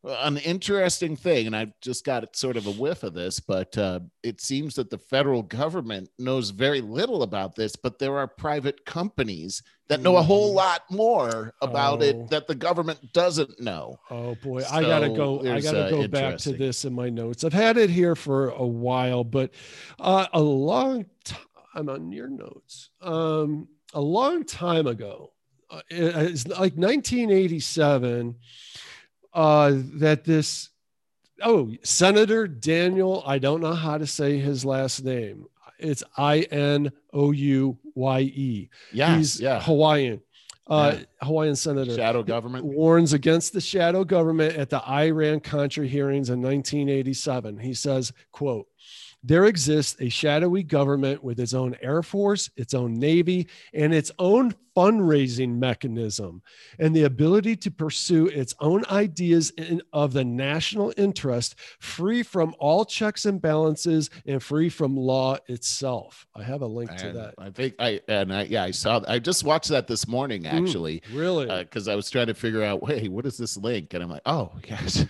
an 0.06 0.36
interesting 0.38 1.16
thing 1.16 1.46
and 1.46 1.56
I've 1.56 1.72
just 1.80 2.04
got 2.04 2.36
sort 2.36 2.56
of 2.58 2.66
a 2.66 2.72
whiff 2.72 3.02
of 3.04 3.14
this 3.14 3.40
but 3.40 3.76
uh 3.78 4.00
it 4.22 4.40
seems 4.40 4.74
that 4.74 4.90
the 4.90 4.98
federal 4.98 5.42
government 5.42 6.10
knows 6.18 6.50
very 6.50 6.82
little 6.82 7.22
about 7.22 7.54
this 7.54 7.74
but 7.74 7.98
there 7.98 8.18
are 8.18 8.26
private 8.26 8.84
companies 8.84 9.62
that 9.88 10.02
know 10.02 10.16
a 10.16 10.22
whole 10.22 10.52
Mhm. 10.52 10.56
lot 10.56 10.82
more 10.90 11.54
about 11.62 12.00
Oh. 12.02 12.04
it 12.04 12.28
that 12.30 12.46
the 12.46 12.54
government 12.54 12.98
doesn't 13.14 13.58
know 13.60 13.98
Oh 14.10 14.34
boy, 14.42 14.62
I 14.70 14.82
gotta 14.82 15.08
go. 15.08 15.40
I 15.40 15.60
gotta 15.60 15.86
uh, 15.86 15.90
go 15.90 16.08
back 16.08 16.36
to 16.38 16.52
this 16.52 16.84
in 16.84 16.92
my 16.94 17.08
notes. 17.08 17.42
I've 17.44 17.52
had 17.54 17.76
it 17.78 17.88
here 17.90 18.14
for 18.14 18.50
a 18.50 18.66
while, 18.66 19.24
but 19.24 19.52
uh, 19.98 20.26
a 20.34 20.40
long 20.40 21.06
time 21.24 21.88
on 21.88 22.12
your 22.12 22.28
notes. 22.28 22.90
Um, 23.00 23.68
a 23.94 24.00
long 24.00 24.44
time 24.44 24.86
ago, 24.86 25.32
uh, 25.70 25.80
it's 25.90 26.46
like 26.46 26.74
1987. 26.76 28.36
Uh, 29.34 29.72
that 29.94 30.24
this. 30.24 30.70
Oh, 31.42 31.70
Senator 31.82 32.46
Daniel. 32.46 33.22
I 33.26 33.38
don't 33.38 33.60
know 33.60 33.74
how 33.74 33.98
to 33.98 34.06
say 34.06 34.38
his 34.38 34.64
last 34.64 35.04
name. 35.04 35.46
It's 35.78 36.04
I 36.16 36.40
N 36.50 36.92
O 37.12 37.32
U 37.32 37.76
Y 37.94 38.20
E. 38.20 38.70
yeah 38.92 39.16
He's 39.16 39.40
yeah 39.40 39.60
Hawaiian. 39.60 40.20
Uh, 40.66 40.94
Yeah. 40.96 41.04
Hawaiian 41.26 41.56
senator 41.56 41.94
shadow 41.94 42.22
government 42.22 42.64
warns 42.64 43.12
against 43.12 43.52
the 43.52 43.60
shadow 43.60 44.02
government 44.04 44.56
at 44.56 44.70
the 44.70 44.80
Iran 44.88 45.40
Contra 45.40 45.86
hearings 45.86 46.30
in 46.30 46.40
1987. 46.40 47.58
He 47.58 47.74
says, 47.74 48.12
quote, 48.32 48.66
there 49.26 49.46
exists 49.46 49.96
a 50.00 50.10
shadowy 50.10 50.62
government 50.62 51.24
with 51.24 51.40
its 51.40 51.54
own 51.54 51.74
air 51.80 52.02
force, 52.02 52.50
its 52.56 52.74
own 52.74 52.92
navy, 52.92 53.48
and 53.72 53.94
its 53.94 54.12
own 54.18 54.54
fundraising 54.76 55.56
mechanism, 55.58 56.42
and 56.78 56.94
the 56.94 57.04
ability 57.04 57.56
to 57.56 57.70
pursue 57.70 58.26
its 58.26 58.54
own 58.60 58.84
ideas 58.90 59.50
in, 59.50 59.80
of 59.92 60.12
the 60.12 60.24
national 60.24 60.92
interest, 60.96 61.54
free 61.78 62.22
from 62.22 62.54
all 62.58 62.84
checks 62.84 63.24
and 63.24 63.40
balances 63.40 64.10
and 64.26 64.42
free 64.42 64.68
from 64.68 64.94
law 64.96 65.38
itself. 65.46 66.26
I 66.34 66.42
have 66.42 66.60
a 66.60 66.66
link 66.66 66.94
to 66.98 67.12
that. 67.12 67.34
I 67.38 67.50
think 67.50 67.74
I 67.78 68.00
and 68.08 68.34
I 68.34 68.42
yeah 68.44 68.64
I 68.64 68.72
saw 68.72 69.00
I 69.08 69.18
just 69.20 69.42
watched 69.44 69.70
that 69.70 69.86
this 69.86 70.06
morning 70.06 70.42
Mm. 70.42 70.52
actually 70.66 71.02
Really? 71.12 71.46
because 71.46 71.88
I 71.88 71.94
was 71.94 72.10
trying 72.10 72.26
to 72.26 72.34
figure 72.34 72.62
out 72.62 72.82
wait 72.82 73.10
what 73.10 73.24
is 73.24 73.38
this 73.38 73.56
link 73.56 73.94
and 73.94 74.02
I'm 74.02 74.10
like 74.10 74.22
oh 74.26 74.50
yes 74.68 75.06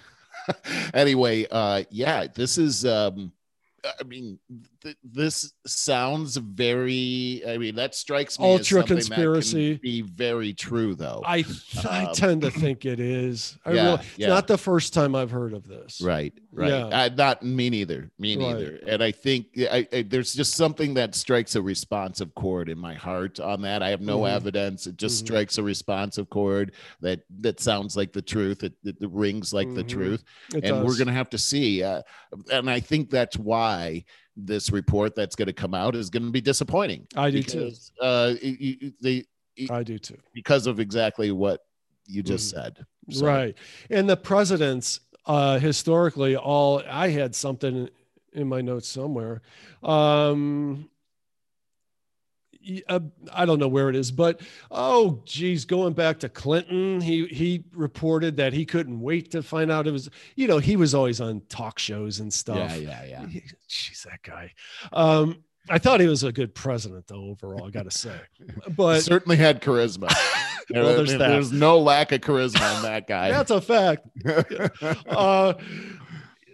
anyway 0.93 1.47
uh 1.51 1.85
yeah 1.91 2.27
this 2.33 2.59
is 2.59 2.85
um 2.85 3.33
I 3.85 4.05
mean 4.05 4.39
th- 4.85 4.97
this 5.03 5.53
sounds 5.67 6.37
very 6.37 7.43
I 7.49 7.59
mean 7.59 7.75
that 7.77 7.95
strikes 7.95 8.39
me 8.39 8.45
as 8.55 8.61
Ultra 8.61 8.81
something 8.81 8.97
that 8.99 9.03
can 9.05 9.09
conspiracy. 9.15 9.75
be 9.83 10.03
very 10.03 10.53
true 10.53 10.95
though 10.95 11.23
I 11.27 11.45
I 11.89 12.05
Um, 12.07 12.15
tend 12.15 12.43
to 12.43 12.51
think 12.51 12.85
it 12.85 13.01
is. 13.01 13.59
I 13.65 13.73
yeah, 13.73 13.85
really, 13.87 13.95
it's 14.01 14.19
yeah. 14.19 14.29
not 14.29 14.47
the 14.47 14.59
first 14.59 14.93
time 14.95 15.15
I've 15.15 15.31
heard 15.31 15.53
of 15.55 15.67
this. 15.67 16.01
Right, 16.03 16.33
right. 16.53 16.69
Yeah. 16.71 16.87
Uh, 16.87 17.09
not 17.17 17.43
me 17.43 17.71
neither. 17.71 18.11
Me 18.19 18.37
Right. 18.37 18.55
neither. 18.57 18.79
And 18.87 19.03
I 19.03 19.11
think 19.11 19.47
I, 19.59 19.87
I, 19.93 20.03
there's 20.03 20.35
just 20.35 20.55
something 20.55 20.95
that 20.95 21.15
strikes 21.15 21.55
a 21.57 21.63
responsive 21.63 22.35
chord 22.35 22.69
in 22.69 22.79
my 22.79 22.95
heart 22.95 23.41
on 23.41 23.63
that. 23.63 23.83
I 23.83 23.89
have 23.91 24.01
no 24.03 24.21
Mhm. 24.21 24.31
evidence. 24.37 24.87
It 24.87 24.97
just 24.97 25.17
Mhm. 25.25 25.27
strikes 25.27 25.59
a 25.59 25.63
responsive 25.63 26.29
chord 26.31 26.73
that 27.01 27.21
that 27.41 27.61
sounds 27.61 27.97
like 27.97 28.13
the 28.13 28.23
truth. 28.23 28.63
It, 28.63 28.75
it, 28.85 28.97
it 29.01 29.11
rings 29.11 29.53
like 29.53 29.73
the 29.75 29.85
Mhm. 29.85 29.89
truth. 29.89 30.25
It 30.55 30.65
and 30.65 30.85
we're 30.85 30.97
going 30.97 31.09
to 31.09 31.13
have 31.13 31.31
to 31.31 31.39
see. 31.39 31.83
Uh, 31.83 32.03
and 32.53 32.69
I 32.71 32.81
think 32.81 33.11
that's 33.11 33.37
why 33.39 34.05
this 34.37 34.71
report 34.71 35.15
that's 35.15 35.37
going 35.37 35.47
to 35.47 35.53
come 35.53 35.75
out 35.75 35.95
is 35.95 36.11
going 36.11 36.25
to 36.25 36.31
be 36.31 36.41
disappointing. 36.41 37.07
I 37.17 37.31
do 37.31 37.43
too. 37.43 37.59
because, 37.67 37.93
Uh, 38.01 38.35
you- 38.43 38.77
you- 38.81 38.93
they 39.01 39.25
I 39.71 39.83
do 39.85 39.99
too. 39.99 40.19
because 40.33 40.67
of 40.67 40.81
exactly 40.81 41.31
what 41.31 41.65
you 42.07 42.23
just 42.23 42.49
Mhm. 42.49 42.51
said. 42.57 42.87
So- 43.11 43.27
Right. 43.27 43.55
And 43.91 44.09
the 44.11 44.17
presidents, 44.17 45.01
uh, 45.27 45.59
historically, 45.59 46.37
all 46.37 46.83
I 46.89 47.09
had 47.09 47.35
something 47.35 47.89
in 48.33 48.49
my 48.49 48.61
notes 48.61 48.89
somewhere. 48.89 49.43
Um, 49.83 50.91
uh, 52.89 53.01
I 53.33 53.45
don't 53.47 53.59
know 53.59 53.69
where 53.69 53.89
it 53.91 53.97
is, 53.97 54.11
but 54.11 54.41
oh, 54.71 55.23
geez, 55.25 55.65
going 55.65 55.93
back 55.93 56.19
to 56.21 56.29
Clinton, 56.29 57.01
he 57.01 57.27
he 57.27 57.65
reported 57.73 58.37
that 58.39 58.53
he 58.53 58.65
couldn't 58.65 59.01
wait 59.01 59.31
to 59.33 59.43
find 59.43 59.71
out 59.71 59.87
it 59.87 59.91
was, 59.93 60.09
you 60.37 60.47
know, 60.49 60.59
he 60.59 60.77
was 60.77 60.95
always 60.95 61.21
on 61.21 61.43
talk 61.49 61.79
shows 61.79 62.21
and 62.21 62.33
stuff. 62.33 62.57
Yeah, 62.57 62.75
yeah, 62.77 63.05
yeah. 63.05 63.27
He- 63.27 63.43
Jeez, 63.69 64.03
that 64.05 64.23
guy. 64.23 64.53
Um, 64.93 65.45
I 65.71 65.79
thought 65.79 66.01
he 66.01 66.07
was 66.07 66.23
a 66.25 66.31
good 66.33 66.55
president, 66.55 67.07
though. 67.07 67.25
Overall, 67.31 67.67
I 67.67 67.71
got 67.71 67.85
to 67.85 67.91
say, 67.91 68.17
but 68.77 69.01
certainly 69.01 69.37
had 69.37 69.61
charisma. 69.63 70.13
Well, 70.71 70.83
There- 70.85 70.97
there's 70.97 71.11
that. 71.13 71.19
There's 71.29 71.53
no 71.53 71.79
lack 71.79 72.11
of 72.13 72.23
charisma 72.23 72.77
in 72.77 72.83
that 72.85 73.07
guy. 73.07 73.31
that's 73.31 73.51
a 73.51 73.61
fact. 73.61 74.07
uh, 75.07 75.53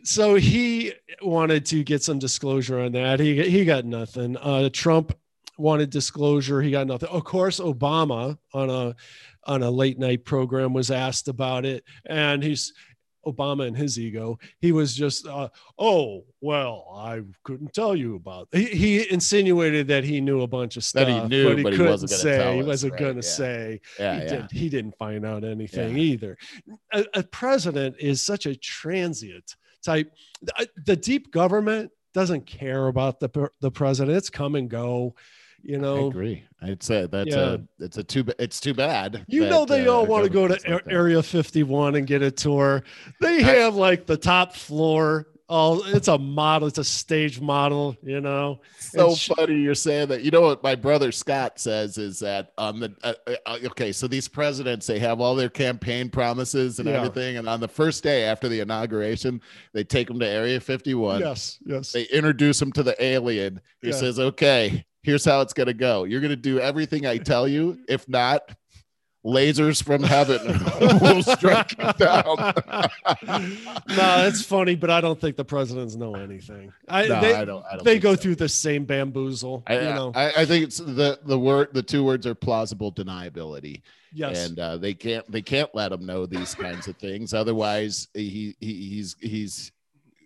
so 0.02 0.34
he 0.34 0.92
wanted 1.22 1.66
to 1.66 1.84
get 1.84 2.02
some 2.02 2.18
disclosure 2.18 2.80
on 2.80 2.90
that. 2.92 3.20
He 3.20 3.40
he 3.48 3.64
got 3.64 3.84
nothing. 3.84 4.36
Uh, 4.36 4.68
Trump 4.72 5.16
wanted 5.60 5.90
disclosure. 5.90 6.60
He 6.62 6.70
got 6.70 6.86
nothing. 6.86 7.08
Of 7.08 7.24
course, 7.24 7.60
Obama 7.60 8.38
on 8.52 8.70
a 8.70 8.96
on 9.44 9.62
a 9.62 9.70
late 9.70 9.98
night 9.98 10.24
program 10.24 10.72
was 10.72 10.90
asked 10.90 11.28
about 11.28 11.64
it, 11.64 11.84
and 12.06 12.42
he's 12.42 12.72
Obama 13.26 13.66
and 13.66 13.76
his 13.76 13.98
ego. 13.98 14.38
He 14.60 14.72
was 14.72 14.94
just, 14.94 15.26
uh, 15.26 15.48
oh 15.78 16.24
well, 16.40 16.86
I 16.96 17.20
couldn't 17.42 17.74
tell 17.74 17.94
you 17.94 18.16
about. 18.16 18.48
He, 18.52 18.64
he, 18.66 19.10
insinuated 19.10 19.88
that 19.88 20.04
he 20.04 20.20
knew 20.20 20.42
a 20.42 20.46
bunch 20.46 20.76
of 20.76 20.84
stuff 20.84 21.06
that 21.06 21.22
he 21.22 21.28
knew, 21.28 21.48
but 21.48 21.58
he 21.58 21.62
but 21.64 21.72
couldn't 21.72 21.90
wasn't 21.90 22.10
gonna 22.10 22.22
say. 22.22 22.38
tell 22.38 22.52
he 22.54 22.62
wasn't 22.62 22.92
right, 22.92 23.00
going 23.00 23.20
to 23.20 23.26
yeah. 23.26 23.32
say. 23.32 23.80
Yeah, 23.98 24.14
he, 24.14 24.20
yeah. 24.20 24.28
Did, 24.28 24.50
he 24.50 24.68
didn't 24.68 24.96
find 24.98 25.26
out 25.26 25.44
anything 25.44 25.96
Yeah. 25.96 26.02
either. 26.02 26.38
A, 26.92 27.04
a 27.14 27.22
president 27.22 27.96
is 27.98 28.22
such 28.22 28.46
a 28.46 28.56
transient 28.56 29.56
type. 29.82 30.12
The, 30.42 30.68
the 30.86 30.96
deep 30.96 31.30
government 31.30 31.90
doesn't 32.14 32.46
care 32.46 32.88
about 32.88 33.20
the 33.20 33.50
the 33.60 33.70
president. 33.70 34.16
It's 34.16 34.30
come 34.30 34.54
and 34.54 34.68
go. 34.68 35.14
You 35.62 35.78
know. 35.78 36.04
I 36.06 36.08
agree. 36.08 36.44
I'd 36.62 36.82
say 36.82 37.06
that's 37.06 37.30
Yeah. 37.34 37.56
a 37.56 37.58
it's 37.78 37.96
a 37.98 38.04
too 38.04 38.24
it's 38.38 38.60
too 38.60 38.74
bad. 38.74 39.24
You 39.28 39.42
that, 39.42 39.50
know 39.50 39.64
they 39.64 39.86
uh, 39.86 39.92
all 39.92 40.06
want 40.06 40.24
to 40.24 40.30
go 40.30 40.48
to 40.48 40.54
like 40.70 40.84
Area 40.88 41.22
51 41.22 41.94
and 41.96 42.06
get 42.06 42.22
a 42.22 42.30
tour. 42.30 42.82
They 43.20 43.42
have 43.42 43.74
like 43.76 44.06
the 44.06 44.16
top 44.16 44.54
floor. 44.54 45.26
Oh, 45.52 45.82
it's 45.86 46.06
a 46.06 46.16
model. 46.16 46.68
It's 46.68 46.78
a 46.78 46.84
stage 46.84 47.40
model. 47.40 47.96
You 48.04 48.20
know. 48.20 48.60
so 48.78 49.16
sh- 49.16 49.30
funny 49.36 49.56
you're 49.56 49.74
saying 49.74 50.06
that. 50.08 50.22
You 50.22 50.30
know 50.30 50.42
what 50.42 50.62
my 50.62 50.76
brother 50.76 51.10
Scott 51.10 51.58
says 51.58 51.98
is 51.98 52.20
that 52.20 52.52
on 52.56 52.78
the 52.78 52.94
uh, 53.02 53.14
uh, 53.46 53.58
okay, 53.66 53.90
so 53.90 54.06
these 54.06 54.28
presidents 54.28 54.86
they 54.86 55.00
have 55.00 55.20
all 55.20 55.34
their 55.34 55.48
campaign 55.48 56.08
promises 56.08 56.78
and 56.78 56.88
Yeah. 56.88 56.98
everything, 56.98 57.36
and 57.36 57.48
on 57.48 57.58
the 57.58 57.66
first 57.66 58.04
day 58.04 58.22
after 58.24 58.48
the 58.48 58.60
inauguration, 58.60 59.40
they 59.72 59.82
take 59.82 60.06
them 60.06 60.20
to 60.20 60.26
Area 60.28 60.60
51. 60.60 61.18
Yes. 61.20 61.58
Yes. 61.66 61.90
They 61.90 62.04
introduce 62.04 62.60
them 62.60 62.70
to 62.72 62.84
the 62.84 63.02
alien. 63.02 63.60
He 63.82 63.88
Yeah. 63.88 63.94
says, 63.96 64.20
"Okay, 64.20 64.84
here's 65.02 65.24
how 65.24 65.40
it's 65.40 65.52
gonna 65.52 65.74
go. 65.74 66.04
You're 66.04 66.20
gonna 66.20 66.36
do 66.36 66.60
everything 66.60 67.06
I 67.06 67.18
tell 67.18 67.48
you. 67.48 67.78
If 67.88 68.08
not." 68.08 68.42
Lasers 69.24 69.82
from 69.82 70.02
heaven 70.02 70.40
will 71.02 71.22
strike 71.22 71.76
you 71.78 71.92
down. 71.98 72.36
no, 73.88 74.26
it's 74.26 74.42
funny, 74.42 74.74
but 74.74 74.88
I 74.88 75.02
don't 75.02 75.20
think 75.20 75.36
the 75.36 75.44
presidents 75.44 75.94
know 75.94 76.14
anything. 76.14 76.72
I, 76.88 77.06
No, 77.06 77.20
they, 77.20 77.34
I 77.34 77.44
don't. 77.44 77.64
I 77.66 77.76
don't 77.76 77.84
they 77.84 77.98
go 77.98 78.14
so. 78.14 78.22
through 78.22 78.36
the 78.36 78.48
same 78.48 78.86
bamboozle. 78.86 79.62
I, 79.66 79.74
you 79.74 79.80
know. 79.80 80.12
I, 80.14 80.32
I 80.38 80.44
think 80.46 80.64
it's 80.64 80.78
the 80.78 81.18
the 81.22 81.38
word 81.38 81.68
the 81.74 81.82
two 81.82 82.02
words 82.02 82.26
are 82.26 82.34
plausible 82.34 82.92
deniability, 82.92 83.82
yes. 84.14 84.48
and 84.48 84.58
uh, 84.58 84.78
they 84.78 84.94
can't 84.94 85.30
they 85.30 85.42
can't 85.42 85.68
let 85.74 85.92
him 85.92 86.06
know 86.06 86.24
these 86.24 86.54
kinds 86.54 86.88
of 86.88 86.96
things. 86.96 87.34
Otherwise, 87.34 88.08
he, 88.14 88.56
he 88.58 88.72
he's 88.72 89.16
he's 89.20 89.70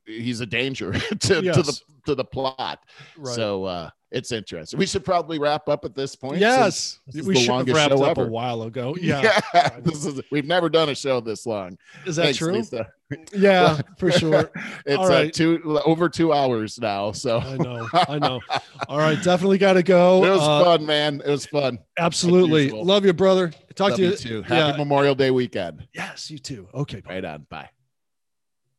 he's 0.07 0.41
a 0.41 0.47
danger 0.47 0.93
to, 0.99 1.19
to 1.19 1.43
the 1.43 1.81
to 2.07 2.15
the 2.15 2.25
plot. 2.25 2.79
right. 3.19 3.35
So 3.35 3.65
uh, 3.65 3.91
it's 4.15 4.33
interesting. 4.33 4.79
We 4.79 4.87
should 4.87 5.05
probably 5.05 5.39
wrap 5.39 5.69
up 5.69 5.85
at 5.85 5.95
this 5.95 6.15
point. 6.15 6.39
yes. 6.39 7.01
this 7.07 7.27
We 7.27 7.35
should 7.37 7.53
have 7.53 7.69
wrapped 7.69 7.93
up 7.93 8.19
a 8.19 8.25
while 8.25 8.63
ago. 8.63 8.95
since- 8.95 9.07
Yeah. 9.07 9.41
this 9.81 10.07
is 10.07 10.21
we've 10.31 10.47
never 10.47 10.69
done 10.69 10.89
a 10.89 10.95
show 10.95 11.21
this 11.21 11.45
long. 11.47 11.77
Is 12.07 12.17
that 12.17 12.25
Thanks, 12.25 12.39
true? 12.39 12.53
Lisa. 12.53 12.89
Yeah, 13.33 13.81
for 13.99 14.11
sure. 14.11 14.51
It's 14.87 14.97
All 14.97 15.11
uh, 15.13 15.29
two 15.31 15.81
over 15.85 16.09
two 16.09 16.33
hours 16.33 16.79
now. 16.81 17.13
So 17.13 17.39
I 17.39 17.57
know. 17.57 17.89
I 17.93 18.19
know. 18.19 18.41
All 18.89 18.99
right. 18.99 19.21
Definitely 19.23 19.59
got 19.59 19.75
to 19.75 19.83
go. 19.83 20.25
it 20.25 20.31
was 20.31 20.41
Uh, 20.41 20.65
fun, 20.65 20.87
man. 20.87 21.21
It 21.25 21.31
was 21.31 21.47
fun. 21.47 21.79
Absolutely. 21.99 22.71
Love 22.71 23.05
you, 23.05 23.13
brother. 23.13 23.53
Talk 23.75 23.91
Love 23.91 23.97
to 23.99 24.03
you. 24.05 24.11
you 24.11 24.17
too. 24.17 24.43
Happy 24.43 24.71
yeah. 24.73 24.77
Memorial 24.77 25.15
Day 25.15 25.31
weekend. 25.31 25.87
Yes, 25.93 26.31
you 26.31 26.39
too. 26.39 26.69
Okay. 26.73 27.01
bye. 27.01 27.15
Right 27.15 27.25
on. 27.25 27.47
Bye. 27.51 27.69